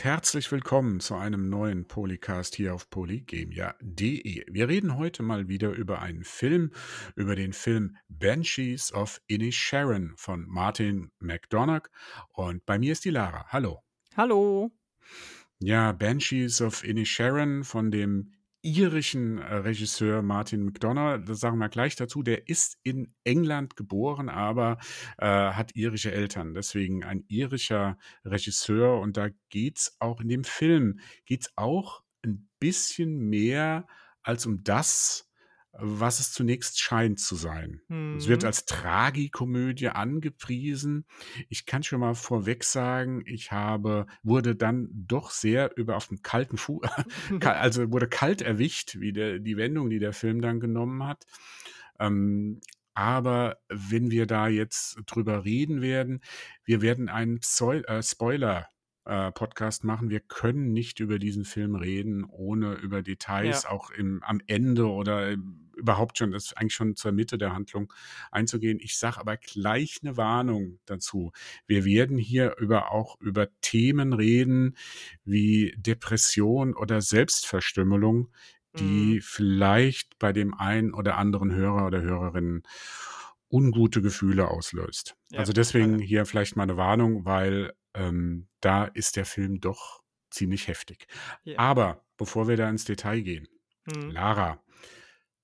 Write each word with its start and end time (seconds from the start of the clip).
und 0.00 0.04
herzlich 0.04 0.50
willkommen 0.50 1.00
zu 1.00 1.14
einem 1.14 1.50
neuen 1.50 1.86
Polycast 1.86 2.54
hier 2.54 2.74
auf 2.74 2.88
polygamia.de. 2.88 4.46
Wir 4.50 4.68
reden 4.68 4.96
heute 4.96 5.22
mal 5.22 5.48
wieder 5.48 5.72
über 5.72 6.00
einen 6.00 6.24
Film, 6.24 6.70
über 7.16 7.36
den 7.36 7.52
Film 7.52 7.98
Banshees 8.08 8.94
of 8.94 9.20
Inisharan 9.26 10.14
von 10.16 10.46
Martin 10.48 11.10
McDonagh 11.18 11.90
und 12.32 12.64
bei 12.64 12.78
mir 12.78 12.92
ist 12.92 13.04
die 13.04 13.10
Lara. 13.10 13.44
Hallo. 13.48 13.82
Hallo. 14.16 14.70
Ja, 15.58 15.92
Banshees 15.92 16.62
of 16.62 16.82
Inisharan 16.82 17.62
von 17.62 17.90
dem 17.90 18.32
irischen 18.62 19.38
äh, 19.38 19.54
Regisseur 19.56 20.22
Martin 20.22 20.64
McDonough, 20.64 21.24
das 21.24 21.40
sagen 21.40 21.58
wir 21.58 21.68
gleich 21.68 21.96
dazu, 21.96 22.22
der 22.22 22.48
ist 22.48 22.78
in 22.82 23.14
England 23.24 23.76
geboren, 23.76 24.28
aber 24.28 24.78
äh, 25.18 25.26
hat 25.26 25.74
irische 25.74 26.12
Eltern. 26.12 26.54
Deswegen 26.54 27.04
ein 27.04 27.24
irischer 27.28 27.96
Regisseur 28.24 29.00
und 29.00 29.16
da 29.16 29.28
geht's 29.48 29.96
auch 29.98 30.20
in 30.20 30.28
dem 30.28 30.44
Film, 30.44 31.00
geht's 31.24 31.50
auch 31.56 32.02
ein 32.22 32.48
bisschen 32.58 33.18
mehr 33.18 33.86
als 34.22 34.46
um 34.46 34.62
das, 34.62 35.29
was 35.72 36.18
es 36.20 36.32
zunächst 36.32 36.80
scheint 36.80 37.20
zu 37.20 37.36
sein. 37.36 37.80
Es 38.18 38.26
wird 38.28 38.42
Mhm. 38.42 38.46
als 38.46 38.64
Tragikomödie 38.64 39.88
angepriesen. 39.88 41.06
Ich 41.48 41.64
kann 41.66 41.82
schon 41.82 42.00
mal 42.00 42.14
vorweg 42.14 42.64
sagen, 42.64 43.22
ich 43.26 43.52
habe 43.52 44.06
wurde 44.22 44.56
dann 44.56 44.88
doch 44.92 45.30
sehr 45.30 45.76
über 45.76 45.96
auf 45.96 46.08
dem 46.08 46.22
kalten 46.22 46.56
Fu 46.56 46.80
ka 47.40 47.52
also 47.52 47.92
wurde 47.92 48.08
kalt 48.08 48.42
erwischt, 48.42 48.98
wie 49.00 49.12
der 49.12 49.38
die 49.38 49.56
Wendung, 49.56 49.90
die 49.90 50.00
der 50.00 50.12
Film 50.12 50.40
dann 50.40 50.60
genommen 50.60 51.04
hat. 51.04 51.24
Ähm, 51.98 52.60
aber 52.94 53.58
wenn 53.68 54.10
wir 54.10 54.26
da 54.26 54.48
jetzt 54.48 54.98
drüber 55.06 55.44
reden 55.44 55.80
werden 55.80 56.20
wir 56.64 56.82
werden 56.82 57.08
einen 57.08 57.40
Pseu 57.40 57.78
äh, 57.80 58.02
Spoiler, 58.02 58.68
äh, 59.10 59.32
Podcast 59.32 59.84
machen. 59.84 60.10
Wir 60.10 60.20
können 60.20 60.72
nicht 60.72 61.00
über 61.00 61.18
diesen 61.18 61.44
Film 61.44 61.74
reden, 61.76 62.24
ohne 62.24 62.74
über 62.74 63.02
Details 63.02 63.64
Ja. 63.64 63.66
auch 63.66 63.90
im 63.90 64.22
am 64.24 64.40
Ende 64.48 64.88
oder 64.88 65.36
überhaupt 65.76 66.18
schon 66.18 66.32
das 66.32 66.46
ist 66.46 66.58
eigentlich 66.58 66.74
schon 66.74 66.96
zur 66.96 67.12
Mitte 67.12 67.38
der 67.38 67.52
Handlung 67.54 67.92
einzugehen. 68.32 68.78
Ich 68.80 68.98
sage 68.98 69.18
aber 69.20 69.36
gleich 69.38 70.02
'ne 70.02 70.16
Warnung 70.18 70.80
dazu. 70.86 71.32
Wir 71.66 71.84
werden 71.86 72.18
hier 72.18 72.56
über 72.58 72.92
auch 72.92 73.20
über 73.20 73.48
Themen 73.62 74.12
reden 74.14 74.76
wie 75.24 75.74
Depression 75.78 76.74
oder 76.76 77.02
Selbstverstümmelung, 77.02 78.30
die 78.78 79.20
Mhm. 79.20 79.22
vielleicht 79.22 80.18
bei 80.20 80.32
dem 80.32 80.54
einen 80.54 80.94
oder 80.94 81.18
anderen 81.18 81.52
Hörer 81.54 81.86
oder 81.88 82.02
Hörerinnen 82.02 82.62
ungute 83.52 84.02
Gefühle 84.02 84.48
auslöst. 84.50 85.16
Ja, 85.30 85.46
Also, 85.46 85.52
deswegen 85.52 85.98
hier 86.00 86.26
vielleicht 86.26 86.56
mal 86.56 86.66
'ne 86.66 86.76
Warnung, 86.78 87.24
weil, 87.26 87.72
ähm, 87.94 88.48
da 88.60 88.84
ist 88.84 89.16
der 89.16 89.24
Film 89.24 89.60
doch 89.60 90.00
ziemlich 90.30 90.68
heftig. 90.68 91.06
Ja. 91.44 91.58
Aber 91.58 92.04
bevor 92.16 92.48
wir 92.48 92.56
da 92.56 92.68
ins 92.68 92.84
Detail 92.84 93.22
gehen, 93.22 93.48
Mhm. 93.86 94.10
Lara, 94.10 94.62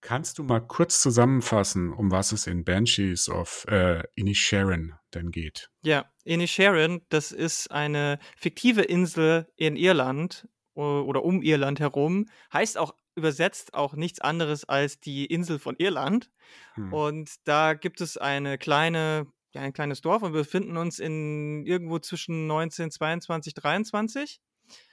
kannst 0.00 0.38
du 0.38 0.44
mal 0.44 0.60
kurz 0.60 1.00
zusammenfassen, 1.00 1.92
um 1.92 2.10
was 2.10 2.32
es 2.32 2.46
in 2.46 2.64
Banshees 2.64 3.28
of, 3.28 3.64
äh, 3.68 4.02
Inisharan 4.14 4.94
denn 5.14 5.30
geht? 5.30 5.70
Ja, 5.82 6.10
Inisharan, 6.24 7.02
das 7.08 7.32
ist 7.32 7.70
eine 7.70 8.18
fiktive 8.36 8.82
Insel 8.82 9.48
in 9.56 9.76
Irland 9.76 10.48
oder 10.74 11.24
um 11.24 11.42
Irland 11.42 11.80
herum. 11.80 12.26
Heißt 12.52 12.76
auch 12.76 12.94
übersetzt 13.14 13.72
auch 13.72 13.94
nichts 13.94 14.20
anderes 14.20 14.64
als 14.66 15.00
die 15.00 15.24
Insel 15.24 15.58
von 15.58 15.74
Irland. 15.78 16.30
Hm. 16.74 16.92
Und 16.92 17.30
da 17.44 17.72
gibt 17.72 18.02
es 18.02 18.18
eine 18.18 18.58
kleine 18.58 19.26
ja, 19.56 19.62
ein 19.62 19.72
kleines 19.72 20.02
Dorf 20.02 20.22
und 20.22 20.34
wir 20.34 20.40
befinden 20.40 20.76
uns 20.76 20.98
in 20.98 21.64
irgendwo 21.64 21.98
zwischen 21.98 22.42
1922, 22.42 23.54
23. 23.54 24.40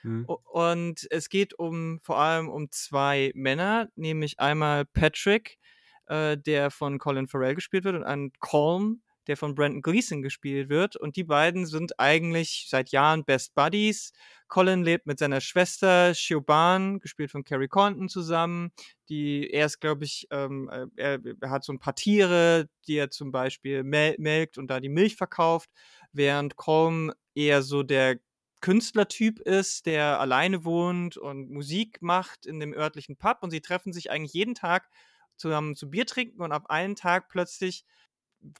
Mhm. 0.03 0.25
U 0.29 0.37
und 0.45 1.05
es 1.09 1.29
geht 1.29 1.57
um 1.59 1.99
vor 2.01 2.17
allem 2.17 2.49
um 2.49 2.71
2 2.71 3.31
Männer, 3.35 3.89
nämlich 3.95 4.39
einmal 4.39 4.85
Patrick, 4.85 5.57
äh, 6.05 6.37
der 6.37 6.71
von 6.71 6.97
Colin 6.97 7.27
Farrell 7.27 7.55
gespielt 7.55 7.83
wird 7.83 7.95
und 7.95 8.03
einen 8.03 8.31
Colm, 8.39 9.01
der 9.27 9.37
von 9.37 9.55
Brendan 9.55 9.81
Gleeson 9.81 10.21
gespielt 10.21 10.69
wird. 10.69 10.95
Und 10.95 11.15
die 11.15 11.23
beiden 11.23 11.65
sind 11.65 11.99
eigentlich 11.99 12.67
seit 12.69 12.89
Jahren 12.91 13.25
Best 13.25 13.55
Buddies. 13.55 14.11
Colin 14.47 14.83
lebt 14.83 15.05
mit 15.07 15.19
seiner 15.19 15.41
Schwester 15.41 16.13
Siobhan, 16.13 16.99
gespielt 16.99 17.31
von 17.31 17.43
Carrie 17.43 17.67
Condon, 17.67 18.09
zusammen. 18.09 18.71
Die 19.09 19.49
er 19.51 19.65
ist, 19.65 19.79
glaube 19.79 20.05
ich, 20.05 20.27
ähm, 20.31 20.69
äh, 20.69 20.85
er 20.97 21.19
er 21.41 21.49
hat 21.49 21.63
so 21.63 21.71
'n 21.73 21.79
paar 21.79 21.95
Tiere, 21.95 22.69
die 22.87 22.95
er 22.97 23.09
zum 23.11 23.31
Beispiel 23.31 23.83
mel 23.83 24.15
melkt 24.19 24.57
und 24.57 24.67
da 24.69 24.79
die 24.79 24.89
Milch 24.89 25.15
verkauft, 25.15 25.69
während 26.11 26.55
Colm 26.55 27.11
eher 27.35 27.61
so 27.63 27.83
der 27.83 28.19
Künstlertyp 28.61 29.39
ist, 29.39 29.85
der 29.87 30.19
alleine 30.21 30.63
wohnt 30.63 31.17
und 31.17 31.49
Musik 31.51 32.01
macht 32.01 32.45
in 32.45 32.59
dem 32.59 32.73
örtlichen 32.73 33.17
Pub 33.17 33.39
und 33.41 33.51
sie 33.51 33.59
treffen 33.61 33.91
sich 33.93 34.09
eigentlich 34.09 34.33
jeden 34.33 34.55
Tag 34.55 34.89
zusammen 35.35 35.75
zu 35.75 35.89
Bier 35.89 36.05
trinken 36.05 36.41
und 36.41 36.51
ab 36.53 36.67
einen 36.69 36.95
Tag 36.95 37.27
plötzlich 37.29 37.83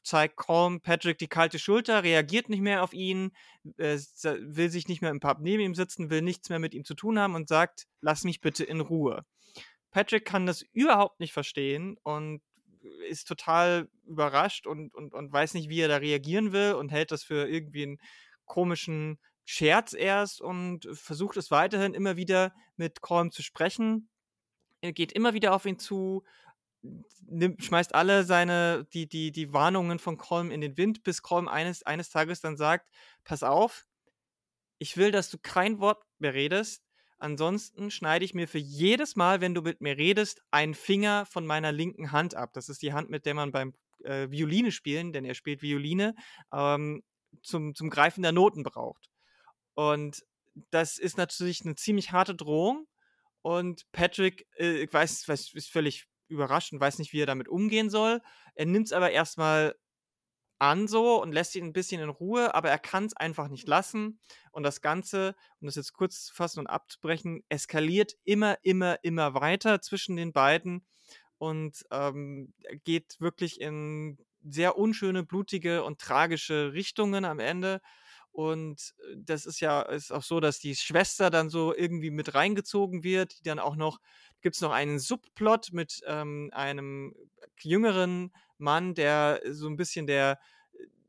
zeigt 0.02 0.36
Colm 0.36 0.80
Patrick 0.80 1.18
die 1.18 1.28
kalte 1.28 1.58
Schulter, 1.58 2.02
reagiert 2.04 2.48
nicht 2.48 2.60
mehr 2.62 2.82
auf 2.82 2.92
ihn, 2.92 3.32
äh, 3.78 3.98
will 4.24 4.70
sich 4.70 4.88
nicht 4.88 5.02
mehr 5.02 5.10
im 5.10 5.20
Pub 5.20 5.38
neben 5.40 5.62
ihm 5.62 5.74
sitzen, 5.74 6.10
will 6.10 6.22
nichts 6.22 6.48
mehr 6.50 6.58
mit 6.58 6.74
ihm 6.74 6.84
zu 6.84 6.94
tun 6.94 7.18
haben 7.18 7.34
und 7.34 7.48
sagt: 7.48 7.86
„Lass 8.00 8.24
mich 8.24 8.40
bitte 8.40 8.64
in 8.64 8.80
Ruhe.“ 8.80 9.24
Patrick 9.90 10.24
kann 10.24 10.46
das 10.46 10.62
überhaupt 10.72 11.20
nicht 11.20 11.32
verstehen 11.32 11.96
und 12.02 12.42
ist 13.08 13.28
total 13.28 13.88
überrascht 14.06 14.66
und 14.66 14.94
und 14.94 15.14
und 15.14 15.32
weiß 15.32 15.54
nicht, 15.54 15.68
wie 15.68 15.80
er 15.80 15.88
da 15.88 15.96
reagieren 15.98 16.52
will 16.52 16.74
und 16.74 16.90
hält 16.92 17.12
das 17.12 17.22
für 17.24 17.48
irgendwie 17.48 17.84
'n 17.84 17.98
komischen 18.46 19.18
Scherz 19.46 19.92
erst 19.94 20.40
und 20.40 20.86
versucht 20.92 21.36
es 21.36 21.50
weiterhin 21.50 21.94
immer 21.94 22.16
wieder 22.16 22.54
mit 22.76 23.00
Colm 23.02 23.30
zu 23.30 23.42
sprechen. 23.42 24.08
Er 24.80 24.92
geht 24.92 25.12
immer 25.12 25.34
wieder 25.34 25.54
auf 25.54 25.66
ihn 25.66 25.78
zu, 25.78 26.24
nimmt 27.28 27.64
schmeißt 27.64 27.94
alle 27.94 28.24
seine 28.24 28.86
die 28.92 29.08
die 29.08 29.32
die 29.32 29.52
Warnungen 29.52 29.98
von 29.98 30.18
Colm 30.18 30.50
in 30.50 30.60
den 30.60 30.76
Wind, 30.76 31.02
bis 31.04 31.22
Colm 31.22 31.48
eines 31.48 31.82
eines 31.84 32.10
Tages 32.10 32.40
dann 32.40 32.56
sagt: 32.56 32.90
„Pass 33.24 33.42
auf 33.42 33.86
ich 34.78 34.96
will, 34.96 35.10
dass 35.12 35.30
du 35.30 35.38
kein 35.38 35.80
Wort 35.80 36.04
mehr 36.18 36.34
redest. 36.34 36.82
Ansonsten 37.18 37.90
schneide 37.90 38.24
ich 38.24 38.34
mir 38.34 38.48
für 38.48 38.58
jedes 38.58 39.16
Mal, 39.16 39.40
wenn 39.40 39.54
du 39.54 39.62
mit 39.62 39.80
mir 39.80 39.96
redest, 39.98 40.42
einen 40.50 40.74
Finger 40.74 41.26
von 41.26 41.46
meiner 41.46 41.72
linken 41.72 42.12
Hand 42.12 42.34
ab.“ 42.34 42.52
Das 42.54 42.68
ist 42.68 42.82
die 42.82 42.92
Hand, 42.92 43.10
mit 43.10 43.26
der 43.26 43.34
man 43.34 43.52
beim, 43.52 43.74
äh, 44.04 44.30
Violine 44.30 44.72
spielen, 44.72 45.12
denn 45.12 45.24
er 45.24 45.34
spielt 45.34 45.62
Violine, 45.62 46.14
ähm, 46.52 47.02
zum 47.42 47.74
zum 47.74 47.90
Greifen 47.90 48.22
der 48.22 48.32
Noten 48.32 48.62
braucht. 48.64 49.10
Und 49.74 50.24
das 50.70 50.98
ist 50.98 51.18
natürlich 51.18 51.64
'ne 51.64 51.76
ziemlich 51.76 52.12
harte 52.12 52.34
Drohung 52.36 52.86
und 53.42 53.84
Patrick, 53.92 54.46
äh, 54.56 54.86
weiß 54.92 55.28
weiß 55.28 55.54
ist 55.54 55.70
völlig 55.70 56.06
überrascht 56.28 56.72
und 56.72 56.80
weiß 56.80 56.98
nicht, 56.98 57.12
wie 57.12 57.20
er 57.22 57.26
damit 57.26 57.48
umgehen 57.48 57.90
soll. 57.90 58.20
Er 58.54 58.66
nimmt's 58.66 58.92
aber 58.92 59.10
erst 59.12 59.38
mal 59.38 59.74
an 60.60 60.88
so 60.88 61.22
und 61.22 61.32
lässt 61.32 61.56
ihn 61.56 61.66
'n 61.66 61.72
bisschen 61.74 62.00
in 62.02 62.08
Ruhe, 62.10 62.54
aber 62.54 62.70
er 62.70 62.78
kann's 62.78 63.14
einfach 63.16 63.48
nicht 63.48 63.68
lassen. 63.68 64.20
Und 64.52 64.62
das 64.64 64.80
Ganze, 64.82 65.34
um 65.60 65.66
das 65.66 65.76
jetzt 65.76 65.92
kurz 65.94 66.26
zu 66.26 66.34
fassen 66.34 66.60
und 66.60 66.68
abzubrechen, 66.68 67.44
eskaliert 67.50 68.14
immer, 68.24 68.58
immer, 68.62 68.98
immer 69.04 69.34
weiter 69.34 69.82
zwischen 69.82 70.16
den 70.16 70.32
beiden 70.32 70.86
und, 71.38 71.84
ähm, 71.92 72.54
geht 72.84 73.16
wirklich 73.20 73.60
in 73.60 74.18
sehr 74.42 74.78
unschöne, 74.78 75.24
blutige 75.24 75.84
und 75.84 76.00
tragische 76.00 76.72
Richtungen 76.74 77.24
am 77.24 77.40
Ende. 77.40 77.80
Und, 78.32 78.94
äh, 79.12 79.16
das 79.18 79.46
ist 79.46 79.60
ja 79.60 79.82
ist 79.82 80.12
auch 80.12 80.22
so, 80.22 80.40
dass 80.40 80.58
die 80.60 80.76
Schwester 80.76 81.30
dann 81.30 81.50
so 81.50 81.74
irgendwie 81.74 82.10
mit 82.10 82.34
reingezogen 82.34 83.04
wird, 83.04 83.38
die 83.40 83.44
dann 83.44 83.58
auch 83.60 83.76
noch 83.76 84.00
gibt's 84.44 84.62
noch 84.62 84.72
einen 84.72 85.00
Subplot 85.00 85.72
mit, 85.74 86.02
ähm, 86.08 86.50
einem 86.54 87.16
jüngeren 87.60 88.32
Mann, 88.58 88.94
der 88.94 89.42
so 89.50 89.68
'n 89.68 89.76
bisschen 89.78 90.06
der 90.08 90.40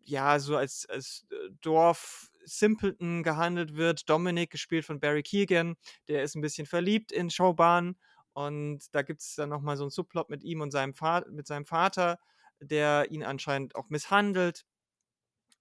ja, 0.05 0.39
so 0.39 0.57
als 0.57 0.87
als, 0.89 1.25
äh, 1.31 1.51
Dorf-Simpleton 1.61 3.23
gehandelt 3.23 3.75
wird. 3.77 4.09
Dominic, 4.09 4.51
gespielt 4.51 4.85
von 4.85 4.99
Barry 5.01 5.23
Keoghan, 5.23 5.77
der 6.09 6.23
ist 6.23 6.35
'n 6.37 6.41
bisschen 6.41 6.67
verliebt 6.67 7.11
in 7.13 7.29
Siobhan 7.31 7.97
und 8.33 8.81
da 8.95 9.03
gibt's 9.03 9.35
dann 9.35 9.49
noch 9.49 9.61
mal 9.61 9.77
so 9.77 9.85
'n 9.85 9.91
Subplot 9.91 10.29
mit 10.31 10.43
ihm 10.45 10.61
und 10.61 10.71
seinem 10.71 10.93
Va 10.99 11.25
mit 11.31 11.47
seinem 11.47 11.65
Vater, 11.67 12.19
der 12.61 13.11
ihn 13.11 13.23
anscheinend 13.23 13.75
auch 13.75 13.89
misshandelt. 13.89 14.63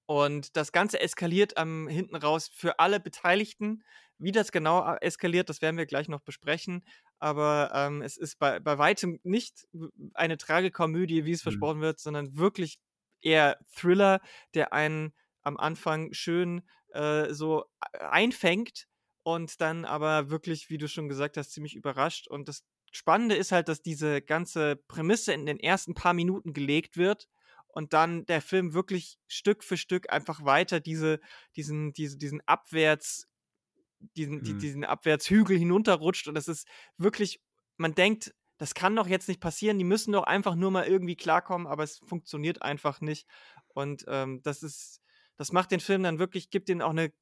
Und 0.09 0.57
das 0.57 0.73
Ganze 0.73 1.01
eskaliert, 1.01 1.55
ähm, 1.57 1.89
hinten 1.89 2.17
raus 2.17 2.51
für 2.53 2.79
alle 2.79 3.01
Beteiligten. 3.01 3.83
Wie 4.19 4.33
das 4.33 4.53
genau 4.53 4.95
eskaliert, 4.97 5.49
das 5.49 5.63
werden 5.63 5.77
wir 5.79 5.87
gleich 5.87 6.09
noch 6.09 6.21
besprechen, 6.21 6.85
aber, 7.25 7.71
ähm, 7.75 8.03
es 8.03 8.17
ist 8.17 8.39
bei 8.39 8.61
bei 8.61 8.79
Weitem 8.79 9.19
nicht 9.23 9.67
eine 10.15 10.37
Tragikomödie, 10.39 11.25
wie 11.25 11.33
es 11.33 11.43
Mhm. 11.45 11.65
versprochen 11.65 11.81
wird, 11.81 11.99
sondern 12.01 12.37
wirklich 12.37 12.79
eher 13.23 13.59
Thriller, 13.75 14.21
der 14.55 14.73
einen 14.73 15.15
am 15.43 15.57
Anfang 15.57 16.13
schön, 16.13 16.63
äh, 16.93 17.33
so 17.33 17.65
e 17.95 17.99
einfängt 17.99 18.87
und 19.23 19.61
dann 19.61 19.85
aber 19.85 20.31
wirklich, 20.31 20.71
wie 20.71 20.79
du 20.79 20.89
schon 20.89 21.09
gesagt 21.09 21.37
hast, 21.37 21.53
ziemlich 21.53 21.75
überrascht. 21.75 22.29
Und 22.29 22.49
das 22.49 22.63
Spannende 22.93 23.35
ist 23.35 23.53
halt, 23.53 23.69
dass 23.69 23.83
diese 23.83 24.23
ganze 24.23 24.77
Prämisse 24.77 25.33
in 25.33 25.47
den 25.47 25.59
ersten 25.59 25.95
paar 25.95 26.15
Minuten 26.15 26.53
gelegt 26.53 26.97
wird 26.97 27.29
und 27.67 27.93
dann 27.93 28.25
der 28.27 28.41
Film 28.41 28.73
wirklich 28.75 29.19
Stück 29.27 29.65
für 29.65 29.77
Stück 29.77 30.13
einfach 30.13 30.45
weiter 30.45 30.81
diese 30.81 31.21
diesen 31.57 31.93
diese 31.93 32.17
diesen 32.19 32.41
Abwärts 32.47 33.27
diesen, 34.17 34.43
die, 34.43 34.55
Mhm. 34.55 34.59
diesen 34.59 34.85
Abwärtshügel 34.85 35.57
hinunterrutscht 35.59 36.29
und 36.29 36.35
das 36.35 36.49
ist 36.49 36.67
wirklich, 36.97 37.41
man 37.77 37.95
denkt, 37.95 38.35
das 38.59 38.75
kann 38.75 38.95
doch 38.95 39.09
jetzt 39.09 39.29
nicht 39.29 39.41
passieren, 39.41 39.79
die 39.79 39.85
müssen 39.85 40.13
doch 40.13 40.25
einfach 40.25 40.55
nur 40.55 40.71
mal 40.71 40.87
irgendwie 40.87 41.17
klarkommen, 41.17 41.67
aber 41.67 41.83
es 41.83 41.99
funktioniert 41.99 42.63
einfach 42.63 43.01
nicht. 43.01 43.27
Und 43.69 44.05
ähm, 44.07 44.43
das 44.43 44.63
ist, 44.63 45.01
das 45.37 45.51
macht 45.51 45.73
den 45.73 45.81
Film 45.81 46.05
dann 46.05 46.21
wirklich, 46.21 46.51
gibt 46.51 46.69
den 46.69 46.81
auch 46.81 46.91
eine 46.91 47.13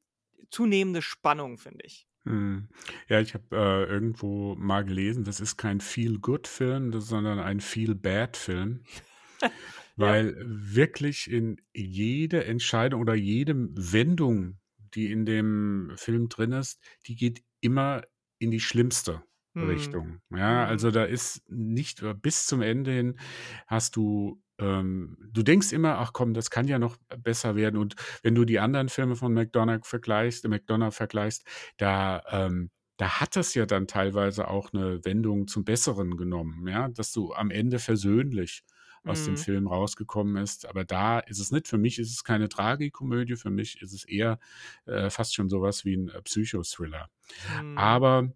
zunehmende 0.51 1.01
Spannung, 1.01 1.57
finde 1.57 1.85
ich. 1.87 2.07
Mhm. 2.25 2.69
Ja, 3.09 3.21
ich 3.21 3.35
habe 3.35 3.45
äh, 3.57 3.85
irgendwo 3.91 4.55
mal 4.57 4.85
gelesen, 4.85 5.25
das 5.25 5.41
ist 5.41 5.57
kein 5.57 5.81
Feel-Good-Film, 5.81 7.01
sondern 7.01 7.39
ein 7.39 7.61
Feel-Bad-Film, 7.61 8.85
Ja. 9.43 9.51
weil 9.97 10.37
wirklich 10.39 11.31
in 11.31 11.61
jede 11.75 12.45
Entscheidung 12.45 13.01
oder 13.01 13.15
jede 13.15 13.55
Wendung, 13.57 14.59
die 14.95 15.11
in 15.13 15.25
dem 15.27 15.93
Film 15.97 16.29
drin 16.29 16.53
ist, 16.53 16.81
die 17.07 17.17
geht 17.17 17.43
immer 17.61 18.03
in 18.39 18.51
die 18.51 18.61
schlimmste 18.61 19.23
Hm. 19.55 19.97
Richtung. 19.97 20.21
Ja, 20.35 20.67
Mhm. 20.67 20.67
also 20.67 20.91
da 20.91 21.05
ist 21.05 21.43
nicht 21.49 22.03
äh, 22.03 22.15
bis 22.15 22.47
zum 22.47 22.63
Ende 22.63 22.91
hin 22.93 23.19
hast 23.67 23.97
du 23.97 24.43
ähm, 24.59 25.17
du 25.33 25.43
denkst 25.43 25.73
immer, 25.73 25.99
ach 25.99 26.13
komm, 26.13 26.35
das 26.35 26.51
kann 26.51 26.69
ja 26.69 26.79
noch 26.79 26.97
besser 27.19 27.57
werden. 27.57 27.77
Und 27.79 27.97
wenn 28.23 28.35
du 28.35 28.45
die 28.45 28.61
anderen 28.61 28.89
Filme 28.89 29.17
von 29.17 29.33
McDonagh 29.33 29.87
vergleichst, 29.87 30.47
McDonagh 30.49 30.93
vergleichst, 30.95 31.45
da 31.79 32.23
ähm, 32.31 32.71
da 32.99 33.21
hat 33.21 33.37
es 33.37 33.55
ja 33.55 33.67
dann 33.67 33.87
teilweise 33.89 34.49
auch 34.49 34.73
eine 34.73 35.05
Wendung 35.05 35.49
zum 35.49 35.65
Besseren 35.65 36.17
genommen, 36.17 36.69
ja, 36.69 36.89
dass 36.89 37.11
du 37.13 37.33
am 37.33 37.51
Ende 37.51 37.79
versöhnlich 37.79 38.63
aus 39.05 39.25
dem 39.25 39.35
Mhm. 39.35 39.37
Film 39.37 39.67
rausgekommen 39.69 40.37
ist. 40.43 40.67
Aber 40.67 40.85
da 40.85 41.19
ist 41.21 41.39
es 41.39 41.51
nicht. 41.51 41.69
Für 41.69 41.79
mich 41.79 41.99
ist 41.99 42.13
es 42.13 42.25
keine 42.25 42.49
Tragikomödie. 42.49 43.37
Für 43.37 43.51
mich 43.51 43.81
ist 43.83 43.93
es 43.93 44.05
eher 44.05 44.39
äh, 44.87 45.11
fast 45.11 45.35
schon 45.35 45.49
sowas 45.49 45.85
wie 45.85 45.97
ein 45.97 46.09
äh, 46.09 46.23
Psychothriller. 46.23 47.11
Mhm. 47.47 47.77
Aber 47.79 48.33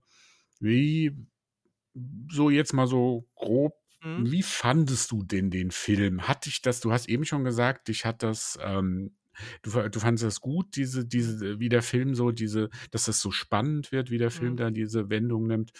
wie, 0.60 1.16
so 2.30 2.50
jetzt 2.50 2.72
mal 2.72 2.86
so 2.86 3.28
grob, 3.34 3.74
Mhm. 4.02 4.24
wie 4.24 4.42
fandest 4.42 5.10
du 5.10 5.22
denn 5.22 5.50
den 5.50 5.70
Film? 5.70 6.26
Hat 6.28 6.46
dich 6.46 6.62
das, 6.62 6.80
du 6.80 6.92
hast 6.92 7.08
eben 7.08 7.24
schon 7.24 7.44
gesagt, 7.44 7.88
dich 7.88 8.04
hat 8.04 8.22
das, 8.22 8.58
ähm, 8.62 9.14
du, 9.62 9.70
du 9.88 10.00
fandest 10.00 10.24
das 10.24 10.40
gut, 10.40 10.76
diese, 10.76 11.04
diese, 11.06 11.60
wie 11.60 11.68
der 11.68 11.82
Film 11.82 12.14
so, 12.14 12.30
diese, 12.30 12.70
dass 12.90 13.04
das 13.04 13.20
so 13.20 13.30
spannend 13.30 13.92
wird, 13.92 14.10
wie 14.10 14.18
der 14.18 14.30
Film 14.30 14.52
Mhm. 14.52 14.56
da 14.56 14.70
diese 14.70 15.10
Wendung 15.10 15.46
nimmt. 15.46 15.72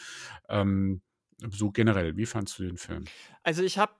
Ähm, 0.49 1.03
so 1.51 1.71
generell, 1.71 2.17
wie 2.17 2.27
fandst 2.27 2.59
du 2.59 2.65
den 2.65 2.77
Film? 2.79 3.11
Also 3.43 3.63
ich 3.63 3.79
habe, 3.79 3.95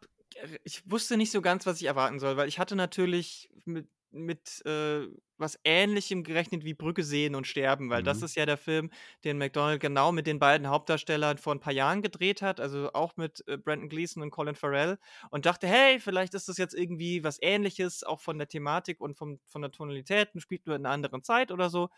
ich 0.65 0.83
wusste 0.91 1.17
nicht 1.17 1.31
so 1.31 1.43
ganz, 1.43 1.67
was 1.67 1.81
ich 1.81 1.87
erwarten 1.87 2.19
soll, 2.19 2.37
weil 2.37 2.49
ich 2.49 2.59
hatte 2.59 2.77
natürlich 2.77 3.49
mit, 3.65 3.89
mit 4.11 4.65
äh, 4.67 5.07
was 5.39 5.59
Ähnlichem 5.65 6.23
gerechnet 6.25 6.65
wie 6.65 6.75
Brücke 6.75 7.03
sehen 7.05 7.35
und 7.35 7.47
sterben, 7.47 7.91
weil 7.91 8.03
das 8.03 8.23
Mhm. 8.23 8.23
ist 8.23 8.37
ja 8.37 8.47
der 8.47 8.57
Film, 8.57 8.91
den 9.25 9.39
McDonald 9.39 9.81
genau 9.81 10.13
mit 10.13 10.27
den 10.27 10.39
beiden 10.39 10.69
Hauptdarstellern 10.69 11.39
vor 11.39 11.55
ein 11.55 11.61
paar 11.61 11.73
Jahren 11.73 12.03
gedreht 12.03 12.41
hat, 12.43 12.61
also 12.61 12.93
auch 12.95 13.17
mit 13.17 13.45
äh, 13.49 13.59
Brandon 13.59 13.89
Gleeson 13.89 14.23
und 14.23 14.31
Colin 14.31 14.55
Farrell 14.55 14.99
und 15.31 15.47
dachte, 15.47 15.67
hey, 15.67 16.01
vielleicht 16.01 16.35
ist 16.35 16.49
das 16.49 16.57
jetzt 16.59 16.75
irgendwie 16.75 17.23
was 17.25 17.39
Ähnliches, 17.43 18.03
auch 18.05 18.21
von 18.21 18.39
der 18.39 18.49
Thematik 18.49 19.01
und 19.01 19.17
vom, 19.17 19.41
von 19.47 19.63
der 19.63 19.73
Tonalität 19.73 20.31
und 20.35 20.41
spielt 20.41 20.67
nur 20.67 20.77
in 20.77 20.87
einer 20.87 20.95
anderen 20.95 21.23
Zeit 21.23 21.51
oder 21.53 21.69
so. 21.71 21.89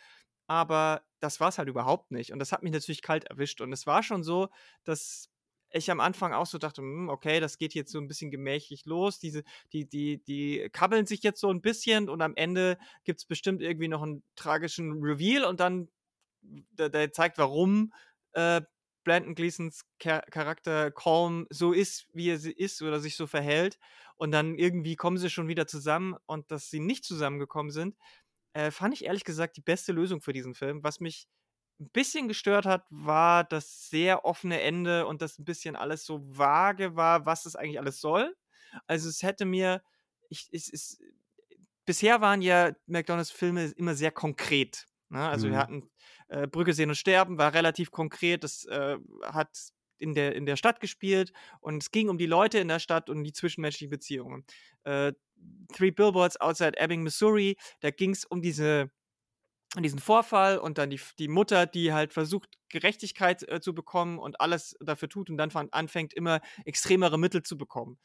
Aber 0.47 1.03
das 1.21 1.41
war 1.41 1.49
es 1.49 1.59
halt 1.59 1.69
überhaupt 1.69 2.11
nicht. 2.11 2.33
Und 2.33 2.39
das 2.39 2.53
hat 2.53 2.63
mich 2.63 2.73
natürlich 2.73 3.03
kalt 3.03 3.25
erwischt. 3.25 3.61
Und 3.61 3.73
es 3.73 3.87
war 3.87 4.03
schon 4.03 4.23
so, 4.25 4.49
dass 4.85 5.29
ich 5.71 5.91
am 5.91 6.01
Anfang 6.01 6.33
auch 6.33 6.47
so 6.47 6.59
dachte, 6.59 6.83
hm, 6.83 7.09
okay, 7.09 7.41
das 7.41 7.59
geht 7.59 7.75
jetzt 7.75 7.93
so 7.93 7.99
ein 7.99 8.09
bisschen 8.09 8.31
gemächlich 8.31 8.87
los. 8.87 9.19
Diese, 9.19 9.43
die, 9.73 9.87
die, 9.87 10.23
die 10.25 10.69
kabbeln 10.73 11.07
sich 11.07 11.23
jetzt 11.23 11.41
so 11.41 11.51
ein 11.51 11.61
bisschen 11.61 12.09
und 12.09 12.23
am 12.23 12.35
Ende 12.37 12.79
gibt 13.05 13.21
es 13.21 13.27
bestimmt 13.27 13.63
irgendwie 13.63 13.89
noch 13.89 14.03
einen 14.03 14.23
tragischen 14.37 15.03
Reveal 15.03 15.45
und 15.45 15.61
dann 15.61 15.89
der, 16.41 16.89
der 16.89 17.13
zeigt, 17.13 17.39
warum 17.39 17.93
äh, 18.33 18.63
Brandon 19.05 19.35
Gleasons 19.35 19.85
Char 20.03 20.23
Charakter 20.23 20.91
Calm 20.91 21.47
so 21.51 21.73
ist, 21.73 22.07
wie 22.13 22.31
er 22.31 22.45
ist 22.59 22.83
oder 22.83 23.01
sich 23.01 23.17
so 23.17 23.27
verhält. 23.27 23.79
Und 24.17 24.33
dann 24.33 24.57
irgendwie 24.57 24.97
kommen 24.97 25.17
sie 25.17 25.31
schon 25.31 25.49
wieder 25.49 25.67
zusammen 25.67 26.17
und 26.27 26.51
dass 26.51 26.71
sie 26.71 26.81
nicht 26.81 27.05
zusammengekommen 27.05 27.71
sind, 27.71 27.97
äh, 28.53 28.71
fand 28.71 28.95
ich 28.95 29.05
ehrlich 29.05 29.25
gesagt 29.25 29.57
die 29.57 29.63
beste 29.63 29.93
Lösung 29.93 30.21
für 30.21 30.33
diesen 30.33 30.55
Film. 30.55 30.83
Was 30.83 31.01
mich 31.01 31.29
ein 31.81 31.91
bisschen 31.91 32.29
gestört 32.29 32.67
hat, 32.67 32.87
war 32.91 33.45
das 33.45 33.89
sehr 33.91 34.25
offene 34.25 34.61
Ende 34.61 35.07
und 35.07 35.23
das 35.23 35.39
ein 35.39 35.45
bisschen 35.45 35.77
alles 35.77 36.05
so 36.05 36.21
vage 36.25 36.97
war, 36.97 37.27
was 37.27 37.47
es 37.47 37.57
eigentlich 37.57 37.79
alles 37.79 38.01
soll. 38.01 38.37
Also 38.87 39.09
es 39.09 39.23
hätte 39.23 39.45
mir, 39.45 39.83
ich, 40.29 40.49
es, 40.53 40.73
es, 40.73 40.99
bisher 41.85 42.21
waren 42.21 42.43
ja 42.43 42.73
McDonalds 42.87 43.31
Filme 43.31 43.67
immer 43.77 43.95
sehr 43.95 44.11
konkret. 44.11 44.87
Ne? 45.09 45.27
Also 45.27 45.49
wir 45.51 45.57
Mhm. 45.57 45.59
hatten 45.59 45.91
äh, 46.29 46.47
Brücke 46.47 46.73
sehen 46.75 46.91
und 46.91 46.97
sterben, 46.97 47.39
war 47.39 47.55
relativ 47.55 47.91
konkret. 47.91 48.45
Das 48.45 48.65
äh, 48.67 48.99
hat 49.23 49.57
in 49.99 50.15
der, 50.15 50.35
in 50.37 50.47
der 50.47 50.57
Stadt 50.57 50.81
gespielt 50.81 51.33
und 51.61 51.83
es 51.83 51.91
ging 51.91 52.09
um 52.09 52.19
die 52.19 52.27
Leute 52.27 52.59
in 52.59 52.69
der 52.69 52.79
Stadt 52.79 53.11
und 53.11 53.25
die 53.25 53.33
zwischenmenschlichen 53.33 53.91
Beziehungen. 53.91 54.45
Äh, 54.85 55.13
Three 55.73 55.91
Billboards 55.93 56.41
Outside 56.41 56.79
Ebbing, 56.79 57.03
Missouri, 57.03 57.57
da 57.81 57.91
ging 57.91 58.11
es 58.11 58.25
um 58.25 58.43
diese 58.43 58.91
diesen 59.77 59.99
Vorfall 59.99 60.59
und 60.59 60.79
dann 60.79 60.91
die, 60.91 61.01
die 61.19 61.29
Mutter, 61.29 61.67
die 61.67 61.93
halt 61.93 62.13
versucht, 62.13 62.57
Gerechtigkeit 62.71 63.43
äh, 63.49 63.61
zu 63.61 63.75
bekommen 63.75 64.19
und 64.19 64.41
alles 64.41 64.77
dafür 64.81 65.09
tut 65.09 65.31
und 65.31 65.37
dann 65.37 65.51
anfängt, 65.73 66.15
immer 66.15 66.41
extremere 66.65 67.19
Mittel 67.19 67.43
zu 67.43 67.59
bekommen. 67.59 67.99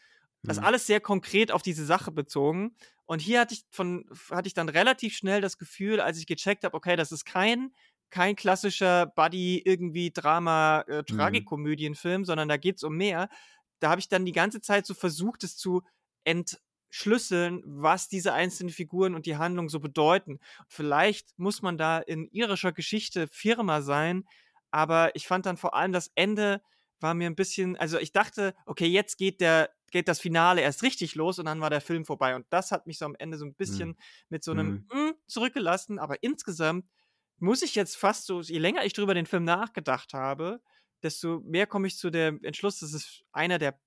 Das 0.46 0.60
Mhm. 0.60 0.60
alles 0.60 0.86
sehr 0.88 1.00
konkret 1.00 1.52
auf 1.52 1.62
diese 1.62 1.86
Sache 1.86 2.12
bezogen. 2.12 2.76
Und 3.06 3.20
hier 3.22 3.40
hatte 3.40 3.54
ich 3.54 3.64
von, 3.72 4.06
hatte 4.30 4.48
ich 4.48 4.54
dann 4.54 4.68
relativ 4.70 5.16
schnell 5.16 5.40
das 5.42 5.58
Gefühl, 5.58 6.02
als 6.02 6.18
ich 6.20 6.28
gecheckt 6.28 6.66
habe, 6.66 6.76
okay, 6.76 6.96
das 6.98 7.12
ist 7.14 7.24
kein, 7.26 7.74
kein 8.10 8.36
klassischer 8.36 9.06
Buddy 9.08 9.62
irgendwie 9.64 10.12
Drama 10.12 10.82
äh, 10.88 11.04
Mhm. 11.10 11.44
Tragikomödienfilm, 11.44 12.26
sondern 12.26 12.50
da 12.50 12.58
geht 12.58 12.76
es 12.78 12.84
um 12.84 12.96
mehr. 12.98 13.30
Da 13.80 13.90
habe 13.90 14.00
ich 14.00 14.10
dann 14.10 14.26
die 14.26 14.32
ganze 14.34 14.60
Zeit 14.62 14.86
so 14.86 14.94
versucht, 14.94 15.44
es 15.44 15.58
zu 15.58 15.82
entschlüsseln, 16.94 17.64
was 17.66 18.08
diese 18.08 18.34
einzelnen 18.34 18.72
Figuren 18.72 19.16
und 19.16 19.26
die 19.26 19.38
Handlung 19.38 19.68
so 19.68 19.80
bedeuten. 19.80 20.40
Vielleicht 20.68 21.38
muss 21.40 21.64
man 21.64 21.76
da 21.78 21.98
in 22.00 22.28
irischer 22.32 22.72
Geschichte 22.72 23.28
Firma 23.28 23.82
sein, 23.82 24.26
aber 24.70 25.16
ich 25.16 25.26
fand 25.28 25.48
dann 25.48 25.58
vor 25.58 25.74
allem 25.74 25.92
das 25.92 26.12
Ende 26.16 26.62
war 27.00 27.16
mir 27.16 27.28
ein 27.28 27.36
bisschen, 27.36 27.76
also 27.78 27.98
ich 27.98 28.12
dachte, 28.14 28.54
okay, 28.66 28.86
jetzt 28.86 29.18
geht 29.18 29.42
der 29.42 29.72
geht 29.92 30.08
das 30.08 30.20
Finale 30.20 30.62
erst 30.62 30.82
richtig 30.82 31.14
los 31.14 31.38
und 31.38 31.46
dann 31.46 31.62
war 31.62 31.70
der 31.70 31.82
Film 31.82 32.04
vorbei 32.04 32.36
und 32.36 32.48
das 32.50 32.72
hat 32.72 32.88
mich 32.88 32.98
so 32.98 33.06
am 33.06 33.16
Ende 33.20 33.38
so 33.38 33.46
ein 33.46 33.54
bisschen 33.54 33.94
Mhm. 33.94 33.98
mit 34.30 34.44
so 34.44 34.50
einem 34.52 34.80
Mhm. 34.80 34.84
mm, 34.92 35.12
zurückgelassen, 35.28 36.00
aber 36.00 36.24
insgesamt 36.24 36.86
muss 37.38 37.62
ich 37.62 37.76
jetzt 37.76 37.98
fast 37.98 38.26
so, 38.26 38.42
je 38.42 38.58
länger 38.58 38.86
ich 38.86 38.94
drüber 38.94 39.14
den 39.14 39.28
Film 39.28 39.44
nachgedacht 39.44 40.14
habe, 40.14 40.62
desto 41.04 41.42
mehr 41.42 41.68
komme 41.68 41.88
ich 41.88 41.98
zu 41.98 42.10
dem 42.10 42.44
Entschluss, 42.44 42.80
dass 42.80 42.94
es 42.94 43.22
einer 43.32 43.60
der 43.60 43.80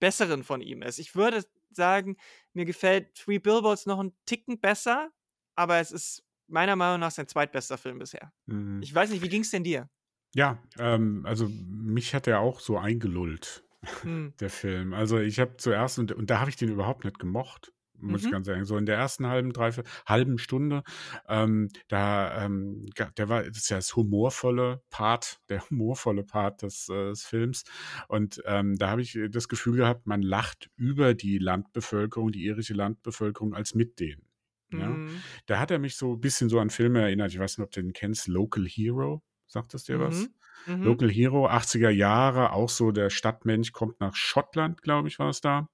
besseren 0.00 0.42
von 0.44 0.60
ihm 0.60 0.82
ist. 0.82 0.98
Ich 0.98 1.14
würde 1.14 1.44
sagen, 1.76 2.16
mir 2.52 2.64
gefällt 2.64 3.14
Three 3.14 3.38
Billboards 3.38 3.86
noch 3.86 3.98
einen 4.00 4.16
Ticken 4.26 4.60
besser, 4.60 5.10
aber 5.56 5.78
es 5.80 5.90
ist 5.92 6.24
meiner 6.48 6.76
Meinung 6.76 7.00
nach 7.00 7.10
sein 7.10 7.28
zweitbester 7.28 7.78
Film 7.78 7.98
bisher. 7.98 8.32
Mhm. 8.46 8.82
Ich 8.82 8.94
weiß 8.94 9.10
nicht, 9.10 9.22
wie 9.22 9.28
ging 9.28 9.42
es 9.42 9.50
denn 9.50 9.64
dir? 9.64 9.88
Ja, 10.34 10.62
ähm, 10.78 11.24
also 11.26 11.48
mich 11.48 12.14
hat 12.14 12.26
er 12.26 12.40
auch 12.40 12.60
so 12.60 12.78
eingelullt, 12.78 13.64
Hm. 14.02 14.32
der 14.40 14.50
Film. 14.50 14.94
Also 14.94 15.18
ich 15.18 15.40
habe 15.40 15.56
zuerst, 15.56 15.98
und, 15.98 16.12
und 16.12 16.30
da 16.30 16.40
habe 16.40 16.50
ich 16.50 16.56
den 16.56 16.70
überhaupt 16.70 17.04
nicht 17.04 17.18
gemocht, 17.18 17.72
muss 18.02 18.22
ich 18.24 18.28
Mhm. 18.28 18.30
ganz 18.30 18.46
sagen. 18.46 18.64
So 18.64 18.76
in 18.76 18.86
der 18.86 18.96
ersten 18.96 19.26
halben, 19.26 19.52
dreiviertel, 19.52 19.90
halben 20.06 20.38
Stunde, 20.38 20.82
ähm, 21.28 21.68
da, 21.88 22.44
ähm, 22.44 22.86
der 23.16 23.28
war, 23.28 23.42
das 23.44 23.56
ist 23.58 23.70
ja 23.70 23.76
das 23.76 23.94
humorvolle 23.96 24.82
Part, 24.90 25.40
der 25.48 25.68
humorvolle 25.70 26.24
Part 26.24 26.62
des, 26.62 26.88
äh, 26.88 27.10
des 27.10 27.24
Films. 27.24 27.64
Und 28.08 28.42
ähm, 28.46 28.76
da 28.76 28.90
habe 28.90 29.02
ich 29.02 29.18
das 29.30 29.48
Gefühl 29.48 29.76
gehabt, 29.76 30.06
man 30.06 30.22
lacht 30.22 30.70
über 30.76 31.14
die 31.14 31.38
Landbevölkerung, 31.38 32.32
die 32.32 32.44
irische 32.44 32.74
Landbevölkerung 32.74 33.54
als 33.54 33.74
mit 33.74 34.00
denen. 34.00 34.26
Ja, 34.74 34.98
Mhm. 34.98 35.22
da 35.46 35.58
hat 35.58 35.70
er 35.70 35.78
mich 35.78 35.96
so 35.96 36.14
ein 36.14 36.20
bisschen 36.20 36.48
so 36.48 36.58
an 36.58 36.70
Filme 36.70 37.02
erinnert. 37.02 37.32
Ich 37.32 37.38
weiß 37.38 37.58
nicht, 37.58 37.64
ob 37.64 37.70
du 37.72 37.82
den 37.82 37.92
kennst, 37.92 38.26
Local 38.28 38.64
Hero. 38.66 39.22
Sagt 39.46 39.74
das 39.74 39.84
dir 39.84 40.00
was? 40.00 40.28
Mhm. 40.28 40.34
Mhm. 40.66 40.82
Local 40.82 41.10
Hero, 41.10 41.46
80er 41.48 41.90
Jahre, 41.90 42.52
auch 42.52 42.70
so 42.70 42.90
der 42.90 43.10
Stadtmensch 43.10 43.72
kommt 43.72 44.00
nach 44.00 44.14
Schottland, 44.16 44.80
glaube 44.82 45.08
ich, 45.08 45.18
war 45.18 45.28
es 45.28 45.40
da. 45.42 45.68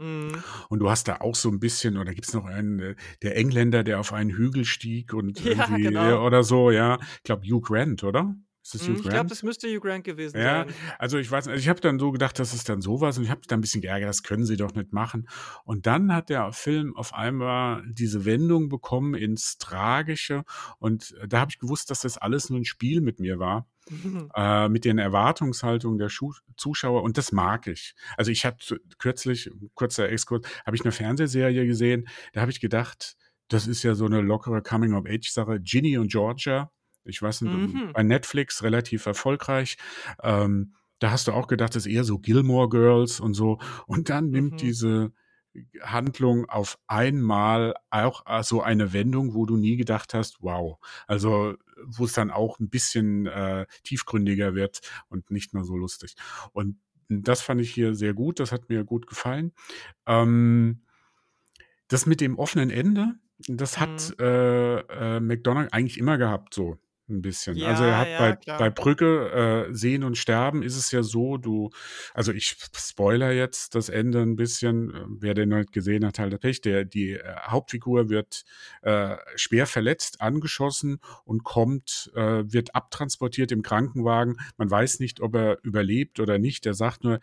Mhm. 0.00 0.42
Und 0.70 0.78
du 0.78 0.88
hast 0.88 1.08
da 1.08 1.16
auch 1.20 1.34
so 1.34 1.50
ein 1.50 1.60
bisschen, 1.60 1.98
oder 1.98 2.14
gibt 2.14 2.26
es 2.26 2.32
noch 2.32 2.46
einen, 2.46 2.80
äh, 2.80 2.94
der 3.22 3.36
Engländer, 3.36 3.84
der 3.84 4.00
auf 4.00 4.12
einen 4.14 4.30
Hügel 4.30 4.64
stieg 4.64 5.12
und 5.12 5.38
Ja, 5.44 5.50
irgendwie, 5.52 5.82
genau. 5.82 6.02
ja, 6.02 6.20
oder 6.20 6.42
so, 6.42 6.70
ja. 6.70 6.98
Ich 7.18 7.22
glaube, 7.24 7.46
Hugh 7.46 7.60
Grant, 7.60 8.02
oder? 8.02 8.34
Ist 8.74 8.82
das 8.82 8.88
Hugh 8.88 8.94
Ich 8.96 9.02
glaube, 9.02 9.16
Grant? 9.16 9.30
das 9.30 9.42
müsste 9.42 9.68
Hugh 9.68 9.80
Grant 9.80 10.04
gewesen 10.04 10.38
Ja, 10.38 10.64
sein. 10.64 10.74
also 10.98 11.18
ich 11.18 11.30
weiß 11.30 11.46
nicht, 11.46 11.58
ich 11.58 11.68
habe 11.68 11.80
dann 11.80 11.98
so 11.98 12.10
gedacht, 12.12 12.38
das 12.38 12.54
ist 12.54 12.68
dann 12.68 12.80
sowas 12.80 13.18
und 13.18 13.24
ich 13.24 13.30
habe 13.30 13.40
mich 13.40 13.46
dann 13.48 13.58
ein 13.58 13.62
bisschen 13.62 13.80
geärgert, 13.82 14.08
das 14.08 14.22
können 14.22 14.44
sie 14.44 14.56
doch 14.56 14.74
nicht 14.74 14.92
machen. 14.92 15.28
Und 15.64 15.86
dann 15.86 16.14
hat 16.14 16.28
der 16.28 16.52
Film 16.52 16.96
auf 16.96 17.12
einmal 17.14 17.82
diese 17.88 18.24
Wendung 18.24 18.68
bekommen 18.68 19.14
ins 19.14 19.58
Tragische 19.58 20.44
und 20.78 21.14
äh, 21.20 21.28
da 21.28 21.40
habe 21.40 21.50
ich 21.50 21.58
gewusst, 21.58 21.90
dass 21.90 22.00
das 22.02 22.18
alles 22.18 22.50
nur 22.50 22.60
ein 22.60 22.64
Spiel 22.64 23.00
mit 23.00 23.18
mir 23.20 23.38
war, 23.38 23.66
äh, 24.34 24.68
mit 24.68 24.84
den 24.84 24.98
Erwartungshaltungen 24.98 25.98
der 25.98 26.08
Schu 26.08 26.32
Zuschauer 26.56 27.02
und 27.02 27.18
das 27.18 27.32
mag 27.32 27.66
ich. 27.66 27.94
Also 28.16 28.30
ich 28.30 28.44
hatte 28.44 28.80
kürzlich, 28.98 29.50
kurzer 29.74 30.08
Exkurs, 30.08 30.42
habe 30.64 30.76
ich 30.76 30.82
eine 30.82 30.92
Fernsehserie 30.92 31.66
gesehen, 31.66 32.06
da 32.32 32.42
habe 32.42 32.50
ich 32.50 32.60
gedacht, 32.60 33.16
das 33.48 33.66
ist 33.66 33.82
ja 33.82 33.94
so 33.96 34.04
eine 34.06 34.20
lockere 34.20 34.62
Coming-of-Age-Sache, 34.62 35.58
Ginny 35.60 35.98
und 35.98 36.12
Georgia 36.12 36.70
Ich 37.04 37.20
weiß 37.22 37.42
nicht, 37.42 37.54
Mhm. 37.54 37.92
bei 37.92 38.02
Netflix 38.02 38.62
relativ 38.62 39.06
erfolgreich. 39.06 39.76
Ähm, 40.22 40.74
da 40.98 41.10
hast 41.10 41.28
du 41.28 41.32
auch 41.32 41.46
gedacht, 41.48 41.74
das 41.74 41.86
ist 41.86 41.92
eher 41.92 42.04
so 42.04 42.18
Gilmore 42.18 42.68
Girls 42.68 43.20
und 43.20 43.34
so. 43.34 43.58
Und 43.86 44.10
dann 44.10 44.30
nimmt 44.30 44.60
Mhm. 44.60 44.60
diese 44.60 45.12
Handlung 45.82 46.48
auf 46.48 46.78
einmal 46.86 47.74
auch 47.90 48.24
äh, 48.26 48.42
so 48.44 48.62
eine 48.62 48.92
Wendung, 48.92 49.34
wo 49.34 49.46
du 49.46 49.56
nie 49.56 49.76
gedacht 49.76 50.14
hast, 50.14 50.42
wow. 50.42 50.78
Also, 51.08 51.54
wo 51.84 52.04
es 52.04 52.12
dann 52.12 52.30
auch 52.30 52.60
ein 52.60 52.68
bisschen 52.70 53.26
äh, 53.26 53.66
tiefgründiger 53.82 54.54
wird 54.54 54.80
und 55.08 55.30
nicht 55.30 55.54
nur 55.54 55.64
so 55.64 55.76
lustig. 55.76 56.14
Und 56.52 56.78
das 57.08 57.42
fand 57.42 57.60
ich 57.60 57.72
hier 57.74 57.94
sehr 57.94 58.14
gut, 58.14 58.38
das 58.38 58.52
hat 58.52 58.68
mir 58.68 58.84
gut 58.84 59.06
gefallen. 59.08 59.52
Ähm, 60.06 60.82
das 61.88 62.06
mit 62.06 62.20
dem 62.20 62.38
offenen 62.38 62.70
Ende, 62.70 63.14
das 63.48 63.78
hat 63.78 64.12
Mhm. 64.12 64.20
äh, 64.20 64.78
äh, 65.16 65.20
McDonald 65.20 65.72
eigentlich 65.72 65.98
immer 65.98 66.18
gehabt, 66.18 66.54
so 66.54 66.78
ein 67.10 67.22
bisschen. 67.22 67.60
Also 67.62 67.84
er 67.84 67.90
Ja, 67.90 67.98
hat 67.98 68.18
bei, 68.18 68.28
ja, 68.28 68.36
klar. 68.36 68.58
bei 68.58 68.70
Brücke 68.70 69.66
äh, 69.70 69.74
Sehen 69.74 70.04
und 70.04 70.16
Sterben 70.16 70.62
ist 70.62 70.76
es 70.76 70.90
ja 70.92 71.02
so, 71.02 71.36
du, 71.36 71.70
also 72.14 72.32
ich 72.32 72.56
spoiler 72.76 73.32
jetzt 73.32 73.74
das 73.74 73.88
Ende 73.88 74.20
ein 74.22 74.36
bisschen, 74.36 74.90
äh, 74.94 75.04
wer 75.08 75.34
den 75.34 75.48
noch 75.50 75.58
nicht 75.58 75.72
gesehen 75.72 76.06
hat, 76.06 76.18
halt 76.18 76.40
Pech, 76.40 76.60
der, 76.60 76.84
die 76.84 77.12
äh, 77.14 77.22
Hauptfigur 77.46 78.08
wird 78.08 78.44
äh, 78.82 79.16
schwer 79.36 79.66
verletzt, 79.66 80.20
angeschossen 80.20 81.00
und 81.24 81.44
kommt, 81.44 82.10
äh, 82.14 82.44
wird 82.46 82.74
abtransportiert 82.74 83.52
im 83.52 83.62
Krankenwagen. 83.62 84.36
Man 84.56 84.70
weiß 84.70 85.00
nicht, 85.00 85.20
ob 85.20 85.34
er 85.34 85.58
überlebt 85.62 86.20
oder 86.20 86.38
nicht. 86.38 86.66
Er 86.66 86.74
sagt 86.74 87.04
nur, 87.04 87.20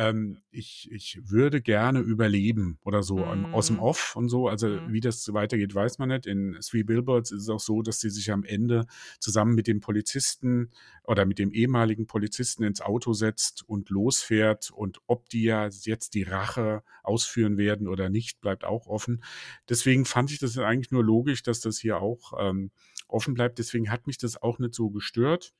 ähm, 0.00 0.38
ich, 0.50 0.88
ich 0.92 1.18
würde 1.30 1.60
gerne 1.60 2.00
überleben 2.00 2.78
oder 2.82 3.02
so 3.02 3.28
ähm, 3.28 3.46
aus 3.50 3.66
dem 3.68 3.76
Mhm. 3.76 3.80
Off 3.80 4.16
und 4.16 4.28
so. 4.28 4.48
Also 4.48 4.68
Mhm. 4.68 4.80
wie 4.86 5.00
das 5.00 5.32
weitergeht, 5.34 5.74
weiß 5.74 5.98
man 5.98 6.08
nicht. 6.10 6.26
In 6.26 6.58
Three 6.62 6.82
Billboards 6.84 7.30
ist 7.32 7.42
es 7.42 7.48
auch 7.48 7.60
so, 7.60 7.82
dass 7.82 8.00
sie 8.00 8.10
sich 8.10 8.32
am 8.32 8.44
Ende 8.44 8.86
zusammen 9.20 9.54
mit 9.54 9.66
dem 9.66 9.80
Polizisten 9.80 10.70
oder 11.04 11.26
mit 11.26 11.38
dem 11.38 11.52
ehemaligen 11.52 12.06
Polizisten 12.06 12.62
ins 12.64 12.80
Auto 12.80 13.12
setzt 13.12 13.68
und 13.68 13.90
losfährt. 13.90 14.70
Und 14.70 15.00
ob 15.06 15.28
die 15.28 15.42
ja 15.44 15.68
jetzt 15.68 16.14
die 16.14 16.22
Rache 16.22 16.82
ausführen 17.02 17.58
werden 17.58 17.88
oder 17.88 18.08
nicht, 18.08 18.40
bleibt 18.40 18.64
auch 18.64 18.86
offen. 18.86 19.22
Deswegen 19.68 20.04
fand 20.04 20.30
ich 20.30 20.38
das 20.38 20.56
eigentlich 20.58 20.90
nur 20.92 21.04
logisch, 21.04 21.42
dass 21.42 21.60
das 21.60 21.78
hier 21.78 22.00
auch 22.00 22.32
ähm, 22.38 22.70
offen 23.08 23.34
bleibt. 23.34 23.58
Deswegen 23.58 23.90
hat 23.90 24.06
mich 24.06 24.18
das 24.18 24.40
auch 24.40 24.58
nicht 24.58 24.74
so 24.74 24.90
gestört. 24.90 25.52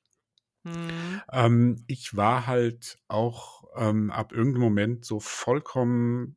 Mhm. 0.65 1.21
Ähm, 1.33 1.85
ich 1.87 2.17
war 2.17 2.47
halt 2.47 2.99
auch 3.09 3.65
ähm, 3.77 4.11
ab 4.11 4.33
irgendeinem 4.33 4.63
Moment 4.63 5.05
so 5.05 5.21
vollkommen 5.21 6.37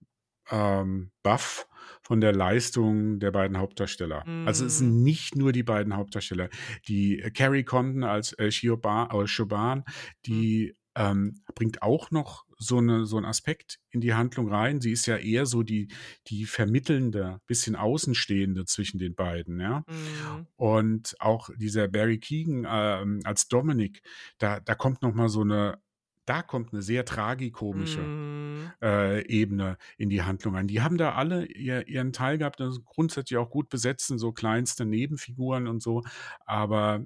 ähm, 0.49 1.11
baff 1.23 1.67
von 2.01 2.21
der 2.21 2.33
Leistung 2.33 3.19
der 3.19 3.31
beiden 3.31 3.57
Hauptdarsteller. 3.57 4.27
Also 4.43 4.65
es 4.65 4.77
Mhm. 4.77 4.77
sind 4.77 5.03
nicht 5.03 5.35
nur 5.35 5.51
die 5.51 5.63
beiden 5.63 5.95
Hauptdarsteller. 5.95 6.49
Die 6.87 7.19
äh, 7.19 7.31
Carrie 7.31 7.63
Condon 7.63 8.03
als 8.03 8.37
äh, 8.39 8.51
Shioban, 8.51 9.09
äh, 9.11 9.27
Shoban, 9.27 9.83
Mhm. 10.29 10.43
die 10.43 10.75
ähm, 10.95 11.41
bringt 11.55 11.81
auch 11.81 12.11
noch 12.11 12.45
so, 12.65 12.77
eine, 12.77 13.05
so 13.05 13.17
einen 13.17 13.25
Aspekt 13.25 13.79
in 13.91 14.01
die 14.01 14.13
Handlung 14.13 14.49
rein. 14.49 14.81
Sie 14.81 14.91
ist 14.91 15.05
ja 15.05 15.17
eher 15.17 15.45
so 15.45 15.63
die, 15.63 15.89
die 16.27 16.45
vermittelnde, 16.45 17.39
bisschen 17.47 17.75
Außenstehende 17.75 18.65
zwischen 18.65 18.99
den 18.99 19.15
beiden, 19.15 19.59
ja. 19.59 19.83
Mhm. 19.87 20.47
Und 20.55 21.15
auch 21.19 21.49
dieser 21.57 21.87
Barry 21.87 22.19
Keegan 22.19 22.65
ähm, 22.69 23.19
als 23.23 23.47
Dominic, 23.47 24.01
da, 24.37 24.59
da 24.59 24.75
kommt 24.75 25.01
noch 25.01 25.13
mal 25.13 25.29
so 25.29 25.41
eine, 25.41 25.79
da 26.25 26.41
kommt 26.41 26.71
eine 26.73 26.81
sehr 26.81 27.03
tragikomische 27.05 27.99
Mhm. 27.99 28.71
äh, 28.81 29.25
Ebene 29.27 29.77
in 29.97 30.09
die 30.09 30.21
Handlung 30.23 30.55
an. 30.55 30.67
Die 30.67 30.81
haben 30.81 30.97
da 30.97 31.13
alle 31.13 31.45
ihr, 31.45 31.87
ihren 31.87 32.13
Teil 32.13 32.37
gehabt, 32.37 32.59
das 32.59 32.75
ist 32.77 32.85
grundsätzlich 32.85 33.37
auch 33.37 33.49
gut 33.49 33.69
besetzen, 33.69 34.17
so 34.17 34.31
kleinste 34.31 34.85
Nebenfiguren 34.85 35.67
und 35.67 35.81
so. 35.81 36.03
Aber 36.45 37.05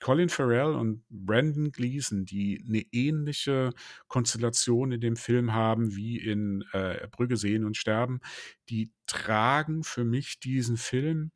Colin 0.00 0.28
Farrell 0.28 0.74
und 0.74 1.04
Brandon 1.10 1.70
Gleason, 1.70 2.24
die 2.24 2.64
eine 2.66 2.84
ähnliche 2.92 3.70
Konstellation 4.08 4.92
in 4.92 5.00
dem 5.00 5.16
Film 5.16 5.52
haben 5.52 5.94
wie 5.94 6.18
in 6.18 6.64
äh, 6.72 7.06
Brügge 7.10 7.36
sehen 7.36 7.64
und 7.64 7.76
sterben, 7.76 8.20
die 8.68 8.90
tragen 9.06 9.84
für 9.84 10.04
mich 10.04 10.40
diesen 10.40 10.76
Film 10.76 11.32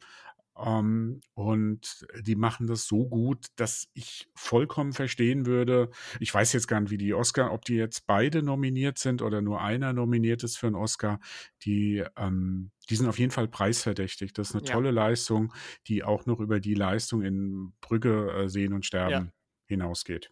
ähm, 0.57 1.21
und 1.35 2.07
die 2.21 2.37
machen 2.37 2.67
das 2.67 2.87
so 2.87 3.09
gut, 3.09 3.47
dass 3.57 3.89
ich 3.95 4.29
vollkommen 4.35 4.93
verstehen 4.93 5.47
würde. 5.47 5.91
Ich 6.21 6.33
weiß 6.33 6.53
jetzt 6.53 6.69
gar 6.69 6.81
nicht, 6.81 6.91
wie 6.91 6.99
die 6.99 7.15
Oscar, 7.15 7.53
ob 7.53 7.65
die 7.65 7.75
jetzt 7.75 8.07
beide 8.07 8.43
nominiert 8.43 8.99
sind 8.99 9.23
oder 9.23 9.43
nur 9.43 9.61
einer 9.63 9.93
nominiert 9.93 10.45
ist 10.45 10.57
für 10.59 10.67
einen 10.69 10.77
Oscar. 10.77 11.21
Die, 11.65 12.05
ähm, 12.17 12.71
die 12.91 12.97
sind 12.97 13.09
auf 13.09 13.19
jeden 13.19 13.33
Fall 13.33 13.49
preisverdächtig. 13.49 14.33
Das 14.33 14.51
ist 14.51 14.55
eine 14.55 14.63
Ja. 14.63 14.65
tolle 14.65 14.91
Leistung, 14.91 15.53
die 15.87 16.05
auch 16.05 16.27
noch 16.27 16.41
über 16.41 16.61
die 16.61 16.75
Leistung 16.75 17.23
in 17.23 17.73
Brügge 17.81 18.31
äh, 18.45 18.49
sehen 18.49 18.73
und 18.73 18.87
Ja. 19.07 19.25
sterben 19.25 19.33
hinausgeht. 19.67 20.31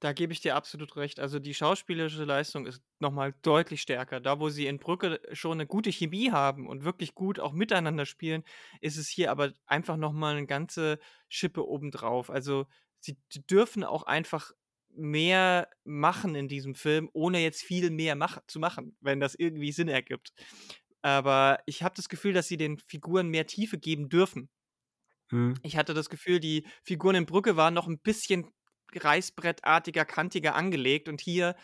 Da 0.00 0.14
gebe 0.14 0.32
ich 0.32 0.40
dir 0.40 0.56
absolut 0.56 0.96
recht. 0.96 1.20
Also 1.20 1.38
die 1.38 1.52
schauspielerische 1.52 2.24
Leistung 2.24 2.66
ist 2.66 2.82
nochmal 3.00 3.34
deutlich 3.42 3.82
stärker. 3.82 4.18
Da, 4.20 4.40
wo 4.40 4.48
sie 4.48 4.66
in 4.66 4.78
Brücke 4.78 5.20
schon 5.32 5.52
eine 5.52 5.66
gute 5.66 5.92
Chemie 5.92 6.30
haben 6.30 6.66
und 6.66 6.84
wirklich 6.84 7.14
gut 7.14 7.38
auch 7.38 7.52
miteinander 7.52 8.06
spielen, 8.06 8.42
ist 8.80 8.96
es 8.96 9.08
hier 9.08 9.30
aber 9.30 9.52
einfach 9.66 9.98
nochmal 9.98 10.36
eine 10.36 10.46
ganze 10.46 10.98
Schippe 11.28 11.68
obendrauf. 11.68 12.30
Also 12.30 12.66
sie 13.00 13.18
dürfen 13.50 13.84
auch 13.84 14.04
einfach 14.04 14.52
mehr 14.88 15.68
machen 15.84 16.34
in 16.34 16.48
diesem 16.48 16.74
Film, 16.74 17.10
ohne 17.12 17.40
jetzt 17.40 17.62
viel 17.62 17.90
mehr 17.90 18.16
mach 18.16 18.40
zu 18.46 18.58
machen, 18.58 18.96
wenn 19.00 19.20
das 19.20 19.34
irgendwie 19.34 19.70
Sinn 19.70 19.88
ergibt. 19.88 20.32
Aber 21.02 21.60
ich 21.66 21.82
habe 21.82 21.94
das 21.94 22.08
Gefühl, 22.08 22.32
dass 22.32 22.48
sie 22.48 22.56
den 22.56 22.78
Figuren 22.78 23.28
mehr 23.28 23.46
Tiefe 23.46 23.78
geben 23.78 24.08
dürfen. 24.08 24.48
Hm. 25.30 25.54
Ich 25.62 25.76
hatte 25.76 25.94
das 25.94 26.10
Gefühl, 26.10 26.40
die 26.40 26.66
Figuren 26.82 27.14
in 27.14 27.26
Brücke 27.26 27.56
waren 27.56 27.74
noch 27.74 27.86
ein 27.86 28.00
bisschen 28.00 28.50
reißbrettartiger, 28.94 30.04
kantiger 30.04 30.54
angelegt 30.54 31.08
und 31.08 31.20
hier 31.20 31.56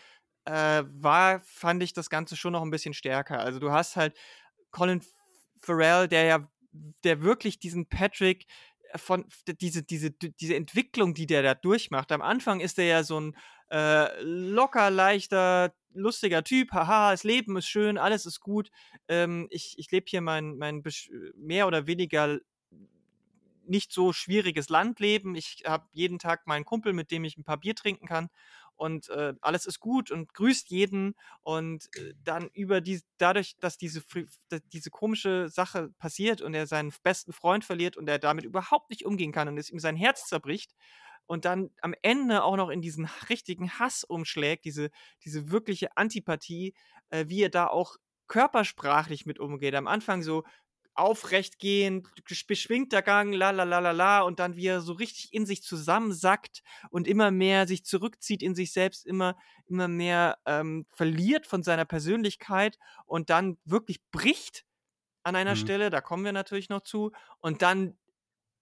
äh, 0.46 0.84
war, 0.86 1.40
fand 1.40 1.82
ich 1.82 1.92
das 1.92 2.10
Ganze 2.10 2.36
schon 2.36 2.52
noch 2.52 2.62
ein 2.62 2.70
bisschen 2.70 2.94
stärker. 2.94 3.40
Also 3.40 3.58
du 3.58 3.72
hast 3.72 3.96
halt 3.96 4.16
Colin 4.70 5.02
Farrell, 5.60 6.08
der 6.08 6.24
ja, 6.24 6.50
der 7.04 7.22
wirklich 7.22 7.58
diesen 7.58 7.88
Patrick 7.88 8.46
äh, 8.92 8.98
von 8.98 9.26
diese, 9.60 9.82
diese, 9.82 10.10
diese 10.10 10.54
Entwicklung, 10.54 11.14
die 11.14 11.26
der 11.26 11.42
da 11.42 11.54
durchmacht. 11.54 12.12
Am 12.12 12.22
Anfang 12.22 12.60
ist 12.60 12.78
er 12.78 12.84
ja 12.86 13.02
so 13.02 13.20
ein 13.20 13.36
äh, 13.70 14.22
locker, 14.22 14.90
leichter, 14.90 15.74
lustiger 15.92 16.44
Typ. 16.44 16.72
Haha, 16.72 17.10
das 17.10 17.24
Leben 17.24 17.56
ist 17.56 17.66
schön, 17.66 17.98
alles 17.98 18.26
ist 18.26 18.40
gut. 18.40 18.70
Ähm, 19.08 19.48
ich 19.50 19.74
ich 19.78 19.90
lebe 19.90 20.06
hier 20.08 20.20
mein, 20.20 20.56
mein 20.56 20.82
mehr 21.34 21.66
oder 21.66 21.86
weniger 21.86 22.38
nicht 23.68 23.92
so 23.92 24.12
schwieriges 24.12 24.68
Landleben. 24.68 25.34
Ich 25.34 25.62
habe 25.66 25.86
jeden 25.92 26.18
Tag 26.18 26.46
meinen 26.46 26.64
Kumpel, 26.64 26.92
mit 26.92 27.10
dem 27.10 27.24
ich 27.24 27.36
ein 27.36 27.44
paar 27.44 27.58
Bier 27.58 27.74
trinken 27.74 28.06
kann 28.06 28.28
und 28.76 29.08
äh, 29.08 29.34
alles 29.40 29.66
ist 29.66 29.80
gut 29.80 30.10
und 30.10 30.32
grüßt 30.34 30.68
jeden 30.68 31.14
und 31.42 31.88
äh, 31.96 32.14
dann 32.22 32.48
über 32.52 32.80
die 32.80 33.00
dadurch, 33.18 33.56
dass 33.58 33.78
diese 33.78 34.02
dass 34.48 34.60
diese 34.72 34.90
komische 34.90 35.48
Sache 35.48 35.90
passiert 35.98 36.42
und 36.42 36.54
er 36.54 36.66
seinen 36.66 36.92
besten 37.02 37.32
Freund 37.32 37.64
verliert 37.64 37.96
und 37.96 38.08
er 38.08 38.18
damit 38.18 38.44
überhaupt 38.44 38.90
nicht 38.90 39.04
umgehen 39.04 39.32
kann 39.32 39.48
und 39.48 39.58
es 39.58 39.70
ihm 39.70 39.78
sein 39.78 39.96
Herz 39.96 40.26
zerbricht 40.26 40.74
und 41.26 41.44
dann 41.44 41.70
am 41.80 41.94
Ende 42.02 42.44
auch 42.44 42.56
noch 42.56 42.68
in 42.70 42.82
diesen 42.82 43.06
richtigen 43.30 43.70
Hass 43.78 44.04
umschlägt, 44.04 44.64
diese 44.64 44.90
diese 45.24 45.50
wirkliche 45.50 45.96
Antipathie, 45.96 46.74
äh, 47.10 47.24
wie 47.28 47.42
er 47.42 47.50
da 47.50 47.66
auch 47.68 47.96
körpersprachlich 48.28 49.24
mit 49.26 49.38
umgeht. 49.38 49.74
Am 49.74 49.86
Anfang 49.86 50.22
so 50.22 50.44
aufrecht 50.98 51.58
gehend, 51.58 52.08
beschwingter 52.46 53.02
Gang, 53.02 53.34
la 53.34 53.50
la 53.50 53.64
la 53.64 53.78
la 53.80 53.90
la, 53.92 54.20
und 54.22 54.38
dann 54.40 54.56
wie 54.56 54.66
er 54.66 54.80
so 54.80 54.92
richtig 54.94 55.32
in 55.32 55.46
sich 55.46 55.62
zusammensackt 55.62 56.62
und 56.90 57.08
immer 57.08 57.30
mehr 57.30 57.66
sich 57.66 57.84
zurückzieht 57.84 58.42
in 58.42 58.54
sich 58.54 58.72
selbst, 58.72 59.06
immer, 59.06 59.36
immer 59.66 59.88
mehr 59.88 60.38
ähm, 60.46 60.86
verliert 60.90 61.46
von 61.46 61.62
seiner 61.62 61.84
Persönlichkeit 61.84 62.78
und 63.06 63.30
dann 63.30 63.58
wirklich 63.64 64.00
bricht 64.10 64.64
an 65.24 65.36
einer 65.36 65.54
Mhm. 65.54 65.56
Stelle, 65.56 65.90
da 65.90 66.00
kommen 66.00 66.24
wir 66.24 66.32
natürlich 66.32 66.68
noch 66.70 66.82
zu, 66.82 67.12
und 67.40 67.62
dann 67.62 67.98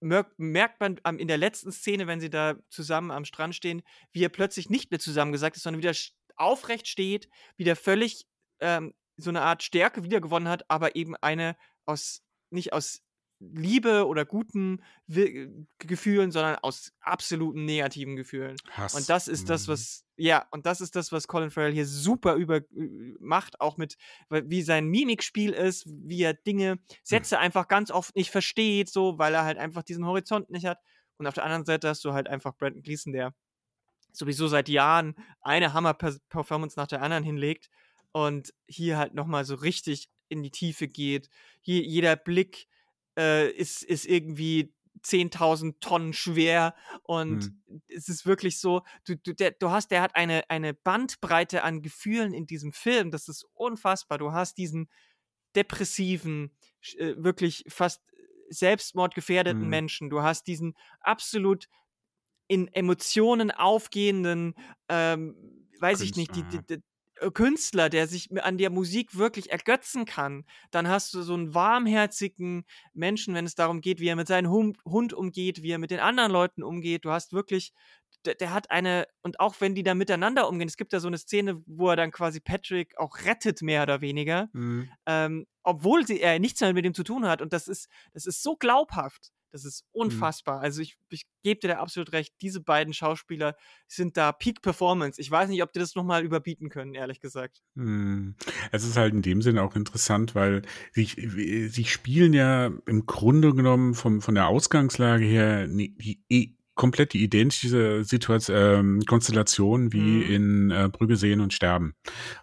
mer 0.00 0.26
merkt 0.36 0.80
man 0.80 0.98
in 1.18 1.28
der 1.28 1.38
letzten 1.38 1.72
Szene, 1.72 2.06
wenn 2.06 2.20
sie 2.20 2.30
da 2.30 2.56
zusammen 2.70 3.10
am 3.10 3.24
Strand 3.24 3.54
stehen, 3.54 3.82
wie 4.12 4.24
er 4.24 4.28
plötzlich 4.28 4.70
nicht 4.70 4.90
mehr 4.90 5.00
zusammengesackt 5.00 5.56
ist, 5.56 5.62
sondern 5.62 5.82
wieder 5.82 5.94
aufrecht 6.36 6.88
steht, 6.88 7.28
wieder 7.56 7.76
völlig 7.76 8.26
ähm, 8.60 8.94
so 9.16 9.30
eine 9.30 9.42
Art 9.42 9.62
Stärke 9.62 10.02
wiedergewonnen 10.04 10.48
hat, 10.48 10.68
aber 10.70 10.96
eben 10.96 11.16
eine 11.16 11.56
aus, 11.86 12.23
nicht 12.50 12.72
aus 12.72 13.02
Liebe 13.40 14.06
oder 14.06 14.24
guten 14.24 14.82
Gefühlen, 15.78 16.30
sondern 16.30 16.56
aus 16.56 16.92
absoluten 17.00 17.64
negativen 17.64 18.16
Gefühlen. 18.16 18.56
Hass. 18.70 18.94
Und 18.94 19.08
das 19.10 19.28
ist 19.28 19.50
das, 19.50 19.66
Mhm. 19.66 19.72
was, 19.72 20.04
ja, 20.16 20.46
und 20.50 20.66
das 20.66 20.80
ist 20.80 20.96
das, 20.96 21.12
was 21.12 21.26
Colin 21.26 21.50
Farrell 21.50 21.72
hier 21.72 21.84
super 21.84 22.34
über 22.36 22.60
macht, 23.18 23.60
auch 23.60 23.76
mit, 23.76 23.96
wie 24.30 24.62
sein 24.62 24.86
Mimikspiel 24.86 25.50
ist, 25.52 25.84
wie 25.86 26.22
er 26.22 26.34
Dinge, 26.34 26.78
Sätze 27.02 27.38
einfach 27.38 27.68
ganz 27.68 27.90
oft 27.90 28.14
nicht 28.16 28.30
versteht, 28.30 28.88
so, 28.88 29.18
weil 29.18 29.34
er 29.34 29.44
halt 29.44 29.58
einfach 29.58 29.82
diesen 29.82 30.06
Horizont 30.06 30.48
nicht 30.50 30.64
hat. 30.64 30.78
Und 31.18 31.26
auf 31.26 31.34
der 31.34 31.44
anderen 31.44 31.64
Seite 31.64 31.88
hast 31.88 32.04
du 32.04 32.12
halt 32.12 32.28
einfach 32.28 32.56
Brandon 32.56 32.82
Gleason, 32.82 33.12
der 33.12 33.34
sowieso 34.12 34.46
seit 34.46 34.68
Jahren 34.68 35.16
eine 35.40 35.72
Hammer-Performance 35.72 36.78
nach 36.78 36.86
der 36.86 37.02
anderen 37.02 37.24
hinlegt 37.24 37.68
und 38.12 38.54
hier 38.68 38.96
halt 38.96 39.14
nochmal 39.14 39.44
so 39.44 39.56
richtig 39.56 40.08
in 40.34 40.42
die 40.42 40.50
Tiefe 40.50 40.88
geht. 40.88 41.30
Je, 41.62 41.80
jeder 41.82 42.16
Blick 42.16 42.68
äh, 43.18 43.50
ist, 43.50 43.82
ist 43.82 44.06
irgendwie 44.06 44.74
10.000 45.02 45.80
Tonnen 45.80 46.12
schwer 46.12 46.74
und 47.02 47.48
Mhm. 47.48 47.56
es 47.88 48.08
ist 48.08 48.26
wirklich 48.26 48.60
so, 48.60 48.82
du, 49.06 49.16
du, 49.16 49.34
der, 49.34 49.50
du 49.52 49.70
hast, 49.70 49.90
der 49.90 50.02
hat 50.02 50.16
eine, 50.16 50.48
eine 50.50 50.74
Bandbreite 50.74 51.62
an 51.62 51.82
Gefühlen 51.82 52.32
in 52.32 52.46
diesem 52.46 52.72
Film, 52.72 53.10
das 53.10 53.28
ist 53.28 53.46
unfassbar. 53.54 54.18
Du 54.18 54.32
hast 54.32 54.56
diesen 54.58 54.88
depressiven, 55.56 56.56
äh, 56.98 57.14
wirklich 57.16 57.64
fast 57.68 58.02
selbstmordgefährdeten 58.50 59.68
Mhm. 59.68 59.70
Menschen, 59.70 60.10
du 60.10 60.22
hast 60.22 60.46
diesen 60.46 60.74
absolut 61.00 61.68
in 62.48 62.68
Emotionen 62.68 63.50
aufgehenden, 63.50 64.54
ähm, 64.88 65.68
weiß 65.78 66.00
ich 66.02 66.14
nicht, 66.14 66.34
die, 66.34 66.46
Künstler, 66.46 66.62
die, 66.66 66.82
Künstler, 67.30 67.88
der 67.88 68.06
sich 68.06 68.30
an 68.42 68.58
der 68.58 68.70
Musik 68.70 69.16
wirklich 69.16 69.50
ergötzen 69.50 70.04
kann. 70.04 70.44
Dann 70.70 70.88
hast 70.88 71.14
du 71.14 71.22
so 71.22 71.34
einen 71.34 71.54
warmherzigen 71.54 72.64
Menschen, 72.92 73.34
wenn 73.34 73.44
es 73.46 73.54
darum 73.54 73.80
geht, 73.80 74.00
wie 74.00 74.08
er 74.08 74.16
mit 74.16 74.28
seinem 74.28 74.50
Hund, 74.50 74.78
Hund 74.84 75.12
umgeht, 75.12 75.62
wie 75.62 75.70
er 75.70 75.78
mit 75.78 75.90
den 75.90 76.00
anderen 76.00 76.32
Leuten 76.32 76.62
umgeht. 76.62 77.04
Du 77.04 77.10
hast 77.10 77.32
wirklich, 77.32 77.72
der, 78.24 78.34
der 78.34 78.52
hat 78.52 78.70
eine, 78.70 79.06
und 79.22 79.40
auch 79.40 79.56
wenn 79.60 79.74
die 79.74 79.82
da 79.82 79.94
miteinander 79.94 80.48
umgehen, 80.48 80.68
es 80.68 80.76
gibt 80.76 80.92
da 80.92 81.00
so 81.00 81.08
eine 81.08 81.18
Szene, 81.18 81.62
wo 81.66 81.88
er 81.90 81.96
dann 81.96 82.10
quasi 82.10 82.40
Patrick 82.40 82.96
auch 82.98 83.18
rettet, 83.24 83.62
mehr 83.62 83.82
oder 83.82 84.00
weniger, 84.00 84.48
Mhm. 84.52 84.90
ähm, 85.06 85.46
obwohl 85.62 86.06
sie, 86.06 86.20
er 86.20 86.38
nichts 86.38 86.60
mehr 86.60 86.72
mit 86.74 86.84
ihm 86.84 86.94
zu 86.94 87.04
tun 87.04 87.26
hat. 87.26 87.40
Und 87.42 87.52
das 87.52 87.68
ist, 87.68 87.88
das 88.12 88.26
ist 88.26 88.42
so 88.42 88.56
glaubhaft. 88.56 89.30
Das 89.54 89.64
ist 89.64 89.84
Mhm. 89.94 90.00
unfassbar. 90.00 90.60
Also 90.60 90.82
ich, 90.82 90.96
ich 91.10 91.26
gebe 91.44 91.60
dir 91.60 91.68
da 91.68 91.74
absolut 91.78 92.10
recht. 92.12 92.34
Diese 92.42 92.60
beiden 92.60 92.92
Schauspieler 92.92 93.54
sind 93.86 94.16
da 94.16 94.32
Peak 94.32 94.62
Performance. 94.62 95.20
Ich 95.20 95.30
weiß 95.30 95.48
nicht, 95.48 95.62
ob 95.62 95.72
die 95.72 95.78
das 95.78 95.94
nochmal 95.94 96.24
überbieten 96.24 96.70
können, 96.70 96.94
ehrlich 96.94 97.20
gesagt. 97.20 97.62
Mhm. 97.76 98.34
Es 98.72 98.82
ist 98.84 98.96
halt 98.96 99.14
in 99.14 99.22
dem 99.22 99.42
Sinne 99.42 99.62
auch 99.62 99.76
interessant, 99.76 100.34
weil 100.34 100.62
sie, 100.90 101.68
sie 101.68 101.84
spielen 101.84 102.32
ja 102.32 102.66
im 102.86 103.06
Grunde 103.06 103.54
genommen 103.54 103.94
vom, 103.94 104.20
von 104.22 104.34
der 104.34 104.48
Ausgangslage 104.48 105.24
her 105.24 105.68
ni- 105.68 105.94
die, 105.98 106.20
eh 106.28 106.56
komplett 106.74 107.12
die 107.12 107.22
identische 107.22 108.04
Situation, 108.04 108.56
ähm, 108.56 109.00
Konstellation 109.06 109.92
wie 109.92 110.24
Mhm. 110.24 110.30
in 110.34 110.70
äh, 110.70 110.88
Brügge 110.90 111.16
sehen 111.16 111.40
und 111.40 111.52
sterben. 111.52 111.94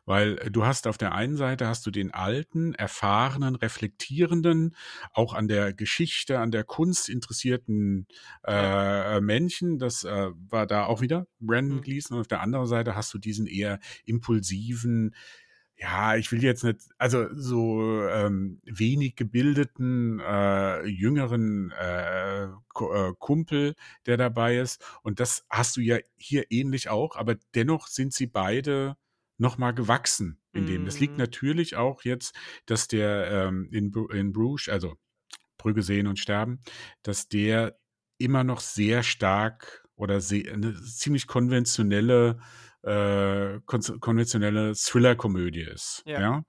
Weil 0.06 0.38
äh, 0.38 0.52
du 0.52 0.66
hast 0.66 0.88
auf 0.88 0.98
der 0.98 1.14
einen 1.14 1.36
Seite 1.36 1.68
hast 1.68 1.86
du 1.86 1.92
den 1.92 2.12
alten, 2.12 2.74
erfahrenen, 2.74 3.56
reflektierenden, 3.56 4.76
auch 5.14 5.34
an 5.34 5.48
der 5.48 5.74
Geschichte, 5.74 6.40
an 6.40 6.52
der 6.52 6.64
Kunst 6.64 7.10
interessierten 7.10 8.08
Ja. 8.48 9.18
äh, 9.18 9.22
Männchen. 9.22 9.78
Das 9.80 10.04
äh, 10.04 10.30
war 10.50 10.66
da 10.68 10.86
auch 10.86 11.02
wieder 11.02 11.28
Brandon 11.40 11.78
Mhm. 11.78 11.82
Gleason. 11.82 12.16
Und 12.16 12.22
auf 12.22 12.28
der 12.28 12.42
anderen 12.42 12.68
Seite 12.68 12.96
hast 12.96 13.14
du 13.14 13.18
diesen 13.20 13.48
eher 13.48 13.80
impulsiven, 14.06 15.16
ja, 15.82 16.16
ich 16.16 16.32
will 16.32 16.44
jetzt 16.44 16.64
nicht, 16.64 16.90
also 17.00 17.28
so 17.34 18.08
ähm, 18.08 18.62
wenig 18.66 19.16
gebildeten, 19.16 20.20
äh, 20.20 20.86
jüngeren 20.86 21.72
äh, 21.72 22.44
äh, 22.46 23.14
Kumpel, 23.18 23.74
der 24.06 24.18
dabei 24.18 24.58
ist. 24.60 24.84
Und 25.02 25.20
das 25.20 25.44
hast 25.50 25.78
du 25.78 25.82
ja 25.82 25.98
hier 26.18 26.46
ähnlich 26.52 26.90
auch, 26.90 27.16
aber 27.16 27.36
dennoch 27.56 27.88
sind 27.88 28.14
sie 28.14 28.28
beide 28.28 28.96
nochmal 29.40 29.74
gewachsen 29.74 30.40
in 30.52 30.68
dem. 30.68 30.86
Das 30.86 31.00
liegt 31.00 31.18
Mhm. 31.18 31.18
natürlich 31.18 31.76
auch 31.78 32.04
jetzt, 32.04 32.36
dass 32.68 32.88
der 32.88 33.32
ähm, 33.32 33.68
in, 33.72 33.92
in 34.14 34.34
Bruges, 34.34 34.70
also 34.70 34.98
Brügge 35.58 35.84
sehen 35.84 36.08
und 36.08 36.20
sterben, 36.20 36.60
dass 37.04 37.28
der 37.28 37.80
immer 38.18 38.44
noch 38.44 38.60
sehr 38.60 39.04
stark 39.04 39.86
oder 39.96 40.22
sehr, 40.22 40.54
eine 40.54 40.74
ziemlich 40.82 41.28
konventionelle 41.28 42.40
äh, 42.84 43.60
kon 43.66 43.82
konventionelle 44.00 44.74
Thriller-Komödie 44.74 45.62
ist. 45.62 46.04
Ja. 46.06 46.20
Ja, 46.20 46.44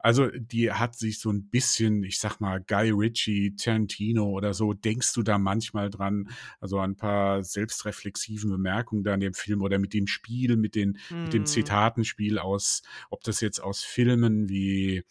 also 0.00 0.28
die 0.28 0.72
hat 0.72 0.96
sich 0.96 1.18
so 1.20 1.30
ein 1.30 1.48
bisschen, 1.48 2.04
ich 2.04 2.18
sag 2.18 2.40
mal, 2.40 2.60
Guy 2.60 2.90
Ritchie, 2.90 3.56
Tarantino 3.56 4.24
oder 4.30 4.54
so, 4.54 4.74
denkst 4.74 5.12
du 5.14 5.22
da 5.22 5.38
manchmal 5.38 5.90
dran, 5.90 6.28
also 6.60 6.78
ein 6.80 6.96
paar 6.96 7.42
selbstreflexiven 7.42 8.50
Bemerkungen 8.50 9.02
da 9.04 9.14
in 9.14 9.20
dem 9.20 9.34
Film 9.34 9.62
oder 9.62 9.78
mit 9.78 9.94
dem 9.94 10.06
Spiel, 10.06 10.56
mit 10.56 10.74
den, 10.74 10.98
mit 11.22 11.32
dem 11.32 11.42
Mhm. 11.42 11.46
Zitatenspiel 11.46 12.38
aus, 12.38 12.82
ob 13.10 13.22
das 13.22 13.40
jetzt 13.40 13.60
aus 13.62 13.82
Filmen 13.82 14.48
wie 14.48 15.04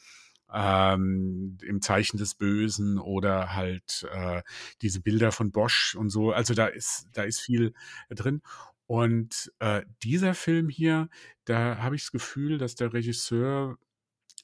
ähm, 0.54 1.58
im 1.64 1.82
Zeichen 1.82 2.18
des 2.18 2.36
Bösen 2.36 3.00
oder 3.00 3.54
halt 3.56 4.08
äh, 4.12 4.44
diese 4.82 5.02
Bilder 5.02 5.32
von 5.32 5.52
Bosch 5.52 5.96
und 5.96 6.10
so. 6.10 6.32
Also 6.32 6.54
da 6.54 6.68
ist, 6.68 7.08
da 7.14 7.24
ist 7.24 7.42
viel 7.42 7.74
drin. 8.10 8.42
Und 8.88 9.52
äh, 9.60 9.84
dieser 10.04 10.34
Film 10.34 10.70
hier, 10.70 11.10
da 11.46 11.78
habe 11.80 11.96
ich 11.96 12.04
das 12.04 12.12
Gefühl, 12.12 12.58
dass 12.58 12.76
der 12.76 12.94
Regisseur 12.94 13.78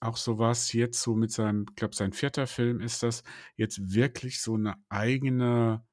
auch 0.01 0.17
sowas 0.17 0.73
jetzt 0.73 1.01
so 1.01 1.15
mit 1.15 1.31
seinem, 1.31 1.65
ich 1.69 1.75
glaube, 1.77 1.95
sein 1.95 2.13
vierter 2.13 2.47
Film 2.47 2.81
ist 2.81 3.03
das, 3.03 3.23
jetzt 3.55 3.93
wirklich 3.93 4.41
so 4.41 4.55
eine 4.55 4.75
eigene, 4.89 5.85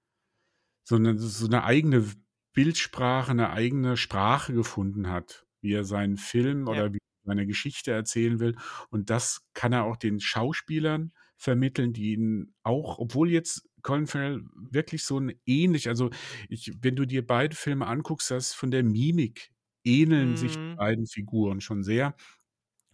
so 0.85 0.97
eine, 0.97 1.19
so 1.19 1.47
eine 1.47 1.65
eigene 1.65 2.07
Bildsprache, 2.55 3.31
eine 3.31 3.51
eigene 3.51 3.97
Sprache 3.97 4.53
gefunden 4.53 5.09
hat, 5.11 5.47
wie 5.63 5.73
er 5.75 5.85
seinen 5.85 6.17
Film 6.17 6.67
Ja. 6.67 6.73
oder 6.73 6.93
wie 6.93 6.99
er 6.99 7.27
seine 7.27 7.47
Geschichte 7.47 7.93
erzählen 7.93 8.41
will. 8.41 8.57
Und 8.91 9.11
das 9.11 9.47
kann 9.55 9.73
er 9.73 9.85
auch 9.85 9.97
den 9.97 10.21
Schauspielern 10.21 11.13
vermitteln, 11.41 11.93
die 11.95 12.13
ihn 12.15 12.55
auch, 12.63 12.99
obwohl 12.99 13.31
jetzt 13.31 13.69
Colin 13.83 14.07
Farrell 14.07 14.43
wirklich 14.71 15.05
so 15.05 15.19
ein 15.19 15.33
ähnlich, 15.47 15.89
also 15.89 16.11
ich, 16.49 16.73
wenn 16.83 16.97
du 16.97 17.07
dir 17.07 17.27
beide 17.27 17.57
Filme 17.57 17.87
anguckst, 17.87 18.31
das 18.31 18.53
von 18.55 18.71
der 18.71 18.85
Mimik 18.85 19.51
ähneln 19.85 20.37
sich 20.37 20.59
die 20.59 20.69
Mhm. 20.69 20.77
beiden 20.77 21.07
Figuren 21.07 21.61
schon 21.63 21.83
sehr. 21.83 22.15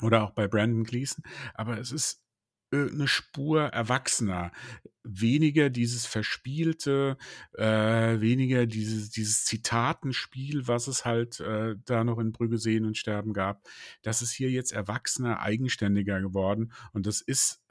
Oder 0.03 0.23
auch 0.25 0.31
bei 0.33 0.47
Brandon 0.49 0.85
Gleason. 0.85 1.25
Aber 1.55 1.79
es 1.79 1.93
ist 1.93 2.23
eine 2.73 3.09
Spur 3.09 3.63
erwachsener. 3.63 4.53
Weniger 5.05 5.71
dieses 5.71 6.05
verspielte, 6.05 7.17
äh, 7.55 8.21
weniger 8.21 8.67
dieses, 8.67 9.09
dieses 9.11 9.45
Zitatenspiel, 9.45 10.67
was 10.69 10.89
es 10.89 11.05
halt 11.05 11.41
äh, 11.41 11.77
da 11.85 12.05
noch 12.05 12.19
in 12.19 12.33
Brügge 12.33 12.59
sehen 12.59 12.85
und 12.85 12.99
sterben 12.99 13.33
gab. 13.33 13.63
Das 14.03 14.21
ist 14.21 14.33
hier 14.33 14.51
jetzt 14.51 14.73
erwachsener, 14.73 15.41
eigenständiger 15.41 16.21
geworden. 16.21 16.73
Und 16.93 17.07
das 17.07 17.21
ist 17.21 17.63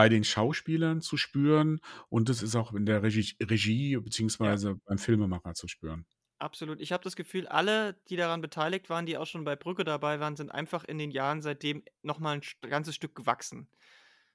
bei 0.00 0.08
den 0.08 0.24
Schauspielern 0.24 1.02
zu 1.02 1.18
spüren 1.18 1.78
und 2.08 2.30
das 2.30 2.42
ist 2.42 2.56
auch 2.56 2.72
in 2.72 2.86
der 2.86 3.02
Regie, 3.02 3.36
Regie 3.38 3.98
Ja. 3.98 4.00
beziehungsweise 4.00 4.76
beim 4.86 4.96
Filmemacher 4.96 5.52
zu 5.52 5.68
spüren. 5.68 6.06
Absolut. 6.38 6.80
Ich 6.80 6.90
habe 6.90 7.04
das 7.04 7.16
Gefühl, 7.16 7.46
alle, 7.46 8.00
die 8.08 8.16
daran 8.16 8.40
beteiligt 8.40 8.88
waren, 8.88 9.04
die 9.04 9.18
auch 9.18 9.26
schon 9.26 9.44
bei 9.44 9.56
Brücke 9.56 9.84
dabei 9.84 10.18
waren, 10.18 10.36
sind 10.36 10.50
einfach 10.50 10.84
in 10.84 10.96
den 10.96 11.10
Jahren 11.10 11.42
seitdem 11.42 11.84
nochmal 12.00 12.40
ein 12.40 12.70
ganzes 12.70 12.94
Stück 12.94 13.14
gewachsen. 13.14 13.68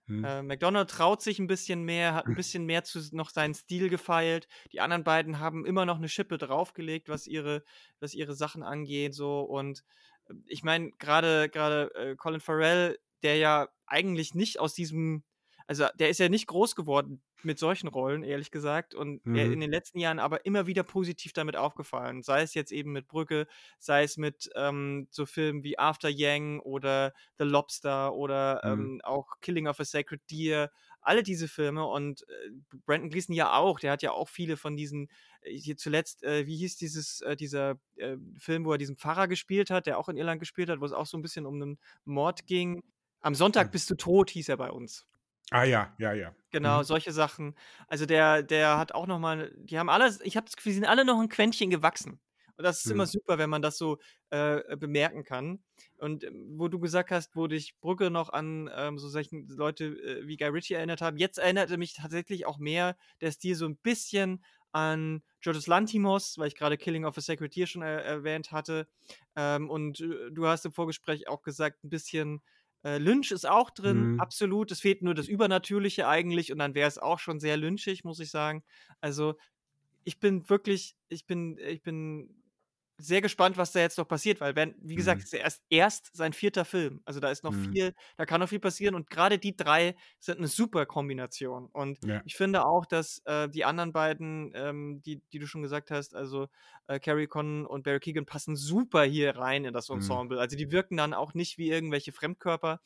Hm. 0.05 0.23
Äh, 0.23 0.43
McDonald 0.43 0.87
traut 0.87 1.23
sich 1.23 1.39
ein 1.39 1.47
bisschen 1.47 1.81
mehr, 1.81 2.13
hat 2.13 2.27
ein 2.27 2.35
bisschen 2.35 2.65
mehr 2.67 2.83
zu 2.83 2.99
noch 3.13 3.31
seinen 3.31 3.55
Stil 3.55 3.89
gefeilt. 3.89 4.47
Die 4.71 4.81
anderen 4.81 5.03
beiden 5.03 5.39
haben 5.39 5.65
immer 5.65 5.87
noch 5.87 5.97
eine 5.97 6.09
Schippe 6.09 6.37
draufgelegt, 6.37 7.09
was 7.09 7.25
ihre, 7.25 7.63
was 7.99 8.13
ihre 8.13 8.35
Sachen 8.35 8.61
angeht. 8.61 9.15
So 9.15 9.41
und 9.41 9.83
äh, 10.29 10.35
ich 10.45 10.61
meine 10.61 10.91
gerade 10.99 11.49
gerade 11.49 11.91
äh, 11.95 12.15
Colin 12.15 12.39
Farrell, 12.39 12.99
der 13.23 13.37
ja 13.37 13.67
eigentlich 13.87 14.35
nicht 14.35 14.59
aus 14.59 14.75
diesem, 14.75 15.23
also 15.67 15.85
der 15.95 16.09
ist 16.09 16.19
ja 16.19 16.29
nicht 16.29 16.47
groß 16.47 16.75
geworden 16.75 17.21
mit 17.43 17.59
solchen 17.59 17.87
Rollen, 17.87 18.23
ehrlich 18.23 18.51
gesagt. 18.51 18.93
Und 18.95 19.21
er 19.31 19.51
in 19.51 19.59
Mhm. 19.59 19.61
den 19.61 19.71
letzten 19.71 19.99
Jahren 19.99 20.19
aber 20.19 20.45
immer 20.45 20.67
wieder 20.67 20.83
positiv 20.83 21.33
damit 21.33 21.55
aufgefallen. 21.55 22.23
Sei 22.23 22.41
es 22.41 22.53
jetzt 22.53 22.71
eben 22.71 22.91
mit 22.91 23.07
Brücke, 23.07 23.47
sei 23.79 24.03
es 24.03 24.17
mit 24.17 24.49
ähm, 24.55 25.07
so 25.11 25.25
Filmen 25.25 25.63
wie 25.63 25.77
After 25.79 26.09
Yang 26.09 26.59
oder 26.61 27.13
The 27.37 27.45
Lobster 27.45 28.13
oder 28.13 28.61
Mhm. 28.63 28.85
ähm, 28.85 29.01
auch 29.03 29.39
Killing 29.41 29.67
of 29.67 29.79
a 29.79 29.85
Sacred 29.85 30.21
Deer. 30.31 30.71
Alle 31.01 31.23
diese 31.23 31.47
Filme 31.47 31.85
und 31.85 32.27
äh, 32.29 32.49
Brandon 32.85 33.09
Gleason 33.09 33.33
ja 33.35 33.53
auch, 33.53 33.79
der 33.79 33.91
hat 33.91 34.01
ja 34.01 34.11
auch 34.11 34.29
viele 34.29 34.57
von 34.57 34.75
diesen, 34.75 35.09
äh, 35.41 35.51
hier 35.55 35.77
zuletzt, 35.77 36.23
äh, 36.23 36.45
wie 36.47 36.57
hieß 36.57 36.77
dieses, 36.77 37.21
äh, 37.21 37.35
dieser 37.35 37.79
äh, 37.97 38.17
Film, 38.39 38.65
wo 38.65 38.71
er 38.71 38.77
diesen 38.77 38.97
Pfarrer 38.97 39.27
gespielt 39.27 39.69
hat, 39.69 39.85
der 39.87 39.97
auch 39.99 40.09
in 40.09 40.17
Irland 40.17 40.39
gespielt 40.39 40.69
hat, 40.69 40.79
wo 40.81 40.85
es 40.85 40.91
auch 40.93 41.05
so 41.05 41.17
ein 41.17 41.21
bisschen 41.21 41.45
um 41.45 41.55
einen 41.61 41.79
Mord 42.05 42.45
ging. 42.47 42.81
Am 43.21 43.35
Sonntag 43.35 43.71
bist 43.71 43.89
du 43.89 43.95
tot, 43.95 44.29
hieß 44.29 44.49
er 44.49 44.57
bei 44.57 44.71
uns. 44.71 45.05
Ah 45.51 45.63
ja, 45.65 45.95
ja, 45.99 46.13
ja. 46.13 46.35
Genau, 46.51 46.83
Mhm. 46.83 46.83
solche 46.83 47.11
Sachen. 47.11 47.55
Also 47.87 48.05
der, 48.05 48.41
der 48.43 48.77
hat 48.77 48.93
auch 48.93 49.07
noch 49.07 49.19
mal, 49.19 49.51
die 49.57 49.77
haben 49.77 49.89
alle, 49.89 50.15
ich 50.23 50.37
habe 50.37 50.45
das 50.45 50.55
Gefühl, 50.55 50.71
die 50.71 50.75
sind 50.75 50.85
alle 50.85 51.03
noch 51.03 51.19
ein 51.19 51.27
Quäntchen 51.29 51.69
gewachsen. 51.69 52.21
Und 52.57 52.63
das 52.63 52.79
ist 52.81 52.89
immer 52.89 53.05
Mhm. 53.05 53.07
super, 53.07 53.37
wenn 53.37 53.49
man 53.49 53.61
das 53.61 53.77
so 53.77 53.97
äh, 54.29 54.77
bemerken 54.77 55.25
kann. 55.25 55.61
Und 55.97 56.23
ähm, 56.23 56.53
wo 56.57 56.69
du 56.69 56.79
gesagt 56.79 57.11
hast, 57.11 57.35
wo 57.35 57.47
dich 57.47 57.77
Brücke 57.81 58.09
noch 58.09 58.29
an 58.29 58.69
ähm, 58.73 58.97
so 58.97 59.09
solchen 59.09 59.47
Leute 59.49 59.85
äh, 59.87 60.27
wie 60.27 60.37
Guy 60.37 60.47
Ritchie 60.47 60.75
erinnert 60.75 61.01
haben, 61.01 61.17
jetzt 61.17 61.37
erinnerte 61.37 61.77
mich 61.77 61.93
tatsächlich 61.93 62.45
auch 62.45 62.57
mehr 62.57 62.95
der 63.19 63.31
Stil 63.33 63.55
so 63.55 63.65
ein 63.65 63.75
bisschen 63.77 64.41
an 64.71 65.23
Georges 65.41 65.67
Lantimos, 65.67 66.37
weil 66.37 66.47
ich 66.47 66.55
gerade 66.55 66.77
Killing 66.77 67.03
of 67.03 67.17
a 67.17 67.21
Sacred 67.21 67.53
Deer 67.55 67.67
schon 67.67 67.81
er 67.81 68.03
erwähnt 68.05 68.51
hatte. 68.53 68.87
Ähm, 69.35 69.69
und 69.69 69.99
äh, 69.99 70.31
du 70.31 70.47
hast 70.47 70.65
im 70.65 70.71
Vorgespräch 70.73 71.27
auch 71.27 71.41
gesagt, 71.41 71.83
ein 71.83 71.89
bisschen 71.89 72.41
äh, 72.85 72.99
Lynch 72.99 73.31
ist 73.33 73.47
auch 73.47 73.71
drin, 73.71 74.11
Mhm. 74.11 74.17
absolut. 74.17 74.71
Es 74.71 74.81
fehlt 74.81 75.03
nur 75.03 75.15
das 75.15 75.27
Übernatürliche 75.29 76.07
eigentlich 76.07 76.53
und 76.53 76.59
dann 76.59 76.75
wäre 76.75 76.89
es 76.89 76.99
auch 76.99 77.19
schon 77.19 77.41
sehr 77.41 77.57
lynchig, 77.57 78.05
muss 78.05 78.21
ich 78.21 78.31
sagen. 78.31 78.63
Also 79.01 79.35
ich 80.03 80.19
bin 80.19 80.49
wirklich, 80.49 80.95
ich 81.09 81.25
bin, 81.25 81.57
ich 81.59 81.81
bin 81.83 82.43
sehr 82.97 83.21
gespannt, 83.21 83.57
was 83.57 83.71
da 83.73 83.79
jetzt 83.81 83.97
noch 83.97 84.07
passiert, 84.07 84.39
weil 84.41 84.55
wenn, 84.55 84.75
wie 84.81 84.95
gesagt, 84.95 85.21
Mhm. 85.21 85.25
ist 85.25 85.33
ja 85.33 85.39
erst, 85.39 85.63
erst 85.69 86.15
sein 86.15 86.33
vierter 86.33 86.65
Film. 86.65 87.01
Also 87.05 87.19
da 87.19 87.29
ist 87.31 87.43
noch 87.43 87.53
Mhm. 87.53 87.75
viel, 87.75 87.93
da 88.17 88.25
kann 88.25 88.39
noch 88.41 88.49
viel 88.49 88.59
passieren 88.59 88.95
und 88.95 89.09
gerade 89.09 89.37
die 89.39 89.55
drei 89.55 89.95
sind 90.19 90.37
eine 90.37 90.47
super 90.47 90.85
Kombination. 90.85 91.67
Und 91.67 91.99
Ja. 92.01 92.23
ich 92.23 92.35
finde 92.35 92.65
auch, 92.65 92.85
dass 92.85 93.21
äh, 93.25 93.49
die 93.49 93.65
anderen 93.65 93.91
beiden, 93.93 94.51
ähm, 94.55 95.01
die, 95.05 95.21
die 95.33 95.39
du 95.39 95.47
schon 95.47 95.61
gesagt 95.61 95.91
hast, 95.91 96.15
also 96.15 96.47
äh, 96.87 96.99
Carrie 96.99 97.27
Conn 97.27 97.65
und 97.65 97.83
Barry 97.83 97.99
Keegan, 97.99 98.25
passen 98.25 98.55
super 98.55 99.03
hier 99.03 99.35
rein 99.37 99.65
in 99.65 99.73
das 99.73 99.89
Mhm. 99.93 100.19
Ensemble. 100.19 100.39
Also 100.39 100.55
die 100.55 100.71
wirken 100.71 100.97
dann 100.97 101.13
auch 101.13 101.33
nicht 101.33 101.57
wie 101.57 101.69
irgendwelche 101.69 102.11
Fremdkörper. 102.13 102.79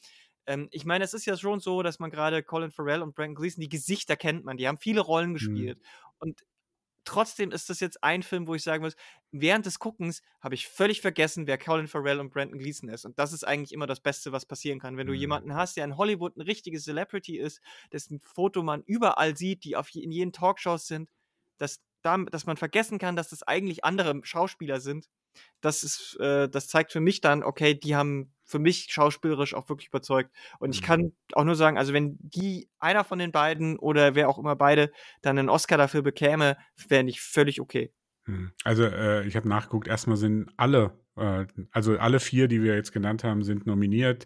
Ähm, 0.45 0.67
ich 0.71 0.85
meine, 0.85 1.03
es 1.03 1.13
ist 1.13 1.25
ja 1.25 1.37
schon 1.37 1.59
so, 1.59 1.83
dass 1.83 1.99
man 1.99 2.09
gerade 2.11 2.43
Colin 2.43 2.71
Farrell 2.71 3.01
und 3.01 3.15
Brandon 3.15 3.35
Gleeson, 3.35 3.61
die 3.61 3.69
Gesichter 3.69 4.15
kennt 4.17 4.45
man, 4.45 4.57
die 4.57 4.67
haben 4.67 4.77
viele 4.77 5.01
Rollen 5.01 5.33
Mhm. 5.39 5.73
gespielt. 5.73 5.79
Und 6.17 6.41
trotzdem 7.05 7.51
ist 7.51 7.69
das 7.69 7.79
jetzt 7.79 8.03
ein 8.03 8.23
Film, 8.23 8.47
wo 8.47 8.55
ich 8.55 8.63
sagen 8.63 8.83
muss, 8.83 8.95
während 9.31 9.65
des 9.65 9.79
Guckens 9.79 10.21
habe 10.41 10.55
ich 10.55 10.67
völlig 10.67 11.01
vergessen, 11.01 11.47
wer 11.47 11.57
Colin 11.57 11.87
Farrell 11.87 12.19
und 12.19 12.31
Brandon 12.31 12.59
Gleeson 12.59 12.89
ist. 12.89 13.05
Und 13.05 13.17
das 13.19 13.33
ist 13.33 13.43
eigentlich 13.43 13.71
immer 13.73 13.87
das 13.87 13.99
Beste, 14.01 14.31
was 14.31 14.45
passieren 14.45 14.79
kann. 14.79 14.97
Wenn 14.97 15.07
du 15.07 15.13
Mhm. 15.13 15.19
jemanden 15.19 15.55
hast, 15.55 15.77
der 15.77 15.85
in 15.85 15.97
Hollywood 15.97 16.35
ein 16.37 16.41
richtiges 16.41 16.83
Celebrity 16.83 17.37
ist, 17.37 17.61
dessen 17.91 18.19
Foto 18.19 18.63
man 18.63 18.83
überall 18.85 19.37
sieht, 19.37 19.63
die 19.63 19.75
auf 19.75 19.93
in 19.95 20.11
jeden 20.11 20.33
Talkshows 20.33 20.87
sind, 20.87 21.09
dass, 21.57 21.81
da, 22.01 22.17
dass 22.17 22.45
man 22.45 22.57
vergessen 22.57 22.97
kann, 22.99 23.15
dass 23.15 23.29
das 23.29 23.43
eigentlich 23.43 23.83
andere 23.83 24.19
Schauspieler 24.23 24.79
sind. 24.79 25.07
Das 25.61 25.83
ist, 25.83 26.17
äh, 26.19 26.49
das 26.49 26.67
zeigt 26.67 26.91
für 26.91 27.01
mich 27.01 27.21
dann, 27.21 27.43
okay, 27.43 27.75
die 27.75 27.95
haben 27.95 28.33
für 28.49 28.59
mich 28.59 28.87
schauspielerisch 28.89 29.53
auch 29.53 29.69
wirklich 29.69 29.89
überzeugt. 29.89 30.31
Und 30.59 30.73
ich 30.73 30.81
Mhm. 30.81 30.85
kann 30.85 31.13
auch 31.33 31.43
nur 31.43 31.55
sagen, 31.55 31.77
also 31.77 31.93
wenn 31.93 32.17
die, 32.19 32.67
einer 32.79 33.03
von 33.03 33.19
den 33.19 33.31
beiden 33.31 33.77
oder 33.77 34.15
wer 34.15 34.27
auch 34.27 34.39
immer 34.39 34.55
beide, 34.55 34.91
dann 35.21 35.37
einen 35.37 35.49
Oscar 35.49 35.77
dafür 35.77 36.01
bekäme, 36.01 36.57
wäre 36.87 37.05
ich 37.07 37.21
völlig 37.21 37.61
okay. 37.61 37.93
Mhm. 38.25 38.51
Also 38.63 38.83
äh, 38.85 39.25
ich 39.27 39.35
habe 39.35 39.47
nachgeguckt, 39.47 39.87
erstmal 39.87 40.17
sind 40.17 40.49
alle, 40.57 40.99
äh, 41.15 41.45
also 41.71 41.97
alle 41.99 42.19
vier, 42.19 42.47
die 42.47 42.63
wir 42.63 42.75
jetzt 42.75 42.91
genannt 42.91 43.23
haben, 43.23 43.43
sind 43.43 43.67
nominiert. 43.67 44.25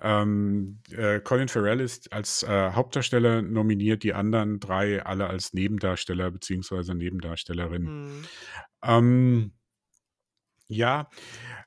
Ähm, 0.00 0.80
äh, 0.90 1.20
Colin 1.20 1.48
Farrell 1.48 1.80
ist 1.80 2.12
als 2.12 2.42
äh, 2.42 2.72
Hauptdarsteller 2.72 3.42
nominiert, 3.42 4.02
die 4.02 4.14
anderen 4.14 4.60
drei 4.60 5.02
alle 5.04 5.26
als 5.28 5.52
Nebendarsteller 5.52 6.30
beziehungsweise 6.30 6.94
Nebendarstellerin. 6.94 7.82
Mhm. 7.82 8.24
Ähm, 8.82 9.52
ja, 10.68 11.08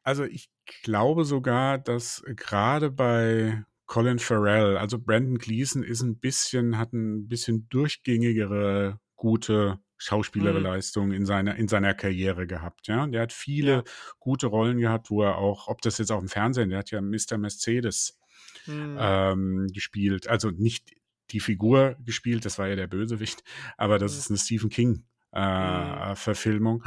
also 0.03 0.23
ich 0.25 0.49
glaube 0.83 1.25
sogar, 1.25 1.77
dass 1.77 2.23
gerade 2.35 2.91
bei 2.91 3.63
Colin 3.85 4.19
Farrell, 4.19 4.77
also 4.77 4.97
Brandon 4.99 5.37
Gleeson 5.37 5.83
ist 5.83 6.01
ein 6.01 6.17
bisschen, 6.19 6.77
hat 6.77 6.93
ein 6.93 7.27
bisschen 7.27 7.67
durchgängigere, 7.69 8.99
gute 9.15 9.79
Schauspielerleistung 9.97 11.07
Mhm. 11.09 11.13
in 11.13 11.25
seiner, 11.25 11.55
in 11.55 11.67
seiner 11.67 11.93
Karriere 11.93 12.47
gehabt. 12.47 12.87
Ja, 12.87 13.05
der 13.05 13.21
hat 13.21 13.33
viele 13.33 13.71
Ja. 13.71 13.83
gute 14.19 14.47
Rollen 14.47 14.79
gehabt, 14.79 15.09
wo 15.11 15.21
er 15.23 15.37
auch, 15.37 15.67
ob 15.67 15.81
das 15.81 15.97
jetzt 15.99 16.11
auch 16.11 16.21
im 16.21 16.27
Fernsehen, 16.29 16.69
der 16.69 16.79
hat 16.79 16.91
ja 16.91 17.01
Mr. 17.01 17.37
Mercedes 17.37 18.17
Mhm. 18.65 18.97
ähm, 18.99 19.67
gespielt. 19.73 20.27
Also 20.27 20.49
nicht 20.51 20.91
die 21.31 21.39
Figur 21.39 21.95
gespielt, 22.03 22.45
das 22.45 22.57
war 22.57 22.67
ja 22.67 22.75
der 22.75 22.87
Bösewicht, 22.87 23.43
aber 23.77 23.99
das 23.99 24.13
Mhm. 24.13 24.17
ist 24.19 24.29
eine 24.29 24.37
Stephen 24.39 24.69
King 24.69 24.89
Mhm. 24.89 25.03
Äh, 25.31 26.15
Verfilmung, 26.15 26.83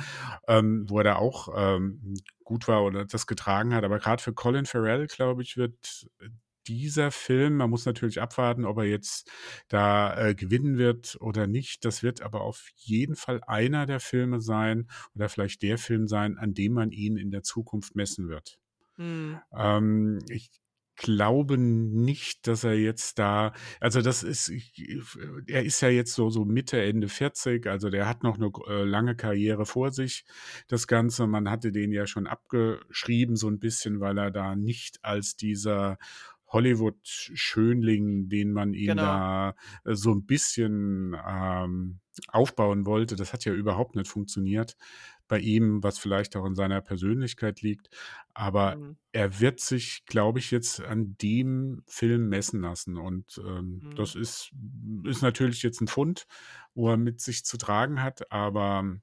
ähm, 0.49 0.85
wo 0.89 0.99
er 0.99 1.05
da 1.05 1.17
auch 1.17 1.49
ähm, 1.57 2.15
gut 2.45 2.69
war 2.69 2.85
oder 2.85 3.05
das 3.05 3.27
getragen 3.27 3.75
hat. 3.75 3.85
Aber 3.85 3.99
gerade 3.99 4.23
für 4.23 4.35
Colin 4.35 4.67
Farrell, 4.67 5.07
glaube 5.07 5.43
ich, 5.43 5.57
wird 5.57 6.07
dieser 6.67 7.11
Film, 7.11 7.57
man 7.57 7.71
muss 7.71 7.87
natürlich 7.87 8.21
abwarten, 8.21 8.65
ob 8.65 8.79
er 8.79 8.85
jetzt 8.85 9.31
da 9.69 10.17
äh, 10.17 10.35
gewinnen 10.35 10.79
wird 10.79 11.17
oder 11.21 11.47
nicht. 11.47 11.85
Das 11.85 12.03
wird 12.03 12.23
aber 12.23 12.41
auf 12.41 12.71
jeden 12.77 13.17
Fall 13.17 13.43
einer 13.47 13.87
der 13.87 14.01
Filme 14.01 14.41
sein 14.41 14.89
oder 15.15 15.29
vielleicht 15.29 15.63
der 15.63 15.79
Film 15.79 16.09
sein, 16.09 16.39
an 16.39 16.55
dem 16.55 16.73
man 16.73 16.91
ihn 16.91 17.17
in 17.17 17.31
der 17.31 17.43
Zukunft 17.43 17.95
messen 17.95 18.29
wird. 18.29 18.59
Mhm. 18.97 19.41
Ähm, 19.53 20.19
ich 20.29 20.51
glaube 20.97 21.59
nicht, 21.59 22.47
dass 22.47 22.65
er 22.65 22.75
jetzt 22.75 23.19
da, 23.19 23.53
also 23.81 24.01
das 24.03 24.23
ist, 24.23 24.51
er 25.47 25.65
ist 25.65 25.81
ja 25.81 25.89
jetzt 25.89 26.15
so, 26.15 26.31
so 26.31 26.45
Mitte, 26.45 26.81
Ende 26.83 27.09
40, 27.09 27.67
also 27.67 27.91
der 27.91 28.09
hat 28.09 28.23
noch 28.23 28.37
eine 28.37 28.51
äh, 28.69 28.85
lange 28.85 29.17
Karriere 29.17 29.67
vor 29.67 29.91
sich, 29.93 30.25
das 30.69 30.87
Ganze. 30.87 31.27
Man 31.27 31.51
hatte 31.51 31.73
den 31.73 31.93
ja 31.93 32.07
schon 32.07 32.27
abgeschrieben, 32.27 33.37
so 33.37 33.49
ein 33.49 33.59
bisschen, 33.59 34.01
weil 34.01 34.19
er 34.19 34.31
da 34.31 34.55
nicht 34.57 34.99
als 35.03 35.37
dieser 35.37 35.99
Hollywood-Schönling, 36.49 38.29
den 38.29 38.53
man 38.53 38.75
ihn 38.75 38.89
Genau. 38.89 39.03
da 39.03 39.55
äh, 39.85 39.95
so 39.95 40.13
ein 40.13 40.25
bisschen 40.27 41.17
ähm, 41.27 41.99
aufbauen 42.29 42.87
wollte, 42.87 43.17
das 43.17 43.33
hat 43.33 43.45
ja 43.45 43.53
überhaupt 43.53 43.97
nicht 43.97 44.09
funktioniert 44.09 44.77
bei 45.29 45.39
ihm, 45.39 45.83
was 45.83 45.99
vielleicht 45.99 46.37
auch 46.37 46.45
in 46.47 46.55
seiner 46.55 46.81
Persönlichkeit 46.81 47.63
liegt. 47.63 47.89
Aber 48.35 48.79
Mhm. 48.79 48.95
er 49.13 49.41
wird 49.41 49.61
sich, 49.61 50.05
glaube 50.07 50.41
ich, 50.41 50.51
jetzt 50.51 50.81
an 50.81 51.17
dem 51.23 51.83
Film 51.87 52.29
messen 52.29 52.61
lassen. 52.63 52.97
Und 52.99 53.41
ähm, 53.47 53.83
Mhm. 53.83 53.95
das 53.95 54.15
ist, 54.17 54.51
ist 55.05 55.23
natürlich 55.23 55.63
jetzt 55.63 55.81
ein 55.81 55.89
Fund, 55.89 56.27
wo 56.75 56.91
er 56.91 56.97
mit 56.97 57.21
sich 57.21 57.45
zu 57.45 57.57
tragen 57.59 58.03
hat, 58.03 58.31
aber 58.33 58.97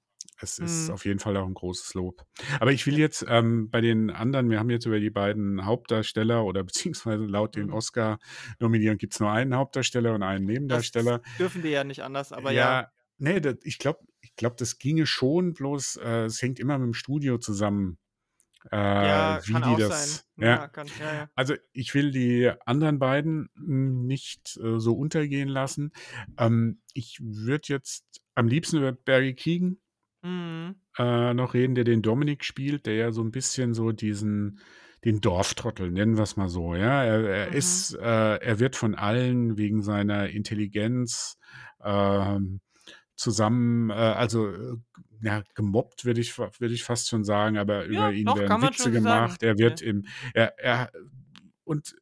es 0.44 0.58
ist 0.58 0.90
Mhm. 0.90 0.92
auf 0.92 1.06
jeden 1.06 1.20
Fall 1.20 1.38
auch 1.38 1.46
ein 1.46 1.54
großes 1.54 1.94
Lob. 1.94 2.24
Aber 2.60 2.72
ich 2.72 2.88
will 2.88 2.98
jetzt 2.98 3.24
ähm, 3.28 3.70
bei 3.70 3.80
den 3.80 4.10
anderen, 4.10 4.50
wir 4.50 4.60
haben 4.60 4.70
jetzt 4.72 4.86
über 4.86 5.00
die 5.00 5.12
beiden 5.12 5.66
Hauptdarsteller 5.66 6.44
oder 6.46 6.64
beziehungsweise 6.64 7.26
laut 7.26 7.56
den 7.56 7.70
Mhm. 7.70 7.72
Oscar-Nominierungen 7.72 8.98
gibt 8.98 9.14
es 9.14 9.20
nur 9.20 9.32
einen 9.32 9.56
Hauptdarsteller 9.56 10.14
und 10.16 10.24
einen 10.24 10.46
Das 10.68 10.86
Nebendarsteller. 10.86 11.22
dürfen 11.40 11.62
die 11.62 11.70
ja 11.70 11.84
nicht 11.84 12.02
anders, 12.04 12.32
aber 12.32 12.52
ja. 12.52 12.80
Ja, 12.80 12.92
nee, 13.18 13.40
das, 13.40 13.56
ich 13.64 13.78
glaube, 13.78 14.00
ich 14.32 14.38
glaub, 14.38 14.58
das 14.58 14.80
ginge 14.80 15.06
schon, 15.06 15.54
bloß 15.54 15.98
äh, 15.98 16.26
es 16.26 16.42
hängt 16.42 16.60
immer 16.60 16.78
mit 16.80 16.88
dem 16.88 16.94
Studio 16.94 17.38
zusammen, 17.38 17.98
äh, 18.72 18.78
Ja, 19.00 19.40
wie 19.46 19.54
kann 19.54 19.64
die 19.64 19.76
auch 19.76 19.80
sein. 19.82 20.10
das. 20.10 20.26
Ja, 20.38 20.58
Ja, 20.58 20.68
kann, 20.68 20.94
ja, 20.98 21.30
also 21.36 21.56
ich 21.74 21.94
will 21.96 22.12
die 22.12 22.52
anderen 22.66 23.00
beiden 23.00 23.50
mh, 23.56 24.06
nicht 24.08 24.58
äh, 24.64 24.80
so 24.80 24.96
untergehen 24.96 25.50
lassen. 25.50 25.92
Ähm, 26.38 26.82
ich 26.94 27.20
würde 27.22 27.64
jetzt 27.70 28.22
am 28.36 28.48
liebsten 28.48 28.78
über 28.78 28.94
Barry 28.94 29.36
Keegan 29.36 29.80
Mhm. 30.24 30.76
äh, 30.98 31.34
noch 31.34 31.54
reden, 31.54 31.76
der 31.76 31.84
den 31.84 32.02
Dominik 32.02 32.44
spielt, 32.44 32.86
der 32.86 32.96
ja 32.96 33.12
so 33.12 33.22
ein 33.24 33.32
bisschen 33.32 33.74
so 33.74 33.92
diesen, 33.92 34.60
den 35.06 35.22
Dorftrottel, 35.22 35.90
nennen 35.92 36.18
wir 36.18 36.24
es 36.24 36.36
mal 36.38 36.50
so, 36.50 36.76
ja. 36.76 37.04
Er, 37.04 37.24
er 37.28 37.48
Mhm. 37.50 37.54
ist, 37.54 37.94
äh, 37.96 38.36
er 38.38 38.60
wird 38.60 38.76
von 38.76 38.96
allen 38.96 39.58
wegen 39.58 39.82
seiner 39.82 40.30
Intelligenz 40.30 41.38
ähm, 41.84 42.62
zusammen, 43.22 43.90
äh, 43.92 43.94
also 43.94 44.48
äh, 44.50 44.78
ja, 45.22 45.44
gemobbt, 45.56 46.06
würde 46.06 46.22
ich, 46.22 46.38
würde 46.38 46.74
ich 46.74 46.84
fast 46.84 47.10
schon 47.10 47.24
sagen, 47.24 47.58
aber 47.58 47.86
über 47.86 48.10
Ja, 48.10 48.12
ihn 48.12 48.34
doch, 48.36 48.36
werden 48.36 48.60
Witze 48.62 48.90
so 48.90 49.02
sagen. 49.02 49.30
gemacht. 49.30 49.44
Er 49.44 49.58
Ja. 49.60 49.60
wird 49.60 49.82
im, 49.82 50.06
er, 50.34 50.58
er, 50.60 50.92
und 51.64 51.96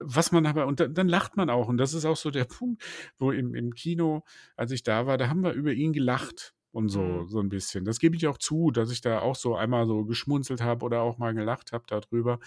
was 0.00 0.32
man 0.32 0.46
aber, 0.46 0.66
und 0.66 0.80
dann, 0.80 0.94
dann 0.94 1.08
lacht 1.08 1.36
man 1.36 1.50
auch, 1.50 1.68
und 1.68 1.78
das 1.78 1.94
ist 1.94 2.04
auch 2.04 2.16
so 2.16 2.30
der 2.30 2.44
Punkt, 2.46 2.84
wo 3.18 3.32
im, 3.32 3.54
im 3.54 3.74
Kino, 3.74 4.24
als 4.56 4.72
ich 4.72 4.82
da 4.84 5.06
war, 5.06 5.18
da 5.18 5.28
haben 5.28 5.42
wir 5.42 5.52
über 5.52 5.72
ihn 5.72 5.92
gelacht 5.92 6.54
und 6.72 6.88
so, 6.88 7.24
Mhm. 7.24 7.28
so 7.28 7.40
ein 7.40 7.48
bisschen. 7.48 7.84
Das 7.84 7.98
gebe 7.98 8.16
ich 8.16 8.26
auch 8.28 8.38
zu, 8.38 8.70
dass 8.70 8.90
ich 8.92 9.00
da 9.00 9.20
auch 9.20 9.36
so 9.36 9.56
einmal 9.56 9.86
so 9.86 10.04
geschmunzelt 10.04 10.60
habe 10.62 10.84
oder 10.86 11.00
auch 11.02 11.18
mal 11.18 11.34
gelacht 11.34 11.72
habe 11.72 11.84
darüber. 11.88 12.40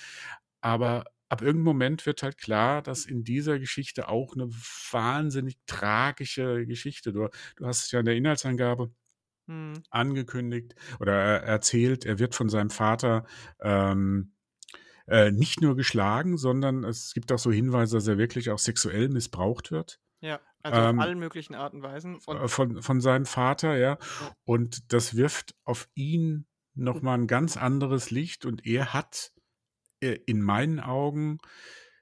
Aber 0.61 1.05
ab 1.31 1.41
irgendeinem 1.41 1.65
Moment 1.65 2.05
wird 2.05 2.23
halt 2.23 2.37
klar, 2.37 2.81
dass 2.83 3.05
in 3.05 3.23
dieser 3.23 3.59
Geschichte 3.59 4.09
auch 4.09 4.33
eine 4.35 4.49
wahnsinnig 4.49 5.57
tragische 5.67 6.65
Geschichte, 6.67 7.13
du, 7.13 7.29
du 7.57 7.65
hast 7.67 7.85
es 7.85 7.91
ja 7.91 7.99
in 8.01 8.05
der 8.05 8.15
Inhaltsangabe 8.15 8.91
Mhm. 9.47 9.83
angekündigt 9.89 10.75
oder 10.99 11.13
er 11.13 11.43
erzählt, 11.43 12.05
er 12.05 12.19
wird 12.19 12.35
von 12.35 12.49
seinem 12.49 12.69
Vater 12.69 13.25
ähm, 13.61 14.33
äh, 15.07 15.31
nicht 15.31 15.61
nur 15.61 15.75
geschlagen, 15.75 16.37
sondern 16.37 16.83
es 16.85 17.13
gibt 17.13 17.31
auch 17.31 17.39
so 17.39 17.51
Hinweise, 17.51 17.97
dass 17.97 18.07
er 18.07 18.17
wirklich 18.17 18.51
auch 18.51 18.59
sexuell 18.59 19.09
missbraucht 19.09 19.71
wird. 19.71 19.99
Ja, 20.21 20.39
also 20.63 20.81
auf 20.81 20.89
Ähm, 20.89 20.97
allen 20.97 21.19
möglichen 21.19 21.55
Arten 21.55 21.77
und 21.77 21.83
Weisen. 21.83 22.21
äh, 22.29 22.47
Und 22.47 22.47
von, 22.47 22.81
von 22.81 23.01
seinem 23.01 23.25
Vater, 23.25 23.77
ja. 23.77 23.97
ja. 24.19 24.35
Und 24.43 24.93
das 24.93 25.15
wirft 25.15 25.55
auf 25.63 25.89
ihn 25.95 26.47
nochmal 26.73 27.17
ein 27.19 27.27
ganz 27.27 27.57
anderes 27.57 28.11
Licht 28.11 28.45
und 28.45 28.65
er 28.65 28.93
hat 28.93 29.33
äh, 29.37 29.40
in 30.01 30.41
meinen 30.41 30.79
Augen 30.79 31.37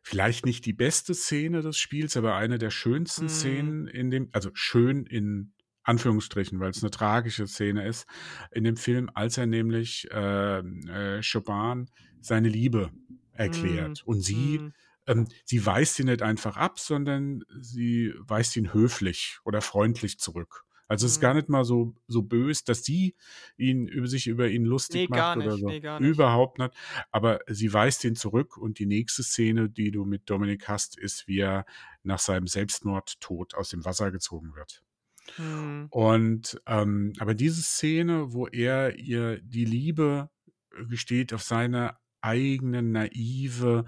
vielleicht 0.02 0.46
nicht 0.46 0.66
die 0.66 0.74
beste 0.74 1.14
Szene 1.14 1.62
des 1.62 1.78
Spiels, 1.78 2.18
aber 2.18 2.36
eine 2.36 2.58
der 2.58 2.72
schönsten 2.72 3.28
Mhm. 3.28 3.30
Szenen 3.30 3.88
in 3.88 4.10
dem, 4.12 4.30
also 4.32 4.50
schön 4.54 5.06
in 5.06 5.54
Anführungsstrichen, 5.84 6.60
weil 6.60 6.72
es 6.72 6.82
eine 6.84 6.92
tragische 6.92 7.48
Szene 7.48 7.88
ist, 7.88 8.08
in 8.52 8.64
dem 8.64 8.78
Film, 8.78 9.10
als 9.14 9.38
er 9.38 9.46
nämlich 9.48 10.08
äh, 10.12 10.60
äh, 10.60 11.22
Chopin 11.24 11.88
seine 12.22 12.50
Liebe 12.50 12.92
Mhm. 13.44 13.98
erklärt. 13.98 14.04
Und 14.06 14.22
sie, 14.22 14.62
Mhm. 14.62 14.74
ähm, 15.08 15.28
sie 15.46 15.66
weist 15.66 16.00
ihn 16.00 16.08
nicht 16.08 16.22
einfach 16.22 16.58
ab, 16.58 16.80
sondern 16.80 17.44
sie 17.60 18.14
weist 18.20 18.56
ihn 18.56 18.74
höflich 18.74 19.40
oder 19.44 19.62
freundlich 19.62 20.20
zurück. 20.20 20.66
Also 20.90 21.06
es 21.06 21.14
ist 21.14 21.20
gar 21.22 21.34
Mhm. 21.34 21.38
nicht 21.40 21.50
mal 21.50 21.64
so, 21.64 21.96
so 22.08 22.24
bös, 22.24 22.66
dass 22.66 22.84
sie 22.84 23.16
ihn 23.56 23.88
über 23.88 24.08
sich 24.08 24.28
über 24.28 24.50
ihn 24.50 24.64
Nee, 24.64 24.68
lustig 24.70 25.10
gar 25.10 25.36
macht 25.38 25.46
oder 25.46 25.56
nicht. 25.56 25.84
so. 25.86 26.00
Nee. 26.00 26.08
Überhaupt 26.08 26.60
nicht. 26.60 26.72
Aber 27.12 27.40
sie 27.48 27.72
weist 27.72 28.04
ihn 28.04 28.16
zurück 28.18 28.58
und 28.58 28.80
die 28.80 28.86
nächste 28.88 29.24
Szene, 29.24 29.70
die 29.70 29.92
du 29.92 30.04
mit 30.04 30.30
Dominik 30.30 30.68
hast, 30.68 30.98
ist, 31.00 31.28
wie 31.28 31.40
er 31.40 31.66
nach 32.04 32.20
seinem 32.20 32.48
Selbstmordtod 32.48 33.56
aus 33.56 33.70
dem 33.70 33.86
Wasser 33.86 34.12
gezogen 34.12 34.54
wird. 34.56 34.84
Mhm. 35.38 35.88
Und 35.92 36.60
ähm, 36.66 37.14
aber 37.20 37.36
diese 37.36 37.62
Szene, 37.62 38.34
wo 38.34 38.48
er 38.48 38.98
ihr 38.98 39.40
die 39.42 39.66
Liebe 39.66 40.30
gesteht 40.90 41.34
auf 41.34 41.44
seine 41.44 41.98
eigene 42.22 42.82
naive, 42.82 43.86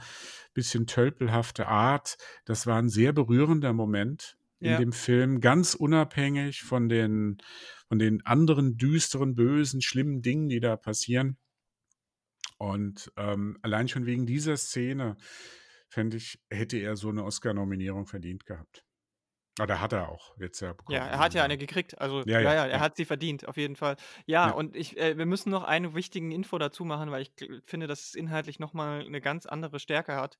bisschen 0.53 0.87
tölpelhafte 0.87 1.67
Art. 1.67 2.17
Das 2.45 2.65
war 2.67 2.77
ein 2.77 2.87
sehr 2.89 3.11
berührender 3.11 3.73
Moment 3.73 4.37
in 4.61 4.71
Ja. 4.71 4.77
dem 4.77 4.93
Film, 4.93 5.41
ganz 5.41 5.73
unabhängig 5.75 6.61
von 6.63 6.87
den, 6.89 7.37
von 7.87 7.99
den 7.99 8.25
anderen 8.25 8.77
düsteren, 8.77 9.35
bösen, 9.35 9.81
schlimmen 9.81 10.21
Dingen, 10.21 10.49
die 10.49 10.59
da 10.59 10.77
passieren. 10.77 11.37
Und 12.57 13.11
ähm, 13.17 13.57
allein 13.61 13.87
schon 13.87 14.05
wegen 14.05 14.25
dieser 14.25 14.55
Szene, 14.57 15.17
fände 15.89 16.17
ich, 16.17 16.39
hätte 16.49 16.77
er 16.77 16.95
so 16.95 17.09
eine 17.09 17.23
Oscar-Nominierung 17.25 18.05
verdient 18.07 18.45
gehabt. 18.45 18.85
Oder 19.61 19.81
hat 19.81 19.91
er 19.91 20.07
auch 20.09 20.37
jetzt 20.39 20.61
ja 20.61 20.71
bekommen. 20.71 20.97
Ja, 20.97 21.05
er 21.07 21.19
hat 21.19 21.33
ja 21.33 21.43
eine 21.43 21.57
gekriegt. 21.57 21.99
Also, 21.99 22.23
Ja, 22.25 22.39
ja, 22.39 22.53
ja, 22.53 22.65
er 22.65 22.69
ja. 22.77 22.79
hat 22.79 22.95
sie 22.95 23.03
verdient, 23.03 23.47
auf 23.47 23.57
jeden 23.57 23.75
Fall. 23.75 23.97
Ja, 24.25 24.47
Ja. 24.47 24.53
und 24.53 24.75
ich, 24.77 24.97
äh, 24.97 25.17
wir 25.17 25.25
müssen 25.25 25.49
noch 25.49 25.63
eine 25.65 25.93
wichtige 25.93 26.33
Info 26.33 26.57
dazu 26.57 26.85
machen, 26.85 27.11
weil 27.11 27.23
ich 27.23 27.33
finde, 27.65 27.87
dass 27.87 27.99
es 28.07 28.15
inhaltlich 28.15 28.59
nochmal 28.59 29.01
eine 29.05 29.19
ganz 29.19 29.45
andere 29.45 29.79
Stärke 29.79 30.15
hat, 30.15 30.39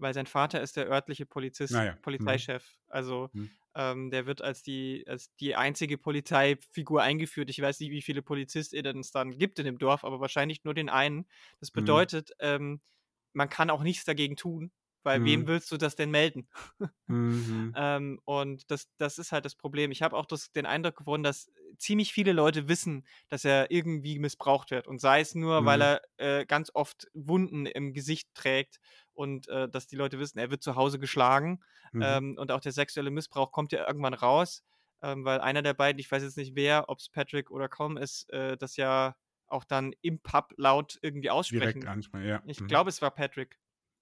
weil 0.00 0.14
sein 0.14 0.26
Vater 0.26 0.60
ist 0.62 0.76
der 0.76 0.88
örtliche 0.88 1.26
Polizist, 1.26 1.84
Naja. 1.84 1.98
Mhm. 2.18 2.42
Polizeichef. 2.42 2.78
Also, 2.88 3.30
Mhm. 3.34 3.48
ähm, 3.74 4.10
der 4.10 4.26
wird 4.26 4.42
als 4.42 4.62
die, 4.62 5.04
als 5.08 5.34
die 5.36 5.54
einzige 5.56 5.98
Polizeifigur 5.98 7.02
eingeführt. 7.02 7.50
Ich 7.50 7.60
weiß 7.60 7.80
nicht, 7.80 7.90
wie 7.90 8.02
viele 8.02 8.22
PolizistInnen 8.22 9.00
es 9.00 9.10
dann 9.12 9.38
gibt 9.38 9.58
in 9.58 9.64
dem 9.66 9.78
Dorf, 9.78 10.04
aber 10.04 10.20
wahrscheinlich 10.20 10.64
nur 10.64 10.74
den 10.74 10.88
einen. 10.88 11.26
Das 11.60 11.70
Mhm. 11.74 12.08
bedeutet, 12.10 12.32
ähm, 12.40 12.80
man 13.32 13.48
kann 13.48 13.70
auch 13.70 13.82
nichts 13.82 14.04
dagegen 14.04 14.36
tun, 14.36 14.72
weil 15.08 15.24
wem 15.24 15.46
Mhm. 15.46 15.48
willst 15.48 15.72
du 15.72 15.78
das 15.78 15.96
denn 15.96 16.12
melden? 16.12 16.48
Mhm. 17.08 17.74
Ähm, 17.74 18.20
und 18.24 18.70
das, 18.70 18.88
das 18.96 19.18
ist 19.18 19.32
halt 19.32 19.44
das 19.44 19.54
Problem. 19.54 19.90
Ich 19.90 20.02
habe 20.02 20.16
auch 20.16 20.26
das, 20.26 20.52
den 20.52 20.66
Eindruck 20.66 20.96
gewonnen, 20.96 21.22
dass 21.22 21.50
ziemlich 21.78 22.12
viele 22.12 22.32
Leute 22.32 22.68
wissen, 22.68 23.06
dass 23.28 23.44
er 23.44 23.70
irgendwie 23.70 24.18
missbraucht 24.18 24.70
wird. 24.70 24.86
Und 24.88 25.00
sei 25.00 25.20
es 25.20 25.34
nur, 25.34 25.64
weil 25.64 25.80
Mhm. 25.80 25.82
er 25.82 26.02
äh, 26.16 26.46
ganz 26.46 26.70
oft 26.74 27.08
Wunden 27.14 27.66
im 27.66 27.92
Gesicht 27.92 28.34
trägt 28.34 28.78
und 29.12 29.48
äh, 29.48 29.68
dass 29.68 29.86
die 29.86 29.96
Leute 29.96 30.18
wissen, 30.18 30.38
er 30.38 30.50
wird 30.50 30.62
zu 30.62 30.76
Hause 30.76 30.98
geschlagen. 30.98 31.60
Mhm. 31.92 32.18
Ähm, 32.18 32.36
und 32.38 32.50
auch 32.52 32.60
der 32.60 32.72
sexuelle 32.72 33.10
Missbrauch 33.10 33.52
kommt 33.52 33.72
ja 33.72 33.86
irgendwann 33.86 34.14
raus, 34.14 34.64
ähm, 35.02 35.24
weil 35.24 35.40
einer 35.40 35.62
der 35.62 35.74
beiden, 35.74 35.98
ich 36.00 36.10
weiß 36.10 36.22
jetzt 36.22 36.36
nicht 36.36 36.54
wer, 36.54 36.88
ob 36.88 36.98
es 36.98 37.08
Patrick 37.08 37.50
oder 37.50 37.68
Com 37.68 37.96
ist, 37.96 38.30
äh, 38.32 38.56
das 38.56 38.76
ja 38.76 39.16
auch 39.46 39.64
dann 39.64 39.94
im 40.02 40.20
Pub 40.20 40.52
laut 40.56 40.98
irgendwie 41.02 41.30
aussprechen. 41.30 41.80
Direkt 41.80 41.86
ansprechen, 41.86 42.26
ja. 42.28 42.42
Ich 42.44 42.66
Mhm. 42.66 42.66
glaube, 42.66 42.90
es 42.90 43.02
war 43.02 43.10
Patrick. 43.12 43.58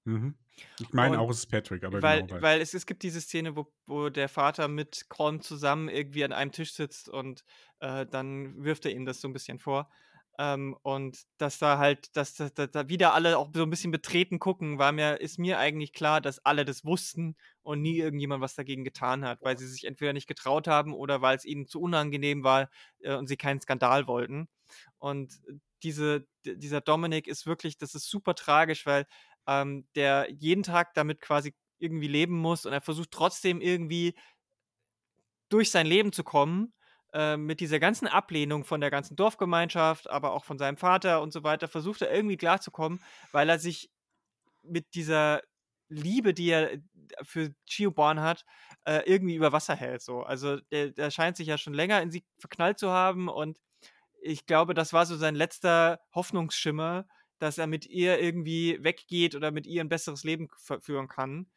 Mhm. 0.06 0.36
Ich 0.78 0.92
meine 0.92 1.18
auch, 1.18 1.30
es 1.30 1.38
ist 1.38 1.46
Patrick, 1.46 1.84
aber 1.84 2.00
weil, 2.00 2.22
genau. 2.22 2.40
weil 2.40 2.60
es, 2.60 2.74
es 2.74 2.86
gibt 2.86 3.02
diese 3.02 3.20
Szene, 3.20 3.56
wo, 3.56 3.72
wo 3.86 4.08
der 4.08 4.28
Vater 4.28 4.68
mit 4.68 5.08
Colm 5.08 5.40
zusammen 5.40 5.88
irgendwie 5.88 6.24
an 6.24 6.32
einem 6.32 6.52
Tisch 6.52 6.72
sitzt 6.72 7.08
und 7.08 7.44
äh, 7.80 8.06
dann 8.06 8.62
wirft 8.64 8.84
er 8.86 8.92
ihm 8.92 9.04
das 9.04 9.20
so 9.20 9.28
ein 9.28 9.32
bisschen 9.32 9.58
vor. 9.58 9.90
Ähm, 10.38 10.76
und 10.82 11.22
dass 11.38 11.58
da 11.58 11.78
halt, 11.78 12.14
dass, 12.16 12.34
dass 12.34 12.52
da 12.54 12.88
wieder 12.90 13.14
alle 13.14 13.38
auch 13.38 13.50
so 13.54 13.62
ein 13.62 13.70
bisschen 13.70 13.90
betreten 13.90 14.38
gucken, 14.38 14.78
war 14.78 14.92
mir, 14.92 15.20
ist 15.20 15.38
mir 15.38 15.58
eigentlich 15.58 15.94
klar, 15.94 16.20
dass 16.20 16.44
alle 16.44 16.66
das 16.66 16.84
wussten 16.84 17.36
und 17.62 17.80
nie 17.80 17.96
irgendjemand 17.98 18.42
was 18.42 18.54
dagegen 18.54 18.84
getan 18.84 19.24
hat, 19.24 19.38
weil 19.42 19.56
sie 19.58 19.66
sich 19.66 19.84
entweder 19.84 20.12
nicht 20.12 20.26
getraut 20.26 20.68
haben 20.68 20.92
oder 20.92 21.22
weil 21.22 21.36
es 21.36 21.46
ihnen 21.46 21.66
zu 21.66 21.80
unangenehm 21.80 22.44
war 22.44 22.68
äh, 23.00 23.14
und 23.14 23.28
sie 23.28 23.38
keinen 23.38 23.60
Skandal 23.62 24.06
wollten. 24.06 24.48
Und 24.98 25.40
diese, 25.82 26.26
d- 26.44 26.56
dieser 26.56 26.80
Dominik 26.80 27.26
ist 27.28 27.46
wirklich, 27.46 27.78
das 27.78 27.94
ist 27.94 28.08
super 28.10 28.34
tragisch, 28.34 28.86
weil 28.86 29.06
ähm, 29.46 29.86
der 29.94 30.28
jeden 30.30 30.62
Tag 30.62 30.94
damit 30.94 31.20
quasi 31.20 31.54
irgendwie 31.78 32.08
leben 32.08 32.38
muss 32.38 32.66
und 32.66 32.72
er 32.72 32.80
versucht 32.80 33.10
trotzdem 33.10 33.60
irgendwie 33.60 34.14
durch 35.48 35.70
sein 35.70 35.86
Leben 35.86 36.12
zu 36.12 36.24
kommen, 36.24 36.72
äh, 37.12 37.36
mit 37.36 37.60
dieser 37.60 37.78
ganzen 37.78 38.08
Ablehnung 38.08 38.64
von 38.64 38.80
der 38.80 38.90
ganzen 38.90 39.16
Dorfgemeinschaft, 39.16 40.10
aber 40.10 40.32
auch 40.32 40.44
von 40.44 40.58
seinem 40.58 40.76
Vater 40.76 41.22
und 41.22 41.32
so 41.32 41.44
weiter, 41.44 41.68
versucht 41.68 42.02
er 42.02 42.12
irgendwie 42.12 42.36
klarzukommen, 42.36 43.00
weil 43.32 43.48
er 43.48 43.58
sich 43.58 43.90
mit 44.62 44.94
dieser 44.94 45.42
Liebe, 45.88 46.34
die 46.34 46.50
er 46.50 46.72
äh, 46.72 46.80
für 47.22 47.54
Chioborn 47.66 48.20
hat, 48.20 48.44
äh, 48.84 49.02
irgendwie 49.06 49.36
über 49.36 49.52
Wasser 49.52 49.76
hält. 49.76 50.02
So. 50.02 50.22
Also 50.22 50.58
der, 50.72 50.90
der 50.90 51.10
scheint 51.10 51.36
sich 51.36 51.48
ja 51.48 51.58
schon 51.58 51.74
länger 51.74 52.02
in 52.02 52.10
sie 52.10 52.24
verknallt 52.38 52.78
zu 52.78 52.90
haben 52.90 53.28
und 53.28 53.58
ich 54.20 54.46
glaube, 54.46 54.74
das 54.74 54.92
war 54.92 55.06
so 55.06 55.16
sein 55.16 55.36
letzter 55.36 56.00
Hoffnungsschimmer, 56.14 57.06
dass 57.38 57.58
er 57.58 57.66
mit 57.66 57.86
ihr 57.86 58.18
irgendwie 58.20 58.78
weggeht 58.82 59.34
oder 59.34 59.50
mit 59.50 59.66
ihr 59.66 59.82
ein 59.82 59.88
besseres 59.88 60.24
Leben 60.24 60.48
führen 60.80 61.08
kann. 61.08 61.50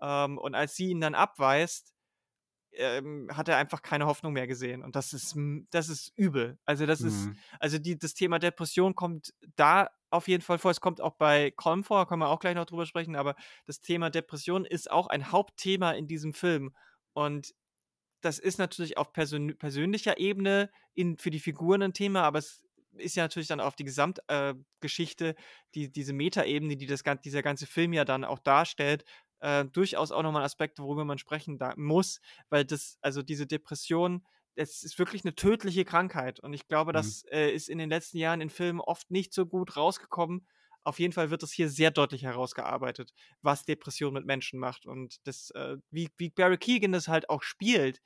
Ähm, 0.00 0.38
und 0.38 0.54
als 0.54 0.76
sie 0.76 0.90
ihn 0.90 1.00
dann 1.00 1.14
abweist, 1.14 1.92
ähm, 2.72 3.28
hat 3.34 3.48
er 3.48 3.56
einfach 3.56 3.82
keine 3.82 4.06
Hoffnung 4.06 4.32
mehr 4.34 4.46
gesehen. 4.46 4.82
Und 4.82 4.96
das 4.96 5.12
ist, 5.12 5.36
das 5.70 5.88
ist 5.88 6.12
übel. 6.16 6.58
Also, 6.66 6.84
das 6.86 7.00
ist, 7.00 7.26
Mhm. 7.26 7.38
also 7.58 7.78
die, 7.78 7.98
das 7.98 8.14
Thema 8.14 8.38
Depression 8.38 8.94
kommt 8.94 9.32
da 9.56 9.90
auf 10.10 10.28
jeden 10.28 10.42
Fall 10.42 10.58
vor. 10.58 10.70
Es 10.70 10.80
kommt 10.80 11.00
auch 11.00 11.14
bei 11.16 11.50
Colm 11.52 11.84
vor, 11.84 12.06
können 12.06 12.20
wir 12.20 12.28
auch 12.28 12.40
gleich 12.40 12.54
noch 12.54 12.66
drüber 12.66 12.86
sprechen, 12.86 13.16
aber 13.16 13.34
das 13.66 13.80
Thema 13.80 14.10
Depression 14.10 14.64
ist 14.66 14.90
auch 14.90 15.06
ein 15.08 15.32
Hauptthema 15.32 15.92
in 15.92 16.06
diesem 16.06 16.34
Film. 16.34 16.74
Und 17.14 17.54
das 18.20 18.38
ist 18.38 18.58
natürlich 18.58 18.98
auf 18.98 19.12
persön 19.12 19.56
persönlicher 19.58 20.18
Ebene 20.18 20.70
in, 20.94 21.18
für 21.18 21.30
die 21.30 21.40
Figuren 21.40 21.82
ein 21.82 21.92
Thema, 21.94 22.22
aber 22.24 22.38
es 22.40 22.62
ist 22.98 23.16
ja 23.16 23.24
natürlich 23.24 23.48
dann 23.48 23.60
auf 23.60 23.76
die 23.76 23.84
Gesamtgeschichte, 23.84 25.28
äh, 25.30 25.34
die, 25.74 25.90
diese 25.92 26.12
Metaebene, 26.12 26.76
die 26.76 26.86
das, 26.86 27.02
dieser 27.24 27.42
ganze 27.42 27.66
Film 27.66 27.92
ja 27.92 28.04
dann 28.04 28.24
auch 28.24 28.38
darstellt, 28.38 29.04
äh, 29.40 29.64
durchaus 29.66 30.12
auch 30.12 30.22
nochmal 30.22 30.42
ein 30.42 30.46
Aspekt, 30.46 30.78
worüber 30.78 31.04
man 31.04 31.18
sprechen 31.18 31.58
da 31.58 31.74
muss, 31.76 32.20
weil 32.48 32.64
das, 32.64 32.98
also 33.02 33.22
diese 33.22 33.46
Depression, 33.46 34.26
es 34.54 34.82
ist 34.82 34.98
wirklich 34.98 35.24
eine 35.24 35.34
tödliche 35.34 35.84
Krankheit 35.84 36.40
und 36.40 36.52
ich 36.54 36.66
glaube, 36.68 36.92
Mhm. 36.92 36.92
das 36.92 37.24
äh, 37.30 37.50
ist 37.50 37.68
in 37.68 37.78
den 37.78 37.90
letzten 37.90 38.16
Jahren 38.18 38.40
in 38.40 38.48
Filmen 38.50 38.80
oft 38.80 39.10
nicht 39.10 39.34
so 39.34 39.44
gut 39.46 39.76
rausgekommen. 39.76 40.46
Auf 40.82 40.98
jeden 40.98 41.12
Fall 41.12 41.30
wird 41.30 41.42
es 41.42 41.52
hier 41.52 41.68
sehr 41.68 41.90
deutlich 41.90 42.22
herausgearbeitet, 42.22 43.12
was 43.42 43.64
Depression 43.64 44.14
mit 44.14 44.24
Menschen 44.24 44.58
macht 44.60 44.86
und 44.86 45.16
das, 45.26 45.50
äh, 45.50 45.76
wie, 45.90 46.08
wie 46.16 46.30
Barry 46.30 46.56
Keegan 46.58 46.92
das 46.92 47.08
halt 47.08 47.28
auch 47.28 47.42
spielt, 47.42 48.00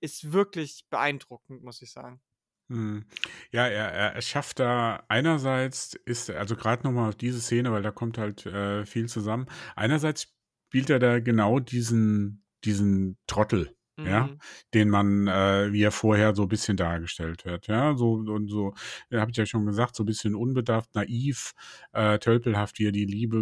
ist 0.00 0.32
wirklich 0.32 0.86
beeindruckend, 0.90 1.62
muss 1.62 1.82
ich 1.82 1.92
sagen. 1.92 2.20
Mhm. 2.68 3.04
Ja, 3.52 3.66
er, 3.66 3.92
er, 3.92 4.14
er 4.14 4.22
schafft 4.22 4.58
da 4.58 5.04
einerseits 5.08 5.94
ist, 5.94 6.30
also 6.30 6.56
gerade 6.56 6.82
nochmal 6.82 7.08
auf 7.08 7.14
diese 7.14 7.40
Szene, 7.40 7.70
weil 7.72 7.82
da 7.82 7.92
kommt 7.92 8.18
halt 8.18 8.44
äh, 8.46 8.84
viel 8.84 9.08
zusammen. 9.08 9.46
Einerseits 9.76 10.34
spielt 10.68 10.90
er 10.90 10.98
da 10.98 11.20
genau 11.20 11.60
diesen, 11.60 12.44
diesen 12.64 13.18
Trottel, 13.28 13.76
ja, 14.04 14.30
Mhm. 14.30 14.40
den 14.74 14.88
man, 14.90 15.26
äh, 15.26 15.72
wie 15.72 15.82
er 15.82 15.90
vorher 15.92 16.34
so 16.34 16.42
ein 16.42 16.48
bisschen 16.48 16.76
dargestellt 16.76 17.44
wird, 17.44 17.66
ja, 17.66 17.96
so 17.96 18.12
und 18.12 18.48
so, 18.48 18.74
äh, 19.10 19.18
habe 19.18 19.30
ich 19.32 19.36
ja 19.36 19.46
schon 19.46 19.66
gesagt, 19.66 19.96
so 19.96 20.02
ein 20.04 20.06
bisschen 20.06 20.34
unbedarft, 20.34 20.94
naiv, 20.94 21.52
äh, 21.92 22.18
tölpelhaft, 22.18 22.78
wie 22.78 22.86
er 22.86 22.92
die 22.92 23.04
Liebe 23.04 23.38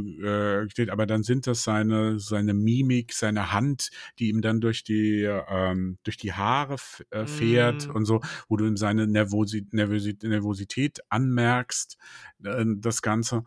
äh, 0.66 0.70
steht, 0.70 0.90
aber 0.90 1.06
dann 1.06 1.22
sind 1.22 1.46
das 1.46 1.64
seine, 1.64 2.18
seine 2.18 2.54
Mimik, 2.54 3.12
seine 3.12 3.52
Hand, 3.52 3.90
die 4.18 4.28
ihm 4.30 4.40
dann 4.42 4.60
durch 4.60 4.84
die, 4.84 5.22
ähm, 5.48 5.98
durch 6.04 6.16
die 6.16 6.32
Haare 6.32 6.76
äh, 7.10 7.26
fährt 7.26 7.86
Mhm. 7.86 7.94
und 7.94 8.04
so, 8.04 8.20
wo 8.48 8.56
du 8.56 8.66
ihm 8.66 8.76
seine 8.76 9.06
Nervosi 9.06 9.66
Nervosi 9.72 10.16
Nervosität 10.22 11.00
anmerkst, 11.10 11.96
äh, 12.44 12.64
das 12.78 13.02
Ganze. 13.02 13.42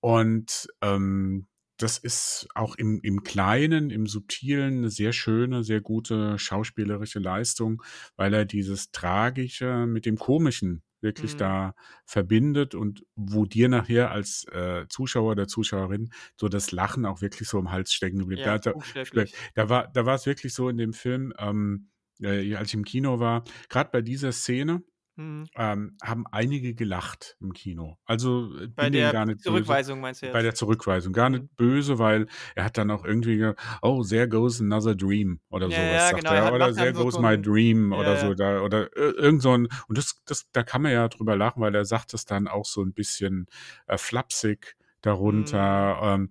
Und 0.00 0.68
ähm, 0.82 1.47
das 1.78 1.98
ist 1.98 2.48
auch 2.54 2.74
im, 2.76 3.00
im 3.02 3.22
Kleinen, 3.22 3.90
im 3.90 4.06
Subtilen 4.06 4.78
eine 4.78 4.90
sehr 4.90 5.12
schöne, 5.12 5.62
sehr 5.64 5.80
gute 5.80 6.38
schauspielerische 6.38 7.18
Leistung, 7.20 7.82
weil 8.16 8.34
er 8.34 8.44
dieses 8.44 8.90
Tragische 8.92 9.86
mit 9.86 10.04
dem 10.06 10.16
Komischen 10.18 10.82
wirklich 11.00 11.36
Mhm. 11.36 11.36
da 11.36 11.74
verbindet 12.06 12.74
und 12.74 13.04
wo 13.14 13.46
dir 13.46 13.68
nachher 13.68 14.10
als 14.10 14.44
äh, 14.50 14.86
Zuschauer 14.88 15.30
oder 15.32 15.46
Zuschauerin 15.46 16.10
so 16.36 16.48
das 16.48 16.72
Lachen 16.72 17.06
auch 17.06 17.20
wirklich 17.22 17.48
so 17.48 17.58
im 17.60 17.70
Hals 17.70 17.92
stecken 17.92 18.26
blieb. 18.26 18.44
Ja, 18.44 18.58
Da, 18.58 18.74
da, 19.12 19.24
da 19.54 19.68
war, 19.68 19.88
da 19.92 20.06
war 20.06 20.16
es 20.16 20.26
wirklich 20.26 20.54
so 20.54 20.68
in 20.68 20.76
dem 20.76 20.92
Film, 20.92 21.32
ähm, 21.38 21.90
äh, 22.20 22.54
als 22.56 22.68
ich 22.68 22.74
im 22.74 22.84
Kino 22.84 23.20
war, 23.20 23.44
gerade 23.68 23.90
bei 23.92 24.02
dieser 24.02 24.32
Szene, 24.32 24.82
Mhm. 25.18 25.48
ähm, 25.56 25.96
haben 26.00 26.26
einige 26.30 26.74
gelacht 26.74 27.36
im 27.40 27.52
Kino. 27.52 27.98
Also 28.04 28.54
äh, 28.56 28.68
Bei 28.68 28.88
der 28.88 29.12
gar 29.12 29.26
nicht 29.26 29.38
böse. 29.38 29.50
Zurückweisung 29.50 30.00
meinst 30.00 30.22
du 30.22 30.26
jetzt? 30.26 30.32
Bei 30.32 30.42
der 30.42 30.54
Zurückweisung. 30.54 31.12
Gar 31.12 31.30
Mhm. 31.30 31.34
nicht 31.36 31.56
böse, 31.56 31.98
weil 31.98 32.28
er 32.54 32.64
hat 32.64 32.78
dann 32.78 32.90
auch 32.92 33.04
irgendwie, 33.04 33.36
ge- 33.36 33.54
oh, 33.82 34.04
there 34.04 34.28
goes 34.28 34.60
another 34.60 34.94
dream 34.94 35.40
oder 35.50 35.68
Ja, 35.68 35.76
sowas, 35.76 35.90
ja, 35.90 35.98
sagt 36.10 36.16
genau, 36.22 36.30
er 36.34 36.44
er. 36.46 36.52
Oder 36.54 36.72
there 36.72 36.92
goes 36.92 37.18
my 37.18 37.36
dream 37.40 37.92
Ja, 37.92 37.98
oder 37.98 38.16
so. 38.16 38.34
Da, 38.34 38.60
oder 38.62 38.84
ir- 38.96 39.16
irgend 39.18 39.42
so 39.42 39.52
ein, 39.58 39.68
und 39.88 39.98
das, 39.98 40.22
das, 40.24 40.48
da 40.52 40.62
kann 40.62 40.82
man 40.82 40.92
ja 40.92 41.08
drüber 41.08 41.34
lachen, 41.36 41.60
weil 41.60 41.74
er 41.74 41.84
sagt 41.84 42.14
es 42.14 42.24
dann 42.24 42.46
auch 42.46 42.64
so 42.64 42.82
ein 42.82 42.92
bisschen 42.92 43.46
äh, 43.88 43.98
flapsig 43.98 44.76
darunter. 45.02 45.98
Mhm. 46.16 46.22
Ähm, 46.22 46.30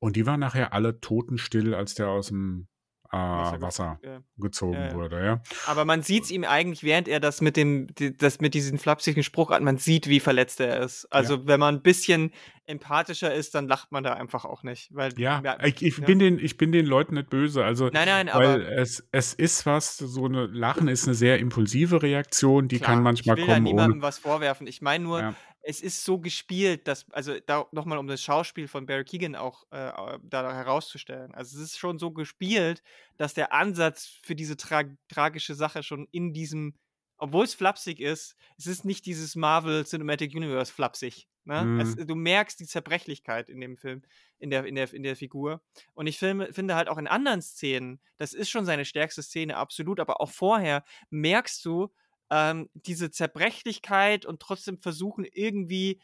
und 0.00 0.16
die 0.16 0.26
waren 0.26 0.40
nachher 0.40 0.72
alle 0.72 0.98
totenstill, 1.00 1.74
als 1.74 1.94
der 1.94 2.08
aus 2.08 2.26
dem 2.28 2.66
äh, 3.12 3.16
Wasser 3.16 3.60
Wasser, 3.60 3.98
ge- 4.02 4.10
ja. 4.10 4.20
gezogen 4.38 4.72
Ja, 4.74 4.86
ja. 4.88 4.94
wurde, 4.94 5.24
ja. 5.24 5.42
Aber 5.66 5.84
man 5.84 6.02
sieht 6.02 6.24
es 6.24 6.30
ihm 6.30 6.44
eigentlich, 6.44 6.82
während 6.82 7.08
er 7.08 7.20
das 7.20 7.40
mit 7.40 7.56
dem, 7.56 7.88
das 8.18 8.40
mit 8.40 8.54
diesem 8.54 8.78
flapsigen 8.78 9.22
Spruch 9.22 9.50
hat, 9.50 9.62
man 9.62 9.76
sieht, 9.78 10.08
wie 10.08 10.18
verletzt 10.20 10.60
er 10.60 10.80
ist. 10.80 11.06
Also 11.12 11.46
wenn 11.46 11.60
man 11.60 11.76
ein 11.76 11.82
bisschen 11.82 12.32
empathischer 12.66 13.34
ist, 13.34 13.54
dann 13.54 13.68
lacht 13.68 13.92
man 13.92 14.02
da 14.04 14.14
einfach 14.14 14.44
auch 14.44 14.62
nicht. 14.62 14.88
Weil, 14.94 15.12
Ja, 15.18 15.42
ich, 15.62 15.82
ich, 15.82 15.98
ja. 15.98 16.06
bin 16.06 16.18
den, 16.18 16.38
ich 16.38 16.56
bin 16.56 16.72
den 16.72 16.86
Leuten 16.86 17.14
nicht 17.16 17.28
böse. 17.28 17.64
Also, 17.64 17.90
Nein, 17.92 18.06
nein, 18.06 18.30
weil 18.32 18.62
aber 18.66 18.68
es, 18.78 19.06
es 19.12 19.34
ist 19.34 19.66
was, 19.66 19.96
so 19.98 20.24
eine 20.24 20.46
Lachen 20.46 20.88
ist 20.88 21.06
eine 21.06 21.14
sehr 21.14 21.38
impulsive 21.38 22.02
Reaktion, 22.02 22.68
die 22.68 22.78
klar, 22.78 22.94
kann 22.94 23.02
manchmal 23.02 23.36
ich 23.36 23.42
will 23.42 23.46
da 23.48 23.54
kommen 23.54 23.64
niemandem 23.64 23.98
ohne. 23.98 24.02
was 24.02 24.18
vorwerfen. 24.18 24.66
Ich 24.66 24.80
meine 24.80 25.04
nur, 25.04 25.20
Ja. 25.20 25.34
Es 25.62 25.80
ist 25.80 26.04
so 26.04 26.18
gespielt, 26.18 26.88
dass, 26.88 27.10
also 27.12 27.38
da 27.46 27.66
nochmal 27.70 27.98
um 27.98 28.08
das 28.08 28.22
Schauspiel 28.22 28.66
von 28.66 28.86
Barry 28.86 29.04
Keegan 29.04 29.36
auch 29.36 29.64
äh, 29.70 30.18
da 30.22 30.52
herauszustellen. 30.54 31.32
Also 31.34 31.56
es 31.56 31.62
ist 31.62 31.78
schon 31.78 31.98
so 31.98 32.10
gespielt, 32.10 32.82
dass 33.16 33.34
der 33.34 33.52
Ansatz 33.52 34.18
für 34.22 34.34
diese 34.34 34.56
tra 34.56 34.82
tragische 35.08 35.54
Sache 35.54 35.82
schon 35.82 36.08
in 36.10 36.32
diesem, 36.32 36.74
obwohl 37.16 37.44
es 37.44 37.54
flapsig 37.54 38.00
ist, 38.00 38.36
es 38.58 38.66
ist 38.66 38.84
nicht 38.84 39.06
dieses 39.06 39.36
Marvel 39.36 39.84
Cinematic 39.84 40.34
Universe 40.34 40.72
flapsig. 40.72 41.28
Ne? 41.44 41.62
Mhm. 41.62 41.80
Es, 41.80 41.94
du 41.94 42.14
merkst 42.16 42.58
die 42.58 42.66
Zerbrechlichkeit 42.66 43.48
in 43.48 43.60
dem 43.60 43.76
Film, 43.76 44.02
in 44.38 44.50
der, 44.50 44.64
in 44.64 44.74
der, 44.74 44.92
in 44.92 45.04
der 45.04 45.16
Figur. 45.16 45.62
Und 45.94 46.08
ich 46.08 46.18
film, 46.18 46.44
finde 46.52 46.74
halt 46.74 46.88
auch 46.88 46.98
in 46.98 47.06
anderen 47.06 47.42
Szenen, 47.42 48.00
das 48.18 48.32
ist 48.32 48.50
schon 48.50 48.64
seine 48.64 48.84
stärkste 48.84 49.22
Szene, 49.22 49.56
absolut, 49.56 50.00
aber 50.00 50.20
auch 50.20 50.30
vorher 50.30 50.84
merkst 51.10 51.64
du, 51.64 51.92
ähm, 52.32 52.70
diese 52.72 53.10
Zerbrechlichkeit 53.10 54.24
und 54.24 54.40
trotzdem 54.40 54.78
versuchen 54.78 55.26
irgendwie 55.26 56.00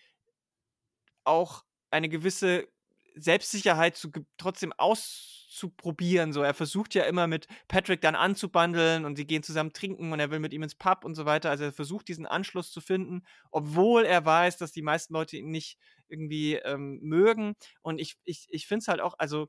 auch 1.24 1.64
eine 1.90 2.10
gewisse 2.10 2.68
Selbstsicherheit 3.14 3.96
zu, 3.96 4.10
trotzdem 4.36 4.74
auszuprobieren. 4.76 6.34
So, 6.34 6.42
er 6.42 6.52
versucht 6.52 6.94
ja 6.94 7.04
immer 7.04 7.26
mit 7.28 7.46
Patrick 7.66 8.02
dann 8.02 8.14
anzubandeln 8.14 9.06
und 9.06 9.16
sie 9.16 9.26
gehen 9.26 9.42
zusammen 9.42 9.72
trinken 9.72 10.12
und 10.12 10.20
er 10.20 10.30
will 10.30 10.38
mit 10.38 10.52
ihm 10.52 10.62
ins 10.62 10.74
Pub 10.74 11.02
und 11.06 11.14
so 11.14 11.24
weiter. 11.24 11.48
Also 11.48 11.64
er 11.64 11.72
versucht 11.72 12.08
diesen 12.08 12.26
Anschluss 12.26 12.72
zu 12.72 12.82
finden, 12.82 13.22
obwohl 13.50 14.04
er 14.04 14.22
weiß, 14.26 14.58
dass 14.58 14.70
die 14.70 14.82
meisten 14.82 15.14
Leute 15.14 15.38
ihn 15.38 15.50
nicht 15.50 15.78
irgendwie 16.08 16.56
ähm, 16.56 16.98
mögen. 17.00 17.54
Und 17.80 18.00
ich, 18.00 18.18
ich, 18.24 18.48
ich 18.50 18.66
finde 18.66 18.82
es 18.82 18.88
halt 18.88 19.00
auch, 19.00 19.14
also 19.18 19.48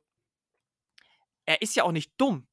er 1.46 1.62
ist 1.62 1.76
ja 1.76 1.84
auch 1.84 1.92
nicht 1.92 2.13
dumm. 2.18 2.48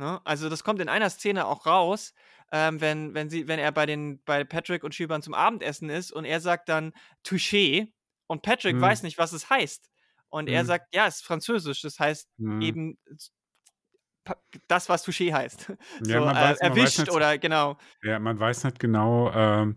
Ne? 0.00 0.18
Also 0.24 0.48
das 0.48 0.64
kommt 0.64 0.80
in 0.80 0.88
einer 0.88 1.10
Szene 1.10 1.46
auch 1.46 1.66
raus, 1.66 2.14
ähm, 2.52 2.80
wenn, 2.80 3.12
wenn, 3.12 3.28
sie, 3.28 3.46
wenn 3.48 3.58
er 3.58 3.70
bei, 3.70 3.84
den, 3.84 4.22
bei 4.24 4.44
Patrick 4.44 4.82
und 4.82 4.94
Schiebern 4.94 5.20
zum 5.20 5.34
Abendessen 5.34 5.90
ist 5.90 6.10
und 6.10 6.24
er 6.24 6.40
sagt 6.40 6.70
dann 6.70 6.94
Touché 7.22 7.92
und 8.26 8.40
Patrick 8.40 8.76
mhm. 8.76 8.80
weiß 8.80 9.02
nicht, 9.02 9.18
was 9.18 9.32
es 9.32 9.50
heißt. 9.50 9.90
Und 10.30 10.48
mhm. 10.48 10.54
er 10.54 10.64
sagt, 10.64 10.94
ja, 10.94 11.06
es 11.06 11.16
ist 11.16 11.26
französisch, 11.26 11.82
das 11.82 11.98
heißt 12.00 12.30
mhm. 12.38 12.62
eben 12.62 12.98
das, 14.68 14.88
was 14.88 15.06
Touché 15.06 15.34
heißt. 15.34 15.70
Ja, 16.06 16.18
so, 16.18 16.24
man 16.24 16.34
weiß, 16.34 16.60
äh, 16.60 16.66
erwischt 16.66 16.98
weiß 17.00 17.10
oder 17.10 17.36
genau. 17.36 17.76
Ja, 18.02 18.18
man 18.18 18.40
weiß 18.40 18.64
nicht 18.64 18.78
genau, 18.78 19.30
ähm, 19.32 19.76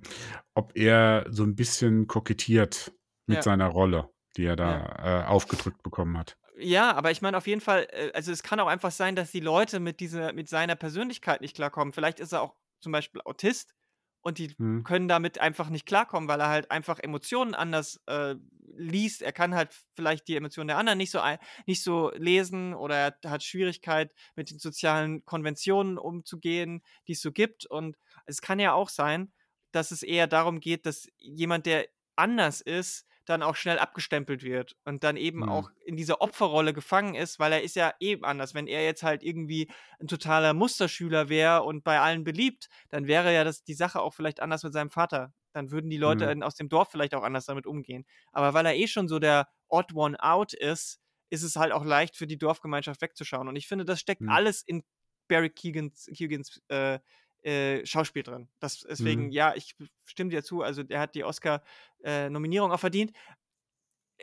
ob 0.53 0.71
er 0.77 1.25
so 1.29 1.43
ein 1.43 1.55
bisschen 1.55 2.07
kokettiert 2.07 2.93
mit 3.27 3.37
ja. 3.37 3.41
seiner 3.41 3.67
Rolle, 3.67 4.09
die 4.37 4.45
er 4.45 4.55
da 4.55 4.71
ja. 4.71 5.21
äh, 5.21 5.25
aufgedrückt 5.25 5.83
bekommen 5.83 6.17
hat. 6.17 6.37
Ja, 6.55 6.93
aber 6.93 7.11
ich 7.11 7.21
meine 7.21 7.37
auf 7.37 7.47
jeden 7.47 7.61
Fall, 7.61 7.87
äh, 7.91 8.11
also 8.13 8.31
es 8.31 8.43
kann 8.43 8.59
auch 8.59 8.67
einfach 8.67 8.91
sein, 8.91 9.15
dass 9.15 9.31
die 9.31 9.39
Leute 9.39 9.79
mit 9.79 9.99
dieser, 9.99 10.33
mit 10.33 10.49
seiner 10.49 10.75
Persönlichkeit 10.75 11.41
nicht 11.41 11.55
klarkommen. 11.55 11.93
Vielleicht 11.93 12.19
ist 12.19 12.31
er 12.31 12.41
auch 12.41 12.55
zum 12.79 12.91
Beispiel 12.91 13.21
Autist 13.25 13.73
und 14.21 14.37
die 14.37 14.53
mhm. 14.57 14.83
können 14.83 15.07
damit 15.07 15.39
einfach 15.39 15.69
nicht 15.69 15.85
klarkommen, 15.85 16.29
weil 16.29 16.39
er 16.39 16.49
halt 16.49 16.71
einfach 16.71 16.99
Emotionen 16.99 17.55
anders 17.55 18.01
äh, 18.07 18.35
liest. 18.75 19.21
Er 19.21 19.33
kann 19.33 19.55
halt 19.55 19.75
vielleicht 19.95 20.27
die 20.27 20.35
Emotionen 20.35 20.67
der 20.67 20.77
anderen 20.77 20.97
nicht 20.97 21.11
so, 21.11 21.19
nicht 21.65 21.83
so 21.83 22.11
lesen 22.15 22.73
oder 22.73 22.95
er 22.95 23.31
hat 23.31 23.43
Schwierigkeit 23.43 24.13
mit 24.35 24.51
den 24.51 24.59
sozialen 24.59 25.25
Konventionen 25.25 25.97
umzugehen, 25.97 26.83
die 27.07 27.13
es 27.13 27.21
so 27.21 27.31
gibt. 27.31 27.65
Und 27.65 27.97
es 28.25 28.41
kann 28.41 28.59
ja 28.59 28.73
auch 28.73 28.89
sein, 28.89 29.33
dass 29.71 29.91
es 29.91 30.03
eher 30.03 30.27
darum 30.27 30.59
geht, 30.59 30.85
dass 30.85 31.07
jemand, 31.17 31.65
der 31.65 31.87
anders 32.15 32.61
ist, 32.61 33.05
dann 33.25 33.41
auch 33.41 33.55
schnell 33.55 33.79
abgestempelt 33.79 34.43
wird 34.43 34.75
und 34.83 35.03
dann 35.03 35.17
eben 35.17 35.39
mhm. 35.39 35.49
auch 35.49 35.69
in 35.85 35.95
dieser 35.95 36.21
Opferrolle 36.21 36.73
gefangen 36.73 37.15
ist, 37.15 37.39
weil 37.39 37.53
er 37.53 37.63
ist 37.63 37.75
ja 37.75 37.93
eben 37.99 38.23
anders. 38.25 38.53
Wenn 38.53 38.67
er 38.67 38.83
jetzt 38.83 39.03
halt 39.03 39.23
irgendwie 39.23 39.69
ein 39.99 40.07
totaler 40.07 40.53
Musterschüler 40.53 41.29
wäre 41.29 41.63
und 41.63 41.83
bei 41.83 41.99
allen 41.99 42.23
beliebt, 42.23 42.69
dann 42.89 43.07
wäre 43.07 43.33
ja 43.33 43.43
das 43.43 43.63
die 43.63 43.73
Sache 43.73 44.01
auch 44.01 44.13
vielleicht 44.13 44.41
anders 44.41 44.63
mit 44.63 44.73
seinem 44.73 44.89
Vater. 44.89 45.33
Dann 45.53 45.71
würden 45.71 45.89
die 45.89 45.97
Leute 45.97 46.33
mhm. 46.35 46.43
aus 46.43 46.55
dem 46.55 46.67
Dorf 46.67 46.89
vielleicht 46.89 47.15
auch 47.15 47.23
anders 47.23 47.45
damit 47.45 47.65
umgehen. 47.65 48.05
Aber 48.31 48.53
weil 48.53 48.65
er 48.65 48.75
eh 48.75 48.87
schon 48.87 49.07
so 49.07 49.19
der 49.19 49.47
Odd 49.69 49.93
One 49.93 50.21
Out 50.21 50.53
ist, 50.53 50.99
ist 51.29 51.43
es 51.43 51.55
halt 51.55 51.71
auch 51.71 51.85
leicht 51.85 52.15
für 52.15 52.27
die 52.27 52.37
Dorfgemeinschaft 52.37 53.01
wegzuschauen. 53.01 53.47
Und 53.47 53.55
ich 53.55 53.67
finde, 53.67 53.85
das 53.85 53.99
steckt 53.99 54.21
mhm. 54.21 54.29
alles 54.29 54.61
in 54.61 54.83
Barry 55.27 55.49
Keegans, 55.49 56.09
Keegans 56.15 56.61
äh, 56.67 56.99
äh, 57.43 57.85
Schauspiel 57.85 58.23
drin. 58.23 58.47
Das, 58.59 58.81
deswegen, 58.81 59.25
mhm. 59.25 59.31
ja, 59.31 59.53
ich 59.55 59.75
stimme 60.05 60.29
dir 60.29 60.43
zu. 60.43 60.61
Also, 60.61 60.83
der 60.83 60.99
hat 60.99 61.15
die 61.15 61.23
Oscar-Nominierung 61.23 62.71
äh, 62.71 62.73
auch 62.73 62.79
verdient. 62.79 63.11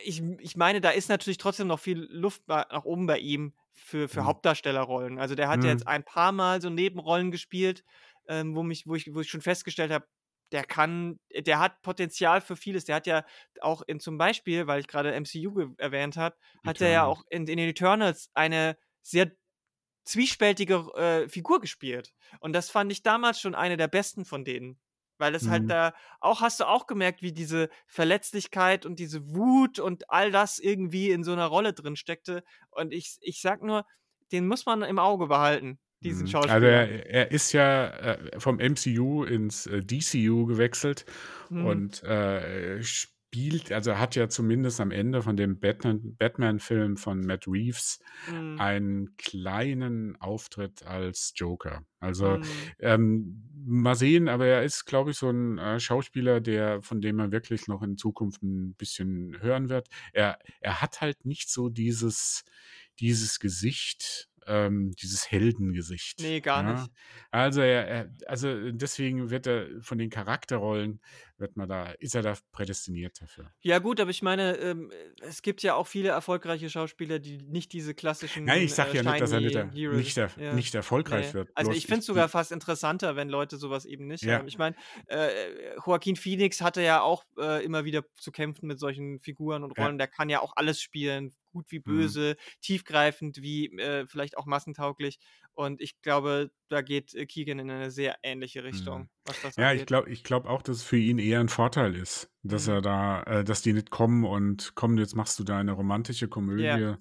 Ich, 0.02 0.22
ich 0.38 0.56
meine, 0.56 0.80
da 0.80 0.90
ist 0.90 1.08
natürlich 1.08 1.38
trotzdem 1.38 1.66
noch 1.66 1.80
viel 1.80 2.06
Luft 2.10 2.48
nach 2.48 2.84
oben 2.84 3.06
bei 3.06 3.18
ihm 3.18 3.54
für, 3.72 4.08
für 4.08 4.22
mhm. 4.22 4.26
Hauptdarstellerrollen. 4.26 5.18
Also, 5.18 5.34
der 5.34 5.48
hat 5.48 5.58
mhm. 5.58 5.64
ja 5.66 5.70
jetzt 5.72 5.86
ein 5.86 6.04
paar 6.04 6.32
Mal 6.32 6.62
so 6.62 6.70
Nebenrollen 6.70 7.30
gespielt, 7.30 7.84
ähm, 8.28 8.54
wo, 8.54 8.62
mich, 8.62 8.86
wo, 8.86 8.94
ich, 8.94 9.12
wo 9.12 9.20
ich 9.20 9.28
schon 9.28 9.42
festgestellt 9.42 9.92
habe, 9.92 10.06
der 10.52 10.64
kann, 10.64 11.20
der 11.32 11.58
hat 11.58 11.82
Potenzial 11.82 12.40
für 12.40 12.56
vieles. 12.56 12.84
Der 12.84 12.96
hat 12.96 13.06
ja 13.06 13.24
auch 13.60 13.82
in 13.86 14.00
zum 14.00 14.18
Beispiel, 14.18 14.66
weil 14.66 14.80
ich 14.80 14.88
gerade 14.88 15.12
MCU 15.18 15.74
erwähnt 15.78 16.16
habe, 16.16 16.36
hat 16.64 16.80
er 16.80 16.90
ja 16.90 17.04
auch 17.04 17.22
in, 17.30 17.46
in 17.46 17.56
den 17.56 17.68
Eternals 17.68 18.30
eine 18.34 18.76
sehr 19.02 19.30
zwiespältige 20.04 20.74
äh, 20.96 21.28
Figur 21.28 21.60
gespielt. 21.60 22.12
Und 22.40 22.52
das 22.52 22.70
fand 22.70 22.90
ich 22.92 23.02
damals 23.02 23.40
schon 23.40 23.54
eine 23.54 23.76
der 23.76 23.88
besten 23.88 24.24
von 24.24 24.44
denen. 24.44 24.78
Weil 25.18 25.34
es 25.34 25.48
halt 25.48 25.64
mhm. 25.64 25.72
halt 25.72 25.92
da 25.92 25.98
auch, 26.20 26.40
hast 26.40 26.60
du 26.60 26.64
auch 26.64 26.86
gemerkt, 26.86 27.20
wie 27.20 27.32
diese 27.32 27.68
Verletzlichkeit 27.86 28.86
und 28.86 28.98
diese 28.98 29.34
Wut 29.34 29.78
und 29.78 30.08
all 30.08 30.30
das 30.30 30.58
irgendwie 30.58 31.10
in 31.10 31.24
so 31.24 31.32
einer 31.32 31.46
Rolle 31.46 31.74
drin 31.74 31.96
steckte. 31.96 32.42
Und 32.70 32.94
ich, 32.94 33.18
ich 33.20 33.42
sag 33.42 33.62
nur, 33.62 33.84
den 34.32 34.46
muss 34.46 34.64
man 34.64 34.80
im 34.80 34.98
Auge 34.98 35.26
behalten, 35.26 35.78
diesen 36.02 36.22
mhm. 36.22 36.28
Schauspieler. 36.28 36.54
Also 36.54 36.66
er, 36.66 37.06
er 37.06 37.30
ist 37.30 37.52
ja 37.52 37.88
äh, 37.88 38.40
vom 38.40 38.56
MCU 38.56 39.24
ins 39.24 39.66
äh, 39.66 39.82
DCU 39.82 40.46
gewechselt 40.46 41.04
mhm. 41.50 41.66
und 41.66 42.02
äh, 42.04 42.82
spielt, 43.30 43.70
also 43.70 43.92
er 43.92 44.00
hat 44.00 44.16
ja 44.16 44.28
zumindest 44.28 44.80
am 44.80 44.90
Ende 44.90 45.22
von 45.22 45.36
dem 45.36 45.60
Batman-Film 45.60 46.16
Batman 46.18 46.96
von 46.96 47.20
Matt 47.20 47.46
Reeves 47.46 48.00
mhm. 48.28 48.60
einen 48.60 49.16
kleinen 49.16 50.20
Auftritt 50.20 50.84
als 50.84 51.32
Joker. 51.36 51.84
Also 52.00 52.38
mhm. 52.38 52.44
ähm, 52.80 53.42
mal 53.64 53.94
sehen, 53.94 54.28
aber 54.28 54.46
er 54.46 54.64
ist, 54.64 54.84
glaube 54.84 55.12
ich, 55.12 55.16
so 55.16 55.30
ein 55.30 55.58
äh, 55.58 55.78
Schauspieler, 55.78 56.40
der, 56.40 56.82
von 56.82 57.00
dem 57.00 57.16
man 57.16 57.30
wirklich 57.30 57.68
noch 57.68 57.82
in 57.82 57.96
Zukunft 57.96 58.42
ein 58.42 58.74
bisschen 58.74 59.40
hören 59.40 59.68
wird. 59.68 59.88
Er, 60.12 60.38
er 60.60 60.82
hat 60.82 61.00
halt 61.00 61.24
nicht 61.24 61.50
so 61.50 61.68
dieses, 61.68 62.44
dieses 62.98 63.38
Gesicht, 63.38 64.28
ähm, 64.50 64.92
dieses 65.00 65.30
Heldengesicht. 65.30 66.20
Nee, 66.20 66.40
gar 66.40 66.64
ja? 66.64 66.72
nicht. 66.72 66.90
Also, 67.30 67.60
er, 67.60 68.10
also 68.26 68.70
deswegen 68.72 69.30
wird 69.30 69.46
er 69.46 69.68
von 69.80 69.98
den 69.98 70.10
Charakterrollen 70.10 71.00
wird 71.40 71.56
man 71.56 71.68
da, 71.68 71.90
ist 71.98 72.14
er 72.14 72.22
da 72.22 72.36
prädestiniert 72.52 73.20
dafür. 73.20 73.50
Ja, 73.62 73.78
gut, 73.78 73.98
aber 73.98 74.10
ich 74.10 74.22
meine, 74.22 74.56
ähm, 74.58 74.90
es 75.22 75.42
gibt 75.42 75.62
ja 75.62 75.74
auch 75.74 75.86
viele 75.86 76.10
erfolgreiche 76.10 76.68
Schauspieler, 76.68 77.18
die 77.18 77.38
nicht 77.38 77.72
diese 77.72 77.94
klassischen. 77.94 78.44
Nein, 78.44 78.62
ich 78.62 78.74
sage 78.74 78.90
äh, 78.90 78.96
ja 78.96 79.02
nicht, 79.02 79.20
dass 79.20 79.32
er 79.32 79.40
nicht, 79.40 79.56
er, 79.56 79.66
nicht, 79.66 80.16
er, 80.18 80.30
ja. 80.38 80.52
nicht 80.52 80.74
erfolgreich 80.74 81.28
nee. 81.28 81.34
wird. 81.34 81.50
Also, 81.54 81.72
ich 81.72 81.86
finde 81.86 82.00
es 82.00 82.06
sogar 82.06 82.28
fast 82.28 82.52
interessanter, 82.52 83.16
wenn 83.16 83.28
Leute 83.28 83.56
sowas 83.56 83.86
eben 83.86 84.06
nicht 84.06 84.22
ja. 84.22 84.38
haben. 84.38 84.48
Ich 84.48 84.58
meine, 84.58 84.76
äh, 85.06 85.28
Joaquin 85.84 86.16
Phoenix 86.16 86.60
hatte 86.60 86.82
ja 86.82 87.00
auch 87.00 87.24
äh, 87.38 87.64
immer 87.64 87.84
wieder 87.84 88.04
zu 88.14 88.30
kämpfen 88.30 88.66
mit 88.66 88.78
solchen 88.78 89.18
Figuren 89.20 89.64
und 89.64 89.76
Rollen. 89.78 89.98
Der 89.98 90.08
kann 90.08 90.28
ja 90.28 90.40
auch 90.40 90.52
alles 90.56 90.80
spielen, 90.80 91.32
gut 91.50 91.70
wie 91.70 91.78
mhm. 91.78 91.84
böse, 91.84 92.36
mhm. 92.38 92.60
tiefgreifend 92.60 93.42
wie 93.42 93.66
äh, 93.78 94.06
vielleicht 94.06 94.38
auch 94.38 94.46
massentauglich. 94.46 95.18
Und 95.52 95.80
ich 95.80 96.00
glaube, 96.02 96.50
da 96.68 96.82
geht 96.82 97.14
äh, 97.14 97.26
Keegan 97.26 97.58
in 97.58 97.70
eine 97.70 97.90
sehr 97.90 98.16
ähnliche 98.22 98.64
Richtung. 98.64 99.10
Mhm. 99.26 99.34
ja, 99.56 99.68
angeht. 99.68 99.80
ich 99.80 99.86
glaube 99.86 100.10
ich 100.10 100.24
glaub 100.24 100.46
auch, 100.46 100.62
dass 100.62 100.78
es 100.78 100.82
für 100.82 100.96
ihn 100.96 101.18
eher 101.18 101.40
ein 101.40 101.48
Vorteil 101.48 101.94
ist, 101.94 102.30
dass 102.42 102.66
mhm. 102.66 102.72
er 102.74 102.82
da, 102.82 103.22
äh, 103.24 103.44
dass 103.44 103.62
die 103.62 103.72
nicht 103.72 103.90
kommen 103.90 104.24
und 104.24 104.74
kommen, 104.74 104.98
jetzt 104.98 105.14
machst 105.14 105.38
du 105.38 105.44
da 105.44 105.58
eine 105.58 105.72
romantische 105.72 106.28
Komödie 106.28 106.64
ja. 106.64 106.98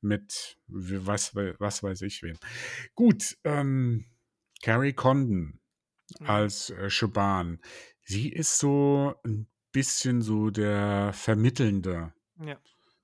mit 0.00 0.58
was, 0.66 1.34
was 1.34 1.82
weiß 1.82 2.02
ich 2.02 2.22
wem. 2.22 2.36
Gut, 2.94 3.36
ähm, 3.44 4.06
Carrie 4.62 4.92
Condon 4.92 5.60
mhm. 6.20 6.26
als 6.26 6.70
äh, 6.70 6.90
Shaban. 6.90 7.60
Sie 8.04 8.28
ist 8.28 8.58
so 8.58 9.14
ein 9.24 9.46
bisschen 9.72 10.22
so 10.22 10.50
der 10.50 11.12
Vermittelnde. 11.12 12.12
Ja. 12.38 12.58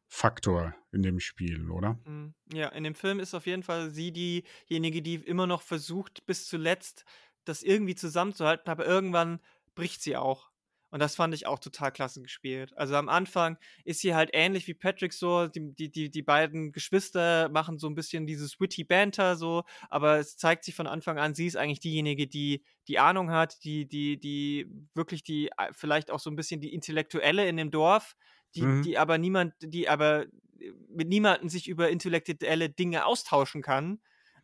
Faktor 0.08 0.74
in 0.90 1.02
dem 1.02 1.20
Spiel, 1.20 1.70
oder? 1.70 1.98
Mhm. 2.04 2.34
Ja, 2.52 2.68
in 2.68 2.84
dem 2.84 2.94
Film 2.94 3.20
ist 3.20 3.34
auf 3.34 3.46
jeden 3.46 3.62
Fall 3.62 3.90
sie 3.90 4.12
diejenige, 4.12 5.02
die 5.02 5.16
immer 5.16 5.46
noch 5.46 5.62
versucht, 5.62 6.24
bis 6.26 6.46
zuletzt 6.46 7.04
das 7.44 7.62
irgendwie 7.62 7.94
zusammenzuhalten, 7.94 8.70
aber 8.70 8.86
irgendwann 8.86 9.40
bricht 9.74 10.02
sie 10.02 10.16
auch. 10.16 10.50
Und 10.90 11.00
das 11.00 11.16
fand 11.16 11.34
ich 11.34 11.46
auch 11.46 11.58
total 11.58 11.92
klasse 11.92 12.22
gespielt. 12.22 12.72
Also 12.76 12.96
am 12.96 13.10
Anfang 13.10 13.58
ist 13.84 14.00
sie 14.00 14.14
halt 14.14 14.30
ähnlich 14.32 14.66
wie 14.68 14.74
Patrick 14.74 15.12
so, 15.12 15.46
die, 15.46 15.74
die, 15.74 15.90
die, 15.90 16.10
die 16.10 16.22
beiden 16.22 16.72
Geschwister 16.72 17.50
machen 17.50 17.78
so 17.78 17.88
ein 17.88 17.94
bisschen 17.94 18.26
dieses 18.26 18.58
witty 18.58 18.84
Banter 18.84 19.36
so, 19.36 19.64
aber 19.90 20.18
es 20.18 20.38
zeigt 20.38 20.64
sich 20.64 20.74
von 20.74 20.86
Anfang 20.86 21.18
an, 21.18 21.34
sie 21.34 21.46
ist 21.46 21.56
eigentlich 21.56 21.80
diejenige, 21.80 22.26
die 22.26 22.64
die 22.88 22.98
Ahnung 22.98 23.30
hat, 23.30 23.62
die, 23.64 23.86
die, 23.86 24.18
die 24.18 24.66
wirklich 24.94 25.22
die, 25.22 25.48
äh, 25.58 25.72
vielleicht 25.72 26.10
auch 26.10 26.20
so 26.20 26.30
ein 26.30 26.36
bisschen 26.36 26.62
die 26.62 26.72
Intellektuelle 26.72 27.46
in 27.46 27.58
dem 27.58 27.70
Dorf, 27.70 28.16
die, 28.54 28.62
mhm. 28.62 28.82
die 28.82 28.98
aber 28.98 29.18
niemand, 29.18 29.54
die 29.60 29.88
aber 29.88 30.24
äh, 30.58 30.72
mit 30.88 31.08
niemandem 31.08 31.48
sich 31.48 31.68
über 31.68 31.90
intellektuelle 31.90 32.70
Dinge 32.70 33.06
austauschen 33.06 33.62
kann. 33.62 34.00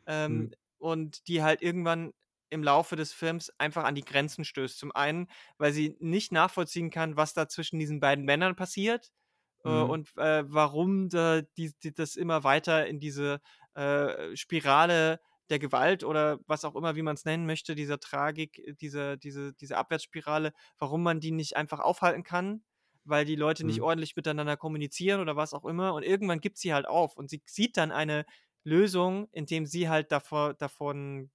Ähm, 0.06 0.36
mhm. 0.36 0.50
Und 0.78 1.28
die 1.28 1.42
halt 1.42 1.62
irgendwann 1.62 2.12
im 2.50 2.62
Laufe 2.62 2.94
des 2.94 3.12
Films 3.12 3.50
einfach 3.58 3.84
an 3.84 3.94
die 3.94 4.04
Grenzen 4.04 4.44
stößt. 4.44 4.78
Zum 4.78 4.92
einen, 4.92 5.28
weil 5.56 5.72
sie 5.72 5.96
nicht 5.98 6.30
nachvollziehen 6.30 6.90
kann, 6.90 7.16
was 7.16 7.32
da 7.32 7.48
zwischen 7.48 7.78
diesen 7.78 8.00
beiden 8.00 8.24
Männern 8.24 8.54
passiert 8.54 9.10
äh, 9.64 9.68
Mhm. 9.68 9.90
und 9.90 10.16
äh, 10.16 10.44
warum 10.46 11.08
da 11.08 11.42
die, 11.56 11.72
die 11.82 11.92
das 11.92 12.16
immer 12.16 12.44
weiter 12.44 12.86
in 12.86 13.00
diese 13.00 13.40
äh, 13.74 14.36
Spirale 14.36 15.20
der 15.50 15.58
Gewalt 15.58 16.04
oder 16.04 16.38
was 16.46 16.64
auch 16.64 16.74
immer, 16.74 16.96
wie 16.96 17.02
man 17.02 17.14
es 17.14 17.24
nennen 17.24 17.46
möchte, 17.46 17.74
dieser 17.74 17.98
Tragik, 17.98 18.58
äh, 18.58 18.74
diese, 18.74 19.18
diese, 19.18 19.54
diese 19.54 19.76
Abwärtsspirale, 19.76 20.52
warum 20.78 21.02
man 21.02 21.20
die 21.20 21.32
nicht 21.32 21.56
einfach 21.56 21.80
aufhalten 21.80 22.22
kann, 22.22 22.62
weil 23.04 23.24
die 23.24 23.36
Leute 23.36 23.64
nicht 23.64 23.80
Mhm. 23.80 23.82
ordentlich 23.82 24.16
miteinander 24.16 24.56
kommunizieren 24.56 25.20
oder 25.20 25.36
was 25.36 25.54
auch 25.54 25.64
immer. 25.64 25.94
Und 25.94 26.02
irgendwann 26.04 26.40
gibt 26.40 26.58
sie 26.58 26.74
halt 26.74 26.86
auf 26.86 27.16
und 27.16 27.30
sie 27.30 27.42
sieht 27.46 27.76
dann 27.76 27.92
eine 27.92 28.26
Lösung, 28.64 29.28
indem 29.32 29.66
sie 29.66 29.88
halt 29.88 30.12
davor, 30.12 30.54
davon 30.54 31.30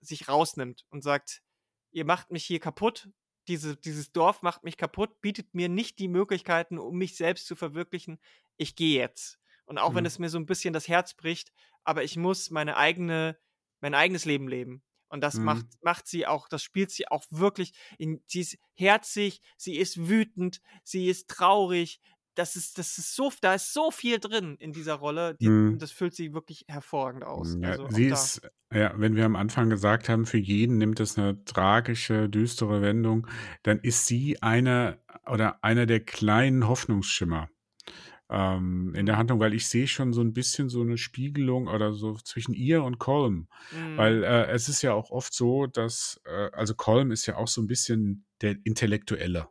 sich 0.00 0.28
rausnimmt 0.28 0.84
und 0.90 1.02
sagt, 1.02 1.42
ihr 1.90 2.04
macht 2.04 2.30
mich 2.30 2.44
hier 2.44 2.60
kaputt, 2.60 3.10
diese, 3.48 3.76
dieses 3.76 4.12
Dorf 4.12 4.42
macht 4.42 4.62
mich 4.64 4.76
kaputt, 4.76 5.20
bietet 5.20 5.54
mir 5.54 5.68
nicht 5.68 5.98
die 5.98 6.08
Möglichkeiten, 6.08 6.78
um 6.78 6.96
mich 6.98 7.16
selbst 7.16 7.46
zu 7.46 7.56
verwirklichen. 7.56 8.18
Ich 8.56 8.76
gehe 8.76 8.98
jetzt. 8.98 9.38
Und 9.64 9.78
auch 9.78 9.94
wenn 9.94 10.04
Mhm. 10.04 10.06
es 10.06 10.18
mir 10.18 10.28
so 10.28 10.38
ein 10.38 10.46
bisschen 10.46 10.74
das 10.74 10.88
Herz 10.88 11.14
bricht, 11.14 11.52
aber 11.84 12.04
ich 12.04 12.16
muss 12.16 12.50
meine 12.50 12.76
eigene, 12.76 13.38
mein 13.80 13.94
eigenes 13.94 14.24
Leben 14.24 14.48
leben. 14.48 14.82
Und 15.08 15.20
das 15.22 15.40
Mhm. 15.40 15.44
macht, 15.44 15.66
macht 15.82 16.06
sie 16.06 16.26
auch, 16.26 16.48
das 16.48 16.62
spielt 16.62 16.90
sie 16.90 17.08
auch 17.08 17.24
wirklich. 17.30 17.72
In, 17.98 18.22
sie 18.26 18.40
ist 18.40 18.58
herzig, 18.74 19.40
sie 19.56 19.76
ist 19.76 20.08
wütend, 20.08 20.60
sie 20.84 21.08
ist 21.08 21.28
traurig. 21.28 22.00
Das 22.34 22.54
ist, 22.56 22.78
das 22.78 22.98
ist 22.98 23.14
so, 23.16 23.32
da 23.40 23.54
ist 23.54 23.72
so 23.72 23.90
viel 23.90 24.20
drin 24.20 24.56
in 24.58 24.72
dieser 24.72 24.94
Rolle. 24.94 25.34
Die, 25.34 25.48
Mhm. 25.48 25.72
und 25.72 25.82
das 25.82 25.90
füllt 25.92 26.14
sie 26.14 26.32
wirklich 26.34 26.64
hervorragend 26.68 27.24
aus. 27.24 27.58
Ja, 27.60 27.60
Also 27.62 27.88
sie 27.88 28.06
ist, 28.06 28.40
ja, 28.72 28.92
wenn 28.98 29.14
wir 29.14 29.24
am 29.24 29.36
Anfang 29.36 29.70
gesagt 29.70 30.08
haben, 30.08 30.26
für 30.26 30.38
jeden 30.38 30.78
nimmt 30.78 30.98
es 31.00 31.16
eine 31.18 31.44
tragische, 31.44 32.28
düstere 32.28 32.82
Wendung, 32.82 33.26
dann 33.62 33.78
ist 33.78 34.06
sie 34.06 34.42
eine 34.42 35.00
oder 35.26 35.62
einer 35.62 35.86
der 35.86 36.00
kleinen 36.00 36.66
Hoffnungsschimmer 36.68 37.48
ähm, 38.30 38.94
in 38.94 39.06
der. 39.06 39.16
Handlung, 39.18 39.40
weil 39.40 39.54
ich 39.54 39.66
sehe 39.68 39.86
schon 39.86 40.12
so 40.12 40.20
ein 40.20 40.32
bisschen 40.32 40.68
so 40.68 40.80
eine 40.82 40.96
Spiegelung 40.98 41.66
oder 41.66 41.92
so 41.92 42.14
zwischen 42.14 42.54
ihr 42.54 42.82
und 42.84 42.98
Colm. 42.98 43.48
Weil 43.96 44.18
Mhm. 44.18 44.22
äh, 44.22 44.46
es 44.46 44.68
ist 44.68 44.82
ja 44.82 44.92
auch 44.92 45.10
oft 45.10 45.32
so, 45.34 45.66
dass, 45.66 46.20
äh, 46.24 46.50
also 46.52 46.74
Colm 46.74 47.10
ist 47.10 47.26
ja 47.26 47.36
auch 47.36 47.48
so 47.48 47.60
ein 47.60 47.66
bisschen 47.66 48.26
der 48.40 48.56
Intellektuelle 48.64 49.48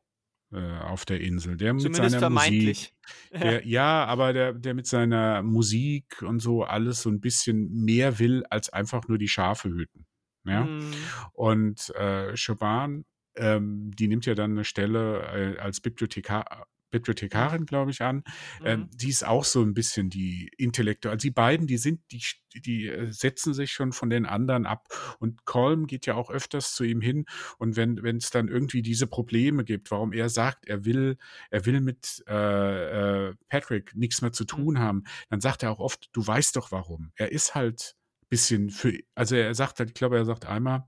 äh, 0.54 0.80
auf 0.80 1.04
der 1.06 1.20
Insel, 1.20 1.58
der 1.58 1.74
mit 1.74 1.82
Zumindest 1.84 2.12
seiner 2.12 2.30
Musik, 2.30 2.46
vermeintlich. 2.46 2.96
Ja. 3.34 3.40
der, 3.40 3.68
ja, 3.68 4.06
aber 4.06 4.32
der, 4.32 4.54
der 4.54 4.74
mit 4.74 4.88
seiner 4.88 5.44
Musik 5.44 6.22
und 6.22 6.40
so 6.40 6.64
alles 6.64 7.02
so 7.02 7.10
ein 7.10 7.20
bisschen 7.20 7.70
mehr 7.84 8.20
will, 8.20 8.46
als 8.50 8.70
einfach 8.70 9.08
nur 9.10 9.18
die 9.18 9.28
Schafe 9.28 9.70
hüten. 9.70 10.06
Ja. 10.46 10.64
Mhm. 10.64 10.94
Und 11.34 11.90
äh, 11.96 12.38
Chaban, 12.38 13.04
ähm, 13.36 13.92
die 13.94 14.08
nimmt 14.08 14.26
ja 14.26 14.34
dann 14.36 14.52
eine 14.52 14.64
Stelle 14.64 15.56
äh, 15.58 15.60
als 15.60 15.82
Bibliothekar, 15.82 16.68
Bibliothekarin, 16.90 17.66
glaube 17.66 17.92
ich, 17.92 18.02
an. 18.02 18.24
Ähm, 18.64 18.82
Mhm. 18.82 18.90
die 18.94 19.10
ist 19.10 19.26
auch 19.26 19.44
so 19.44 19.62
ein 19.62 19.74
bisschen 19.74 20.10
die 20.10 20.50
Intellektuelle. 20.58 21.14
Also 21.14 21.24
die 21.28 21.32
beiden, 21.32 21.68
die 21.68 21.78
sind, 21.78 22.02
die, 22.12 22.22
die 22.56 22.88
äh, 22.88 23.12
setzen 23.12 23.54
sich 23.54 23.72
schon 23.72 23.92
von 23.92 24.10
den 24.10 24.26
anderen 24.26 24.66
ab. 24.66 24.88
Und 25.20 25.46
Colm 25.46 25.88
geht 25.88 26.06
ja 26.06 26.16
auch 26.16 26.30
öfters 26.32 26.74
zu 26.74 26.84
ihm 26.84 27.02
hin. 27.02 27.26
Und 27.58 27.76
wenn 27.76 28.02
wenn 28.04 28.18
es 28.18 28.30
dann 28.30 28.48
irgendwie 28.48 28.82
diese 28.82 29.08
Probleme 29.08 29.64
gibt, 29.64 29.92
warum 29.92 30.14
er 30.14 30.30
sagt, 30.30 30.66
er 30.68 30.86
will, 30.86 31.18
er 31.50 31.66
will 31.66 31.82
mit 31.82 32.24
äh, 32.28 33.30
äh, 33.30 33.36
Patrick 33.50 33.96
nichts 33.96 34.22
mehr 34.22 34.32
zu 34.32 34.44
Mhm. 34.44 34.48
tun 34.48 34.80
haben, 34.80 35.04
dann 35.30 35.42
sagt 35.42 35.64
er 35.64 35.72
auch 35.72 35.80
oft, 35.80 36.10
du 36.14 36.26
weißt 36.26 36.56
doch 36.56 36.72
warum. 36.72 37.12
Er 37.16 37.32
ist 37.32 37.56
halt 37.56 37.96
bisschen 38.30 38.70
für, 38.72 38.94
also 39.16 39.36
er 39.36 39.56
sagt 39.56 39.80
halt, 39.80 39.90
ich 39.90 39.94
glaube, 39.96 40.18
er 40.18 40.26
sagt 40.26 40.46
einmal, 40.46 40.86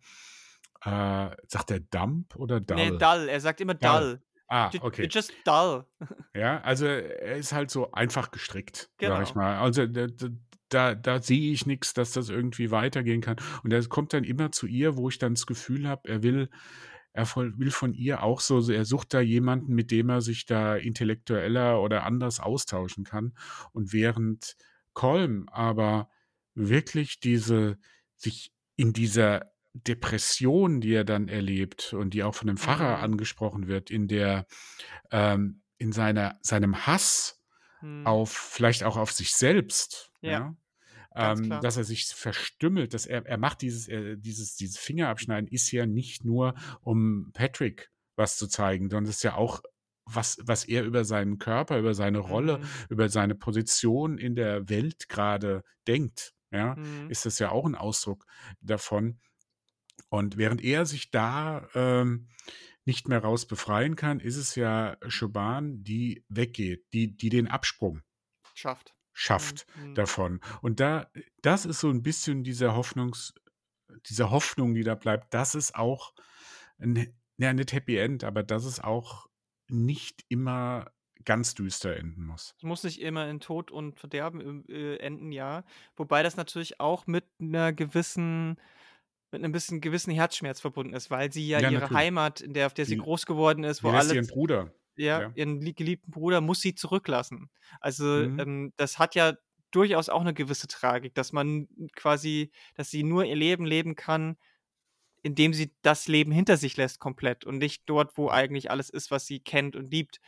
äh, 0.84 1.30
sagt 1.48 1.72
er 1.72 1.80
Dump 1.80 2.36
oder 2.36 2.60
Nee, 2.60 2.92
Dull? 2.92 2.98
dull. 2.98 3.28
Er 3.30 3.40
sagt 3.42 3.62
immer 3.62 3.74
Dull. 3.74 4.22
Ah, 4.50 4.72
okay. 4.82 5.04
You're 5.04 5.14
just 5.14 5.32
dull. 5.46 5.86
Ja, 6.36 6.62
also 6.62 6.86
er 6.86 7.36
ist 7.38 7.54
halt 7.54 7.70
so 7.72 7.92
einfach 7.92 8.32
gestrickt, 8.32 8.90
sag 9.00 9.22
ich 9.24 9.30
Genau. 9.34 9.40
mal. 9.42 9.58
Also 9.60 9.86
da, 9.86 10.08
da, 10.70 10.96
da, 10.96 11.22
sehe 11.22 11.52
ich 11.52 11.66
nichts, 11.66 11.94
dass 11.94 12.12
das 12.14 12.30
irgendwie 12.30 12.72
weitergehen 12.72 13.22
kann. 13.22 13.38
Und 13.64 13.72
er 13.74 13.84
kommt 13.88 14.14
dann 14.14 14.24
immer 14.24 14.52
zu 14.52 14.66
ihr, 14.68 14.96
wo 14.98 15.10
ich 15.10 15.18
dann 15.20 15.36
das 15.36 15.46
Gefühl 15.46 15.88
habe, 15.88 16.08
er 16.10 16.24
will, 16.24 16.50
er 17.14 17.28
will 17.36 17.72
von 17.72 17.94
ihr 17.94 18.24
auch 18.24 18.40
so, 18.40 18.62
so- 18.62 18.72
er 18.74 18.86
sucht 18.86 19.14
da 19.14 19.20
jemanden, 19.20 19.74
mit 19.74 19.92
dem 19.92 20.10
er 20.10 20.22
sich 20.22 20.46
da 20.46 20.76
intellektueller 20.76 21.82
oder 21.82 22.04
anders 22.06 22.40
austauschen 22.40 23.04
kann. 23.04 23.34
Und 23.72 23.94
während 23.94 24.56
Colm 24.94 25.48
aber 25.50 26.10
wirklich 26.56 27.20
diese, 27.20 27.78
sich 28.18 28.52
in 28.76 28.94
dieser 28.94 29.52
Depression, 29.74 30.82
die 30.82 30.94
er 30.94 31.04
dann 31.06 31.28
erlebt 31.28 31.94
und 31.94 32.14
die 32.14 32.24
auch 32.24 32.36
von 32.36 32.48
dem 32.48 32.58
Pfarrer 32.58 33.00
Mhm. 33.00 33.02
angesprochen 33.02 33.68
wird, 33.68 33.92
in 33.92 34.08
der, 34.08 34.48
ähm, 35.12 35.64
in 35.78 35.92
seiner, 35.92 36.40
seinem 36.42 36.88
Hass 36.88 37.42
Hm. 37.82 38.06
auf, 38.06 38.32
vielleicht 38.32 38.84
auch 38.84 38.98
auf 38.98 39.12
sich 39.12 39.34
selbst, 39.36 40.12
Ja, 40.22 40.40
ja, 40.40 40.56
ähm, 41.16 41.60
dass 41.60 41.78
er 41.78 41.84
sich 41.84 42.06
verstümmelt, 42.08 42.94
dass 42.94 43.06
er, 43.06 43.26
er 43.26 43.38
macht 43.38 43.62
dieses, 43.62 43.88
äh, 43.88 44.18
dieses, 44.18 44.56
dieses 44.56 44.78
Fingerabschneiden 44.78 45.48
ist 45.48 45.72
ja 45.72 45.86
nicht 45.86 46.24
nur, 46.26 46.56
um 46.82 47.32
Patrick 47.34 47.92
was 48.16 48.38
zu 48.38 48.48
zeigen, 48.48 48.90
sondern 48.90 49.10
es 49.10 49.18
ist 49.18 49.24
ja 49.24 49.36
auch 49.36 49.62
was, 50.06 50.38
was 50.42 50.66
er 50.66 50.84
über 50.84 51.06
seinen 51.06 51.38
Körper, 51.38 51.78
über 51.80 51.94
seine 51.94 52.20
Rolle, 52.20 52.60
Mhm. 52.60 52.90
über 52.90 53.10
seine 53.10 53.36
Position 53.36 54.18
in 54.18 54.36
der 54.36 54.68
Welt 54.70 55.08
gerade 55.10 55.64
denkt, 55.88 56.34
ja, 56.52 56.78
Mhm. 56.78 57.10
ist 57.10 57.26
das 57.26 57.40
ja 57.40 57.52
auch 57.52 57.66
ein 57.66 57.76
Ausdruck 57.76 58.26
davon. 58.62 59.20
Und 60.10 60.38
während 60.38 60.64
er 60.64 60.86
sich 60.86 61.12
da 61.12 61.68
ähm, 61.76 62.28
nicht 62.86 63.08
mehr 63.08 63.20
raus 63.20 63.46
befreien 63.46 63.96
kann, 63.96 64.20
ist 64.20 64.36
es 64.36 64.56
ja 64.56 64.98
Chaban, 65.08 65.84
die 65.84 66.26
weggeht, 66.30 66.86
die, 66.94 67.16
die 67.16 67.30
den 67.30 67.48
Absprung 67.48 68.02
Schafft. 68.56 68.96
schafft 69.14 69.68
Mhm. 69.76 69.96
davon. 69.96 70.40
Und 70.62 70.80
da, 70.80 71.12
das 71.42 71.66
ist 71.66 71.80
so 71.80 71.90
ein 71.90 72.02
bisschen 72.02 72.44
dieser 72.44 72.76
Hoffnungs, 72.76 73.34
diese 74.08 74.32
Hoffnung, 74.32 74.74
die 74.74 74.84
da 74.84 74.96
bleibt, 74.96 75.34
dass 75.34 75.54
es 75.54 75.74
auch, 75.76 76.14
ein, 76.80 77.16
ja, 77.38 77.54
nicht 77.54 77.74
Happy 77.74 77.98
End, 77.98 78.24
aber 78.24 78.44
dass 78.44 78.66
es 78.66 78.80
auch 78.80 79.30
nicht 79.68 80.26
immer 80.30 80.92
ganz 81.26 81.54
düster 81.54 81.96
enden 81.96 82.26
muss. 82.26 82.56
Es 82.58 82.64
muss 82.64 82.84
nicht 82.84 83.02
immer 83.02 83.30
in 83.30 83.40
Tod 83.40 83.72
und 83.72 84.00
Verderben 84.00 84.66
äh, 84.68 84.96
enden, 84.98 85.32
ja. 85.32 85.64
Wobei 85.96 86.24
das 86.24 86.38
natürlich 86.38 86.80
auch 86.80 87.08
mit 87.08 87.26
einer 87.40 87.74
gewissen, 87.74 88.58
mit 89.32 89.44
einem 89.44 89.52
bisschen 89.52 89.82
gewissen 89.82 90.12
Herzschmerz 90.14 90.60
verbunden 90.62 90.94
ist, 90.94 91.12
weil 91.12 91.32
sie 91.32 91.48
ja 91.48 91.60
Ja, 91.60 91.70
ihre 91.70 91.82
natürlich. 91.82 91.98
Heimat, 91.98 92.42
in 92.42 92.54
der, 92.54 92.66
auf 92.68 92.74
der 92.74 92.86
sie 92.86 92.96
Die- 92.96 93.02
groß 93.02 93.26
geworden 93.26 93.64
ist, 93.64 93.84
wo 93.84 93.90
Wie 93.90 93.96
lässt 93.96 94.10
alle 94.10 94.16
ihren 94.20 94.28
Bruder? 94.28 94.74
ja, 94.96 95.22
Ja. 95.22 95.32
ihren 95.36 95.62
lie- 95.62 95.74
geliebten 95.74 96.12
Bruder 96.12 96.42
muss 96.42 96.62
sie 96.62 96.76
zurücklassen. 96.76 97.50
Also 97.80 98.06
Mhm. 98.06 98.40
ähm, 98.40 98.74
das 98.78 99.00
hat 99.00 99.16
ja 99.16 99.34
durchaus 99.72 100.10
auch 100.10 100.22
eine 100.22 100.34
gewisse 100.34 100.68
Tragik, 100.68 101.14
dass 101.14 101.32
man 101.32 101.68
quasi, 101.96 102.52
dass 102.76 102.90
sie 102.90 103.04
nur 103.04 103.24
ihr 103.26 103.36
Leben 103.36 103.66
leben 103.66 103.96
kann, 103.96 104.36
indem 105.22 105.54
sie 105.54 105.76
das 105.84 106.08
Leben 106.08 106.32
hinter 106.32 106.58
sich 106.58 106.76
lässt 106.78 107.00
komplett 107.00 107.46
und 107.46 107.58
nicht 107.60 107.84
dort, 107.86 108.18
wo 108.18 108.30
eigentlich 108.30 108.72
alles 108.72 108.90
ist, 108.90 109.12
was 109.12 109.26
sie 109.26 109.42
kennt 109.42 109.76
und 109.76 109.92
liebt. 109.92 110.20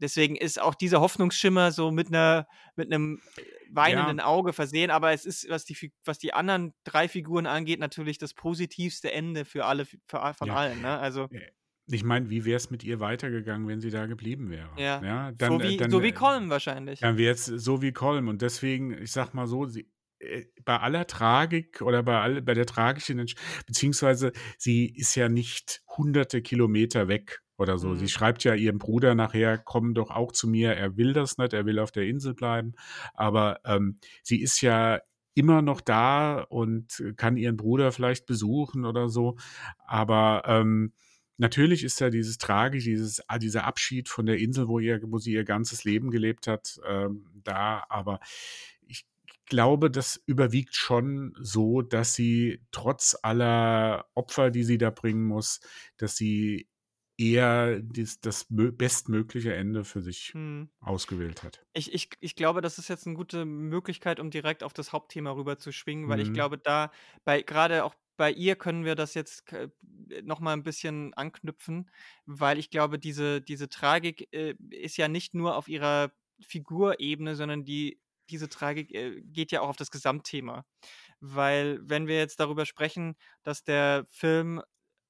Deswegen 0.00 0.36
ist 0.36 0.60
auch 0.60 0.74
dieser 0.74 1.00
Hoffnungsschimmer 1.00 1.72
so 1.72 1.90
mit 1.90 2.08
einer 2.08 2.46
mit 2.76 2.92
einem 2.92 3.20
äh, 3.36 3.42
weinenden 3.70 4.20
Auge 4.20 4.52
versehen, 4.52 4.90
aber 4.90 5.12
es 5.12 5.24
ist, 5.24 5.48
was 5.48 5.64
die, 5.64 5.92
was 6.04 6.18
die 6.18 6.32
anderen 6.32 6.74
drei 6.84 7.08
Figuren 7.08 7.46
angeht, 7.46 7.80
natürlich 7.80 8.18
das 8.18 8.34
positivste 8.34 9.12
Ende 9.12 9.44
für 9.44 9.64
alle, 9.64 9.84
für, 9.86 9.98
von 10.34 10.48
Ja. 10.48 10.54
allen. 10.54 10.80
Ne? 10.80 10.98
Also 10.98 11.28
Ich 11.86 12.04
meine, 12.04 12.30
wie 12.30 12.44
wäre 12.44 12.56
es 12.56 12.70
mit 12.70 12.82
ihr 12.84 13.00
weitergegangen, 13.00 13.68
wenn 13.68 13.80
sie 13.80 13.90
da 13.90 14.06
geblieben 14.06 14.50
wäre? 14.50 14.70
ja, 14.78 15.32
dann, 15.32 15.52
so 15.52 15.62
wie 15.62 15.74
äh, 15.74 15.76
dann, 15.76 15.90
so 15.90 16.02
wie 16.02 16.08
äh, 16.08 16.12
Colin 16.12 16.50
wahrscheinlich. 16.50 17.00
Dann 17.00 17.18
wäre 17.18 17.34
es 17.34 17.44
so 17.46 17.82
wie 17.82 17.92
Colm. 17.92 18.28
Und 18.28 18.42
deswegen, 18.42 18.92
ich 19.02 19.12
sag 19.12 19.34
mal 19.34 19.46
so, 19.46 19.66
sie, 19.66 19.90
äh, 20.18 20.44
bei 20.64 20.78
aller 20.78 21.06
Tragik 21.06 21.82
oder 21.82 22.02
bei, 22.02 22.18
all, 22.20 22.42
bei 22.42 22.54
der 22.54 22.66
tragischen, 22.66 23.24
beziehungsweise 23.66 24.32
sie 24.56 24.94
ist 24.94 25.14
ja 25.14 25.28
nicht 25.28 25.82
hunderte 25.96 26.42
Kilometer 26.42 27.08
weg 27.08 27.43
oder 27.56 27.78
so. 27.78 27.94
Sie 27.94 28.04
Mhm. 28.04 28.08
schreibt 28.08 28.44
ja 28.44 28.54
ihrem 28.54 28.78
Bruder 28.78 29.14
nachher, 29.14 29.58
komm 29.58 29.94
doch 29.94 30.10
auch 30.10 30.32
zu 30.32 30.48
mir. 30.48 30.72
Er 30.74 30.96
will 30.96 31.12
das 31.12 31.38
nicht, 31.38 31.52
er 31.52 31.66
will 31.66 31.78
auf 31.78 31.92
der 31.92 32.04
Insel 32.06 32.34
bleiben. 32.34 32.74
Aber 33.14 33.60
ähm, 33.64 33.98
sie 34.22 34.40
ist 34.40 34.60
ja 34.60 35.00
immer 35.34 35.62
noch 35.62 35.80
da 35.80 36.40
und 36.42 37.02
kann 37.16 37.36
ihren 37.36 37.56
Bruder 37.56 37.92
vielleicht 37.92 38.26
besuchen 38.26 38.84
oder 38.84 39.08
so. 39.08 39.36
Aber 39.86 40.42
ähm, 40.46 40.92
natürlich 41.38 41.82
ist 41.84 42.00
ja 42.00 42.10
dieses 42.10 42.38
Tragische, 42.38 42.90
dieses, 42.90 43.28
ah, 43.28 43.38
dieser 43.38 43.64
Abschied 43.64 44.08
von 44.08 44.26
der 44.26 44.38
Insel, 44.38 44.68
wo, 44.68 44.78
ihr, 44.78 45.00
wo 45.04 45.18
sie 45.18 45.32
ihr 45.32 45.44
ganzes 45.44 45.84
Leben 45.84 46.10
gelebt 46.10 46.46
hat, 46.46 46.80
ähm, 46.88 47.26
da. 47.42 47.84
Aber 47.88 48.20
ich 48.86 49.06
glaube, 49.46 49.90
das 49.90 50.22
überwiegt 50.26 50.74
schon 50.76 51.34
so, 51.40 51.82
dass 51.82 52.14
sie 52.14 52.60
trotz 52.70 53.16
aller 53.22 54.06
Opfer, 54.14 54.50
die 54.50 54.62
sie 54.64 54.78
da 54.78 54.90
bringen 54.90 55.24
muss, 55.24 55.60
dass 55.96 56.16
sie 56.16 56.68
eher 57.18 57.80
dies, 57.80 58.20
das 58.20 58.50
mö- 58.50 58.72
bestmögliche 58.72 59.54
Ende 59.54 59.84
für 59.84 60.02
sich 60.02 60.34
Hm. 60.34 60.64
ausgewählt 60.80 61.42
hat. 61.42 61.64
Ich, 61.76 61.92
ich, 61.92 62.10
ich 62.20 62.36
glaube, 62.36 62.60
das 62.60 62.78
ist 62.78 62.88
jetzt 62.88 63.06
eine 63.06 63.16
gute 63.16 63.44
Möglichkeit, 63.44 64.20
um 64.20 64.30
direkt 64.30 64.62
auf 64.62 64.72
das 64.72 64.92
Hauptthema 64.92 65.32
rüber 65.32 65.58
zu 65.58 65.72
schwingen, 65.72 66.08
weil 66.08 66.20
ich 66.20 66.32
Mhm. 66.32 66.32
glaube, 66.32 66.56
da 66.58 66.92
bei 67.24 67.42
gerade 67.42 67.84
auch 67.84 67.94
bei 68.16 68.30
ihr 68.30 68.54
können 68.54 68.84
wir 68.84 68.94
das 68.94 69.14
jetzt 69.14 69.44
k 69.46 69.68
noch 70.22 70.38
mal 70.38 70.52
'n 70.54 70.62
bisschen 70.62 71.12
anknüpfen, 71.14 71.90
weil 72.26 72.58
ich 72.60 72.70
glaube, 72.70 72.98
diese 73.00 73.40
diese 73.42 73.68
Tragik, 73.68 74.28
äh, 74.32 74.54
ist 74.70 74.96
ja 74.96 75.08
nicht 75.08 75.34
nur 75.34 75.56
auf 75.56 75.66
ihrer 75.68 76.12
Figurebene, 76.40 77.34
sondern 77.34 77.64
die 77.64 78.00
diese 78.30 78.48
Tragik, 78.48 78.94
äh, 78.94 79.20
geht 79.22 79.50
ja 79.52 79.60
auch 79.60 79.68
auf 79.68 79.76
das 79.76 79.90
Gesamtthema. 79.90 80.64
Weil 81.20 81.80
wenn 81.82 82.06
wir 82.06 82.18
jetzt 82.18 82.40
darüber 82.40 82.66
sprechen, 82.66 83.16
dass 83.42 83.64
der 83.64 84.04
Film 84.10 84.62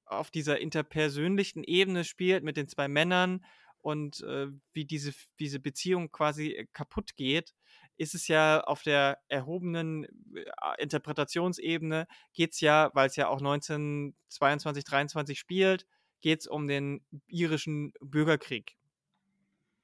auf 0.05 0.31
dieser 0.31 0.59
interpersönlichen 0.59 1.63
Ebene 1.63 2.03
spielt 2.03 2.43
mit 2.43 2.57
den 2.57 2.67
2 2.67 2.87
Männern 2.87 3.45
und, 3.79 4.21
äh, 4.21 4.47
wie 4.73 4.85
diese 4.85 5.13
diese 5.39 5.59
Beziehung 5.59 6.11
quasi, 6.11 6.51
äh, 6.53 6.65
kaputtgeht, 6.73 7.53
ist 7.97 8.15
es 8.15 8.27
ja 8.27 8.61
auf 8.61 8.83
der 8.83 9.19
erhobenen, 9.27 10.05
äh, 10.35 10.81
Interpretationsebene 10.81 12.07
geht's 12.33 12.59
ja, 12.61 12.91
weil's 12.93 13.15
ja 13.15 13.27
auch 13.29 13.41
1922, 13.41 14.83
23 14.85 15.39
spielt, 15.39 15.85
geht's 16.21 16.47
um 16.47 16.67
den 16.67 17.05
irischen 17.27 17.93
Bürgerkrieg. 18.01 18.75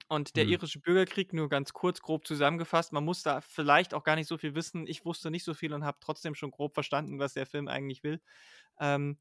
Und 0.07 0.35
der 0.35 0.45
Mhm. 0.45 0.49
irische 0.49 0.79
Bürgerkrieg, 0.81 1.31
nur 1.31 1.47
ganz 1.47 1.71
kurz 1.71 2.01
grob 2.01 2.27
zusammengefasst, 2.27 2.91
man 2.91 3.05
muss 3.05 3.23
da 3.23 3.39
vielleicht 3.39 3.93
auch 3.93 4.03
gar 4.03 4.15
nicht 4.17 4.27
so 4.27 4.37
viel 4.37 4.55
wissen. 4.55 4.85
Ich 4.85 5.05
wusste 5.05 5.31
nicht 5.31 5.45
so 5.45 5.53
viel 5.53 5.73
und 5.73 5.85
habe 5.85 5.99
trotzdem 6.01 6.35
schon 6.35 6.51
grob 6.51 6.73
verstanden, 6.73 7.17
was 7.19 7.33
der 7.33 7.45
Film 7.45 7.69
eigentlich 7.69 8.03
will. 8.03 8.21
Ähm, 8.79 9.19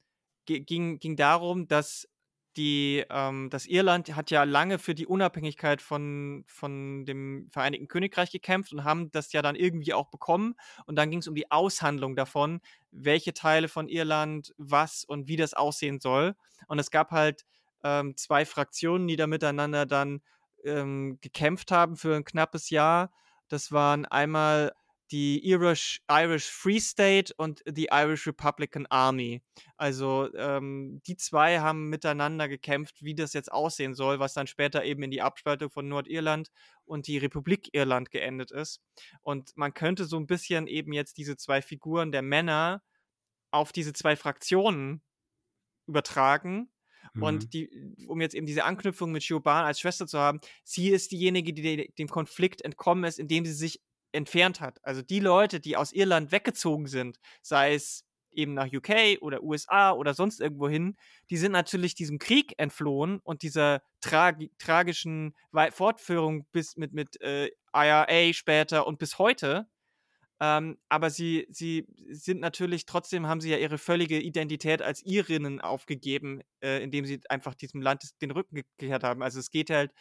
ging 0.60 0.98
ging 0.98 1.16
darum, 1.16 1.68
dass 1.68 2.08
die 2.56 3.04
ähm, 3.10 3.48
dass 3.50 3.66
Irland 3.66 4.14
hat 4.16 4.30
ja 4.32 4.42
lange 4.44 4.78
für 4.80 4.94
die 4.94 5.06
Unabhängigkeit 5.06 5.80
von 5.80 6.44
von 6.48 7.04
dem 7.06 7.48
Vereinigten 7.50 7.86
Königreich 7.88 8.32
gekämpft 8.32 8.72
und 8.72 8.82
haben 8.84 9.10
das 9.12 9.32
ja 9.32 9.40
dann 9.42 9.54
irgendwie 9.56 9.94
auch 9.94 10.10
bekommen. 10.10 10.54
Und 10.86 10.96
dann 10.96 11.10
ging's 11.10 11.28
um 11.28 11.34
die 11.36 11.50
Aushandlung 11.52 12.16
davon, 12.16 12.60
welche 12.90 13.32
Teile 13.34 13.68
von 13.68 13.88
Irland 13.88 14.52
was 14.58 15.04
und 15.04 15.28
wie 15.28 15.36
das 15.36 15.54
aussehen 15.54 16.00
soll. 16.00 16.34
Und 16.66 16.78
es 16.80 16.90
gab 16.90 17.12
halt, 17.12 17.44
ähm, 17.84 18.16
2 18.16 18.44
Fraktionen, 18.44 19.06
die 19.08 19.16
da 19.16 19.26
miteinander 19.28 19.86
dann, 19.86 20.20
ähm, 20.64 21.18
gekämpft 21.20 21.70
haben 21.70 21.96
für 21.96 22.16
'n 22.16 22.24
knappes 22.24 22.70
Jahr. 22.70 23.12
Das 23.48 23.72
waren 23.72 24.06
einmal 24.06 24.72
die 25.12 25.44
Irish 25.48 26.00
Irish 26.10 26.46
Free 26.50 26.80
State 26.80 27.32
und 27.36 27.62
die 27.68 27.88
Irish 27.92 28.26
Republican 28.26 28.86
Army. 28.86 29.42
Also, 29.76 30.32
ähm, 30.34 31.00
die 31.06 31.16
2 31.16 31.60
haben 31.60 31.88
miteinander 31.90 32.48
gekämpft, 32.48 33.02
wie 33.02 33.14
das 33.14 33.32
jetzt 33.32 33.50
aussehen 33.52 33.94
soll, 33.94 34.20
was 34.20 34.34
dann 34.34 34.46
später 34.46 34.84
eben 34.84 35.02
in 35.02 35.10
die 35.10 35.22
Abspaltung 35.22 35.70
von 35.70 35.88
Nordirland 35.88 36.50
und 36.84 37.06
die 37.08 37.18
Republik 37.18 37.70
Irland 37.72 38.10
geendet 38.10 38.50
ist. 38.52 38.80
Und 39.22 39.52
man 39.56 39.74
könnte 39.74 40.04
so 40.06 40.16
'n 40.18 40.26
bisschen 40.26 40.66
eben 40.66 40.92
jetzt 40.92 41.16
diese 41.18 41.36
2 41.36 41.62
Figuren 41.62 42.12
der 42.12 42.22
Männer 42.22 42.82
auf 43.52 43.72
diese 43.72 43.92
2 43.94 44.16
Fraktionen 44.16 45.02
übertragen. 45.86 46.70
Mhm. 47.14 47.22
Und 47.22 47.54
die 47.54 47.70
um 48.08 48.20
jetzt 48.20 48.34
eben 48.34 48.46
diese 48.46 48.64
Anknüpfung 48.64 49.12
mit 49.12 49.22
Siobhan 49.24 49.64
als 49.66 49.80
Schwester 49.80 50.06
zu 50.06 50.18
haben, 50.20 50.40
sie 50.64 50.90
ist 50.90 51.12
diejenige, 51.12 51.52
die 51.54 51.62
de 51.62 51.92
dem 51.98 52.08
Konflikt 52.08 52.62
entkommen 52.62 53.04
ist, 53.04 53.18
indem 53.20 53.46
sie 53.46 53.52
sich 53.54 53.80
entfernt 54.12 54.60
hat. 54.60 54.78
Also, 54.84 55.02
die 55.02 55.20
Leute, 55.20 55.60
die 55.60 55.76
aus 55.76 55.92
Irland 55.92 56.32
weggezogen 56.32 56.86
sind, 56.86 57.18
sei 57.42 57.74
es 57.74 58.04
eben 58.32 58.54
nach 58.54 58.68
UK 58.72 59.18
oder 59.20 59.42
USA 59.42 59.92
oder 59.92 60.14
sonst 60.14 60.40
irgendwohin, 60.40 60.96
die 61.30 61.36
sind 61.36 61.52
natürlich 61.52 61.94
diesem 61.94 62.18
Krieg 62.18 62.54
entflohen 62.58 63.18
und 63.24 63.42
dieser 63.42 63.82
tragi 64.00 64.52
tragischen 64.58 65.34
Fortführung 65.72 66.46
bis 66.52 66.76
mit 66.76 66.92
mit, 66.92 67.20
äh, 67.20 67.50
IRA 67.74 68.32
später 68.32 68.86
und 68.86 68.98
bis 68.98 69.18
heute. 69.18 69.66
Ähm, 70.42 70.78
aber 70.88 71.10
sie 71.10 71.46
sie 71.50 71.86
sind 72.10 72.40
natürlich 72.40 72.86
trotzdem 72.86 73.26
haben 73.26 73.40
sie 73.42 73.50
ja 73.50 73.58
ihre 73.58 73.76
völlige 73.78 74.18
Identität 74.20 74.80
als 74.82 75.04
Irinnen 75.04 75.60
aufgegeben, 75.60 76.40
äh, 76.62 76.82
indem 76.82 77.04
sie 77.04 77.20
einfach 77.28 77.54
diesem 77.54 77.82
Land 77.82 78.04
den 78.22 78.30
Rücken 78.30 78.62
gekehrt 78.78 79.04
haben. 79.04 79.22
Also, 79.22 79.38
es 79.38 79.50
geht 79.50 79.68
halt 79.70 79.92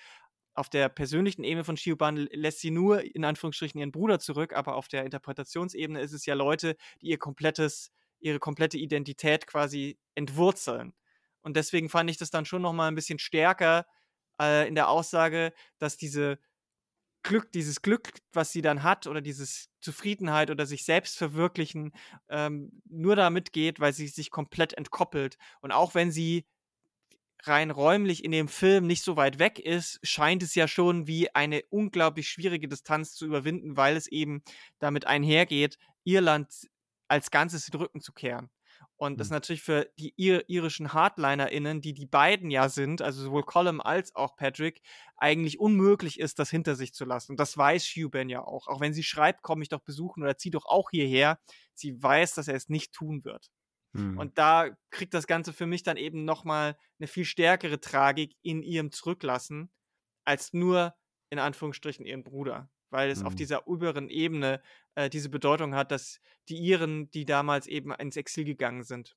auf 0.56 0.70
der 0.70 0.90
persönlichen 0.90 1.44
Ebene 1.44 1.64
von 1.64 1.78
Siobhan 1.78 2.18
l 2.18 2.30
lässt 2.34 2.60
sie 2.62 2.72
nur 2.72 3.04
in 3.04 3.26
Anführungsstrichen 3.26 3.80
ihren 3.80 3.92
Bruder 3.92 4.20
zurück, 4.20 4.54
aber 4.54 4.76
auf 4.76 4.88
der 4.88 5.06
Interpretationsebene 5.06 6.02
ist 6.02 6.14
es 6.14 6.26
ja 6.26 6.34
Leute, 6.36 6.76
die 7.02 7.08
ihr 7.10 7.18
komplettes 7.20 7.92
ihre 8.22 8.40
komplette 8.40 8.78
Identität 8.78 9.48
quasi 9.48 9.98
entwurzeln. 10.16 10.94
Und 11.42 11.56
deswegen 11.58 11.90
fand 11.90 12.10
ich 12.10 12.18
das 12.18 12.32
dann 12.32 12.46
schon 12.46 12.62
noch 12.62 12.74
mal 12.74 12.90
'n 12.90 12.96
bisschen 12.96 13.20
stärker, 13.20 13.86
äh, 14.42 14.68
in 14.68 14.76
der 14.76 14.90
Aussage, 14.90 15.54
dass 15.80 15.98
diese 15.98 16.40
Glück 17.24 17.52
dieses 17.54 17.82
Glück, 17.82 18.12
was 18.34 18.52
sie 18.54 18.62
dann 18.62 18.84
hat 18.84 19.08
oder 19.08 19.22
dieses 19.22 19.70
Zufriedenheit 19.82 20.52
oder 20.52 20.66
sich 20.66 20.86
selbst 20.86 21.18
verwirklichen, 21.18 21.94
ähm, 22.30 22.82
nur 22.90 23.16
damit 23.18 23.54
geht, 23.54 23.80
weil 23.82 23.94
sie 23.94 24.08
sich 24.08 24.32
komplett 24.32 24.74
entkoppelt. 24.74 25.38
Und 25.62 25.72
auch 25.74 25.96
wenn 25.96 26.12
sie 26.12 26.46
rein 27.44 27.72
räumlich 27.72 28.24
in 28.24 28.32
dem 28.32 28.48
Film 28.48 28.88
nicht 28.88 29.04
so 29.04 29.16
weit 29.16 29.40
weg 29.40 29.60
ist, 29.60 30.00
scheint 30.04 30.44
es 30.44 30.56
ja 30.56 30.68
schon 30.68 31.08
wie 31.08 31.34
eine 31.36 31.64
unglaublich 31.70 32.30
schwierige 32.30 32.68
Distanz 32.68 33.14
zu 33.14 33.26
überwinden, 33.26 33.78
weil 33.78 33.96
es 33.96 34.08
eben 34.08 34.44
damit 34.80 35.06
einhergeht, 35.06 35.78
Irland 36.04 36.50
als 37.08 37.32
Ganzes 37.32 37.66
den 37.66 37.80
Rücken 37.80 38.02
zu 38.02 38.14
kehren. 38.14 38.50
Und 38.98 39.20
das 39.20 39.30
Mhm. 39.30 39.32
natürlich 39.32 39.62
für 39.62 39.90
die 39.98 40.14
ir 40.18 40.50
irischen 40.50 40.94
HardlinerInnen, 40.94 41.82
die 41.82 41.94
die 41.94 42.06
beiden 42.06 42.52
ja 42.52 42.68
sind, 42.70 43.02
also 43.02 43.24
sowohl 43.24 43.44
Colum 43.44 43.80
als 43.82 44.14
auch 44.16 44.36
Patrick, 44.36 44.82
eigentlich 45.18 45.60
unmöglich 45.60 46.20
ist, 46.20 46.38
das 46.40 46.50
hinter 46.50 46.76
sich 46.76 46.94
zu 46.94 47.06
lassen. 47.06 47.32
Und 47.34 47.40
das 47.40 47.58
weiß 47.58 47.86
Siobhan 47.86 48.30
ja 48.30 48.42
auch. 48.44 48.68
Auch 48.68 48.82
wenn 48.82 48.94
sie 48.94 49.04
schreibt: 49.04 49.42
„Komm 49.42 49.60
mich 49.60 49.70
doch 49.70 49.82
besuchen“ 49.82 50.22
oder 50.24 50.38
„Zieh 50.38 50.50
doch 50.52 50.66
auch 50.66 50.90
hierher“, 50.92 51.40
sie 51.74 52.02
weiß, 52.02 52.34
dass 52.36 52.48
er 52.50 52.56
es 52.56 52.70
nicht 52.70 52.92
tun 52.94 53.24
wird. 53.24 53.50
Mhm. 53.96 54.30
Und 54.30 54.38
da 54.38 54.78
kriegt 54.92 55.14
das 55.14 55.28
Ganze 55.28 55.54
für 55.54 55.66
mich 55.68 55.84
dann 55.84 55.98
eben 55.98 56.26
noch 56.26 56.44
mal 56.46 56.78
'ne 57.00 57.08
viel 57.08 57.26
stärkere 57.26 57.80
Tragik 57.82 58.36
in 58.44 58.64
ihrem 58.64 58.92
Zurücklassen 58.92 59.72
als 60.26 60.54
nur 60.54 60.96
in 61.32 61.40
Anführungsstrichen 61.40 62.06
ihren 62.06 62.24
Bruder, 62.24 62.72
weil 62.92 63.10
es 63.12 63.24
auf 63.24 63.36
Mhm. 63.36 63.36
dieser 63.36 63.68
oberen 63.68 64.10
Ebene, 64.10 64.62
äh, 64.96 65.10
diese 65.10 65.30
Bedeutung 65.30 65.76
hat, 65.76 65.92
dass 65.92 66.20
die 66.50 66.58
Iren, 66.60 67.12
die 67.12 67.26
damals 67.26 67.68
eben 67.68 67.92
ins 67.94 68.18
Exil 68.18 68.46
gegangen 68.46 68.84
sind. 68.84 69.16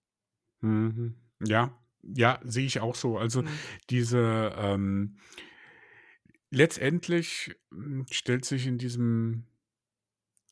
Mhm. 0.63 1.17
Ja, 1.45 1.79
ja, 2.03 2.41
sehe 2.45 2.67
ich 2.67 2.81
auch 2.81 2.95
so. 2.95 3.19
Also, 3.19 3.43
Mhm. 3.43 3.73
diese, 3.91 4.53
ähm 4.57 5.17
letztendlich, 6.55 7.57
hm, 7.73 8.05
stellt 8.11 8.45
sich 8.45 8.67
in 8.67 8.77
diesem 8.77 9.47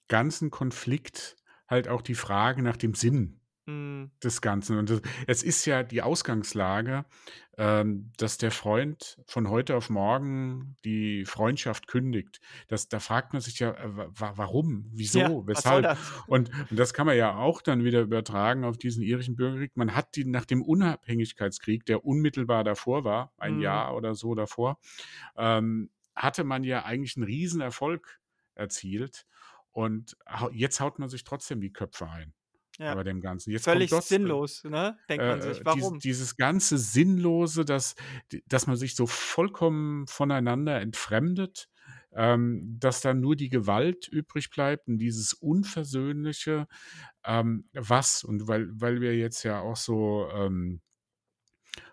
ganzen 0.09 0.51
Konflikt 0.51 1.37
halt 1.69 1.87
auch 1.87 2.03
die 2.03 2.17
Frage 2.17 2.63
nach 2.63 2.77
dem 2.77 2.95
Sinn 2.95 3.40
Mhm. 3.71 4.11
des 4.23 4.43
Ganzen. 4.43 4.79
Und 4.79 4.91
das 4.91 5.01
es 5.27 5.43
ist 5.43 5.65
ja 5.67 5.83
die 5.83 6.03
Ausgangslage, 6.03 7.07
ähm, 7.57 8.13
dass 8.19 8.37
der 8.39 8.51
Freund 8.51 9.19
von 9.27 9.49
heute 9.49 9.77
auf 9.77 9.89
morgen 9.91 10.77
die 10.85 11.25
Freundschaft 11.25 11.87
kündigt. 11.87 12.41
Das 12.69 12.89
da 12.89 13.01
fragt 13.01 13.33
man 13.33 13.41
sich 13.43 13.59
ja, 13.61 13.71
äh, 13.73 13.97
wa 13.97 14.09
wa 14.15 14.33
warum? 14.37 14.91
Ja, 15.13 15.27
Wieso? 15.27 15.47
soll 15.55 15.83
Weshalb? 15.83 15.83
das? 15.83 16.13
Und 16.27 16.51
und 16.71 16.79
das 16.79 16.93
kann 16.95 17.07
man 17.07 17.17
ja 17.17 17.35
auch 17.37 17.63
dann 17.63 17.83
wieder 17.85 18.03
übertragen 18.03 18.65
auf 18.65 18.77
diesen 18.79 19.03
irischen 19.03 19.37
Bürgerkrieg. 19.37 19.77
Man 19.77 19.95
hat 19.95 20.17
die 20.17 20.25
nach 20.27 20.45
dem 20.45 20.63
Unabhängigkeitskrieg, 20.63 21.87
der 21.87 22.05
unmittelbar 22.05 22.63
davor 22.65 23.05
war, 23.05 23.33
1 23.39 23.59
Mhm. 23.61 23.61
Jahr 23.61 23.97
oder 23.97 24.15
so 24.15 24.35
davor, 24.35 24.79
ähm, 25.37 25.91
hatte 26.15 26.45
man 26.45 26.65
ja 26.65 26.85
eigentlich 26.85 27.17
'n 27.17 27.25
Riesenerfolg 27.25 28.21
erzielt. 28.55 29.27
Und 29.73 30.17
jetzt 30.53 30.81
haut 30.81 30.99
man 30.99 31.09
sich 31.09 31.25
trotzdem 31.25 31.61
die 31.61 31.73
Köpfe 31.73 32.09
ein 32.11 32.35
Ja. 32.81 32.97
bei 32.97 33.05
dem 33.05 33.21
Ganzen. 33.21 33.51
Jetzt 33.53 33.69
Völlig 33.69 33.91
äh 33.93 34.01
sinnlos, 34.03 34.65
ne, 34.65 34.99
denkt 35.09 35.27
man 35.29 35.41
äh, 35.41 35.43
sich. 35.43 35.61
äh, 35.61 35.65
dies 35.67 35.93
Warum? 35.93 35.99
dieses 35.99 36.37
ganze 36.37 36.79
Sinnlose, 36.79 37.65
dass 37.65 37.95
dass 38.47 38.67
man 38.67 38.77
sich 38.77 38.95
so 38.95 39.07
vollkommen 39.07 40.07
voneinander 40.07 40.81
entfremdet, 40.81 41.69
ähm, 42.13 42.77
dass 42.81 43.01
dann 43.01 43.21
nur 43.21 43.37
die 43.37 43.49
Gewalt 43.49 44.09
übrig 44.09 44.51
bleibt 44.51 44.89
und 44.89 44.99
dieses 44.99 45.33
Unversöhnliche, 45.35 46.69
ähm, 47.25 47.69
was 47.75 48.25
und 48.25 48.49
weil 48.49 48.69
weil 48.73 49.01
wir 49.01 49.17
jetzt 49.17 49.43
ja 49.45 49.61
auch 49.61 49.77
so, 49.77 50.29
ähm 50.33 50.81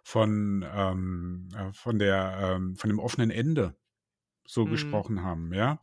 von, 0.04 0.66
ähm 0.70 1.50
äh, 1.56 1.72
von 1.74 2.00
der 2.00 2.56
ähm, 2.58 2.76
von 2.76 2.90
dem 2.90 3.00
offenen 3.00 3.32
Ende 3.32 3.76
so 4.48 4.68
Mhm. 4.68 5.08
gesprochen 5.08 5.24
haben, 5.24 5.54
ja? 5.54 5.82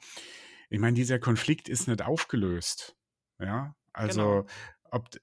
Ich 0.71 0.81
meine, 0.81 0.97
dieser 0.97 1.19
Konflikt 1.19 1.69
ist 1.69 1.89
nicht 1.89 2.03
aufgelöst, 2.03 2.97
ja? 3.41 3.77
Genau. 4.05 4.39
Also, 4.39 4.47
d 4.47 4.53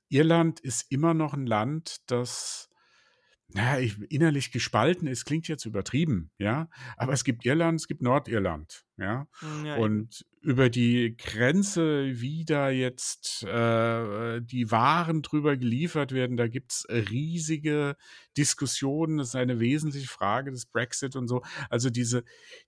Irland 0.09 0.59
ist 0.59 0.91
immer 0.91 1.13
noch 1.13 1.34
'n 1.34 1.45
Land, 1.47 2.01
das 2.11 2.70
naja, 3.54 3.80
ich, 3.80 3.99
innerlich 4.12 4.52
gespalten 4.52 5.08
ist, 5.08 5.26
klingt 5.26 5.47
jetzt 5.47 5.66
übertrieben, 5.66 6.32
ja. 6.38 6.70
Aber 6.97 7.14
es 7.14 7.24
gibt 7.24 7.45
Irland, 7.45 7.80
es 7.80 7.88
gibt 7.88 8.02
Nordirland, 8.02 8.86
ja. 8.97 9.28
Hm, 9.39 9.66
ja. 9.66 9.76
Und 9.76 10.26
über 10.41 10.70
die 10.70 11.16
Grenze, 11.18 12.20
wie 12.20 12.45
da 12.45 12.70
jetzt 12.70 13.43
äh, 13.43 14.41
die 14.41 14.72
Waren 14.72 15.22
drüber 15.22 15.56
geliefert 15.56 16.14
werden, 16.14 16.36
da 16.36 16.47
gibt's 16.47 16.88
riesige 16.89 17.95
Diskussionen. 18.38 19.18
Das 19.18 19.30
ist 19.30 19.36
eine 19.36 19.60
wesentliche 19.60 20.08
Frage 20.08 20.52
des 20.52 20.66
Brexit 20.66 21.16
und 21.16 21.28
so. 21.28 21.43
Also 21.70 21.89
diese, 21.89 22.24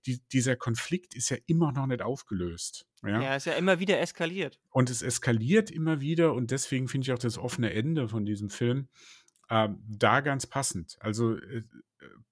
die, 0.06 0.20
dieser 0.32 0.54
Konflikt 0.54 1.14
ist 1.14 1.30
ja 1.30 1.36
immer 1.46 1.72
noch 1.72 1.86
nicht 1.86 2.02
aufgelöst. 2.02 2.86
Ja, 3.02 3.20
Ja, 3.20 3.36
ist 3.36 3.46
ja 3.46 3.54
immer 3.54 3.80
wieder 3.80 4.00
eskaliert. 4.00 4.60
und 4.70 4.88
es 4.88 5.02
eskaliert 5.02 5.70
immer 5.70 6.00
wieder 6.00 6.32
und 6.32 6.50
deswegen 6.52 6.88
finde 6.88 7.06
ich 7.06 7.12
auch 7.12 7.18
das 7.18 7.38
offene 7.38 7.72
Ende 7.72 8.08
von 8.08 8.24
diesem 8.24 8.50
Film 8.50 8.88
ähm, 9.54 9.80
da 9.88 10.20
ganz 10.20 10.46
passend. 10.46 10.96
Also 11.00 11.36
äh, 11.36 11.62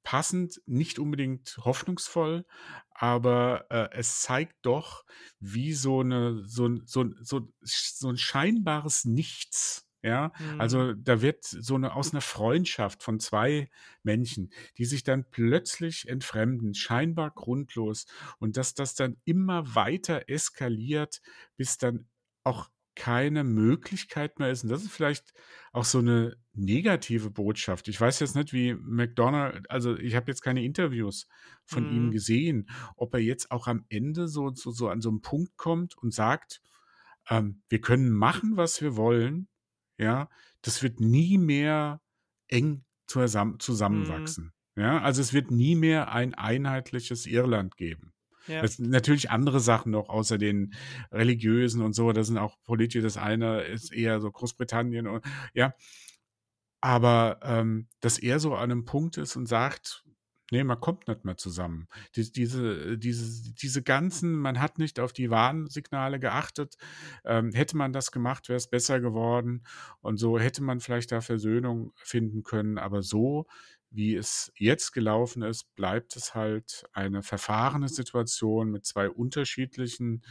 passend, 0.03 0.61
nicht 0.67 0.99
unbedingt 0.99 1.57
hoffnungsvoll, 1.59 2.45
aber 2.91 3.67
äh, 3.71 3.89
es 3.93 4.21
zeigt 4.23 4.57
doch, 4.67 5.05
wie 5.39 5.73
so 5.73 6.01
eine 6.01 6.43
so, 6.47 6.67
ein- 6.69 6.83
so, 6.87 7.07
so, 7.23 7.49
so 7.63 8.09
ein 8.09 8.17
scheinbares 8.19 9.05
Nichts. 9.05 9.89
Ja, 10.05 10.33
Mhm. 10.39 10.59
also 10.59 10.95
da 10.95 11.23
wird 11.23 11.45
so 11.45 11.77
eine 11.77 11.95
aus 11.95 12.13
einer 12.13 12.23
Freundschaft 12.23 13.05
von 13.05 13.21
zwei 13.21 13.71
Menschen, 14.03 14.51
die 14.77 14.85
sich 14.85 15.05
dann 15.05 15.31
plötzlich 15.31 16.09
entfremden, 16.09 16.75
scheinbar 16.75 17.31
grundlos, 17.31 18.07
und 18.41 18.57
dass 18.57 18.75
das 18.75 18.97
dann 18.97 19.19
immer 19.25 19.77
weiter 19.77 20.25
eskaliert, 20.29 21.23
bis 21.57 21.79
dann 21.79 22.09
auch 22.45 22.71
keine 22.95 23.45
Möglichkeit 23.45 24.39
mehr 24.39 24.51
ist. 24.51 24.65
Und 24.65 24.71
das 24.71 24.83
ist 24.83 24.93
vielleicht 24.93 25.33
auch 25.73 25.85
so 25.85 25.99
eine 25.99 26.37
negative 26.53 27.31
Botschaft. 27.31 27.89
Ich 27.89 28.01
weiß 28.01 28.21
jetzt 28.21 28.37
nicht, 28.37 28.53
wie 28.53 28.75
McDonald, 28.75 29.71
also 29.71 29.97
ich 29.97 30.15
habe 30.17 30.31
jetzt 30.31 30.43
keine 30.43 30.65
Interviews 30.65 31.27
von 31.65 31.87
ihm 31.87 32.11
Mhm. 32.11 32.13
gesehen, 32.13 32.69
ob 32.97 33.15
er 33.15 33.21
jetzt 33.21 33.51
auch 33.51 33.67
am 33.67 33.87
Ende 33.89 34.29
so, 34.29 34.51
so, 34.55 34.71
so 34.71 34.89
an 34.89 35.01
so 35.01 35.09
einen 35.11 35.23
Punkt 35.23 35.57
kommt 35.57 35.97
und 35.99 36.13
sagt, 36.13 36.63
ähm, 37.29 37.63
wir 37.69 37.81
können 37.81 38.11
machen, 38.11 38.57
was 38.57 38.81
wir 38.83 38.97
wollen, 38.97 39.49
ja, 39.99 40.29
das 40.63 40.83
wird 40.83 41.01
nie 41.01 41.39
mehr 41.39 42.01
eng 42.49 42.85
zusammen, 43.07 43.61
Mhm. 43.89 44.37
zusammenwachsen. 44.41 44.53
Ja, 44.77 45.01
also 45.03 45.21
es 45.21 45.33
wird 45.33 45.51
nie 45.51 45.75
mehr 45.77 46.13
ein 46.13 46.35
einheitliches 46.35 47.27
Irland 47.27 47.77
geben. 47.77 48.13
Ja. 48.47 48.63
Das 48.63 48.77
sind 48.77 48.91
natürlich 48.91 49.31
andere 49.31 49.61
Sachen 49.61 49.93
noch, 49.93 50.09
außer 50.09 50.39
den 50.39 50.75
religiösen 51.11 51.83
und 51.83 51.95
so. 51.95 52.13
Das 52.13 52.27
sind 52.27 52.39
auch 52.39 52.57
politische. 52.65 53.03
Das 53.03 53.17
eine 53.17 53.63
ist 53.63 53.93
eher 53.93 54.21
so 54.21 54.31
Großbritannien 54.31 55.07
und 55.07 55.25
ja. 55.55 55.75
Aber 56.81 57.39
ähm, 57.43 57.89
dass 58.01 58.19
er 58.19 58.41
so 58.41 58.55
an 58.55 58.71
einem 58.71 58.85
Punkt 58.85 59.17
ist 59.17 59.37
und 59.37 59.47
sagt, 59.47 60.05
nee, 60.53 60.65
man 60.65 60.81
kommt 60.81 61.09
nicht 61.09 61.25
mehr 61.25 61.39
zusammen. 61.39 61.89
Die, 62.15 62.31
diese, 62.31 62.99
diese, 62.99 63.55
diese 63.55 63.83
ganzen, 63.83 64.35
man 64.35 64.61
hat 64.61 64.79
nicht 64.79 65.01
auf 65.01 65.13
die 65.15 65.31
Warnsignale 65.31 66.21
geachtet. 66.21 66.77
Ähm, 67.25 67.53
hätte 67.53 67.77
man 67.77 67.93
das 67.95 68.13
gemacht, 68.13 68.49
wäre 68.51 68.59
es 68.59 68.69
besser 68.69 69.01
geworden. 69.01 69.65
Und 70.01 70.19
so 70.19 70.39
hätte 70.39 70.63
man 70.63 70.81
vielleicht 70.81 71.11
da 71.11 71.23
Versöhnung 71.23 71.93
finden 71.97 72.43
können. 72.43 72.77
Aber 72.77 73.03
so, 73.03 73.47
wie 73.95 74.15
es 74.17 74.53
jetzt 74.57 74.93
gelaufen 74.93 75.43
ist, 75.43 75.75
bleibt 75.75 76.17
es 76.17 76.35
halt 76.35 76.85
eine 76.93 77.23
verfahrene 77.23 77.89
Situation 77.89 78.71
mit 78.71 78.87
zwei 78.87 79.09
unterschiedlichen 79.11 80.25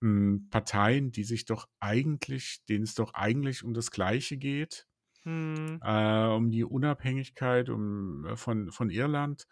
mh, 0.00 0.40
Parteien, 0.50 1.12
die 1.12 1.24
sich 1.24 1.44
doch 1.44 1.68
eigentlich, 1.80 2.64
denen 2.68 2.84
es 2.84 2.94
doch 2.94 3.14
eigentlich 3.14 3.64
um 3.64 3.74
das 3.74 3.90
Gleiche 3.90 4.36
geht 4.38 4.86
Hm. 5.24 5.80
äh, 5.80 6.26
um 6.26 6.50
die 6.50 6.64
Unabhängigkeit 6.64 7.68
um, 7.70 8.24
äh, 8.26 8.36
von, 8.36 8.70
von 8.72 8.90
Irland. 8.90 9.46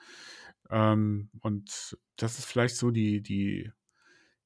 Ähm, 0.71 1.31
und 1.41 1.99
das 2.17 2.39
ist 2.39 2.47
vielleicht 2.47 2.77
so 2.77 2.91
die, 2.91 3.23
die 3.23 3.71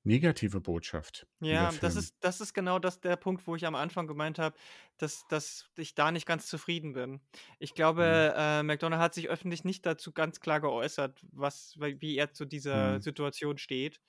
negative 0.04 0.60
Botschaft, 0.60 1.26
Ja, 1.42 1.72
das 1.72 1.96
ist, 1.96 2.16
das 2.20 2.42
ist 2.42 2.52
genau 2.52 2.78
das 2.78 3.00
der 3.00 3.16
Punkt, 3.16 3.46
wo 3.46 3.56
ich 3.56 3.64
am 3.64 3.74
Anfang 3.74 4.06
gemeint 4.06 4.38
habe, 4.38 4.58
dass, 4.98 5.26
dass 5.26 5.70
ich 5.78 5.94
da 5.94 6.12
nicht 6.12 6.26
ganz 6.26 6.46
zufrieden 6.48 6.92
bin. 6.92 7.22
Ich 7.58 7.72
Mhm. 7.98 8.20
glaube, 8.24 8.34
äh, 8.36 8.62
McDonald 8.62 9.00
hat 9.00 9.14
sich 9.14 9.30
öffentlich 9.30 9.64
nicht 9.64 9.86
dazu 9.86 10.12
ganz 10.12 10.40
klar 10.40 10.60
geäußert, 10.60 11.18
was, 11.32 11.76
wie 11.78 12.18
er 12.18 12.32
zu 12.34 12.44
dieser 12.44 13.00
Mhm. 13.00 13.00
Situation 13.00 13.56
steht. 13.56 14.02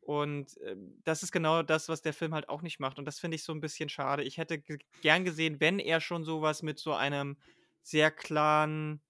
Und 0.00 0.58
ähm, 0.62 1.00
das 1.04 1.22
ist 1.22 1.32
genau 1.32 1.62
das, 1.62 1.88
was 1.88 2.02
der 2.02 2.12
Film 2.12 2.34
halt 2.34 2.50
auch 2.50 2.60
nicht 2.60 2.80
macht. 2.80 2.98
Und 2.98 3.06
das 3.06 3.18
finde 3.18 3.36
ich 3.36 3.44
so 3.44 3.52
ein 3.54 3.60
bisschen 3.62 3.88
schade. 3.88 4.22
Ich 4.22 4.36
hätte 4.36 4.58
ge 4.58 4.78
gern 5.00 5.24
gesehen, 5.24 5.60
wenn 5.60 5.78
er 5.78 6.00
schon 6.02 6.24
sowas 6.24 6.62
mit 6.62 6.78
so 6.78 6.92
einem 6.92 7.38
sehr 7.82 8.10
klaren 8.10 9.02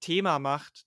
Thema 0.00 0.38
macht, 0.38 0.86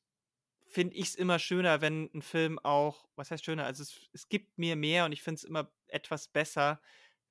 finde 0.71 0.95
ich 0.95 1.09
es 1.09 1.15
immer 1.15 1.39
schöner, 1.39 1.81
wenn 1.81 2.09
ein 2.13 2.21
Film 2.21 2.59
auch, 2.59 3.09
was 3.15 3.31
heißt 3.31 3.45
schöner? 3.45 3.65
Also 3.65 3.83
es, 3.83 4.09
es 4.13 4.29
gibt 4.29 4.57
mir 4.57 4.75
mehr 4.75 5.05
und 5.05 5.11
ich 5.11 5.23
finde 5.23 5.37
es 5.39 5.43
immer 5.43 5.71
etwas 5.87 6.27
besser, 6.27 6.81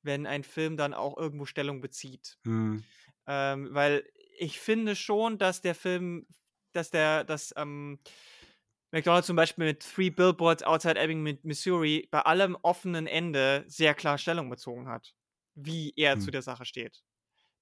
wenn 0.02 0.26
ein 0.26 0.44
Film 0.44 0.76
dann 0.76 0.94
auch 0.94 1.16
irgendwo 1.16 1.46
Stellung 1.46 1.80
bezieht. 1.80 2.38
Mhm. 2.44 2.84
Ähm, 3.26 3.68
weil 3.72 4.08
ich 4.38 4.60
finde 4.60 4.96
schon, 4.96 5.38
dass 5.38 5.60
der 5.62 5.74
Film, 5.74 6.26
dass 6.72 6.90
der, 6.90 7.24
dass 7.24 7.54
ähm, 7.56 8.00
McDonald 8.92 9.24
zum 9.24 9.36
Beispiel 9.36 9.66
mit 9.66 9.82
Three 9.82 10.10
Billboards 10.10 10.62
Outside 10.62 10.98
Ebbing, 11.00 11.22
mit 11.22 11.44
Missouri, 11.44 12.08
bei 12.10 12.22
allem 12.22 12.56
offenen 12.62 13.06
Ende 13.06 13.64
sehr 13.68 13.94
klar 13.94 14.18
Stellung 14.18 14.50
bezogen 14.50 14.88
hat, 14.88 15.14
wie 15.54 15.92
er 15.96 16.18
zu 16.18 16.30
Mhm. 16.30 16.32
der 16.32 16.42
Sache 16.42 16.64
steht. 16.64 17.02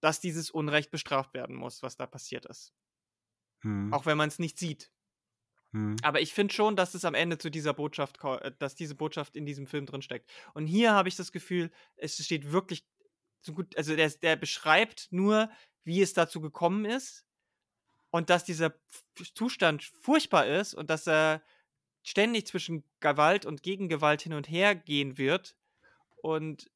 Dass 0.00 0.20
dieses 0.20 0.50
Unrecht 0.50 0.90
bestraft 0.90 1.34
werden 1.34 1.56
muss, 1.56 1.82
was 1.82 1.96
da 1.96 2.06
passiert 2.06 2.46
ist. 2.46 2.74
Mhm. 3.64 3.90
Auch 3.90 4.06
wenn 4.06 4.16
man 4.16 4.28
es 4.28 4.38
nicht 4.38 4.58
sieht. 4.58 4.92
Mhm. 5.72 5.96
Aber 6.02 6.20
ich 6.20 6.32
finde 6.32 6.54
schon, 6.54 6.76
dass 6.76 6.94
es 6.94 7.04
am 7.04 7.14
Ende 7.14 7.38
zu 7.38 7.50
dieser 7.50 7.74
Botschaft, 7.74 8.18
äh, 8.24 8.52
dass 8.58 8.74
diese 8.74 8.94
Botschaft 8.94 9.36
in 9.36 9.46
diesem 9.46 9.66
Film 9.66 9.86
drin 9.86 10.02
steckt. 10.02 10.30
Und 10.54 10.66
hier 10.66 10.92
habe 10.92 11.08
ich 11.08 11.16
das 11.16 11.32
Gefühl, 11.32 11.70
es 11.96 12.22
steht 12.24 12.52
wirklich 12.52 12.86
so 13.40 13.52
gut, 13.52 13.76
also 13.76 13.94
der, 13.96 14.08
der 14.10 14.36
beschreibt 14.36 15.08
nur, 15.10 15.50
wie 15.84 16.02
es 16.02 16.12
dazu 16.14 16.40
gekommen 16.40 16.84
ist 16.84 17.24
und 18.10 18.30
dass 18.30 18.44
dieser 18.44 18.74
Zustand 19.34 19.84
furchtbar 19.84 20.46
ist 20.46 20.74
und 20.74 20.90
dass 20.90 21.06
er 21.06 21.42
ständig 22.02 22.46
zwischen 22.46 22.84
Gewalt 23.00 23.46
und 23.46 23.62
Gegengewalt 23.62 24.22
hin 24.22 24.34
und 24.34 24.48
her 24.48 24.74
gehen 24.74 25.18
wird. 25.18 25.56
Und 26.22 26.70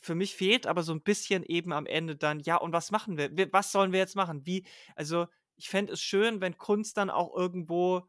für 0.00 0.14
mich 0.14 0.34
fehlt 0.36 0.66
aber 0.66 0.82
so 0.82 0.92
ein 0.92 1.02
bisschen 1.02 1.44
eben 1.44 1.72
am 1.72 1.86
Ende 1.86 2.16
dann, 2.16 2.40
ja, 2.40 2.56
und 2.56 2.72
was 2.72 2.90
machen 2.90 3.16
wir? 3.18 3.36
Wir- 3.36 3.52
Was 3.52 3.72
sollen 3.72 3.92
wir 3.92 4.00
jetzt 4.00 4.16
machen? 4.16 4.46
Wie, 4.46 4.66
also 4.96 5.26
ich 5.56 5.68
fände 5.70 5.94
es 5.94 6.02
schön, 6.02 6.40
wenn 6.40 6.58
Kunst 6.58 6.96
dann 6.98 7.10
auch 7.10 7.34
irgendwo 7.36 8.08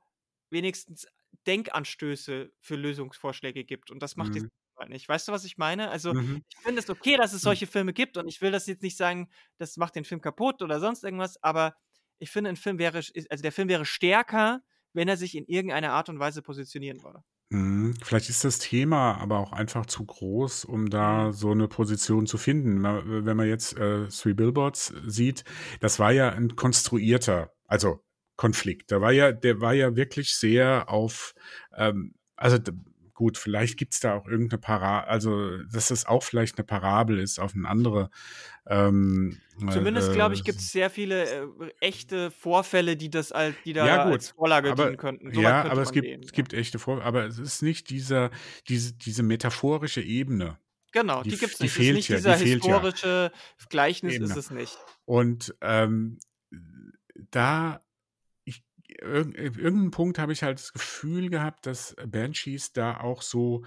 wenigstens 0.50 1.08
Denkanstöße 1.45 2.52
für 2.60 2.76
Lösungsvorschläge 2.76 3.64
gibt. 3.66 3.91
Und 3.91 4.02
das 4.02 4.16
macht 4.16 4.36
Mhm. 4.36 4.48
halt 4.78 4.89
nicht. 4.89 5.08
Weißt 5.10 5.28
du, 5.28 5.32
was 5.32 5.45
ich 5.45 5.58
meine? 5.58 5.89
Also 5.89 6.12
Mhm. 6.12 6.41
ich 6.50 6.58
finde 6.64 6.82
es 6.82 6.89
okay, 6.89 7.18
dass 7.18 7.34
es 7.34 7.43
Mhm. 7.43 7.43
solche 7.43 7.68
Filme 7.68 7.93
gibt 7.93 8.18
und 8.18 8.28
ich 8.28 8.41
will 8.41 8.52
das 8.52 8.68
jetzt 8.68 8.84
nicht 8.84 8.98
sagen, 8.98 9.30
das 9.58 9.78
macht 9.78 9.95
den 9.95 10.06
Film 10.06 10.22
kaputt 10.22 10.62
oder 10.62 10.80
sonst 10.80 11.04
irgendwas, 11.04 11.41
aber 11.43 11.76
ich 12.20 12.30
finde, 12.32 12.50
ein 12.50 12.56
Film 12.58 12.80
wäre, 12.80 12.98
also 12.98 13.41
der 13.41 13.52
Film 13.52 13.70
wäre 13.70 13.86
stärker, 13.86 14.62
wenn 14.93 15.08
er 15.08 15.18
sich 15.18 15.36
in 15.36 15.45
irgendeiner 15.45 15.91
Art 15.93 16.10
und 16.10 16.20
Weise 16.20 16.41
positionieren 16.41 17.04
würde. 17.04 17.24
Mhm. 17.50 17.93
Vielleicht 18.04 18.30
ist 18.30 18.43
das 18.43 18.60
Thema 18.60 19.16
aber 19.22 19.39
auch 19.39 19.54
einfach 19.54 19.86
zu 19.86 20.06
groß, 20.06 20.66
um 20.66 20.89
da 20.89 21.32
Mhm. 21.32 21.32
so 21.32 21.52
eine 21.52 21.68
Position 21.70 22.28
zu 22.28 22.38
finden. 22.38 22.84
Wenn 22.84 23.38
man 23.38 23.48
jetzt 23.48 23.78
äh, 23.78 24.08
Three 24.10 24.34
Billboards 24.34 24.93
sieht, 25.06 25.45
das 25.80 25.98
war 26.00 26.12
ja 26.12 26.30
ein 26.30 26.56
konstruierter, 26.58 27.54
also 27.66 28.02
Konflikt. 28.38 28.91
Da 28.91 29.01
war 29.01 29.11
ja, 29.11 29.31
der 29.33 29.59
war 29.59 29.73
ja 29.73 29.95
wirklich 29.95 30.35
sehr 30.35 30.89
auf, 30.89 31.33
ähm, 31.75 32.13
also 32.35 32.57
gut, 33.13 33.38
vielleicht 33.39 33.77
gibt's 33.77 33.99
da 33.99 34.13
auch 34.15 34.27
irgendeine 34.27 34.59
Parabel, 34.59 35.09
also 35.09 35.57
dass 35.63 35.88
das 35.88 36.05
auch 36.05 36.21
vielleicht 36.21 36.57
eine 36.57 36.65
Parabel 36.65 37.19
ist 37.19 37.39
auf 37.39 37.55
eine 37.55 37.67
andere. 37.67 38.11
Ähm, 38.67 39.39
Zumindest, 39.71 40.13
glaube 40.13 40.35
ich, 40.35 40.41
äh, 40.41 40.43
gibt 40.43 40.59
es 40.59 40.71
sehr 40.71 40.91
viele 40.91 41.25
äh, 41.25 41.47
echte 41.81 42.29
Vorfälle, 42.29 42.95
die 42.95 43.09
das 43.09 43.31
als, 43.31 43.55
die 43.65 43.73
da 43.73 43.88
Ja, 43.88 44.03
gut, 44.03 44.13
als 44.13 44.29
Vorlage 44.29 44.71
aber, 44.71 44.85
dienen 44.85 44.97
könnten. 44.97 45.33
So 45.33 45.41
ja, 45.41 45.63
aber 45.65 45.81
es 45.81 45.91
gibt, 45.91 46.05
gehen. 46.05 46.21
es 46.21 46.29
Ja. 46.29 46.35
gibt 46.35 46.53
echte 46.53 46.77
Vor, 46.77 47.01
aber 47.03 47.25
es 47.25 47.39
ist 47.39 47.63
nicht 47.63 47.89
dieser, 47.89 48.29
diese, 48.69 48.93
diese 48.93 49.23
metaphorische 49.23 50.01
Ebene. 50.01 50.59
Genau, 50.91 51.23
Die, 51.23 51.31
die 51.31 51.38
gibt 51.38 51.53
es 51.53 51.57
die 51.57 51.63
nicht. 51.63 51.71
Es 51.71 51.77
ist 51.79 51.83
fehlt 51.83 51.95
nicht 51.95 52.09
ja, 52.09 52.15
dieser 52.17 52.38
die 52.38 52.43
fehlt 52.43 52.65
ja. 52.65 52.81
historische 52.81 53.31
Gleichnis, 53.69 54.13
ist 54.13 54.19
Ebene. 54.21 54.39
es 54.39 54.51
nicht. 54.51 54.77
Und 55.05 55.55
ähm, 55.61 56.19
da, 57.31 57.81
irg 59.02 59.36
irgendeinem 59.36 59.91
Punkt 59.91 60.20
habe 60.20 60.34
ich 60.34 60.43
halt 60.43 60.60
das 60.60 60.74
Gefühl 60.74 61.30
gehabt, 61.30 61.66
dass 61.66 61.95
Banshees 62.08 62.74
da 62.74 63.00
auch 63.00 63.22
so, 63.22 63.64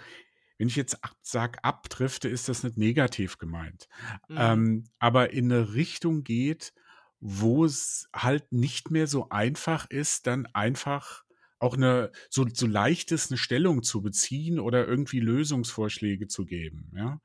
wenn 0.58 0.68
ich 0.68 0.76
jetzt 0.76 1.02
ab, 1.04 1.16
sag 1.22 1.58
abdrifte, 1.64 2.28
ist 2.28 2.48
das 2.48 2.62
nicht 2.64 2.76
negativ 2.76 3.38
gemeint, 3.38 3.88
Mhm. 4.28 4.36
ähm, 4.36 4.84
aber 4.98 5.32
in 5.32 5.52
eine 5.52 5.74
Richtung 5.74 6.24
geht, 6.24 6.72
wo 7.20 7.64
es 7.64 8.08
halt 8.14 8.52
nicht 8.52 8.90
mehr 8.90 9.06
so 9.06 9.28
einfach 9.30 9.88
ist, 9.90 10.26
dann 10.26 10.46
einfach 10.46 11.24
auch 11.58 11.74
eine 11.76 12.12
so, 12.30 12.46
so 12.52 12.66
leicht 12.66 13.12
ist, 13.12 13.30
eine 13.30 13.38
Stellung 13.38 13.82
zu 13.82 14.02
beziehen 14.02 14.58
oder 14.60 14.86
irgendwie 14.86 15.20
Lösungsvorschläge 15.20 16.28
zu 16.28 16.46
geben, 16.46 16.90
ja, 16.96 17.20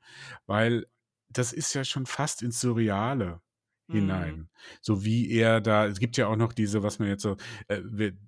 weil 0.46 0.86
das 1.28 1.52
ist 1.52 1.74
ja 1.74 1.84
schon 1.84 2.06
fast 2.06 2.42
ins 2.42 2.60
Surreale 2.60 3.40
Mhm. 3.88 4.44
hinein. 4.44 4.50
So 4.82 5.04
wie 5.04 5.30
er 5.30 5.60
da, 5.60 5.86
es 5.86 5.98
gibt 6.00 6.16
ja 6.16 6.26
auch 6.28 6.36
noch 6.36 6.52
diese, 6.52 6.82
was 6.82 6.98
man 6.98 7.08
jetzt 7.08 7.22
so, 7.22 7.36
äh, 7.68 7.80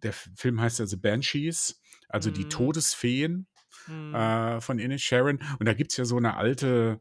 der 0.03 0.13
Film 0.13 0.61
heißt 0.61 0.79
ja 0.79 0.87
The 0.87 0.97
Banshees, 0.97 1.81
also 2.09 2.31
die 2.31 2.47
Mhm. 2.47 2.49
Todesfeen 2.49 3.47
Mhm. 3.87 4.39
äh, 4.39 4.61
von 4.61 4.79
Ines 4.79 5.03
Sharon. 5.03 5.41
Und 5.59 5.67
da 5.67 5.75
gibt 5.75 5.93
es 5.93 5.99
ja 5.99 6.05
so 6.07 6.17
eine 6.19 6.37
alte 6.37 7.01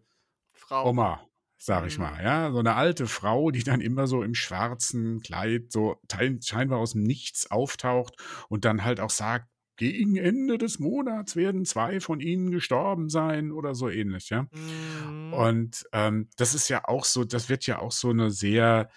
Frau. 0.52 0.84
Oma, 0.84 1.28
sag 1.58 1.86
ich 1.88 1.98
Mhm. 1.98 2.00
mal, 2.00 2.24
ja, 2.24 2.52
so 2.52 2.60
eine 2.60 2.76
alte 2.76 3.08
Frau, 3.08 3.52
die 3.52 3.64
dann 3.64 3.82
immer 3.82 4.08
so 4.08 4.24
im 4.24 4.36
schwarzen 4.36 5.22
Kleid 5.22 5.72
so 5.72 6.00
scheinbar 6.42 6.80
aus 6.80 6.94
dem 6.94 7.04
Nichts 7.04 7.50
auftaucht 7.52 8.16
und 8.50 8.66
dann 8.66 8.84
halt 8.84 9.00
auch 9.00 9.10
sagt, 9.10 9.48
gegen 9.78 10.18
Ende 10.18 10.58
des 10.58 10.80
Monats 10.80 11.36
werden 11.36 11.64
zwei 11.66 12.00
von 12.00 12.20
ihnen 12.20 12.52
gestorben 12.52 13.10
sein 13.10 13.52
oder 13.52 13.76
so 13.76 13.90
ähnlich, 13.90 14.30
ja. 14.30 14.48
Mhm. 14.52 15.34
Und 15.34 15.84
ähm, 15.94 16.30
das 16.38 16.56
ist 16.56 16.68
ja 16.70 16.84
auch 16.86 17.06
so, 17.06 17.24
das 17.24 17.48
wird 17.50 17.66
ja 17.68 17.80
auch 17.80 17.92
so 17.92 18.10
eine 18.10 18.32
sehr, 18.32 18.90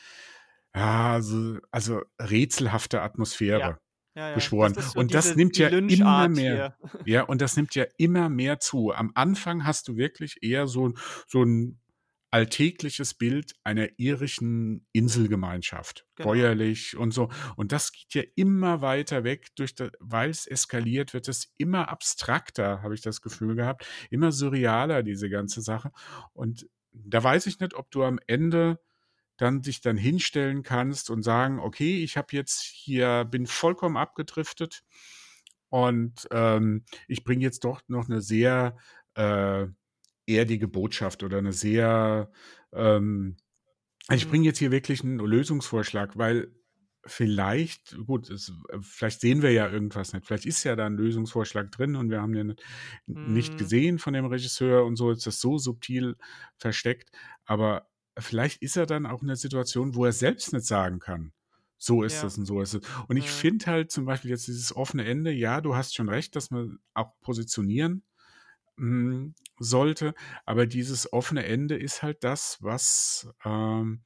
ja, 0.75 1.21
so, 1.21 1.59
also 1.71 2.01
rätselhafte 2.21 3.03
Atmosphäre 3.03 3.79
ja, 4.15 4.29
ja. 4.29 4.35
beschworen. 4.35 4.73
Das 4.73 4.93
so 4.93 5.01
und 5.01 5.15
das 5.15 5.27
diese- 5.27 5.37
nimmt 5.37 5.57
die 5.57 5.63
ja 5.63 5.69
immer 5.69 6.29
mehr. 6.29 6.77
hier. 6.95 7.03
Ja, 7.05 7.23
und 7.25 7.41
das 7.43 7.57
nimmt 7.57 7.75
ja 7.75 7.85
immer 7.99 8.29
mehr 8.29 8.61
zu. 8.61 8.93
Am 8.93 9.13
Anfang 9.15 9.67
hast 9.67 9.89
du 9.89 9.97
wirklich 9.97 10.39
eher 10.43 10.67
so, 10.67 10.93
so 11.27 11.43
ein 11.43 11.80
alltägliches 12.31 13.15
Bild 13.15 13.55
einer 13.65 13.89
irischen 13.99 14.87
Inselgemeinschaft, 14.93 16.07
Genau. 16.15 16.31
bäuerlich 16.31 16.97
und 16.97 17.13
so. 17.13 17.29
Und 17.57 17.73
das 17.73 17.93
geht 17.93 18.15
ja 18.15 18.23
immer 18.37 18.81
weiter 18.83 19.25
weg, 19.25 19.49
durch 19.57 19.75
weil 19.99 20.31
es 20.31 20.47
eskaliert, 20.47 21.13
wird 21.15 21.29
es 21.29 21.53
immer 21.57 21.89
abstrakter, 21.89 22.83
habe 22.83 22.95
ich 22.95 23.01
das 23.01 23.21
Gefühl 23.21 23.57
gehabt, 23.57 23.87
immer 24.11 24.33
surrealer, 24.33 25.03
diese 25.03 25.29
ganze 25.29 25.61
Sache. 25.61 25.91
Und 26.33 26.69
da 26.93 27.23
weiß 27.23 27.47
ich 27.47 27.61
nicht, 27.61 27.75
ob 27.75 27.91
du 27.91 28.05
am 28.05 28.19
Ende 28.27 28.81
dann 29.37 29.63
dich 29.63 29.81
dann 29.81 29.97
hinstellen 29.97 30.63
kannst 30.63 31.09
und 31.11 31.23
sagen, 31.23 31.61
okay, 31.61 32.03
ich 32.05 32.17
habe 32.17 32.29
jetzt 32.37 32.61
hier, 32.63 33.25
bin 33.25 33.47
vollkommen 33.47 33.97
abgedriftet 33.97 34.83
und 35.69 36.29
ähm, 36.31 36.85
ich 37.09 37.25
bringe 37.25 37.43
jetzt 37.43 37.65
doch 37.65 37.81
noch 37.89 38.09
eine 38.09 38.21
sehr 38.21 38.77
äh, 39.15 39.67
erdige 40.37 40.69
Botschaft 40.69 41.23
oder 41.23 41.39
eine 41.39 41.53
sehr, 41.53 42.31
ähm, 42.73 43.37
ich 44.11 44.27
Mhm. 44.27 44.29
bringe 44.29 44.45
jetzt 44.47 44.59
hier 44.59 44.73
wirklich 44.73 45.03
einen 45.05 45.19
Lösungsvorschlag, 45.19 46.17
weil 46.19 46.53
vielleicht, 47.07 47.97
gut, 48.07 48.29
es, 48.31 48.53
vielleicht 48.83 49.21
sehen 49.21 49.43
wir 49.43 49.53
ja 49.53 49.69
irgendwas 49.71 50.13
nicht. 50.13 50.27
Vielleicht 50.27 50.47
ist 50.47 50.65
ja 50.65 50.77
da 50.77 50.87
ein 50.87 50.97
Lösungsvorschlag 50.97 51.71
drin 51.73 51.97
und 51.97 52.11
wir 52.11 52.21
haben 52.21 52.33
den 52.35 52.49
nicht, 52.49 52.63
nicht 53.07 53.57
Mhm. 53.57 53.57
gesehen 53.57 53.99
von 53.99 54.13
dem 54.13 54.27
Regisseur 54.27 54.85
und 54.85 54.97
so 54.97 55.11
ist 55.11 55.27
das 55.27 55.41
so 55.41 55.59
subtil 55.59 56.17
versteckt. 56.59 57.11
Aber 57.45 57.89
vielleicht 58.19 58.63
ist 58.63 58.77
er 58.77 58.87
dann 58.87 59.07
auch 59.07 59.23
in 59.23 59.29
der 59.29 59.37
Situation, 59.37 59.95
wo 59.95 60.05
er 60.05 60.13
selbst 60.13 60.53
nicht 60.53 60.67
sagen 60.67 60.99
kann. 60.99 61.33
So 61.79 62.03
ist 62.03 62.23
Ja. 62.23 62.25
es 62.25 62.37
und 62.37 62.45
so 62.45 62.61
ist 62.61 62.75
es. 62.75 62.83
Und 63.09 63.17
ich 63.17 63.31
Ja. 63.31 63.31
finde 63.31 63.67
halt 63.67 63.91
zum 63.91 64.05
Beispiel 64.05 64.31
jetzt 64.31 64.47
dieses 64.47 64.77
offene 64.77 65.07
Ende, 65.07 65.31
ja, 65.33 65.61
du 65.63 65.75
hast 65.75 65.95
schon 65.95 66.11
recht, 66.11 66.37
dass 66.37 66.51
man 66.51 66.79
auch 66.95 67.19
positionieren 67.23 68.03
sollte, 69.59 70.15
aber 70.47 70.67
dieses 70.67 71.13
offene 71.13 71.45
Ende 71.45 71.77
ist 71.77 72.03
halt 72.03 72.25
das, 72.25 72.59
was 72.61 73.29
ähm, 73.45 74.05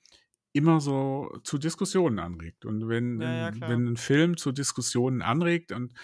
immer 0.52 0.80
so 0.80 1.38
zu 1.44 1.58
Diskussionen 1.58 2.18
anregt. 2.18 2.64
Und 2.64 2.88
wenn, 2.88 3.20
Ja, 3.20 3.50
ja, 3.50 3.50
wenn 3.66 3.86
ein 3.88 3.96
Film 3.96 4.36
zu 4.36 4.52
Diskussionen 4.52 5.22
anregt, 5.22 5.72
und 5.72 5.94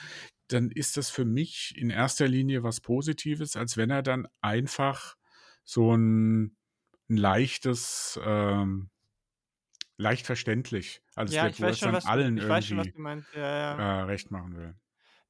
dann 0.49 0.71
ist 0.71 0.97
das 0.97 1.11
für 1.11 1.25
mich 1.25 1.75
in 1.77 1.91
erster 1.91 2.29
Linie 2.29 2.63
was 2.63 2.81
Positives, 2.81 3.57
als 3.57 3.77
wenn 3.77 3.91
er 3.91 4.03
dann 4.03 4.29
einfach 4.41 5.17
so 5.65 5.95
ein, 5.97 6.57
ein 7.09 7.17
leichtes, 7.17 8.21
ähm, 8.25 8.91
leicht 9.99 10.27
verständlich 10.27 11.03
alles 11.15 11.41
Ja, 11.41 11.43
wird, 11.43 11.61
wo 11.61 11.71
es 11.71 11.79
schon, 11.79 11.95
dann 11.95 12.01
allen 12.03 12.39
schon, 12.63 12.89
irgendwie 12.89 12.99
meinst. 12.99 13.33
Ja, 13.35 13.41
ja. 13.59 13.77
äh, 13.77 13.83
recht 13.83 14.33
machen 14.33 14.57
will. 14.57 14.80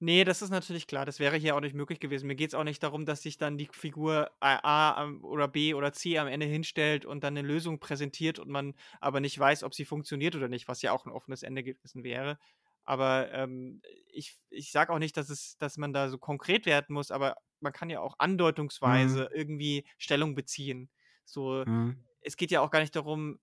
Nee, 0.02 0.24
das 0.24 0.40
ist 0.40 0.48
natürlich 0.50 0.86
klar. 0.86 1.04
Das 1.04 1.20
wäre 1.20 1.36
hier 1.36 1.54
auch 1.54 1.60
nicht 1.60 1.74
möglich 1.74 2.00
gewesen. 2.00 2.26
Mir 2.26 2.34
geht 2.34 2.48
es 2.50 2.54
auch 2.54 2.64
nicht 2.64 2.82
darum, 2.82 3.04
dass 3.04 3.20
sich 3.22 3.36
dann 3.36 3.58
die 3.58 3.68
Figur 3.70 4.30
A 4.40 5.10
oder 5.22 5.46
B 5.46 5.74
oder 5.74 5.92
C 5.92 6.16
am 6.18 6.26
Ende 6.26 6.46
hinstellt 6.46 7.04
und 7.04 7.22
dann 7.22 7.36
eine 7.36 7.46
Lösung 7.46 7.80
präsentiert 7.80 8.38
und 8.38 8.48
man 8.48 8.74
aber 9.00 9.20
nicht 9.20 9.38
weiß, 9.38 9.62
ob 9.62 9.74
sie 9.74 9.84
funktioniert 9.84 10.34
oder 10.36 10.48
nicht, 10.48 10.68
was 10.68 10.80
ja 10.80 10.92
auch 10.92 11.04
ein 11.04 11.12
offenes 11.12 11.42
Ende 11.42 11.62
gewesen 11.62 12.02
wäre. 12.02 12.38
Aber 12.84 13.30
ähm, 13.32 13.82
ich, 14.08 14.38
ich 14.48 14.72
sage 14.72 14.90
auch 14.92 14.98
nicht, 14.98 15.16
dass, 15.18 15.28
es, 15.28 15.58
dass 15.58 15.76
man 15.76 15.92
da 15.92 16.08
so 16.08 16.16
konkret 16.18 16.64
werden 16.64 16.94
muss, 16.94 17.10
aber 17.10 17.36
man 17.60 17.72
kann 17.74 17.90
ja 17.90 18.00
auch 18.00 18.14
andeutungsweise 18.18 19.28
Mhm. 19.28 19.30
irgendwie 19.34 19.86
Stellung 19.98 20.34
beziehen. 20.34 20.88
So, 21.26 21.66
Mhm. 21.66 22.04
es 22.22 22.36
geht 22.36 22.50
ja 22.50 22.60
auch 22.62 22.70
gar 22.70 22.80
nicht 22.80 22.96
darum, 22.96 23.38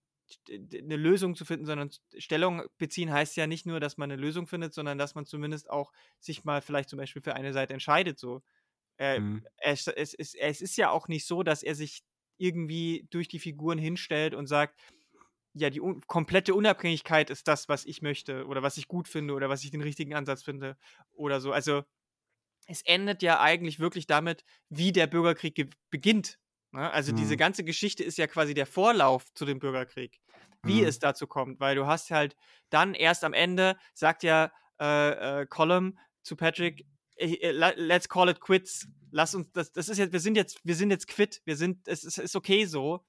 eine 0.50 0.96
Lösung 0.98 1.36
zu 1.36 1.46
finden, 1.46 1.66
sondern 1.66 1.90
Stellung 2.18 2.64
beziehen 2.78 3.12
heißt 3.12 3.36
ja 3.38 3.48
nicht 3.48 3.66
nur, 3.66 3.80
dass 3.80 3.98
man 3.98 4.12
eine 4.12 4.22
Lösung 4.22 4.48
findet, 4.48 4.74
sondern 4.74 4.98
dass 4.98 5.16
man 5.16 5.26
zumindest 5.26 5.70
auch 5.70 5.92
sich 6.20 6.44
mal 6.46 6.62
vielleicht 6.62 6.90
zum 6.90 6.98
Beispiel 6.98 7.22
für 7.22 7.36
eine 7.36 7.54
Seite 7.54 7.74
entscheidet. 7.74 8.20
So. 8.20 8.42
Äh, 8.98 9.22
Mhm. 9.22 9.48
es, 9.58 9.88
es, 9.88 10.14
es, 10.16 10.36
es 10.36 10.62
ist 10.62 10.78
ja 10.78 10.92
auch 10.92 11.08
nicht 11.08 11.28
so, 11.28 11.44
dass 11.44 11.64
er 11.64 11.76
sich 11.76 12.02
irgendwie 12.38 13.08
durch 13.12 13.28
die 13.30 13.40
Figuren 13.40 13.80
hinstellt 13.80 14.36
und 14.36 14.48
sagt, 14.48 14.80
ja, 15.54 15.70
die 15.70 15.82
un 15.82 16.02
komplette 16.08 16.54
Unabhängigkeit 16.56 17.30
ist 17.30 17.48
das, 17.48 17.68
was 17.70 17.86
ich 17.86 18.02
möchte 18.02 18.46
oder 18.48 18.62
was 18.64 18.78
ich 18.78 18.88
gut 18.88 19.08
finde 19.08 19.34
oder 19.34 19.50
was 19.50 19.64
ich 19.64 19.72
den 19.72 19.82
richtigen 19.82 20.14
Ansatz 20.16 20.44
finde 20.44 20.78
oder 21.14 21.42
so. 21.42 21.52
Also 21.52 21.84
es 22.68 22.82
endet 22.84 23.24
ja 23.24 23.40
eigentlich 23.40 23.80
wirklich 23.80 24.08
damit, 24.08 24.44
wie 24.70 24.92
der 24.92 25.08
Bürgerkrieg 25.08 25.56
ge- 25.56 25.70
beginnt. 25.90 26.40
Ne? 26.72 26.92
Also 26.92 27.12
diese 27.12 27.36
Mhm. 27.36 27.38
ganze 27.38 27.64
Geschichte 27.64 28.04
ist 28.04 28.18
ja 28.18 28.28
quasi 28.28 28.54
der 28.54 28.66
Vorlauf 28.66 29.34
zu 29.34 29.46
dem 29.46 29.60
Bürgerkrieg, 29.60 30.20
wie 30.64 30.82
Mhm. 30.82 30.84
es 30.84 31.00
dazu 31.00 31.28
kommt, 31.28 31.60
weil 31.60 31.76
du 31.76 31.88
hast 31.88 32.12
halt 32.12 32.36
dann 32.70 32.94
erst 32.94 33.24
am 33.24 33.34
Ende 33.34 33.78
sagt 33.94 34.24
ja 34.24 34.52
äh, 34.80 35.42
äh, 35.42 35.46
Column 35.48 35.98
zu 36.24 36.36
Patrick, 36.36 36.86
"Ey, 37.16 37.36
äh, 37.42 37.52
let's 37.52 38.10
call 38.10 38.30
it 38.30 38.42
quits. 38.42 38.88
Lass 39.12 39.34
uns 39.34 39.52
das, 39.54 39.72
das 39.72 39.90
ist 39.90 39.98
jetzt, 39.98 40.12
wir 40.14 40.20
sind 40.20 40.36
jetzt, 40.36 40.60
wir 40.64 40.76
sind 40.76 40.92
jetzt 40.92 41.08
quitt, 41.08 41.42
wir 41.46 41.56
sind, 41.56 41.88
es 41.88 42.04
ist, 42.04 42.18
ist 42.20 42.36
okay 42.36 42.66
so. 42.66 43.06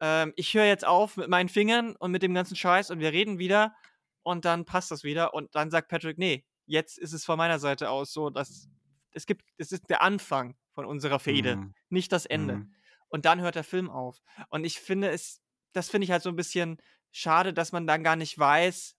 Ähm, 0.00 0.32
ich 0.36 0.52
höre 0.54 0.66
jetzt 0.66 0.86
auf 0.86 1.16
mit 1.16 1.28
meinen 1.28 1.48
Fingern 1.48 1.96
und 1.96 2.10
mit 2.10 2.22
dem 2.22 2.34
ganzen 2.34 2.56
Scheiß 2.56 2.90
und 2.90 3.00
wir 3.00 3.12
reden 3.12 3.38
wieder 3.38 3.74
und 4.22 4.44
dann 4.44 4.64
passt 4.64 4.90
das 4.90 5.04
wieder 5.04 5.34
und 5.34 5.54
dann 5.54 5.70
sagt 5.70 5.88
Patrick, 5.88 6.18
nee, 6.18 6.44
jetzt 6.66 6.98
ist 6.98 7.12
es 7.12 7.24
von 7.24 7.38
meiner 7.38 7.58
Seite 7.58 7.90
aus 7.90 8.12
so, 8.12 8.30
dass 8.30 8.68
es 9.12 9.26
gibt, 9.26 9.44
es 9.56 9.72
ist 9.72 9.88
der 9.88 10.02
Anfang 10.02 10.56
von 10.74 10.84
unserer 10.84 11.18
Fehde, 11.18 11.60
Mhm. 11.60 11.74
nicht 11.88 12.12
das 12.12 12.26
Ende. 12.26 12.60
Mhm. 12.60 12.74
Und 13.08 13.24
dann 13.24 13.40
hört 13.40 13.54
der 13.54 13.64
Film 13.64 13.90
auf. 13.90 14.20
Und 14.48 14.64
ich 14.64 14.80
finde 14.80 15.10
es, 15.10 15.40
das 15.72 15.88
finde 15.88 16.04
ich 16.04 16.10
halt 16.10 16.22
so 16.22 16.30
ein 16.30 16.36
bisschen 16.36 16.78
schade, 17.10 17.52
dass 17.52 17.72
man 17.72 17.86
dann 17.86 18.02
gar 18.02 18.16
nicht 18.16 18.38
weiß, 18.38 18.96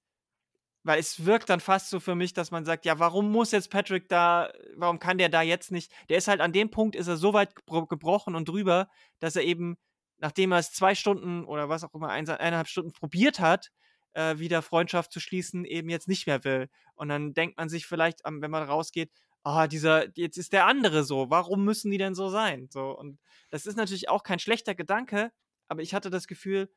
weil 0.84 1.00
es 1.00 1.26
wirkt 1.26 1.50
dann 1.50 1.60
fast 1.60 1.90
so 1.90 2.00
für 2.00 2.16
mich, 2.16 2.34
dass 2.34 2.50
man 2.50 2.64
sagt, 2.64 2.86
ja, 2.86 2.98
warum 2.98 3.30
muss 3.32 3.52
jetzt 3.52 3.70
Patrick 3.70 4.08
da, 4.08 4.52
warum 4.76 5.00
kann 5.00 5.18
der 5.18 5.28
da 5.30 5.42
jetzt 5.42 5.72
nicht? 5.72 5.92
Der 6.10 6.18
ist 6.18 6.30
halt 6.30 6.40
an 6.40 6.54
dem 6.54 6.70
Punkt, 6.70 6.96
ist 6.96 7.08
er 7.08 7.18
so 7.18 7.34
weit 7.34 7.56
gebro- 7.56 7.88
gebrochen 7.88 8.36
und 8.36 8.48
drüber, 8.48 8.90
dass 9.20 9.36
er 9.36 9.44
eben, 9.44 9.78
nachdem 10.18 10.54
er 10.54 10.60
es 10.60 10.72
zwei 10.72 10.96
Stunden 10.96 11.44
oder 11.44 11.68
was 11.68 11.84
auch 11.84 11.94
immer, 11.94 12.10
ein, 12.10 12.30
eineinhalb 12.30 12.70
Stunden 12.70 12.94
probiert 12.94 13.40
hat, 13.40 13.72
äh, 14.14 14.40
wieder 14.40 14.62
Freundschaft 14.62 15.12
zu 15.12 15.20
schließen, 15.20 15.66
eben 15.66 15.90
jetzt 15.90 16.08
nicht 16.08 16.26
mehr 16.26 16.44
will. 16.46 16.70
Und 16.96 17.10
dann 17.10 17.34
denkt 17.34 17.58
man 17.58 17.68
sich 17.70 17.86
vielleicht, 17.86 18.22
wenn 18.24 18.52
man 18.52 18.64
rausgeht, 18.64 19.12
ah, 19.48 19.68
dieser, 19.68 20.08
jetzt 20.18 20.38
ist 20.38 20.54
der 20.54 20.66
andere 20.68 21.04
so, 21.04 21.30
warum 21.30 21.64
müssen 21.66 21.92
die 21.92 21.98
denn 21.98 22.16
so 22.16 22.30
sein? 22.30 22.68
So, 22.72 22.92
und 22.98 23.20
das 23.52 23.66
ist 23.66 23.76
natürlich 23.78 24.10
auch 24.10 24.24
kein 24.24 24.40
schlechter 24.40 24.76
Gedanke, 24.76 25.32
aber 25.68 25.82
ich 25.82 25.94
hatte 25.94 26.10
das 26.10 26.28
Gefühl, 26.28 26.70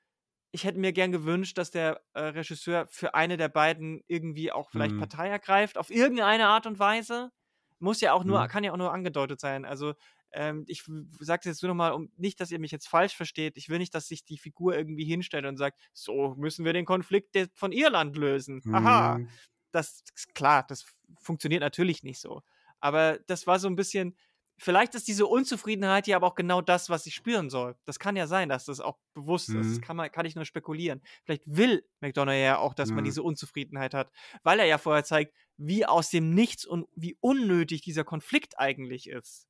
ich 0.53 0.65
hätte 0.65 0.79
mir 0.81 0.93
gern 0.93 1.13
gewünscht, 1.13 1.59
dass 1.59 1.71
der 1.71 2.03
äh, 2.15 2.21
Regisseur 2.23 2.87
für 2.89 3.15
eine 3.15 3.37
der 3.37 3.49
beiden 3.49 4.03
irgendwie 4.09 4.53
auch 4.53 4.71
vielleicht 4.71 4.97
Mhm. 4.97 4.99
Partei 4.99 5.29
ergreift, 5.29 5.79
auf 5.79 5.91
irgendeine 5.91 6.47
Art 6.49 6.67
und 6.67 6.79
Weise. 6.79 7.31
Muss 7.79 8.01
ja 8.01 8.13
auch 8.13 8.25
nur, 8.25 8.41
Mhm. 8.41 8.49
kann 8.49 8.65
ja 8.65 8.73
auch 8.73 8.77
nur 8.77 8.93
angedeutet 8.93 9.41
sein. 9.41 9.65
Also, 9.65 9.95
ähm, 10.33 10.65
ich 10.69 10.85
sage 11.21 11.41
es 11.41 11.47
jetzt 11.47 11.63
nur 11.63 11.69
nochmal, 11.71 11.93
um 11.93 12.13
nicht, 12.17 12.41
dass 12.41 12.51
ihr 12.51 12.59
mich 12.61 12.73
jetzt 12.73 12.89
falsch 12.89 13.17
versteht. 13.17 13.57
Ich 13.57 13.69
will 13.69 13.79
nicht, 13.79 13.95
dass 13.95 14.09
sich 14.09 14.25
die 14.25 14.39
Figur 14.39 14.77
irgendwie 14.77 15.05
hinstellt 15.05 15.47
und 15.47 15.57
sagt, 15.57 15.81
so 15.93 16.35
müssen 16.37 16.65
wir 16.65 16.73
den 16.73 16.85
Konflikt 16.85 17.37
von 17.55 17.73
Irland 17.73 18.17
lösen. 18.17 18.63
Aha. 18.73 19.19
Mhm. 19.19 19.29
Das 19.73 20.03
ist 20.15 20.35
klar, 20.35 20.65
das 20.69 20.85
funktioniert 21.21 21.63
natürlich 21.63 22.03
nicht 22.03 22.21
so. 22.21 22.43
Aber 22.81 23.19
das 23.27 23.47
war 23.47 23.59
so 23.59 23.69
ein 23.69 23.77
bisschen, 23.77 24.17
vielleicht 24.59 24.95
ist 24.95 25.09
diese 25.09 25.27
Unzufriedenheit 25.27 26.07
ja 26.07 26.17
aber 26.17 26.27
auch 26.27 26.35
genau 26.35 26.61
das, 26.61 26.91
was 26.91 27.07
ich 27.07 27.15
spüren 27.15 27.51
soll. 27.51 27.77
Das 27.87 27.99
kann 27.99 28.17
ja 28.17 28.27
sein, 28.27 28.49
dass 28.49 28.67
das 28.67 28.81
auch 28.81 28.99
bewusst 29.15 29.55
ist. 29.55 29.73
Das 29.73 29.81
Mhm. 29.81 29.81
kann, 29.81 29.97
man, 29.97 30.11
kann 30.13 30.27
ich 30.27 30.35
nur 30.35 30.45
spekulieren. 30.45 31.03
Vielleicht 31.25 31.45
will 31.47 31.85
McDonough 32.01 32.35
ja 32.35 32.59
auch, 32.59 32.75
dass 32.75 32.93
man 32.95 33.05
Mhm. 33.05 33.05
diese 33.05 33.23
Unzufriedenheit 33.23 33.95
hat, 33.95 34.11
weil 34.43 34.59
er 34.61 34.67
ja 34.67 34.79
vorher 34.79 35.05
zeigt, 35.05 35.35
wie 35.57 35.87
aus 35.87 36.11
dem 36.11 36.35
Nichts 36.35 36.65
und 36.67 36.87
wie 36.95 37.17
unnötig 37.21 37.83
dieser 37.83 38.05
Konflikt 38.05 38.59
eigentlich 38.59 39.09
ist. 39.09 39.47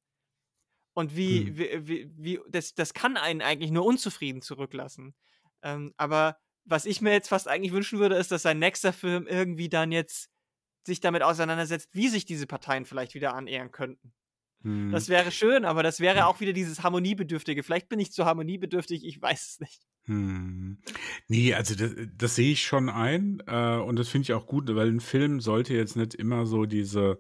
Und 0.95 1.16
wie, 1.16 1.47
Mhm. 1.47 1.57
wie, 1.57 1.87
wie, 1.89 2.11
wie 2.16 2.41
das, 2.49 2.74
das 2.74 2.95
kann 2.95 3.16
einen 3.16 3.43
eigentlich 3.43 3.70
nur 3.70 3.85
unzufrieden 3.85 4.43
zurücklassen. 4.43 5.14
Ähm, 5.62 5.95
aber 5.97 6.39
was 6.64 6.85
ich 6.85 7.01
mir 7.01 7.12
jetzt 7.12 7.28
fast 7.28 7.49
eigentlich 7.49 7.72
wünschen 7.72 7.99
würde, 8.01 8.16
ist, 8.16 8.33
dass 8.33 8.43
sein 8.43 8.59
nächster 8.59 8.93
Film 8.93 9.26
irgendwie 9.26 9.68
dann 9.68 9.93
jetzt 9.93 10.31
sich 10.87 11.01
damit 11.01 11.22
auseinandersetzt, 11.22 11.91
wie 11.93 12.09
sich 12.09 12.24
diese 12.26 12.47
Parteien 12.47 12.85
vielleicht 12.87 13.14
wieder 13.14 13.35
annähern 13.35 13.70
könnten. 13.72 14.14
Mhm. 14.64 14.91
Das 14.91 15.09
wäre 15.09 15.33
schön, 15.33 15.64
aber 15.66 15.83
das 15.85 16.01
wäre 16.01 16.26
auch 16.26 16.41
wieder 16.41 16.53
dieses 16.55 16.83
Harmoniebedürftige. 16.85 17.62
Vielleicht 17.64 17.89
bin 17.91 18.01
ich 18.01 18.12
zu 18.12 18.26
harmoniebedürftig, 18.26 19.05
ich 19.07 19.20
weiß 19.22 19.49
es 19.53 19.61
nicht. 19.61 19.78
Mhm. 20.07 20.78
Ne, 21.28 21.55
also 21.55 21.74
da 21.74 21.89
das 22.16 22.35
sehe 22.37 22.53
ich 22.53 22.62
schon 22.62 22.89
ein, 22.89 23.43
äh, 23.47 23.76
und 23.76 23.97
das 23.99 24.09
finde 24.09 24.24
ich 24.24 24.33
auch 24.33 24.47
gut, 24.47 24.74
weil 24.74 24.89
'n 24.89 25.01
Film 25.01 25.41
sollte 25.41 25.74
jetzt 25.74 25.97
nicht 25.97 26.14
immer 26.14 26.47
so 26.47 26.64
diese 26.64 27.18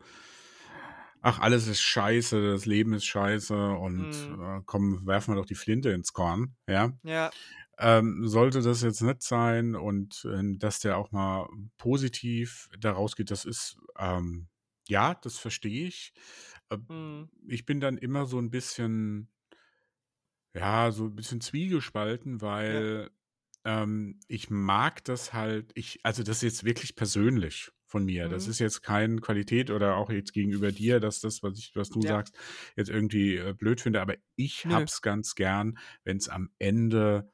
„Ach, 1.22 1.38
alles 1.38 1.66
ist 1.68 1.82
scheiße, 1.82 2.40
das 2.52 2.64
Leben 2.64 2.94
ist 2.94 3.04
scheiße 3.04 3.54
und, 3.54 4.08
Mhm. 4.14 4.40
äh, 4.40 4.60
komm, 4.64 5.06
werfen 5.06 5.34
wir 5.34 5.38
doch 5.40 5.46
die 5.46 5.54
Flinte 5.54 5.90
ins 5.90 6.12
Korn“, 6.14 6.56
ja? 6.66 6.92
Ja. 7.04 7.32
Ähm, 7.80 8.28
sollte 8.28 8.60
das 8.62 8.82
jetzt 8.82 9.00
nicht 9.00 9.22
sein 9.22 9.74
und, 9.74 10.26
ähm, 10.30 10.58
dass 10.58 10.80
der 10.80 10.98
auch 10.98 11.12
mal 11.12 11.48
positiv 11.78 12.68
da 12.78 12.92
rausgeht, 12.92 13.30
das 13.30 13.46
ist, 13.46 13.78
ähm 13.98 14.48
ja, 14.88 15.14
das 15.14 15.38
verstehe 15.38 15.86
ich. 15.88 16.12
Ähm, 16.70 16.90
Mhm. 16.90 17.30
ich 17.48 17.64
bin 17.66 17.80
dann 17.80 17.96
immer 17.98 18.26
so 18.26 18.38
'n 18.38 18.50
bisschen 18.50 19.30
ja, 20.54 20.90
so 20.90 21.04
'n 21.06 21.14
bisschen 21.14 21.40
zwiegespalten, 21.40 22.40
Ja. 22.68 22.82
weil, 22.82 23.10
ähm, 23.64 24.18
ich 24.26 24.50
mag 24.50 25.04
das 25.04 25.32
halt 25.32 25.70
ich 25.74 26.00
also, 26.04 26.22
das 26.24 26.38
ist 26.38 26.42
jetzt 26.42 26.64
wirklich 26.64 26.96
persönlich 26.96 27.70
von 27.86 28.04
mir. 28.04 28.28
Das 28.28 28.46
Mhm. 28.46 28.48
ist 28.48 28.58
jetzt 28.58 28.82
kein 28.82 29.20
Qualität 29.20 29.70
oder 29.70 29.96
auch 29.96 30.10
jetzt 30.10 30.32
gegenüber 30.32 30.72
dir, 30.72 30.98
dass 31.00 31.20
das, 31.20 31.42
was 31.42 31.58
ich 31.58 31.72
was 31.76 31.90
du 31.90 32.02
Ja. 32.02 32.14
sagst, 32.14 32.36
jetzt 32.76 32.90
irgendwie, 32.90 33.36
äh, 33.36 33.52
blöd 33.54 33.80
finde, 33.80 34.00
aber 34.00 34.16
ich 34.36 34.66
habe 34.68 34.84
Nö. 34.84 34.88
es 34.88 35.02
ganz 35.02 35.34
gern, 35.36 35.78
wenn's 36.04 36.28
am 36.28 36.50
Ende 36.58 37.30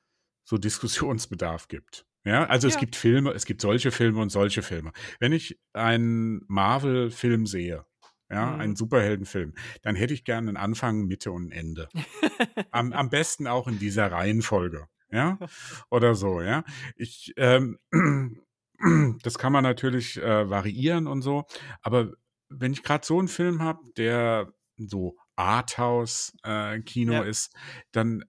so 0.47 0.59
Diskussionsbedarf 0.59 1.69
gibt. 1.69 2.07
Ja, 2.27 2.47
also, 2.47 2.69
es 2.69 2.77
Ja. 2.77 2.79
gibt 2.79 2.97
Filme 2.97 3.33
es 3.33 3.47
gibt 3.47 3.61
solche 3.63 3.93
Filme 3.93 4.21
und 4.23 4.31
solche 4.31 4.63
Filme. 4.63 4.93
Wenn 5.21 5.33
ich 5.33 5.61
einen 5.75 6.43
Marvel-Film 6.49 7.47
sehe, 7.47 7.87
ja, 8.31 8.57
einen 8.57 8.75
Mhm. 8.75 8.77
Superheldenfilm, 8.77 9.55
dann 9.83 9.97
hätte 9.97 10.15
ich 10.15 10.25
gern 10.25 10.47
'nen 10.47 10.57
Anfang, 10.59 11.07
Mitte 11.07 11.33
und 11.33 11.53
Ende. 11.53 11.91
Am 12.73 12.93
am 12.95 13.11
besten 13.11 13.47
auch 13.49 13.69
in 13.69 13.79
dieser 13.79 14.13
Reihenfolge, 14.13 14.89
ja, 15.13 15.41
oder 15.91 16.15
so, 16.17 16.43
ja? 16.43 16.65
Ich, 16.97 17.35
ähm 17.39 17.79
das 19.25 19.39
kann 19.39 19.53
man 19.53 19.65
natürlich, 19.65 20.19
äh, 20.23 20.51
variieren 20.51 21.07
und 21.09 21.23
so, 21.23 21.45
aber 21.83 22.13
wenn 22.51 22.73
ich 22.75 22.83
grad 22.85 23.05
so 23.07 23.21
'n 23.21 23.29
Film 23.29 23.63
habe, 23.63 23.81
der 23.99 24.53
so 24.79 25.17
Arthouse 25.37 26.35
äh, 26.45 26.81
Kino 26.83 27.23
Ja. 27.23 27.25
ist, 27.25 27.55
dann 27.93 28.25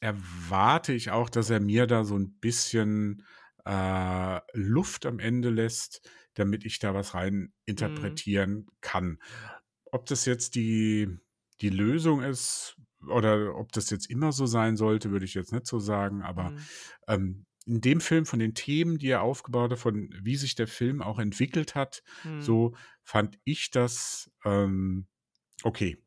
erwarte 0.00 0.92
ich 0.92 1.10
auch, 1.10 1.28
dass 1.30 1.50
er 1.50 1.60
mir 1.60 1.86
da 1.86 2.04
so 2.04 2.16
'n 2.16 2.38
bisschen, 2.40 3.24
äh, 3.64 4.40
Luft 4.54 5.06
am 5.06 5.18
Ende 5.18 5.50
lässt, 5.50 6.08
damit 6.34 6.64
ich 6.64 6.78
da 6.78 6.94
was 6.94 7.14
rein 7.14 7.52
Mhm. 7.78 8.22
interpretieren 8.24 8.66
kann. 8.80 9.18
Ob 9.92 10.06
das 10.06 10.24
jetzt 10.26 10.54
die 10.56 11.18
die 11.60 11.70
Lösung 11.70 12.22
ist 12.22 12.76
oder 13.08 13.56
ob 13.56 13.72
das 13.72 13.90
jetzt 13.90 14.08
immer 14.10 14.30
so 14.32 14.46
sein 14.46 14.76
sollte, 14.76 15.10
würde 15.10 15.24
ich 15.26 15.34
jetzt 15.34 15.52
nicht 15.52 15.66
so 15.66 15.78
sagen, 15.80 16.22
aber, 16.22 16.52
Mhm. 16.52 16.68
ähm, 17.08 17.46
in 17.66 17.80
dem 17.82 18.00
Film 18.00 18.26
von 18.26 18.38
den 18.40 18.54
Themen, 18.54 18.98
die 18.98 19.08
er 19.10 19.22
aufgebaut 19.22 19.72
hat, 19.72 19.78
von 19.80 20.10
wie 20.22 20.36
sich 20.36 20.54
der 20.56 20.68
Film 20.68 21.02
auch 21.02 21.18
entwickelt 21.18 21.74
hat, 21.74 22.02
Mhm. 22.24 22.38
so 22.38 22.76
fand 23.04 23.38
ich 23.44 23.70
das, 23.70 24.30
ähm, 24.44 25.08
okay, 25.64 25.98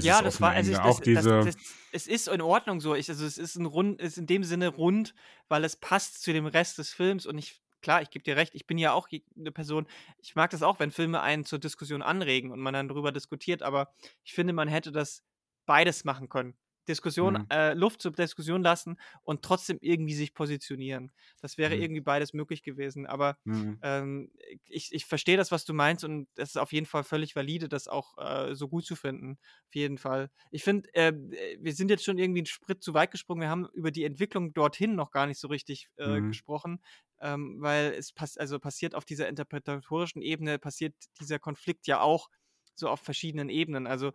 Ja, 0.00 0.22
dieses 0.22 0.22
das 0.22 0.40
war 0.40 0.54
also, 0.54 0.70
ich 0.70 0.80
Ende. 0.80 0.82
das 0.82 0.96
Auch 0.96 1.00
das 1.12 1.30
diese 1.30 1.42
das 1.42 1.56
es 1.90 2.06
ist 2.06 2.28
in 2.28 2.40
Ordnung 2.40 2.80
so. 2.80 2.94
Ich 2.94 3.08
also, 3.10 3.24
es 3.26 3.38
ist 3.38 3.56
'n 3.56 3.66
rund 3.66 4.00
ist 4.00 4.18
in 4.18 4.26
dem 4.26 4.42
Sinne 4.44 4.68
rund, 4.68 5.14
weil 5.48 5.64
es 5.64 5.76
passt 5.76 6.22
zu 6.22 6.32
dem 6.32 6.46
Rest 6.46 6.78
des 6.78 6.92
Films 6.92 7.26
und 7.26 7.38
ich 7.38 7.60
klar, 7.82 8.00
ich 8.02 8.10
gebe 8.10 8.22
dir 8.22 8.36
recht, 8.36 8.54
ich 8.54 8.66
bin 8.66 8.78
ja 8.78 8.92
auch 8.92 9.08
j 9.08 9.22
'ne 9.36 9.52
Person 9.52 9.86
ich 10.18 10.34
mag 10.34 10.50
das 10.50 10.62
auch, 10.62 10.78
wenn 10.80 10.90
Filme 10.90 11.20
einen 11.20 11.44
zur 11.44 11.58
Diskussion 11.58 12.02
anregen 12.02 12.50
und 12.50 12.60
man 12.60 12.74
dann 12.74 12.88
drüber 12.88 13.12
diskutiert, 13.12 13.62
aber 13.62 13.94
ich 14.24 14.32
finde, 14.34 14.52
man 14.52 14.68
hätte 14.68 14.92
das 14.92 15.22
beides 15.66 16.04
machen 16.04 16.28
können. 16.28 16.56
Diskussion 16.88 17.38
Mhm. 17.38 17.52
äh, 17.52 17.74
Luft 17.74 18.02
zur 18.02 18.12
Diskussion 18.12 18.62
lassen 18.62 18.98
und 19.22 19.42
trotzdem 19.42 19.78
irgendwie 19.80 20.14
sich 20.14 20.34
positionieren. 20.34 21.12
Das 21.40 21.58
wäre 21.58 21.76
Mhm. 21.76 21.76
irgendwie 21.76 22.00
beides 22.02 22.32
möglich 22.32 22.62
gewesen, 22.62 23.06
aber, 23.06 23.38
Mhm. 23.46 23.82
ähm, 23.82 24.30
ich 24.66 24.92
ich 24.92 25.06
verstehe 25.06 25.36
das, 25.36 25.50
was 25.52 25.64
du 25.64 25.74
meinst 25.74 26.04
und 26.04 26.28
das 26.34 26.50
ist 26.50 26.56
auf 26.56 26.72
jeden 26.72 26.86
Fall 26.86 27.04
völlig 27.04 27.34
valide, 27.36 27.68
das 27.68 27.88
auch, 27.88 28.16
äh, 28.18 28.54
so 28.54 28.68
gut 28.68 28.84
zu 28.86 28.96
finden, 28.96 29.38
auf 29.68 29.74
jeden 29.74 29.98
Fall. 29.98 30.30
Ich 30.50 30.62
finde, 30.64 30.88
ähm, 30.94 31.32
äh, 31.32 31.56
wir 31.60 31.72
sind 31.74 31.90
jetzt 31.90 32.04
schon 32.04 32.18
irgendwie 32.18 32.40
'n 32.42 32.46
Sprit 32.46 32.82
zu 32.82 32.94
weit 32.94 33.10
gesprungen. 33.10 33.40
Wir 33.42 33.48
haben 33.50 33.68
über 33.74 33.90
die 33.90 34.04
Entwicklung 34.04 34.52
dorthin 34.54 34.94
noch 34.94 35.10
gar 35.10 35.26
nicht 35.26 35.38
so 35.40 35.48
richtig, 35.48 35.88
äh, 35.96 36.22
Mhm. 36.22 36.42
gesprochen, 36.42 36.80
ähm, 37.20 37.56
weil 37.60 37.92
es 37.94 38.12
pass 38.12 38.36
also, 38.38 38.58
passiert 38.60 38.94
auf 38.94 39.04
dieser 39.04 39.28
interpretatorischen 39.28 40.22
Ebene 40.22 40.58
passiert 40.58 40.94
dieser 41.20 41.38
Konflikt 41.38 41.86
ja 41.86 42.00
auch 42.00 42.28
so 42.74 42.88
auf 42.88 43.00
verschiedenen 43.00 43.48
Ebenen. 43.50 43.86
Also, 43.86 44.12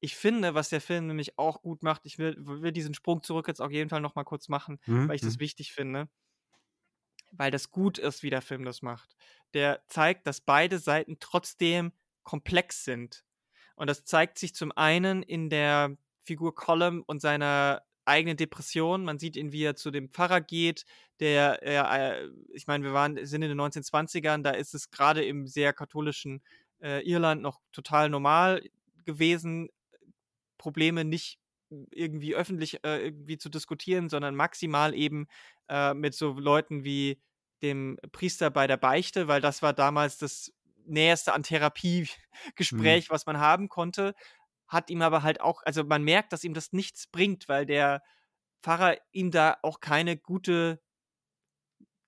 ich 0.00 0.16
finde, 0.16 0.54
was 0.54 0.70
der 0.70 0.80
Film 0.80 1.06
nämlich 1.06 1.38
auch 1.38 1.62
gut 1.62 1.82
macht 1.82 2.06
ich 2.06 2.18
will 2.18 2.34
will 2.38 2.72
diesen 2.72 2.94
Sprung 2.94 3.22
zurück 3.22 3.48
jetzt 3.48 3.60
auf 3.60 3.70
jeden 3.70 3.90
Fall 3.90 4.00
noch 4.00 4.14
mal 4.14 4.24
kurz 4.24 4.48
machen, 4.48 4.78
Mhm, 4.86 5.08
weil 5.08 5.16
ich 5.16 5.22
das 5.22 5.36
mhm. 5.36 5.40
wichtig 5.40 5.72
finde 5.72 6.08
weil 7.32 7.50
das 7.50 7.70
gut 7.70 7.98
ist, 7.98 8.22
wie 8.22 8.30
der 8.30 8.42
Film 8.42 8.64
das 8.64 8.82
macht. 8.82 9.16
Der 9.54 9.82
zeigt, 9.88 10.26
dass 10.26 10.40
beide 10.40 10.78
Seiten 10.78 11.18
trotzdem 11.20 11.92
komplex 12.22 12.84
sind. 12.84 13.24
Und 13.76 13.88
das 13.88 14.04
zeigt 14.04 14.38
sich 14.38 14.54
zum 14.54 14.72
einen 14.72 15.22
in 15.22 15.48
der 15.48 15.96
Figur 16.22 16.54
Colum 16.54 17.02
und 17.06 17.20
seiner 17.20 17.82
eigenen 18.04 18.36
Depression. 18.36 19.04
Man 19.04 19.18
sieht 19.18 19.36
ihn, 19.36 19.52
wie 19.52 19.62
er 19.62 19.76
zu 19.76 19.90
dem 19.90 20.10
Pfarrer 20.10 20.40
geht, 20.40 20.84
der, 21.20 21.62
äh, 21.62 22.28
ich 22.52 22.66
meine, 22.66 22.84
wir 22.84 22.92
waren 22.92 23.24
sind 23.24 23.42
in 23.42 23.48
den 23.48 23.60
1920ern, 23.60 24.42
da 24.42 24.50
ist 24.50 24.74
es 24.74 24.90
grade 24.90 25.24
im 25.24 25.46
sehr 25.46 25.72
katholischen, 25.72 26.42
äh, 26.82 27.02
Irland 27.08 27.42
noch 27.42 27.60
total 27.72 28.08
normal 28.08 28.62
gewesen, 29.04 29.68
Probleme 30.60 31.04
nicht 31.04 31.40
irgendwie 31.90 32.34
öffentlich, 32.36 32.84
äh, 32.84 32.98
irgendwie 33.06 33.38
zu 33.38 33.48
diskutieren, 33.48 34.08
sondern 34.08 34.34
maximal 34.36 34.94
eben, 34.94 35.28
äh, 35.68 35.94
mit 35.94 36.14
so 36.14 36.32
Leuten 36.32 36.84
wie 36.84 37.20
dem 37.62 37.98
Priester 38.12 38.50
bei 38.50 38.66
der 38.66 38.76
Beichte, 38.76 39.28
weil 39.28 39.40
das 39.40 39.62
war 39.62 39.72
damals 39.72 40.18
das 40.18 40.52
Näherste 40.86 41.32
an 41.34 41.42
Mhm. 42.72 43.02
Therapiegespräch, 43.02 43.10
was 43.10 43.26
man 43.26 43.38
haben 43.40 43.68
konnte. 43.68 44.14
Hat 44.68 44.90
ihm 44.90 45.02
aber 45.02 45.22
halt 45.22 45.40
auch 45.40 45.62
also, 45.64 45.84
man 45.84 46.04
merkt, 46.04 46.32
dass 46.32 46.44
ihm 46.44 46.54
das 46.54 46.72
nichts 46.72 47.06
bringt, 47.08 47.48
weil 47.48 47.66
der 47.66 48.02
Pfarrer 48.62 48.96
ihm 49.12 49.30
da 49.30 49.58
auch 49.62 49.80
keine 49.80 50.16
gute 50.18 50.80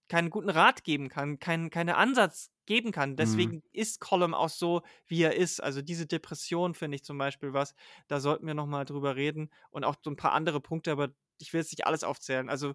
keinen 0.09 0.31
guten 0.31 0.51
Rat 0.51 0.85
geben 0.85 1.09
kann, 1.09 1.39
keinen 1.39 1.71
keine 1.71 1.97
Ansatz 1.97 2.52
geben 2.67 2.93
kann. 2.93 3.17
Mhm. 3.19 3.53
Deswegen 3.53 3.63
ist 3.73 4.01
Colum 4.01 4.35
auch 4.35 4.49
so, 4.49 4.83
wie 5.07 5.23
er 5.23 5.35
ist. 5.37 5.63
Also, 5.63 5.83
diese 5.83 6.07
Depression 6.07 6.75
finde 6.75 6.97
ich 6.97 7.05
zum 7.05 7.19
Beispiel 7.19 7.53
was, 7.53 7.75
da 8.09 8.21
sollten 8.21 8.47
wir 8.47 8.55
noch 8.55 8.67
mal 8.67 8.85
drüber 8.85 9.17
reden 9.17 9.51
und 9.71 9.85
auch 9.85 9.97
so 10.03 10.11
'n 10.11 10.17
paar 10.17 10.33
andere 10.33 10.61
Punkte, 10.61 10.93
aber 10.93 11.11
ich 11.39 11.53
will 11.53 11.61
jetzt 11.61 11.73
nicht 11.73 11.87
alles 11.87 12.05
aufzählen. 12.05 12.49
Also, 12.49 12.75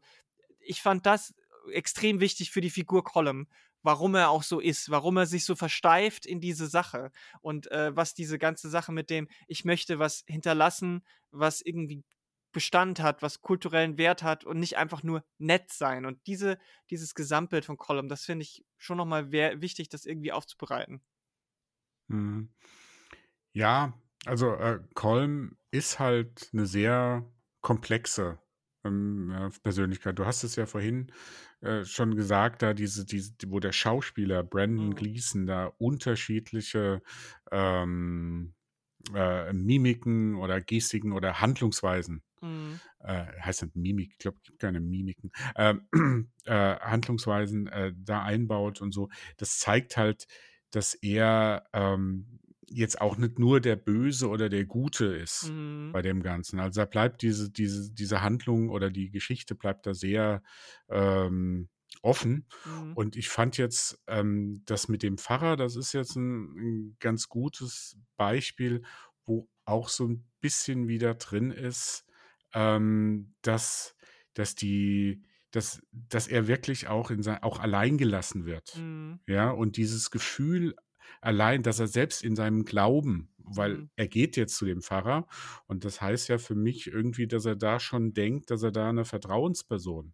ich 0.60 0.82
fand 0.82 1.06
das 1.06 1.34
extrem 1.72 2.20
wichtig 2.20 2.52
für 2.52 2.62
die 2.62 2.70
Figur 2.70 3.04
Colum, 3.04 3.48
warum 3.84 4.16
er 4.16 4.30
auch 4.30 4.44
so 4.44 4.60
ist, 4.60 4.90
warum 4.90 5.18
er 5.18 5.26
sich 5.28 5.46
so 5.46 5.56
versteift 5.56 6.26
in 6.26 6.42
diese 6.42 6.68
Sache 6.68 7.12
und, 7.42 7.70
äh, 7.72 7.96
was 7.96 8.14
diese 8.14 8.38
ganze 8.40 8.70
Sache 8.70 8.92
mit 8.92 9.10
dem: 9.10 9.28
„Ich 9.48 9.66
möchte 9.66 10.00
was 10.00 10.24
hinterlassen, 10.28 11.04
was 11.32 11.62
irgendwie 11.62 12.04
Bestand 12.58 13.00
hat, 13.02 13.22
was 13.24 13.42
kulturellen 13.42 13.98
Wert 14.00 14.24
hat 14.24 14.46
und 14.46 14.60
nicht 14.60 14.78
einfach 14.78 15.04
nur 15.04 15.24
nett 15.40 15.72
sein.“ 15.72 16.06
Und 16.08 16.28
diese 16.28 16.58
dieses 16.92 17.16
Gesamtbild 17.16 17.66
von 17.66 17.78
Colum, 17.78 18.10
das 18.10 18.26
finde 18.26 18.44
ich 18.44 18.66
schon 18.78 18.98
noch 18.98 19.06
mal 19.08 19.32
wer 19.32 19.62
wichtig, 19.62 19.90
das 19.90 20.06
irgendwie 20.06 20.32
aufzubereiten. 20.34 21.02
Mhm. 22.10 22.50
Ja, 23.54 23.94
also, 24.26 24.54
äh, 24.56 24.80
Colm 24.94 25.58
ist 25.72 26.00
halt 26.00 26.50
'ne 26.54 26.66
sehr 26.66 27.32
komplexe, 27.62 28.40
ähm, 28.84 29.32
äh, 29.32 29.50
Persönlichkeit. 29.64 30.18
Du 30.20 30.26
hast 30.26 30.44
es 30.44 30.56
ja 30.56 30.66
vorhin, 30.66 31.12
äh, 31.62 31.84
schon 31.86 32.16
gesagt, 32.16 32.62
da 32.62 32.74
diese 32.74 33.06
diese 33.06 33.34
wo 33.48 33.60
der 33.60 33.72
Schauspieler 33.72 34.44
Brendan 34.44 34.92
Mhm. 34.92 34.96
Gleeson 34.96 35.46
da 35.48 35.66
unterschiedliche, 35.78 37.02
ähm, 37.52 38.54
äh, 39.16 39.54
Mimiken 39.54 40.36
oder 40.38 40.62
Gestiken 40.62 41.14
oder 41.14 41.42
Handlungsweisen 41.42 42.24
Mhm. 42.42 42.80
äh, 43.00 43.26
heißt 43.42 43.62
das 43.64 43.70
Mimik? 43.76 44.12
Ich 44.14 44.18
glaube, 44.20 44.40
gibt 44.44 44.60
keine 44.60 44.80
Mimiken. 44.82 45.32
Ähm, 45.56 45.88
äh, 46.46 46.52
Handlungsweisen, 46.80 47.68
äh, 47.68 47.94
da 47.98 48.24
einbaut 48.24 48.82
und 48.82 48.94
so. 48.94 49.10
Das 49.38 49.60
zeigt 49.60 49.98
halt, 49.98 50.28
dass 50.72 50.94
er, 50.96 51.66
ähm, 51.74 52.40
jetzt 52.70 53.00
auch 53.02 53.18
nicht 53.18 53.40
nur 53.40 53.62
der 53.62 53.78
Böse 53.78 54.28
oder 54.30 54.50
der 54.50 54.66
Gute 54.66 55.06
ist 55.06 55.54
Mhm. 55.54 55.94
bei 55.94 56.02
dem 56.02 56.22
Ganzen. 56.22 56.60
Also, 56.60 56.82
da 56.82 56.86
bleibt 56.86 57.22
diese 57.22 57.50
diese 57.52 57.94
diese 57.94 58.22
Handlung 58.22 58.70
oder 58.70 58.90
die 58.92 59.10
Geschichte 59.12 59.56
bleibt 59.56 59.86
da 59.88 59.94
sehr, 59.94 60.44
ähm, 60.90 61.70
offen. 62.02 62.48
Mhm. 62.66 62.96
Und 62.96 63.16
ich 63.16 63.30
fand 63.30 63.58
jetzt, 63.58 64.02
ähm, 64.08 64.64
das 64.66 64.88
mit 64.90 65.04
dem 65.04 65.18
Pfarrer, 65.18 65.56
das 65.56 65.76
ist 65.78 65.94
jetzt 65.94 66.16
'n 66.18 66.58
'n 66.58 66.98
ganz 67.00 67.30
gutes 67.30 67.98
Beispiel, 68.18 68.84
wo 69.26 69.50
auch 69.66 69.90
so 69.90 70.06
'n 70.06 70.26
bisschen 70.42 70.88
wieder 70.90 71.16
drin 71.16 71.52
ist, 71.52 72.06
ähm, 72.54 73.36
dass 73.42 73.96
dass 74.34 74.56
die 74.56 75.24
dass 75.52 75.82
dass 75.92 76.28
er 76.28 76.48
wirklich 76.48 76.88
auch 76.88 77.12
in 77.12 77.24
sei 77.24 77.42
auch 77.44 77.60
allein 77.60 77.98
gelassen 77.98 78.46
wird, 78.46 78.74
Mhm. 78.76 79.20
ja? 79.28 79.50
Und 79.52 79.78
dieses 79.78 80.12
Gefühl 80.12 80.76
allein, 81.22 81.64
dass 81.64 81.80
er 81.80 81.88
selbst 81.88 82.24
in 82.24 82.36
seinem 82.36 82.66
Glauben 82.66 83.34
weil 83.50 83.80
Mhm. 83.80 83.90
er 83.96 84.08
geht 84.10 84.36
jetzt 84.38 84.58
zu 84.58 84.66
dem 84.66 84.82
Pfarrer 84.82 85.26
und 85.68 85.86
das 85.86 86.02
heißt 86.02 86.28
ja 86.30 86.38
für 86.38 86.56
mich 86.56 86.88
irgendwie, 86.88 87.28
dass 87.28 87.46
er 87.46 87.56
da 87.56 87.80
schon 87.80 88.14
denkt, 88.14 88.52
dass 88.52 88.62
er 88.64 88.72
da 88.74 88.92
'ne 88.92 89.06
Vertrauensperson 89.06 90.14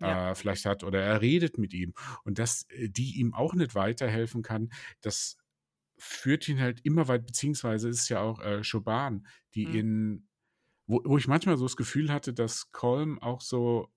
ja. 0.00 0.22
äh, 0.30 0.34
vielleicht 0.34 0.64
hat 0.66 0.84
oder 0.84 1.02
er 1.02 1.20
redet 1.22 1.58
mit 1.58 1.74
ihm 1.74 1.94
und 2.24 2.38
dass 2.38 2.66
äh, 2.70 2.88
die 2.90 3.18
ihm 3.20 3.34
auch 3.34 3.54
nicht 3.54 3.74
weiterhelfen 3.74 4.42
kann, 4.42 4.70
das 5.02 5.36
führt 5.98 6.48
ihn 6.48 6.60
halt 6.60 6.80
immer 6.84 7.08
weit, 7.08 7.26
beziehungsweise 7.26 7.88
ist 7.88 8.08
ja 8.08 8.20
auch 8.22 8.40
äh, 8.40 8.64
Schoban, 8.64 9.26
die 9.54 9.64
mhm. 9.64 9.78
in, 9.78 10.28
wo, 10.92 11.00
wo 11.04 11.18
ich 11.18 11.28
manchmal 11.28 11.56
so 11.56 11.64
das 11.64 11.76
Gefühl 11.76 12.12
hatte, 12.12 12.32
dass 12.32 12.70
Colm 12.72 13.20
auch 13.20 13.40
so, 13.40 13.88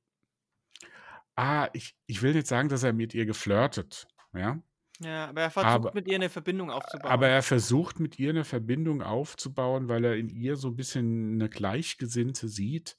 ah, 1.35 1.69
ich, 1.73 1.95
ich 2.07 2.21
will 2.21 2.33
nicht 2.33 2.47
sagen, 2.47 2.69
dass 2.69 2.83
er 2.83 2.93
mit 2.93 3.13
ihr 3.13 3.25
geflirtet, 3.25 4.07
ja, 4.33 4.61
ja, 5.01 5.27
aber 5.27 5.41
er 5.41 5.51
versucht 5.51 5.73
aber, 5.73 5.91
mit 5.93 6.07
ihr 6.07 6.15
eine 6.15 6.29
Verbindung 6.29 6.71
aufzubauen. 6.71 7.11
Aber 7.11 7.27
er 7.27 7.43
versucht 7.43 7.99
mit 7.99 8.17
ihr 8.17 8.29
eine 8.29 8.45
Verbindung 8.45 9.01
aufzubauen, 9.01 9.89
weil 9.89 10.05
er 10.05 10.15
in 10.15 10.29
ihr 10.29 10.55
so 10.55 10.69
ein 10.69 10.75
bisschen 10.75 11.33
eine 11.33 11.49
Gleichgesinnte 11.49 12.47
sieht. 12.47 12.97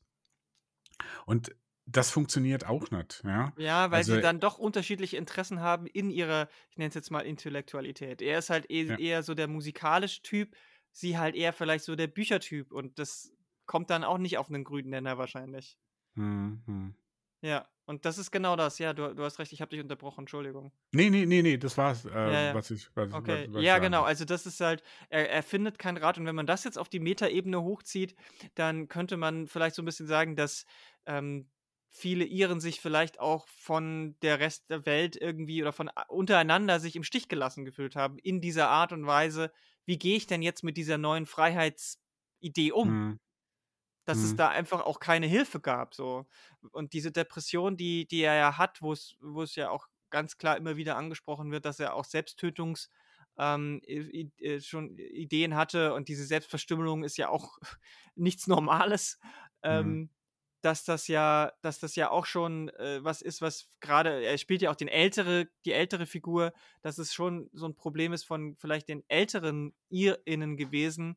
Und 1.25 1.57
das 1.87 2.11
funktioniert 2.11 2.67
auch 2.67 2.91
nicht, 2.91 3.23
ja. 3.25 3.53
Ja, 3.57 3.91
weil 3.91 3.99
also, 3.99 4.15
sie 4.15 4.21
dann 4.21 4.41
doch 4.41 4.59
unterschiedliche 4.59 5.17
Interessen 5.17 5.61
haben 5.61 5.87
in 5.87 6.11
ihrer, 6.11 6.49
ich 6.71 6.77
nenne 6.77 6.89
es 6.89 6.95
jetzt 6.95 7.11
mal 7.11 7.21
Intellektualität. 7.21 8.21
Er 8.21 8.41
ist 8.41 8.51
halt 8.51 8.69
eher, 8.71 8.87
ja. 8.87 8.99
eher 8.99 9.23
so 9.23 9.35
der 9.35 9.49
musikalische 9.49 10.21
Typ, 10.23 10.55
sie 10.91 11.17
halt 11.17 11.35
eher 11.35 11.53
vielleicht 11.53 11.85
so 11.85 11.95
der 11.95 12.09
Büchertyp 12.09 12.73
und 12.73 12.99
das 12.99 13.33
kommt 13.67 13.91
dann 13.91 14.05
auch 14.05 14.19
nicht 14.19 14.39
auf 14.39 14.49
einen 14.49 14.65
grünen 14.65 14.91
Nenner 14.91 15.19
wahrscheinlich. 15.19 15.79
Mhm. 16.15 16.95
Ja, 17.43 17.69
und 17.85 18.05
das 18.05 18.19
ist 18.19 18.31
genau 18.33 18.57
das. 18.57 18.79
Ja, 18.79 18.93
du, 18.93 19.15
du 19.15 19.23
hast 19.23 19.39
recht, 19.39 19.53
ich 19.53 19.61
habe 19.61 19.71
dich 19.71 19.81
unterbrochen, 19.81 20.23
Entschuldigung. 20.23 20.73
Nee, 20.93 21.11
nee, 21.11 21.27
nee, 21.27 21.43
nee, 21.43 21.57
das 21.57 21.77
war's, 21.77 22.05
äh, 22.05 22.11
ja, 22.11 22.31
ja. 22.31 22.55
was 22.55 22.71
ich 22.71 22.89
was, 22.95 23.13
Okay, 23.13 23.47
was, 23.47 23.55
was 23.55 23.65
ja, 23.65 23.79
genau. 23.79 24.03
Also 24.03 24.25
das 24.25 24.47
ist 24.47 24.61
halt, 24.61 24.83
er, 25.11 25.31
er 25.31 25.43
findet 25.43 25.79
kein 25.79 25.97
Rad 25.97 26.19
und 26.19 26.27
wenn 26.27 26.35
man 26.35 26.47
das 26.47 26.65
jetzt 26.65 26.79
auf 26.79 26.89
die 26.89 26.99
Metaebene 26.99 27.63
hochzieht, 27.63 28.17
dann 28.55 28.89
könnte 28.89 29.17
man 29.17 29.47
vielleicht 29.47 29.77
so 29.77 29.83
ein 29.83 29.85
bisschen 29.85 30.09
sagen, 30.09 30.35
dass 30.35 30.67
ähm, 31.07 31.49
viele 31.89 32.25
Iren 32.25 32.61
sich 32.61 32.81
vielleicht 32.81 33.21
auch 33.21 33.47
von 33.49 34.17
der 34.23 34.41
Rest 34.41 34.69
der 34.71 34.85
Welt 34.85 35.17
irgendwie 35.17 35.63
oder 35.63 35.73
von 35.73 35.91
untereinander 36.09 36.81
sich 36.81 36.97
im 36.97 37.05
Stich 37.05 37.29
gelassen 37.29 37.65
gefühlt 37.65 37.95
haben, 37.95 38.19
in 38.19 38.41
dieser 38.41 38.69
Art 38.69 38.93
und 38.93 39.07
Weise, 39.07 39.53
wie 39.85 39.99
gehe 39.99 40.17
ich 40.17 40.27
denn 40.27 40.43
jetzt 40.43 40.65
mit 40.65 40.77
dieser 40.77 40.99
neuen 40.99 41.27
Freiheitsidee 41.27 42.73
um? 42.73 42.89
Mhm. 42.89 43.21
Dass 44.07 44.19
mhm. 44.19 44.25
es 44.25 44.37
da 44.37 44.49
einfach 44.49 44.81
auch 44.81 45.01
keine 45.01 45.27
Hilfe 45.27 45.61
gab. 45.61 45.95
So. 45.95 46.27
Und 46.73 46.95
diese 46.95 47.13
Depression, 47.13 47.77
die, 47.77 48.07
die 48.07 48.23
er 48.23 48.35
ja 48.37 48.57
hat, 48.57 48.81
wo 48.81 48.93
es, 48.93 49.55
ja 49.55 49.69
auch 49.69 49.89
ganz 50.09 50.39
klar 50.39 50.57
immer 50.57 50.77
wieder 50.77 50.97
angesprochen 50.97 51.51
wird, 51.51 51.67
dass 51.67 51.81
er 51.81 51.95
auch 51.95 52.07
Selbsttötungs- 52.07 52.89
ähm, 53.39 53.83
äh, 53.87 54.61
schon 54.61 54.97
Ideen 54.97 55.57
hatte 55.57 55.93
und 55.93 56.09
diese 56.09 56.25
Selbstverstümmelung 56.25 57.05
ist 57.05 57.19
ja 57.19 57.29
auch 57.29 57.59
nichts 58.15 58.47
Normales. 58.47 59.19
Mhm. 59.63 59.71
Ähm, 59.71 60.11
dass 60.63 60.85
das 60.85 61.07
ja, 61.07 61.53
dass 61.63 61.79
das 61.79 61.95
ja 61.95 62.11
auch 62.11 62.27
schon 62.27 62.71
äh, 62.71 62.99
was 63.05 63.23
ist, 63.23 63.41
was 63.41 63.71
gerade, 63.81 64.25
er 64.25 64.37
spielt 64.37 64.63
ja 64.63 64.71
auch 64.73 64.77
den 64.77 64.89
ältere, 64.89 65.49
die 65.65 65.73
ältere 65.73 66.07
Figur, 66.07 66.53
dass 66.83 66.99
es 66.99 67.15
schon 67.15 67.49
so 67.53 67.67
ein 67.67 67.77
Problem 67.77 68.13
ist 68.13 68.25
von 68.25 68.57
vielleicht 68.57 68.89
den 68.89 69.05
älteren 69.09 69.75
IrInnen 69.91 70.57
gewesen, 70.57 71.17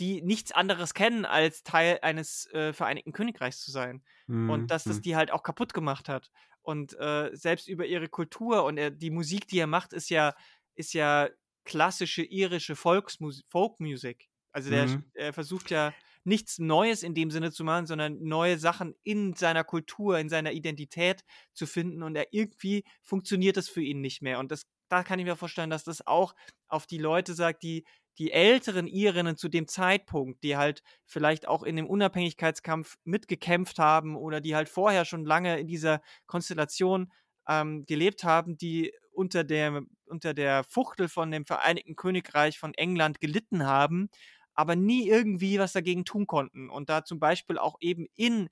die 0.00 0.22
nichts 0.22 0.52
anderes 0.52 0.94
kennen, 0.94 1.24
als 1.24 1.62
Teil 1.62 1.98
eines 2.02 2.46
äh, 2.52 2.72
Vereinigten 2.72 3.12
Königreichs 3.12 3.60
zu 3.60 3.70
sein. 3.70 4.02
Mhm. 4.26 4.50
Und 4.50 4.70
dass 4.70 4.84
das 4.84 4.96
mhm. 4.96 5.02
die 5.02 5.16
halt 5.16 5.30
auch 5.30 5.42
kaputt 5.42 5.74
gemacht 5.74 6.08
hat. 6.08 6.30
Und 6.62 6.98
äh, 6.98 7.30
selbst 7.34 7.68
über 7.68 7.86
ihre 7.86 8.08
Kultur 8.08 8.64
und 8.64 8.78
er, 8.78 8.90
die 8.90 9.10
Musik, 9.10 9.46
die 9.48 9.58
er 9.58 9.66
macht, 9.66 9.92
ist 9.92 10.08
ja, 10.08 10.34
ist 10.74 10.94
ja 10.94 11.28
klassische 11.64 12.22
irische 12.22 12.76
Volksmusik, 12.76 13.44
Folkmusik. 13.48 14.28
Also 14.52 14.70
der, 14.70 14.86
mhm. 14.86 15.04
er 15.14 15.32
versucht 15.32 15.70
ja 15.70 15.92
nichts 16.24 16.58
Neues 16.58 17.02
in 17.02 17.14
dem 17.14 17.30
Sinne 17.30 17.52
zu 17.52 17.64
machen, 17.64 17.86
sondern 17.86 18.22
neue 18.22 18.58
Sachen 18.58 18.94
in 19.02 19.34
seiner 19.34 19.62
Kultur, 19.62 20.18
in 20.18 20.28
seiner 20.28 20.52
Identität 20.52 21.22
zu 21.52 21.66
finden 21.66 22.02
und 22.02 22.16
er 22.16 22.32
irgendwie 22.32 22.84
funktioniert 23.02 23.56
das 23.56 23.68
für 23.68 23.82
ihn 23.82 24.00
nicht 24.00 24.22
mehr. 24.22 24.38
Und 24.38 24.50
das, 24.50 24.66
da 24.88 25.02
kann 25.02 25.18
ich 25.18 25.26
mir 25.26 25.36
vorstellen, 25.36 25.70
dass 25.70 25.84
das 25.84 26.06
auch 26.06 26.34
auf 26.66 26.86
die 26.86 26.98
Leute 26.98 27.34
sagt, 27.34 27.62
die 27.62 27.84
die 28.18 28.32
älteren 28.32 28.86
Irinnen 28.86 29.36
zu 29.36 29.48
dem 29.48 29.66
Zeitpunkt, 29.66 30.42
die 30.44 30.56
halt 30.56 30.82
vielleicht 31.04 31.48
auch 31.48 31.62
in 31.62 31.76
dem 31.76 31.86
Unabhängigkeitskampf 31.86 32.96
mitgekämpft 33.04 33.78
haben 33.78 34.16
oder 34.16 34.40
die 34.40 34.54
halt 34.54 34.68
vorher 34.68 35.04
schon 35.04 35.24
lange 35.24 35.58
in 35.58 35.66
dieser 35.66 36.00
Konstellation 36.26 37.12
ähm, 37.48 37.84
gelebt 37.86 38.24
haben, 38.24 38.56
die 38.56 38.92
unter 39.12 39.44
der, 39.44 39.82
unter 40.06 40.34
der 40.34 40.64
Fuchtel 40.64 41.08
von 41.08 41.30
dem 41.30 41.44
Vereinigten 41.44 41.96
Königreich 41.96 42.58
von 42.58 42.74
England 42.74 43.20
gelitten 43.20 43.66
haben 43.66 44.08
aber 44.54 44.76
nie 44.76 45.08
irgendwie 45.08 45.58
was 45.58 45.72
dagegen 45.72 46.04
tun 46.04 46.26
konnten. 46.26 46.70
Und 46.70 46.88
da 46.88 47.04
zum 47.04 47.18
Beispiel 47.18 47.58
auch 47.58 47.76
eben 47.80 48.06
in 48.14 48.48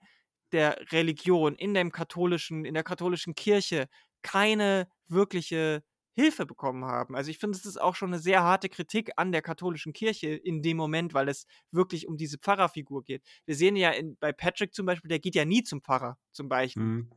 der 0.50 0.76
Religion, 0.92 1.54
in 1.54 1.74
dem 1.74 1.92
katholischen, 1.92 2.64
in 2.64 2.74
der 2.74 2.82
katholischen 2.82 3.34
Kirche 3.34 3.88
keine 4.22 4.88
wirkliche 5.08 5.82
Hilfe 6.14 6.46
bekommen 6.46 6.84
haben. 6.84 7.16
Also 7.16 7.30
ich 7.30 7.38
finde, 7.38 7.56
es 7.56 7.64
ist 7.64 7.80
auch 7.80 7.94
schon 7.94 8.10
eine 8.10 8.18
sehr 8.18 8.42
harte 8.42 8.68
Kritik 8.68 9.12
an 9.16 9.32
der 9.32 9.42
katholischen 9.42 9.92
Kirche 9.92 10.28
in 10.28 10.62
dem 10.62 10.76
Moment, 10.76 11.14
weil 11.14 11.28
es 11.28 11.46
wirklich 11.70 12.06
um 12.06 12.16
diese 12.16 12.38
Pfarrerfigur 12.38 13.02
geht. 13.02 13.22
Wir 13.46 13.54
sehen 13.54 13.76
ja 13.76 13.90
in, 13.90 14.16
bei 14.18 14.32
Patrick 14.32 14.74
zum 14.74 14.86
Beispiel, 14.86 15.08
der 15.08 15.20
geht 15.20 15.34
ja 15.34 15.44
nie 15.44 15.62
zum 15.62 15.82
Pfarrer, 15.82 16.18
zum 16.32 16.48
Beispiel. 16.48 16.82
Mhm. 16.82 17.10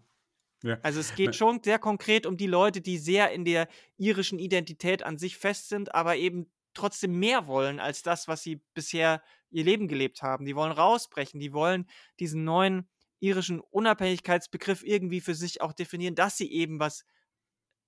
Ja. 0.64 0.80
Also 0.82 1.00
es 1.00 1.14
geht 1.14 1.36
schon 1.36 1.62
sehr 1.62 1.78
konkret 1.78 2.26
um 2.26 2.38
die 2.38 2.48
Leute, 2.48 2.82
die 2.82 2.98
sehr 2.98 3.32
in 3.32 3.46
der 3.46 3.68
irischen 3.98 4.40
Identität 4.40 5.04
an 5.04 5.18
sich 5.18 5.38
fest 5.38 5.70
sind, 5.70 5.94
aber 5.94 6.16
eben 6.16 6.52
trotzdem 6.74 7.20
mehr 7.20 7.48
wollen 7.48 7.80
als 7.80 8.02
das, 8.02 8.28
was 8.28 8.42
sie 8.42 8.62
bisher 8.74 9.22
ihr 9.52 9.64
Leben 9.64 9.88
gelebt 9.88 10.22
haben. 10.22 10.46
Die 10.46 10.56
wollen 10.56 10.72
rausbrechen, 10.72 11.40
die 11.40 11.54
wollen 11.54 11.88
diesen 12.20 12.44
neuen 12.44 12.90
irischen 13.20 13.60
Unabhängigkeitsbegriff 13.60 14.84
irgendwie 14.84 15.22
für 15.22 15.36
sich 15.36 15.62
auch 15.62 15.74
definieren, 15.74 16.16
dass 16.16 16.38
sie 16.38 16.52
eben 16.52 16.80
was 16.80 17.06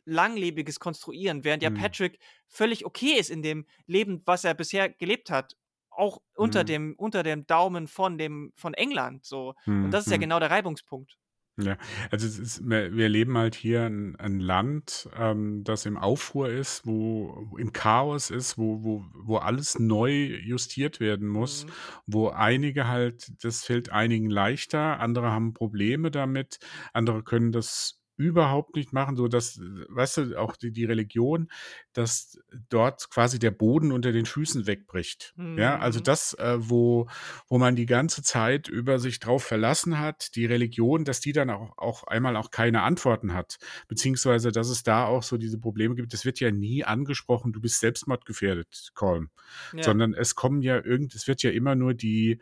Langlebiges 0.07 0.79
konstruieren, 0.79 1.43
während 1.43 1.61
ja 1.61 1.69
mhm. 1.69 1.75
Patrick 1.75 2.19
völlig 2.47 2.85
okay 2.85 3.19
ist 3.19 3.29
in 3.29 3.41
dem 3.41 3.65
Leben, 3.85 4.21
was 4.25 4.43
er 4.43 4.53
bisher 4.53 4.89
gelebt 4.89 5.29
hat, 5.29 5.55
auch 5.89 6.21
unter 6.35 6.63
mhm. 6.63 6.67
dem 6.67 6.95
unter 6.97 7.23
dem 7.23 7.45
Daumen 7.45 7.87
von 7.87 8.17
dem 8.17 8.53
von 8.55 8.73
England 8.73 9.25
so. 9.25 9.53
Mhm. 9.65 9.85
Und 9.85 9.91
das 9.91 10.05
ist 10.05 10.11
ja 10.11 10.17
mhm. 10.17 10.21
genau 10.21 10.39
der 10.39 10.51
Reibungspunkt. 10.51 11.17
Ja, 11.59 11.75
also 12.11 12.27
ist, 12.27 12.69
wir 12.69 13.09
leben 13.09 13.35
halt 13.35 13.55
hier 13.55 13.81
ein, 13.81 14.15
ein 14.17 14.39
Land, 14.39 15.09
ähm, 15.17 15.63
das 15.63 15.87
im 15.87 15.97
Aufruhr 15.97 16.49
ist, 16.49 16.85
wo 16.85 17.49
im 17.57 17.73
Chaos 17.73 18.29
ist, 18.29 18.59
wo, 18.59 18.83
wo, 18.83 19.03
wo 19.15 19.37
alles 19.37 19.79
neu 19.79 20.11
justiert 20.11 20.99
werden 20.99 21.27
muss, 21.27 21.65
Mhm. 21.65 21.71
wo 22.05 22.29
einige 22.29 22.87
halt, 22.87 23.43
das 23.43 23.65
fällt 23.65 23.89
einigen 23.89 24.29
leichter, 24.29 24.99
andere 24.99 25.31
haben 25.31 25.53
Probleme 25.55 26.11
damit, 26.11 26.59
andere 26.93 27.23
können 27.23 27.51
das 27.51 27.99
überhaupt 28.17 28.75
nicht 28.75 28.93
machen, 28.93 29.15
so 29.15 29.27
dass, 29.27 29.59
weißt 29.89 30.17
du, 30.17 30.39
auch 30.39 30.55
die, 30.55 30.71
die 30.71 30.85
Religion, 30.85 31.49
dass 31.93 32.39
dort 32.69 33.09
quasi 33.11 33.37
der 33.37 33.51
Boden 33.51 33.91
unter 33.91 34.11
den 34.11 34.25
Füßen 34.25 34.65
wegbricht. 34.65 35.33
Mhm. 35.37 35.57
Ja, 35.57 35.77
also 35.77 35.99
mhm. 35.99 36.03
das, 36.03 36.33
äh, 36.33 36.57
wo, 36.57 37.07
wo 37.47 37.59
man 37.59 37.75
die 37.75 37.85
ganze 37.85 38.23
Zeit 38.23 38.67
über 38.67 38.97
sich 38.97 39.19
drauf 39.19 39.43
verlassen 39.43 39.99
hat, 39.99 40.35
die 40.35 40.47
Religion, 40.47 41.05
dass 41.05 41.19
die 41.19 41.31
dann 41.31 41.51
auch, 41.51 41.77
auch 41.77 42.03
einmal 42.05 42.35
auch 42.35 42.49
keine 42.49 42.81
Antworten 42.81 43.35
hat, 43.35 43.59
beziehungsweise, 43.87 44.51
dass 44.51 44.69
es 44.69 44.81
da 44.81 45.05
auch 45.05 45.21
so 45.21 45.37
diese 45.37 45.59
Probleme 45.59 45.93
gibt. 45.93 46.13
Es 46.13 46.25
wird 46.25 46.39
ja 46.39 46.49
nie 46.49 46.83
angesprochen, 46.83 47.53
du 47.53 47.61
bist 47.61 47.79
selbstmordgefährdet, 47.79 48.91
Colm, 48.95 49.29
ja. 49.73 49.83
sondern 49.83 50.15
es 50.15 50.33
kommen 50.33 50.63
ja 50.63 50.83
irgend, 50.83 51.13
es 51.13 51.27
wird 51.27 51.43
ja 51.43 51.51
immer 51.51 51.75
nur 51.75 51.93
die, 51.93 52.41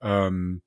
ähm, 0.00 0.62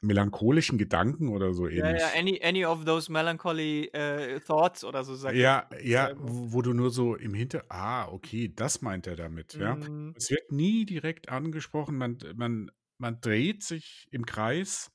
melancholischen 0.00 0.78
Gedanken 0.78 1.28
oder 1.28 1.52
so 1.52 1.66
ähnlich. 1.66 2.00
Ja, 2.00 2.08
ja, 2.14 2.18
any, 2.18 2.40
any 2.42 2.64
of 2.64 2.84
those 2.84 3.12
melancholy 3.12 3.90
uh, 3.94 4.38
thoughts 4.40 4.84
oder 4.84 5.04
so 5.04 5.14
sagt 5.14 5.36
Ja, 5.36 5.68
ja, 5.82 6.12
wo, 6.16 6.52
wo, 6.52 6.62
du 6.62 6.72
nur 6.72 6.90
so 6.90 7.16
im 7.16 7.34
Hinter, 7.34 7.64
ah, 7.68 8.08
okay, 8.08 8.52
das 8.54 8.80
meint 8.80 9.06
er 9.06 9.16
damit, 9.16 9.56
mhm. 9.56 9.62
ja. 9.62 10.12
Es 10.16 10.30
wird 10.30 10.52
nie 10.52 10.86
direkt 10.86 11.28
angesprochen, 11.28 11.96
man, 11.96 12.18
man, 12.34 12.70
man 12.98 13.20
dreht 13.20 13.62
sich 13.62 14.08
im 14.10 14.24
Kreis 14.24 14.90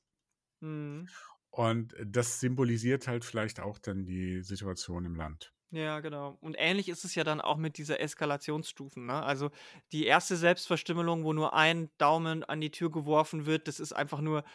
mhm. 0.61 1.07
und 1.51 1.95
das 2.03 2.39
symbolisiert 2.39 3.07
halt 3.07 3.25
vielleicht 3.25 3.59
auch 3.59 3.77
dann 3.77 4.05
die 4.05 4.41
Situation 4.41 5.05
im 5.05 5.15
Land. 5.15 5.51
Ja, 5.71 5.99
genau. 5.99 6.37
Und 6.39 6.55
ähnlich 6.57 6.87
ist 6.87 7.03
es 7.03 7.15
ja 7.15 7.25
dann 7.25 7.41
auch 7.41 7.57
mit 7.57 7.77
dieser 7.77 7.99
Eskalationsstufen. 7.99 9.07
Ne? 9.07 9.21
Also 9.21 9.51
die 9.91 10.05
erste 10.05 10.37
Selbstverstümmelung, 10.37 11.25
wo 11.25 11.33
nur 11.33 11.53
ein 11.53 11.89
Daumen 11.97 12.45
an 12.45 12.61
die 12.61 12.71
Tür 12.71 12.89
geworfen 12.89 13.45
wird, 13.45 13.67
das 13.67 13.81
ist 13.81 13.91
einfach 13.91 14.21
nur 14.21 14.45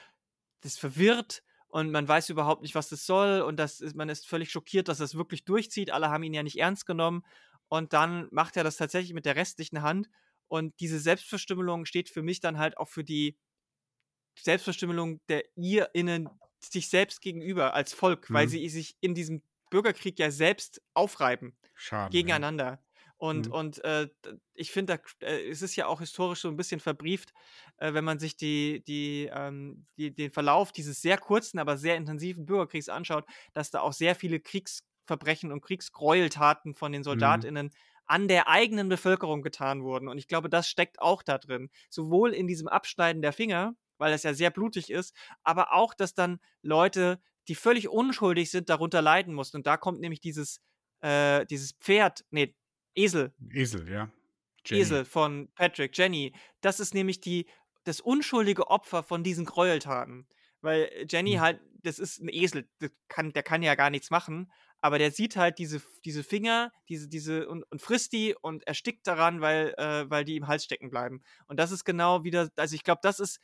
das 0.61 0.77
verwirrt 0.77 1.43
und 1.69 1.91
man 1.91 2.07
weiß 2.07 2.29
überhaupt 2.31 2.63
nicht, 2.63 2.75
was 2.75 2.89
das 2.89 3.07
soll 3.07 3.41
und 3.43 3.57
das 3.57 3.81
ist, 3.81 3.97
man 3.97 4.09
ist 4.09 4.27
völlig 4.27 4.51
schockiert, 4.51 4.89
dass 4.89 4.99
das 4.99 5.15
wirklich 5.15 5.45
durchzieht. 5.45 5.91
Alle 5.91 6.11
haben 6.11 6.23
ihn 6.23 6.35
ja 6.35 6.43
nicht 6.43 6.59
ernst 6.59 6.87
genommen 6.87 7.25
und 7.69 7.93
dann 7.93 8.29
macht 8.31 8.57
er 8.57 8.65
das 8.65 8.77
tatsächlich 8.77 9.15
mit 9.15 9.25
der 9.25 9.37
restlichen 9.37 9.83
Hand 9.83 10.09
und 10.49 10.79
diese 10.81 10.99
Selbstverstümmelung 10.99 11.85
steht 11.85 12.11
für 12.11 12.23
mich 12.23 12.41
dann 12.41 12.59
halt 12.59 12.77
auch 12.77 12.89
für 12.89 13.05
die 13.05 13.39
Selbstverstümmelung 14.39 15.21
der 15.29 15.45
IrInnen 15.57 16.29
sich 16.59 16.89
selbst 16.89 17.21
gegenüber 17.21 17.75
als 17.75 17.93
Volk, 17.93 18.29
mhm. 18.29 18.35
weil 18.35 18.49
sie 18.49 18.69
sich 18.69 18.97
in 19.01 19.15
diesem 19.15 19.43
Bürgerkrieg 19.71 20.19
ja 20.19 20.31
selbst 20.31 20.83
aufreiben. 20.95 21.57
Schaden, 21.75 22.11
gegeneinander. 22.11 22.65
Ja. 22.65 22.79
Und, 23.21 23.47
Mhm. 23.47 23.51
und 23.51 23.85
äh, 23.85 24.09
ich 24.55 24.73
finde, 24.73 24.99
da- 25.21 25.27
äh, 25.27 25.51
es 25.51 25.61
ist 25.61 25.77
ja 25.77 25.87
auch 25.87 26.01
historisch 26.01 26.41
so 26.41 26.49
ein 26.49 26.57
bisschen 26.57 26.81
verbrieft, 26.81 27.33
äh, 27.77 27.93
wenn 27.93 28.05
man 28.05 28.19
sich 28.19 28.37
die, 28.37 28.83
die, 28.87 29.29
ähm, 29.33 29.87
die, 29.99 30.15
den 30.15 30.31
Verlauf 30.33 30.73
dieses 30.73 31.03
sehr 31.03 31.19
kurzen, 31.19 31.59
aber 31.59 31.77
sehr 31.77 31.97
intensiven 31.97 32.47
Bürgerkriegs 32.47 32.89
anschaut, 32.89 33.27
dass 33.53 33.71
da 33.71 33.81
auch 33.81 33.93
sehr 33.93 34.15
viele 34.15 34.41
Kriegsverbrechen 34.41 35.53
und 35.53 35.61
Kriegsgräueltaten 35.61 36.75
von 36.75 36.93
den 36.93 37.05
Mhm. 37.13 37.45
SoldatInnen 37.45 37.73
an 38.07 38.27
der 38.27 38.49
eigenen 38.49 38.89
Bevölkerung 38.89 39.43
getan 39.43 39.83
wurden. 39.83 40.09
Und 40.09 40.17
ich 40.19 40.27
glaube, 40.27 40.49
das 40.49 40.67
steckt 40.69 41.01
auch 41.01 41.23
da 41.23 41.37
drin. 41.39 41.71
Sowohl 41.91 42.33
in 42.33 42.47
diesem 42.47 42.69
Abschneiden 42.69 43.23
der 43.23 43.33
Finger, 43.35 43.75
weil 43.99 44.13
das 44.13 44.23
ja 44.23 44.33
sehr 44.35 44.51
blutig 44.51 44.91
ist, 44.91 45.15
aber 45.43 45.73
auch, 45.75 45.93
dass 45.95 46.15
dann 46.15 46.41
Leute, 46.63 47.21
die 47.49 47.55
völlig 47.55 47.89
unschuldig 47.89 48.51
sind, 48.51 48.69
darunter 48.71 49.03
leiden 49.03 49.35
mussten. 49.35 49.59
Und 49.59 49.67
da 49.67 49.77
kommt 49.77 50.01
nämlich 50.01 50.21
dieses, 50.21 50.61
äh, 51.03 51.47
dieses 51.47 51.73
Pferd, 51.73 52.25
nee, 52.31 52.55
Esel, 52.95 53.33
Esel, 53.51 53.89
ja. 53.91 54.11
Jenny. 54.65 54.83
Esel 54.83 55.05
von 55.05 55.49
Patrick, 55.55 55.97
Jenny. 55.97 56.35
Das 56.61 56.81
ist 56.81 56.95
nämlich 56.95 57.21
die, 57.21 57.47
das 57.85 58.01
unschuldige 58.01 58.69
Opfer 58.69 59.03
von 59.03 59.23
diesen 59.25 59.47
Gräueltaten. 59.47 60.27
Weil 60.61 61.07
Jenny 61.09 61.35
Hm. 61.35 61.41
halt, 61.41 61.61
das 61.83 61.99
ist 61.99 62.21
ein 62.21 62.29
Esel, 62.29 62.69
kann, 63.09 63.33
der 63.33 63.43
kann 63.43 63.63
ja 63.63 63.75
gar 63.75 63.89
nichts 63.89 64.11
machen, 64.11 64.53
aber 64.83 64.99
der 64.99 65.11
sieht 65.11 65.37
halt 65.37 65.59
diese, 65.59 65.81
diese 66.05 66.23
Finger, 66.23 66.73
diese, 66.89 67.09
diese 67.09 67.49
und, 67.49 67.65
und 67.71 67.81
frisst 67.81 68.13
die 68.13 68.35
und 68.41 68.67
erstickt 68.67 69.07
daran, 69.07 69.41
weil, 69.41 69.75
äh, 69.79 70.09
weil 70.11 70.25
die 70.25 70.37
im 70.37 70.47
Hals 70.47 70.65
stecken 70.65 70.91
bleiben. 70.91 71.23
Und 71.47 71.59
das 71.59 71.71
ist 71.71 71.85
genau 71.85 72.25
wieder, 72.25 72.51
also 72.57 72.75
ich 72.75 72.85
glaube, 72.85 73.01
das 73.03 73.21
ist, 73.21 73.41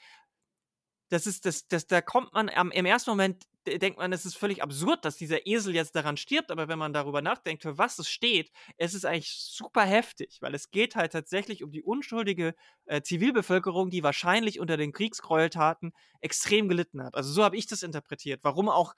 das 1.09 1.27
ist, 1.27 1.47
das, 1.47 1.69
das, 1.69 1.87
da 1.87 2.01
kommt 2.01 2.33
man 2.33 2.49
am, 2.51 2.71
im 2.71 2.85
ersten 2.85 3.11
Moment, 3.11 3.45
denkt 3.67 3.99
man, 3.99 4.13
es 4.13 4.25
ist 4.25 4.37
völlig 4.37 4.63
absurd, 4.63 5.05
dass 5.05 5.17
dieser 5.17 5.47
Esel 5.47 5.75
jetzt 5.75 5.95
daran 5.97 6.17
stirbt, 6.17 6.51
aber 6.51 6.69
wenn 6.69 6.79
man 6.79 6.93
darüber 6.93 7.21
nachdenkt, 7.23 7.63
für 7.63 7.77
was 7.79 7.99
es 7.99 8.09
steht, 8.09 8.51
es 8.77 8.95
ist 8.95 9.05
eigentlich 9.05 9.33
super 9.33 9.83
heftig, 9.83 10.39
weil 10.41 10.55
es 10.55 10.71
geht 10.71 10.97
halt 10.97 11.13
tatsächlich 11.13 11.63
um 11.63 11.71
die 11.73 11.83
unschuldige 11.83 12.55
äh, 12.87 13.03
Zivilbevölkerung, 13.03 13.91
die 13.91 14.03
wahrscheinlich 14.03 14.61
unter 14.61 14.77
den 14.77 14.93
Kriegsgräueltaten 14.93 15.93
extrem 16.21 16.69
gelitten 16.69 17.03
hat. 17.03 17.15
Also 17.15 17.33
so 17.33 17.45
habe 17.45 17.57
ich 17.57 17.67
das 17.67 17.83
interpretiert. 17.83 18.41
Warum 18.43 18.69
auch 18.69 18.95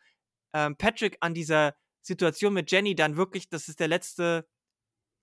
ähm, 0.52 0.76
Patrick 0.76 1.16
an 1.20 1.34
dieser 1.34 1.74
Situation 2.02 2.52
mit 2.54 2.70
Jenny 2.70 2.94
dann 2.94 3.16
wirklich, 3.16 3.48
das 3.48 3.68
ist 3.68 3.80
der 3.80 3.88
letzte, 3.88 4.48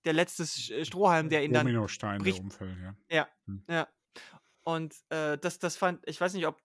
der 0.06 0.14
letzte 0.14 0.44
Sch- 0.44 0.86
Strohhalm, 0.86 1.30
der 1.30 1.44
ihn 1.44 1.54
dann 1.54 1.66
Dominostein, 1.66 2.20
der 2.20 2.24
bricht. 2.24 2.40
umfällt, 2.42 2.78
ja. 2.80 2.96
ja, 3.10 3.28
Hm. 3.48 3.64
ja. 3.70 3.88
Und 4.64 4.96
äh, 5.10 5.38
das, 5.38 5.60
das 5.60 5.78
fand, 5.78 6.02
ich 6.08 6.20
weiß 6.20 6.34
nicht, 6.34 6.48
ob 6.48 6.60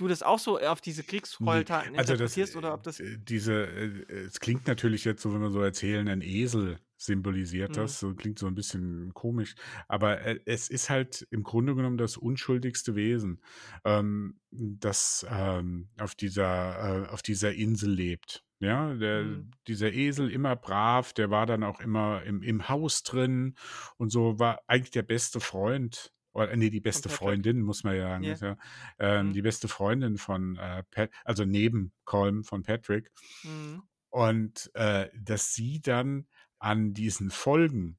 du 0.00 0.08
das 0.08 0.22
auch 0.22 0.38
so 0.38 0.58
auf 0.58 0.80
diese 0.80 1.04
Kriegsgräueltaten 1.04 1.94
Also 1.96 2.16
das, 2.16 2.36
interpretierst 2.36 2.56
oder 2.56 2.74
ob 2.74 2.82
das. 2.82 3.00
äh, 3.00 3.18
diese, 3.18 3.66
äh, 3.66 4.12
es 4.26 4.40
klingt 4.40 4.66
natürlich 4.66 5.04
jetzt 5.04 5.22
so, 5.22 5.32
wenn 5.34 5.40
wir 5.40 5.50
so 5.50 5.60
erzählen, 5.62 6.08
ein 6.08 6.22
Esel 6.22 6.78
symbolisiert 6.96 7.70
Mhm. 7.70 7.74
das, 7.76 7.98
so 8.00 8.14
klingt 8.14 8.38
so 8.38 8.46
ein 8.46 8.54
bisschen 8.54 9.14
komisch, 9.14 9.54
aber 9.88 10.20
äh, 10.20 10.40
es 10.44 10.68
ist 10.68 10.90
halt 10.90 11.26
im 11.30 11.42
Grunde 11.42 11.74
genommen 11.74 11.96
das 11.96 12.16
unschuldigste 12.18 12.94
Wesen, 12.94 13.40
ähm, 13.84 14.40
das 14.50 15.26
ähm, 15.30 15.88
auf 15.98 16.14
dieser, 16.14 17.04
äh, 17.04 17.08
auf 17.08 17.22
dieser 17.22 17.52
Insel 17.54 17.90
lebt. 17.92 18.44
Ja, 18.62 18.92
der, 18.94 19.24
Mhm. 19.24 19.50
dieser 19.66 19.90
Esel 19.92 20.30
immer 20.30 20.54
brav, 20.56 21.14
der 21.14 21.30
war 21.30 21.46
dann 21.46 21.64
auch 21.64 21.80
immer 21.80 22.22
im, 22.24 22.42
im 22.42 22.68
Haus 22.68 23.02
drin 23.02 23.54
und 23.96 24.10
so 24.10 24.38
war 24.38 24.60
eigentlich 24.66 24.90
der 24.90 25.02
beste 25.02 25.40
Freund. 25.40 26.12
Oder 26.32 26.54
nee, 26.56 26.70
die 26.70 26.80
beste. 26.80 27.08
Freundin, 27.08 27.60
muss 27.62 27.82
man 27.84 27.96
ja 27.96 28.02
sagen. 28.02 28.24
Ist 28.24 28.42
ja, 28.42 28.56
ähm, 28.98 29.28
Mhm. 29.28 29.32
Die 29.32 29.42
beste 29.42 29.68
Freundin 29.68 30.16
von 30.18 30.56
äh, 30.56 30.82
Pat, 30.90 31.10
also 31.24 31.44
neben 31.44 31.92
Colm 32.04 32.44
von 32.44 32.62
Patrick. 32.62 33.10
Mhm. 33.42 33.82
Und 34.10 34.70
äh, 34.74 35.08
dass 35.18 35.54
sie 35.54 35.80
dann 35.80 36.26
an 36.58 36.92
diesen 36.94 37.30
Folgen 37.30 37.98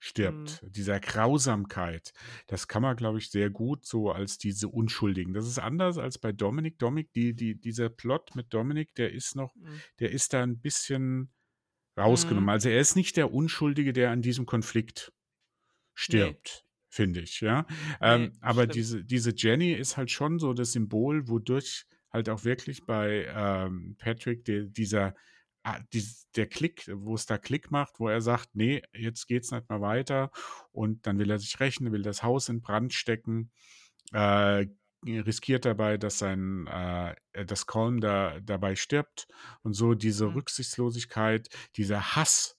stirbt, 0.00 0.62
Mhm. 0.62 0.72
dieser 0.72 0.98
Grausamkeit, 1.00 2.12
das 2.48 2.66
kann 2.66 2.82
man, 2.82 2.96
glaube 2.96 3.18
ich, 3.18 3.30
sehr 3.30 3.50
gut 3.50 3.84
so 3.86 4.10
als 4.10 4.36
diese 4.38 4.68
Unschuldigen. 4.68 5.32
Das 5.32 5.46
ist 5.46 5.58
anders 5.60 5.96
als 5.98 6.18
bei 6.18 6.32
Dominik. 6.32 6.78
Dominik, 6.78 7.12
die, 7.12 7.34
die, 7.34 7.54
dieser 7.60 7.88
Plot 7.88 8.34
mit 8.34 8.52
Dominik, 8.52 8.94
der 8.96 9.12
ist 9.12 9.36
noch, 9.36 9.54
Mhm. 9.54 9.80
der 10.00 10.10
ist 10.10 10.32
da 10.32 10.42
ein 10.42 10.58
bisschen 10.60 11.32
rausgenommen. 11.96 12.44
Mhm. 12.44 12.48
Also 12.50 12.68
er 12.68 12.80
ist 12.80 12.96
nicht 12.96 13.16
der 13.16 13.32
Unschuldige, 13.32 13.92
der 13.92 14.10
an 14.10 14.22
diesem 14.22 14.46
Konflikt 14.46 15.12
stirbt, 15.94 16.64
finde 16.92 17.20
ich, 17.22 17.40
ja. 17.40 17.66
Ähm, 18.00 18.32
Nee, 18.40 18.40
aber 18.40 18.66
stimmt. 18.66 18.74
diese, 18.74 19.04
diese 19.04 19.32
Jenny 19.36 19.72
ist 19.72 19.96
halt 19.96 20.10
schon 20.10 20.38
so 20.38 20.52
das 20.54 20.72
Symbol, 20.72 21.28
wodurch 21.28 21.86
halt 22.12 22.28
auch 22.28 22.44
wirklich 22.44 22.84
bei 22.86 23.26
ähm, 23.34 23.96
Patrick 23.98 24.44
der, 24.44 24.64
dieser 24.64 25.14
ah, 25.64 25.80
dies, 25.92 26.28
der 26.36 26.46
Klick, 26.48 26.90
wo 26.94 27.14
es 27.14 27.26
da 27.26 27.38
Klick 27.38 27.70
macht, 27.70 28.00
wo 28.00 28.08
er 28.08 28.20
sagt, 28.20 28.50
nee, 28.54 28.82
jetzt 28.92 29.26
geht's 29.28 29.50
nicht 29.52 29.68
mehr 29.70 29.80
weiter 29.80 30.30
und 30.72 31.06
dann 31.06 31.18
will 31.18 31.30
er 31.30 31.38
sich 31.38 31.58
rächen, 31.60 31.92
will 31.92 32.02
das 32.02 32.22
Haus 32.22 32.48
in 32.48 32.60
Brand 32.62 32.92
stecken, 32.92 33.50
äh, 34.12 34.66
riskiert 35.06 35.64
dabei, 35.64 35.98
dass 35.98 36.18
sein, 36.18 36.66
äh, 36.68 37.14
dass 37.46 37.66
Colm 37.66 38.00
da 38.00 38.40
dabei 38.40 38.76
stirbt 38.76 39.26
und 39.62 39.74
so 39.74 39.94
diese 39.94 40.26
Mhm. 40.26 40.34
Rücksichtslosigkeit, 40.34 41.48
dieser 41.76 42.16
Hass, 42.16 42.56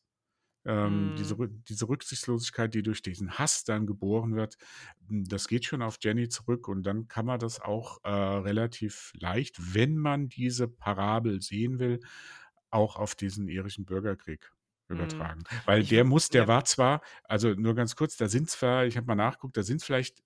ähm, 0.65 1.13
diese, 1.15 1.35
Mhm. 1.35 1.63
Diese 1.69 1.87
Rücksichtslosigkeit, 1.89 2.73
die 2.73 2.83
durch 2.83 3.01
diesen 3.01 3.37
Hass 3.37 3.63
dann 3.63 3.85
geboren 3.87 4.35
wird, 4.35 4.57
m, 5.09 5.23
das 5.25 5.47
geht 5.47 5.65
schon 5.65 5.81
auf 5.81 5.97
Jenny 6.01 6.29
zurück 6.29 6.67
und 6.67 6.83
dann 6.83 7.07
kann 7.07 7.25
man 7.25 7.39
das 7.39 7.59
auch 7.61 7.99
äh, 8.03 8.09
relativ 8.09 9.11
leicht, 9.15 9.73
wenn 9.75 9.97
man 9.97 10.29
diese 10.29 10.67
Parabel 10.67 11.41
sehen 11.41 11.79
will, 11.79 11.99
auch 12.69 12.95
auf 12.95 13.15
diesen 13.15 13.47
irischen 13.47 13.85
Bürgerkrieg 13.85 14.51
Mhm. 14.91 15.29
übertragen. 15.29 15.43
Weil 15.65 15.83
Ich 15.83 15.87
der 15.87 16.03
muss, 16.03 16.29
der 16.29 16.47
ja. 16.47 16.47
war 16.47 16.65
zwar, 16.65 17.01
also 17.23 17.49
nur 17.53 17.75
ganz 17.75 17.95
kurz, 17.95 18.17
da 18.17 18.27
sind 18.27 18.49
zwar, 18.49 18.85
ich 18.85 18.97
habe 18.97 19.07
mal 19.07 19.15
nachgeguckt, 19.15 19.57
da 19.57 19.63
sind 19.63 19.81
vielleicht 19.83 20.21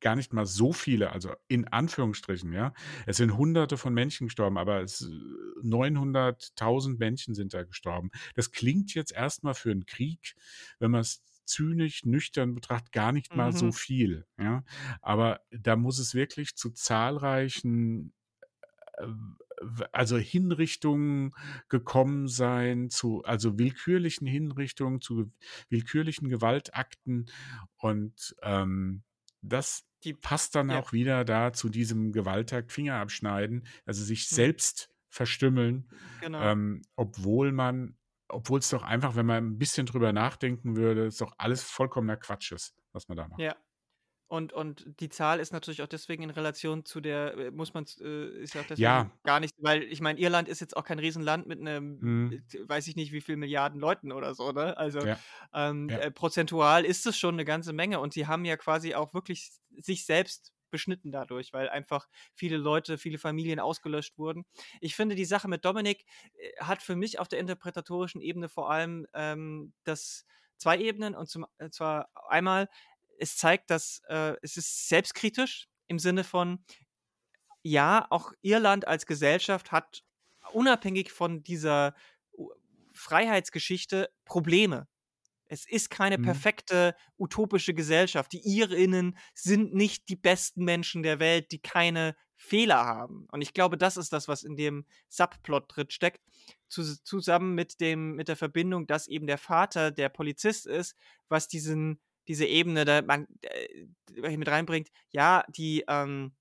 gar 0.00 0.16
nicht 0.16 0.32
mal 0.32 0.46
so 0.46 0.72
viele, 0.72 1.12
also 1.12 1.32
in 1.48 1.66
Anführungsstrichen, 1.68 2.52
ja. 2.52 2.72
Es 3.06 3.16
sind 3.18 3.36
hunderte 3.36 3.76
von 3.76 3.94
Menschen 3.94 4.26
gestorben, 4.28 4.58
aber 4.58 4.82
es 4.82 5.08
900.000 5.62 6.98
Menschen 6.98 7.34
sind 7.34 7.54
da 7.54 7.64
gestorben. 7.64 8.10
Das 8.34 8.52
klingt 8.52 8.94
jetzt 8.94 9.12
erstmal 9.12 9.54
für 9.54 9.70
einen 9.70 9.86
Krieg, 9.86 10.34
wenn 10.78 10.90
man 10.90 11.00
es 11.00 11.22
zynisch, 11.44 12.04
nüchtern 12.04 12.54
betrachtet, 12.54 12.92
gar 12.92 13.12
nicht 13.12 13.34
mal 13.36 13.52
so 13.52 13.70
Mhm. 13.70 13.72
viel, 13.72 14.26
ja. 14.38 14.64
Aber 15.00 15.40
da 15.50 15.76
muss 15.76 15.98
es 15.98 16.14
wirklich 16.14 16.56
zu 16.56 16.70
zahlreichen 16.70 18.12
äh, 18.98 19.06
also 19.92 20.18
Hinrichtungen 20.18 21.32
gekommen 21.68 22.28
sein, 22.28 22.90
zu, 22.90 23.22
also 23.24 23.58
willkürlichen 23.58 24.26
Hinrichtungen, 24.26 25.00
zu 25.00 25.32
willkürlichen 25.70 26.28
Gewaltakten 26.28 27.26
und 27.76 28.36
ähm, 28.42 29.02
das 29.48 29.84
Die, 30.04 30.14
passt 30.14 30.54
dann 30.54 30.70
ja. 30.70 30.78
auch 30.78 30.92
wieder 30.92 31.24
da 31.24 31.52
zu 31.52 31.68
diesem 31.68 32.12
Gewaltakt 32.12 32.72
Finger 32.72 32.96
abschneiden, 32.96 33.66
also 33.86 34.04
sich 34.04 34.30
Mhm. 34.30 34.34
selbst 34.36 34.90
verstümmeln, 35.08 35.88
Genau. 36.20 36.40
ähm, 36.42 36.82
obwohl 36.96 37.52
man, 37.52 37.96
obwohl 38.28 38.58
es 38.58 38.68
doch 38.70 38.82
einfach, 38.82 39.16
wenn 39.16 39.26
man 39.26 39.44
ein 39.46 39.58
bisschen 39.58 39.86
drüber 39.86 40.12
nachdenken 40.12 40.76
würde, 40.76 41.06
es 41.06 41.16
doch 41.16 41.32
alles 41.38 41.62
vollkommener 41.62 42.16
Quatsch 42.16 42.52
ist, 42.52 42.74
was 42.92 43.08
man 43.08 43.16
da 43.16 43.28
macht. 43.28 43.40
Ja. 43.40 43.56
Und, 44.28 44.52
und 44.52 44.84
die 45.00 45.08
Zahl 45.08 45.38
ist 45.38 45.52
natürlich 45.52 45.82
auch 45.82 45.86
deswegen 45.86 46.24
in 46.24 46.30
Relation 46.30 46.84
zu 46.84 47.00
der, 47.00 47.34
äh, 47.38 47.50
muss 47.52 47.74
man, 47.74 47.84
äh, 48.00 48.42
ist 48.42 48.54
ja 48.54 48.62
auch 48.62 48.66
deswegen 48.66 49.04
Ja. 49.04 49.16
gar 49.24 49.38
nicht, 49.40 49.54
weil 49.58 49.84
ich 49.84 50.00
meine, 50.00 50.18
Irland 50.18 50.48
ist 50.48 50.60
jetzt 50.60 50.76
auch 50.76 50.84
kein 50.84 50.98
Riesenland 50.98 51.46
mit 51.46 51.60
einem, 51.60 52.02
Mhm. 52.02 52.30
äh, 52.30 52.38
weiß 52.68 52.88
ich 52.88 52.96
nicht, 52.96 53.12
wie 53.12 53.20
viel 53.20 53.36
Milliarden 53.36 53.78
Leuten 53.80 54.10
oder 54.12 54.34
so, 54.34 54.50
ne? 54.50 54.76
Also 54.76 55.06
Ja. 55.06 55.24
ähm, 55.54 55.90
Ja. 55.90 56.00
äh, 56.00 56.10
prozentual 56.10 56.84
ist 56.84 57.06
es 57.06 57.16
schon 57.18 57.34
eine 57.34 57.44
ganze 57.44 57.72
Menge 57.72 58.00
und 58.00 58.12
sie 58.12 58.26
haben 58.26 58.44
ja 58.44 58.56
quasi 58.56 58.94
auch 58.94 59.14
wirklich 59.14 59.50
sich 59.78 60.04
selbst 60.04 60.52
beschnitten 60.70 61.12
dadurch, 61.12 61.52
weil 61.52 61.68
einfach 61.68 62.08
viele 62.34 62.56
Leute, 62.56 62.98
viele 62.98 63.18
Familien 63.18 63.60
ausgelöscht 63.60 64.18
wurden. 64.18 64.44
Ich 64.80 64.96
finde, 64.96 65.14
die 65.14 65.24
Sache 65.24 65.48
mit 65.48 65.64
Dominik 65.64 66.04
äh, 66.34 66.52
hat 66.62 66.82
für 66.82 66.96
mich 66.96 67.18
auf 67.18 67.28
der 67.28 67.38
interpretatorischen 67.38 68.20
Ebene 68.20 68.48
vor 68.48 68.70
allem 68.70 69.06
ähm, 69.14 69.72
das 69.84 70.24
zwei 70.58 70.78
Ebenen 70.78 71.14
und 71.14 71.28
zum, 71.28 71.46
zwar 71.70 72.08
einmal, 72.28 72.68
es 73.18 73.36
zeigt, 73.36 73.70
dass 73.70 74.00
äh, 74.08 74.34
es 74.42 74.56
ist 74.56 74.88
selbstkritisch 74.88 75.68
im 75.88 75.98
Sinne 75.98 76.24
von, 76.24 76.64
ja, 77.62 78.06
auch 78.10 78.32
Irland 78.42 78.86
als 78.86 79.06
Gesellschaft 79.06 79.72
hat 79.72 80.02
unabhängig 80.52 81.10
von 81.12 81.42
dieser 81.42 81.94
Freiheitsgeschichte 82.92 84.10
Probleme. 84.24 84.88
Es 85.48 85.66
ist 85.68 85.90
keine 85.90 86.18
Mhm. 86.18 86.22
perfekte 86.22 86.96
utopische 87.18 87.74
Gesellschaft. 87.74 88.32
Die 88.32 88.40
Irinnen 88.46 89.16
sind 89.34 89.74
nicht 89.74 90.08
die 90.08 90.16
besten 90.16 90.64
Menschen 90.64 91.02
der 91.02 91.20
Welt, 91.20 91.52
die 91.52 91.60
keine 91.60 92.16
Fehler 92.36 92.84
haben. 92.84 93.26
Und 93.30 93.42
ich 93.42 93.54
glaube, 93.54 93.78
das 93.78 93.96
ist 93.96 94.12
das, 94.12 94.28
was 94.28 94.42
in 94.42 94.56
dem 94.56 94.86
Subplot 95.08 95.64
drin 95.68 95.90
steckt, 95.90 96.20
zus- 96.68 97.02
zusammen 97.04 97.54
mit 97.54 97.80
dem 97.80 98.14
mit 98.16 98.28
der 98.28 98.36
Verbindung, 98.36 98.86
dass 98.86 99.06
eben 99.08 99.26
der 99.26 99.38
Vater 99.38 99.90
der 99.90 100.08
Polizist 100.08 100.66
ist, 100.66 100.96
was 101.28 101.48
diesen 101.48 102.00
diese 102.28 102.46
Ebene 102.46 102.84
da 102.84 103.02
man, 103.02 103.26
äh, 103.42 104.36
mit 104.36 104.48
reinbringt. 104.48 104.88
Ja, 105.10 105.44
die 105.48 105.84
ähm, 105.88 106.32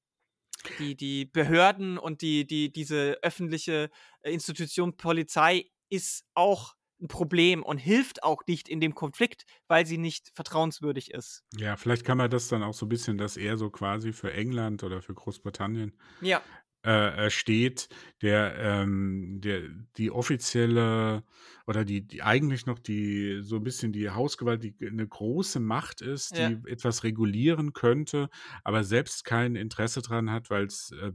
die, 0.79 0.95
die 0.95 1.25
Behörden 1.25 1.97
und 1.97 2.21
die, 2.21 2.45
die, 2.45 2.71
diese 2.71 3.17
öffentliche 3.21 3.89
äh, 4.21 4.31
Institution 4.31 4.97
Polizei 4.97 5.69
ist 5.89 6.25
auch 6.33 6.75
ein 7.01 7.07
Problem 7.07 7.61
und 7.61 7.77
hilft 7.77 8.23
auch 8.23 8.41
nicht 8.47 8.69
in 8.69 8.79
dem 8.79 8.95
Konflikt, 8.95 9.45
weil 9.67 9.85
sie 9.85 9.97
nicht 9.97 10.31
vertrauenswürdig 10.33 11.11
ist. 11.11 11.43
Ja, 11.57 11.75
vielleicht 11.75 12.05
kann 12.05 12.17
man 12.17 12.29
das 12.29 12.47
dann 12.47 12.63
auch 12.63 12.73
so 12.73 12.85
ein 12.85 12.89
bisschen, 12.89 13.17
dass 13.17 13.35
er 13.35 13.57
so 13.57 13.69
quasi 13.69 14.13
für 14.13 14.33
England 14.33 14.83
oder 14.83 15.01
für 15.01 15.13
Großbritannien 15.13 15.97
Ja, 16.21 16.41
äh, 16.85 17.25
äh, 17.27 17.29
steht, 17.29 17.89
der, 18.21 18.55
ähm, 18.57 19.39
der 19.41 19.63
die 19.97 20.11
offizielle 20.11 21.23
oder 21.67 21.83
die, 21.85 22.05
die 22.07 22.21
eigentlich 22.23 22.65
noch 22.65 22.79
die 22.79 23.39
so 23.41 23.57
ein 23.57 23.63
bisschen 23.63 23.91
die 23.91 24.09
Hausgewalt, 24.09 24.63
die 24.63 24.75
eine 24.87 25.07
große 25.07 25.59
Macht 25.59 26.01
ist, 26.01 26.37
Ja. 26.37 26.37
die 26.37 26.59
etwas 26.67 27.03
regulieren 27.03 27.73
könnte, 27.73 28.29
aber 28.63 28.83
selbst 28.83 29.25
kein 29.25 29.55
Interesse 29.55 30.01
dran 30.01 30.31
hat, 30.31 30.49
weil 30.49 30.65
es 30.65 30.91
äh, 30.91 31.11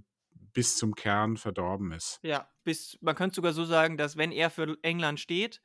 bis 0.52 0.76
zum 0.76 0.94
Kern 0.94 1.36
verdorben 1.36 1.92
ist. 1.92 2.22
ja. 2.22 2.48
Bis, 2.64 2.98
man 3.00 3.14
könnte 3.14 3.36
sogar 3.36 3.52
so 3.52 3.64
sagen, 3.64 3.96
dass 3.96 4.16
wenn 4.16 4.32
er 4.32 4.50
für 4.50 4.76
England 4.82 5.18
steht, 5.20 5.60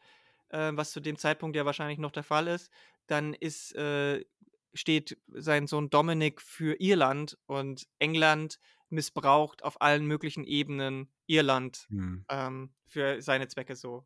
äh, 0.49 0.71
was 0.75 0.91
zu 0.91 0.99
dem 1.01 1.17
Zeitpunkt 1.17 1.55
ja 1.57 1.65
wahrscheinlich 1.65 1.99
noch 1.99 2.11
der 2.11 2.23
Fall 2.23 2.47
ist, 2.49 2.71
dann 3.07 3.33
ist, 3.33 3.75
äh, 3.75 4.25
steht 4.75 5.17
sein 5.29 5.67
Sohn 5.67 5.89
Dominic 5.89 6.41
für 6.41 6.79
Irland 6.81 7.39
und 7.47 7.87
England 7.99 8.59
missbraucht 8.89 9.63
auf 9.63 9.81
allen 9.81 10.05
möglichen 10.05 10.43
Ebenen 10.43 11.11
Irland 11.27 11.87
Hm. 11.89 12.25
ähm, 12.29 12.73
für 12.85 13.21
seine 13.21 13.47
Zwecke 13.47 13.75
so. 13.75 14.05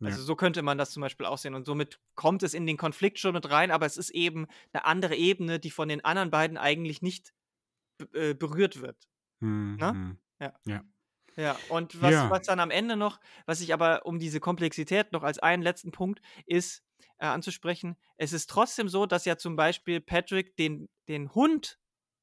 Ja. 0.00 0.08
Also 0.08 0.22
so 0.22 0.36
könnte 0.36 0.62
man 0.62 0.78
das 0.78 0.90
zum 0.92 1.00
Beispiel 1.00 1.26
aussehen. 1.26 1.54
Und 1.54 1.66
somit 1.66 2.00
kommt 2.14 2.42
es 2.44 2.54
in 2.54 2.66
den 2.66 2.76
Konflikt 2.76 3.18
schon 3.18 3.32
mit 3.34 3.50
rein, 3.50 3.70
aber 3.70 3.86
es 3.86 3.96
ist 3.96 4.10
eben 4.10 4.46
eine 4.72 4.84
andere 4.84 5.16
Ebene, 5.16 5.58
die 5.58 5.70
von 5.70 5.88
den 5.88 6.04
anderen 6.04 6.30
beiden 6.30 6.56
eigentlich 6.56 7.02
nicht 7.02 7.32
äh, 8.12 8.34
berührt 8.34 8.80
wird. 8.80 9.08
Ne? 9.40 9.90
hm. 9.90 10.18
Ja. 10.40 10.54
Ja. 10.66 10.84
Ja, 11.36 11.56
und 11.68 12.00
was, 12.02 12.12
Ja. 12.12 12.30
was 12.30 12.46
dann 12.46 12.58
am 12.58 12.70
Ende 12.72 12.96
noch, 12.96 13.20
was 13.46 13.60
ich 13.60 13.72
aber 13.72 14.04
um 14.06 14.18
diese 14.18 14.40
Komplexität 14.40 15.12
noch 15.12 15.22
als 15.22 15.38
einen 15.38 15.62
letzten 15.62 15.92
Punkt 15.92 16.20
ist, 16.46 16.82
äh, 17.18 17.26
anzusprechen, 17.26 17.96
es 18.16 18.32
ist 18.32 18.50
trotzdem 18.50 18.88
so, 18.88 19.06
dass 19.06 19.24
ja 19.24 19.36
zum 19.36 19.54
Beispiel 19.54 20.00
Patrick 20.00 20.56
den, 20.56 20.88
den 21.06 21.32
Hund 21.34 21.78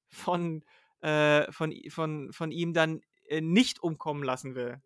von, 0.09 0.65
äh, 1.05 1.51
von, 1.51 1.73
von, 1.89 2.31
von 2.33 2.51
ihm 2.51 2.73
dann 2.73 3.01
äh, 3.27 3.41
nicht 3.41 3.81
umkommen 3.83 4.23
lassen 4.23 4.55
will. 4.55 4.81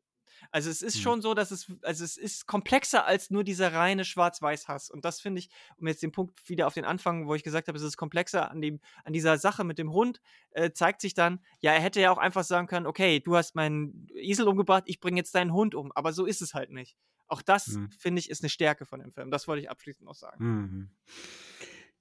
Also 0.51 0.69
es 0.69 0.81
ist 0.81 0.95
Hm. 0.95 1.01
schon 1.01 1.21
so, 1.21 1.33
dass 1.33 1.51
es, 1.51 1.71
also 1.81 2.03
es 2.03 2.15
ist 2.17 2.47
komplexer 2.47 3.05
als 3.05 3.29
nur 3.29 3.43
dieser 3.43 3.73
reine 3.73 4.05
Schwarz-Weiß-Hass. 4.05 4.89
Und 4.89 5.03
das 5.05 5.19
finde 5.21 5.39
ich, 5.39 5.49
um 5.77 5.85
jetzt 5.87 6.01
den 6.01 6.11
Punkt 6.13 6.47
wieder 6.49 6.65
auf 6.65 6.73
den 6.73 6.85
Anfang, 6.85 7.27
wo 7.27 7.35
ich 7.35 7.43
gesagt 7.43 7.67
habe, 7.67 7.77
es 7.77 7.83
ist 7.83 7.97
komplexer 7.97 8.49
an, 8.49 8.61
dem, 8.61 8.79
an 9.03 9.13
dieser 9.13 9.37
Sache 9.37 9.63
mit 9.65 9.77
dem 9.77 9.91
Hund, 9.91 10.21
äh, 10.51 10.71
zeigt 10.71 11.01
sich 11.01 11.13
dann, 11.13 11.43
ja, 11.59 11.73
er 11.73 11.81
hätte 11.81 11.99
ja 12.01 12.09
auch 12.11 12.17
einfach 12.17 12.43
sagen 12.45 12.67
können, 12.67 12.87
okay, 12.87 13.19
du 13.19 13.35
hast 13.35 13.53
meinen 13.55 14.07
Esel 14.15 14.47
umgebracht, 14.47 14.83
ich 14.87 14.99
bringe 15.01 15.17
jetzt 15.17 15.35
deinen 15.35 15.53
Hund 15.53 15.75
um. 15.75 15.91
Aber 15.93 16.13
so 16.13 16.25
ist 16.25 16.41
es 16.41 16.53
halt 16.53 16.71
nicht. 16.71 16.97
Auch 17.27 17.41
das, 17.41 17.67
Hm. 17.67 17.91
finde 17.91 18.19
ich, 18.19 18.29
ist 18.29 18.41
eine 18.41 18.49
Stärke 18.49 18.85
von 18.85 19.01
dem 19.01 19.11
Film. 19.11 19.31
Das 19.31 19.47
wollte 19.47 19.61
ich 19.61 19.69
abschließend 19.69 20.05
noch 20.05 20.15
sagen. 20.15 20.43
Mhm. 20.45 20.89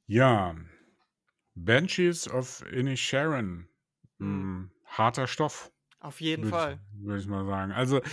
Ja, 0.06 0.56
Banshees 1.54 2.28
of 2.30 2.64
Inisharan. 2.72 3.68
Mhm. 4.18 4.44
Mhm. 4.44 4.70
Harter 4.84 5.26
Stoff, 5.26 5.72
Auf 6.00 6.20
jeden 6.20 6.44
würde 6.44 6.48
Fall. 6.48 6.80
ich, 6.92 7.04
würd 7.04 7.20
ich 7.22 7.28
mal 7.28 7.46
sagen. 7.46 7.72
Also, 7.72 7.98
äh, 7.98 8.04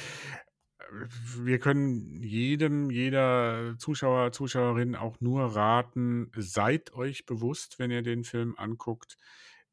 wir 1.37 1.59
können 1.59 2.21
jedem, 2.23 2.89
jeder 2.91 3.75
Zuschauer, 3.77 4.31
Zuschauerin 4.31 4.95
auch 4.95 5.19
nur 5.21 5.55
raten, 5.55 6.31
seid 6.37 6.93
euch 6.93 7.25
bewusst, 7.25 7.79
wenn 7.79 7.91
ihr 7.91 8.01
den 8.03 8.23
Film 8.23 8.55
anguckt, 8.57 9.17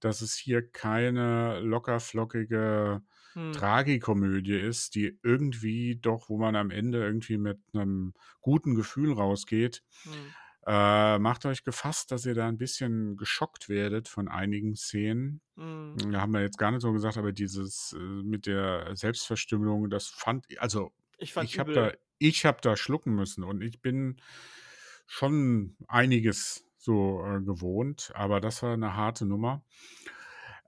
dass 0.01 0.21
es 0.21 0.35
hier 0.35 0.69
keine 0.69 1.61
lockerflockige 1.61 3.03
Hm. 3.35 3.53
Tragikomödie 3.53 4.59
ist, 4.59 4.95
die 4.95 5.19
irgendwie 5.23 5.97
doch, 5.97 6.29
wo 6.31 6.39
man 6.39 6.57
am 6.57 6.71
Ende 6.71 6.99
irgendwie 7.05 7.37
mit 7.39 7.61
einem 7.75 8.15
guten 8.41 8.75
Gefühl 8.75 9.13
rausgeht. 9.13 9.83
Hm. 10.05 10.33
Äh, 10.65 11.19
macht 11.19 11.45
euch 11.45 11.65
gefasst, 11.65 12.13
dass 12.13 12.25
ihr 12.25 12.35
da 12.35 12.47
ein 12.47 12.57
bisschen 12.57 13.17
geschockt 13.17 13.69
werdet 13.69 14.07
von 14.09 14.29
einigen 14.29 14.77
Szenen. 14.77 15.41
Hm. 15.57 15.97
Da 16.13 16.21
haben 16.21 16.33
wir 16.33 16.41
jetzt 16.43 16.59
gar 16.59 16.71
nicht 16.71 16.83
so 16.83 16.93
gesagt, 16.93 17.17
aber 17.17 17.33
dieses 17.33 17.97
äh, 17.99 17.99
mit 17.99 18.47
der 18.47 18.95
Selbstverstümmelung, 18.95 19.91
das 19.91 20.07
fand 20.07 20.47
also 20.59 20.93
Ich 21.19 21.37
ich 21.37 21.59
habe 21.59 21.73
da 21.73 21.93
ich 22.19 22.45
habe 22.45 22.59
da 22.63 22.77
schlucken 22.77 23.15
müssen 23.15 23.43
und 23.43 23.61
ich 23.61 23.81
bin 23.81 24.21
schon 25.07 25.77
einiges 25.89 26.65
so 26.79 27.25
äh, 27.27 27.41
gewohnt, 27.41 28.13
aber 28.15 28.41
das 28.41 28.63
war 28.63 28.75
eine 28.75 28.95
harte 28.95 29.27
Nummer. 29.27 29.65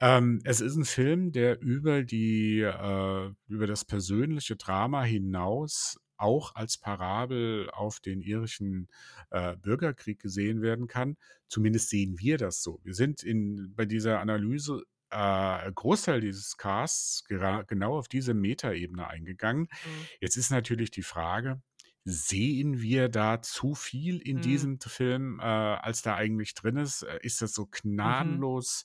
Ähm, 0.01 0.41
es 0.43 0.61
ist 0.61 0.75
ein 0.75 0.85
Film, 0.85 1.31
der 1.31 1.61
über 1.61 2.03
die 2.03 2.61
äh, 2.61 3.31
über 3.47 3.67
das 3.69 3.85
persönliche 3.85 4.57
Drama 4.57 5.05
hinaus 5.05 6.01
auch 6.17 6.55
als 6.55 6.79
Parabel 6.79 7.71
auf 7.71 8.01
den 8.01 8.21
irischen 8.23 8.89
äh, 9.31 9.57
Bürgerkrieg 9.57 10.21
gesehen 10.21 10.63
werden 10.63 10.87
kann. 10.87 11.17
Zumindest 11.49 11.91
sehen 11.91 12.19
wir 12.19 12.39
das 12.39 12.63
so. 12.63 12.81
Wir 12.85 12.95
sind 12.95 13.23
in 13.23 13.73
bei 13.75 13.85
dieser 13.87 14.21
Analyse 14.21 14.83
äh, 15.11 15.73
Großteil 15.73 16.21
dieses 16.21 16.57
Casts 16.57 17.25
genau 17.25 17.99
auf 17.99 18.09
diese 18.09 18.35
Metaebene 18.35 19.07
eingegangen. 19.07 19.69
Hm. 19.83 20.05
Jetzt 20.21 20.37
ist 20.37 20.51
natürlich 20.51 20.91
die 20.91 21.03
Frage, 21.03 21.63
sehen 22.07 22.81
wir 22.83 23.09
da 23.09 23.41
zu 23.41 23.75
viel 23.75 24.19
in 24.19 24.41
Hm. 24.41 24.41
diesem 24.41 24.79
Film, 24.81 25.41
äh, 25.41 25.45
als 25.45 26.03
da 26.03 26.17
eigentlich 26.17 26.55
drin 26.55 26.77
ist? 26.77 27.03
Äh, 27.03 27.19
Ist 27.23 27.41
das 27.43 27.55
so 27.55 27.67
Mhm. 28.03 28.45
gnadenlos 28.47 28.85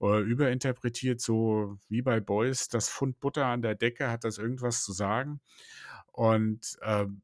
äh, 0.00 0.20
überinterpretiert, 0.22 1.20
so 1.20 1.78
wie 1.88 2.00
bei 2.02 2.20
Boys, 2.20 2.68
das 2.68 2.88
Pfund 2.90 3.20
Butter 3.20 3.46
an 3.46 3.60
der 3.62 3.74
Decke, 3.74 4.10
hat 4.10 4.24
das 4.24 4.38
irgendwas 4.38 4.82
zu 4.82 4.92
sagen? 4.92 5.40
Und 6.14 6.78
ähm, 6.82 7.22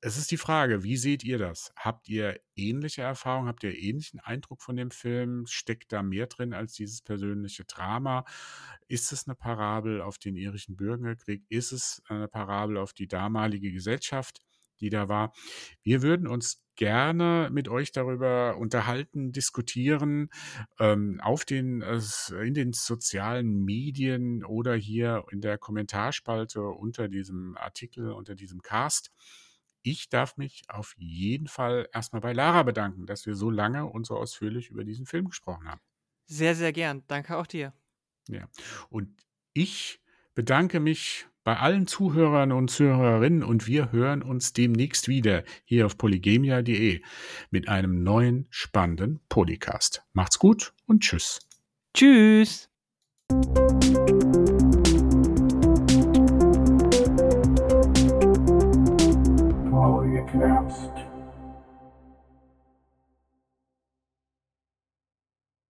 es 0.00 0.16
ist 0.16 0.30
die 0.30 0.38
Frage, 0.38 0.82
wie 0.82 0.96
seht 0.96 1.22
ihr 1.24 1.36
das? 1.36 1.74
Habt 1.76 2.08
ihr 2.08 2.40
ähnliche 2.56 3.02
Erfahrungen? 3.02 3.48
Habt 3.48 3.62
ihr 3.64 3.76
ähnlichen 3.78 4.18
Eindruck 4.18 4.62
von 4.62 4.76
dem 4.76 4.90
Film? 4.90 5.44
Steckt 5.46 5.92
da 5.92 6.02
mehr 6.02 6.26
drin 6.26 6.54
als 6.54 6.72
dieses 6.72 7.02
persönliche 7.02 7.64
Drama? 7.64 8.24
Ist 8.88 9.12
es 9.12 9.28
eine 9.28 9.34
Parabel 9.34 10.00
auf 10.00 10.16
den 10.16 10.36
irischen 10.36 10.74
Bürgerkrieg? 10.74 11.44
Ist 11.50 11.72
es 11.72 12.02
eine 12.08 12.28
Parabel 12.28 12.78
auf 12.78 12.94
die 12.94 13.08
damalige 13.08 13.72
Gesellschaft, 13.72 14.40
die 14.80 14.90
da 14.90 15.08
war? 15.08 15.32
Wir 15.82 16.02
würden 16.02 16.26
uns 16.26 16.64
gerne 16.76 17.50
mit 17.52 17.68
euch 17.68 17.92
darüber 17.92 18.56
unterhalten, 18.56 19.32
diskutieren, 19.32 20.30
ähm, 20.78 21.20
auf 21.20 21.44
den, 21.44 21.82
äh, 21.82 22.00
in 22.42 22.54
den 22.54 22.72
sozialen 22.72 23.64
Medien 23.64 24.44
oder 24.44 24.74
hier 24.74 25.24
in 25.30 25.42
der 25.42 25.58
Kommentarspalte 25.58 26.62
unter 26.62 27.08
diesem 27.08 27.56
Artikel, 27.58 28.12
unter 28.12 28.34
diesem 28.34 28.62
Cast. 28.62 29.10
Ich 29.82 30.08
darf 30.08 30.36
mich 30.38 30.62
auf 30.68 30.94
jeden 30.96 31.48
Fall 31.48 31.88
erstmal 31.92 32.20
bei 32.22 32.32
Lara 32.32 32.62
bedanken, 32.62 33.06
dass 33.06 33.26
wir 33.26 33.34
so 33.34 33.50
lange 33.50 33.86
und 33.86 34.06
so 34.06 34.16
ausführlich 34.16 34.70
über 34.70 34.84
diesen 34.84 35.06
Film 35.06 35.26
gesprochen 35.26 35.68
haben. 35.68 35.80
Sehr, 36.26 36.54
sehr 36.54 36.72
gern. 36.72 37.04
Danke 37.08 37.36
auch 37.36 37.46
dir. 37.46 37.74
Ja. 38.28 38.48
Und 38.88 39.26
ich 39.52 39.99
bedanke 40.34 40.80
mich 40.80 41.26
bei 41.44 41.56
allen 41.56 41.86
Zuhörern 41.86 42.52
und 42.52 42.70
Zuhörerinnen 42.70 43.42
und 43.42 43.66
wir 43.66 43.92
hören 43.92 44.22
uns 44.22 44.52
demnächst 44.52 45.08
wieder 45.08 45.42
hier 45.64 45.86
auf 45.86 45.96
polygemia.de 45.96 47.00
mit 47.50 47.68
einem 47.68 48.02
neuen 48.02 48.46
spannenden 48.50 49.20
Polycast. 49.28 50.02
Macht's 50.12 50.38
gut 50.38 50.74
und 50.86 51.02
tschüss. 51.02 51.40
Tschüss. 51.94 52.68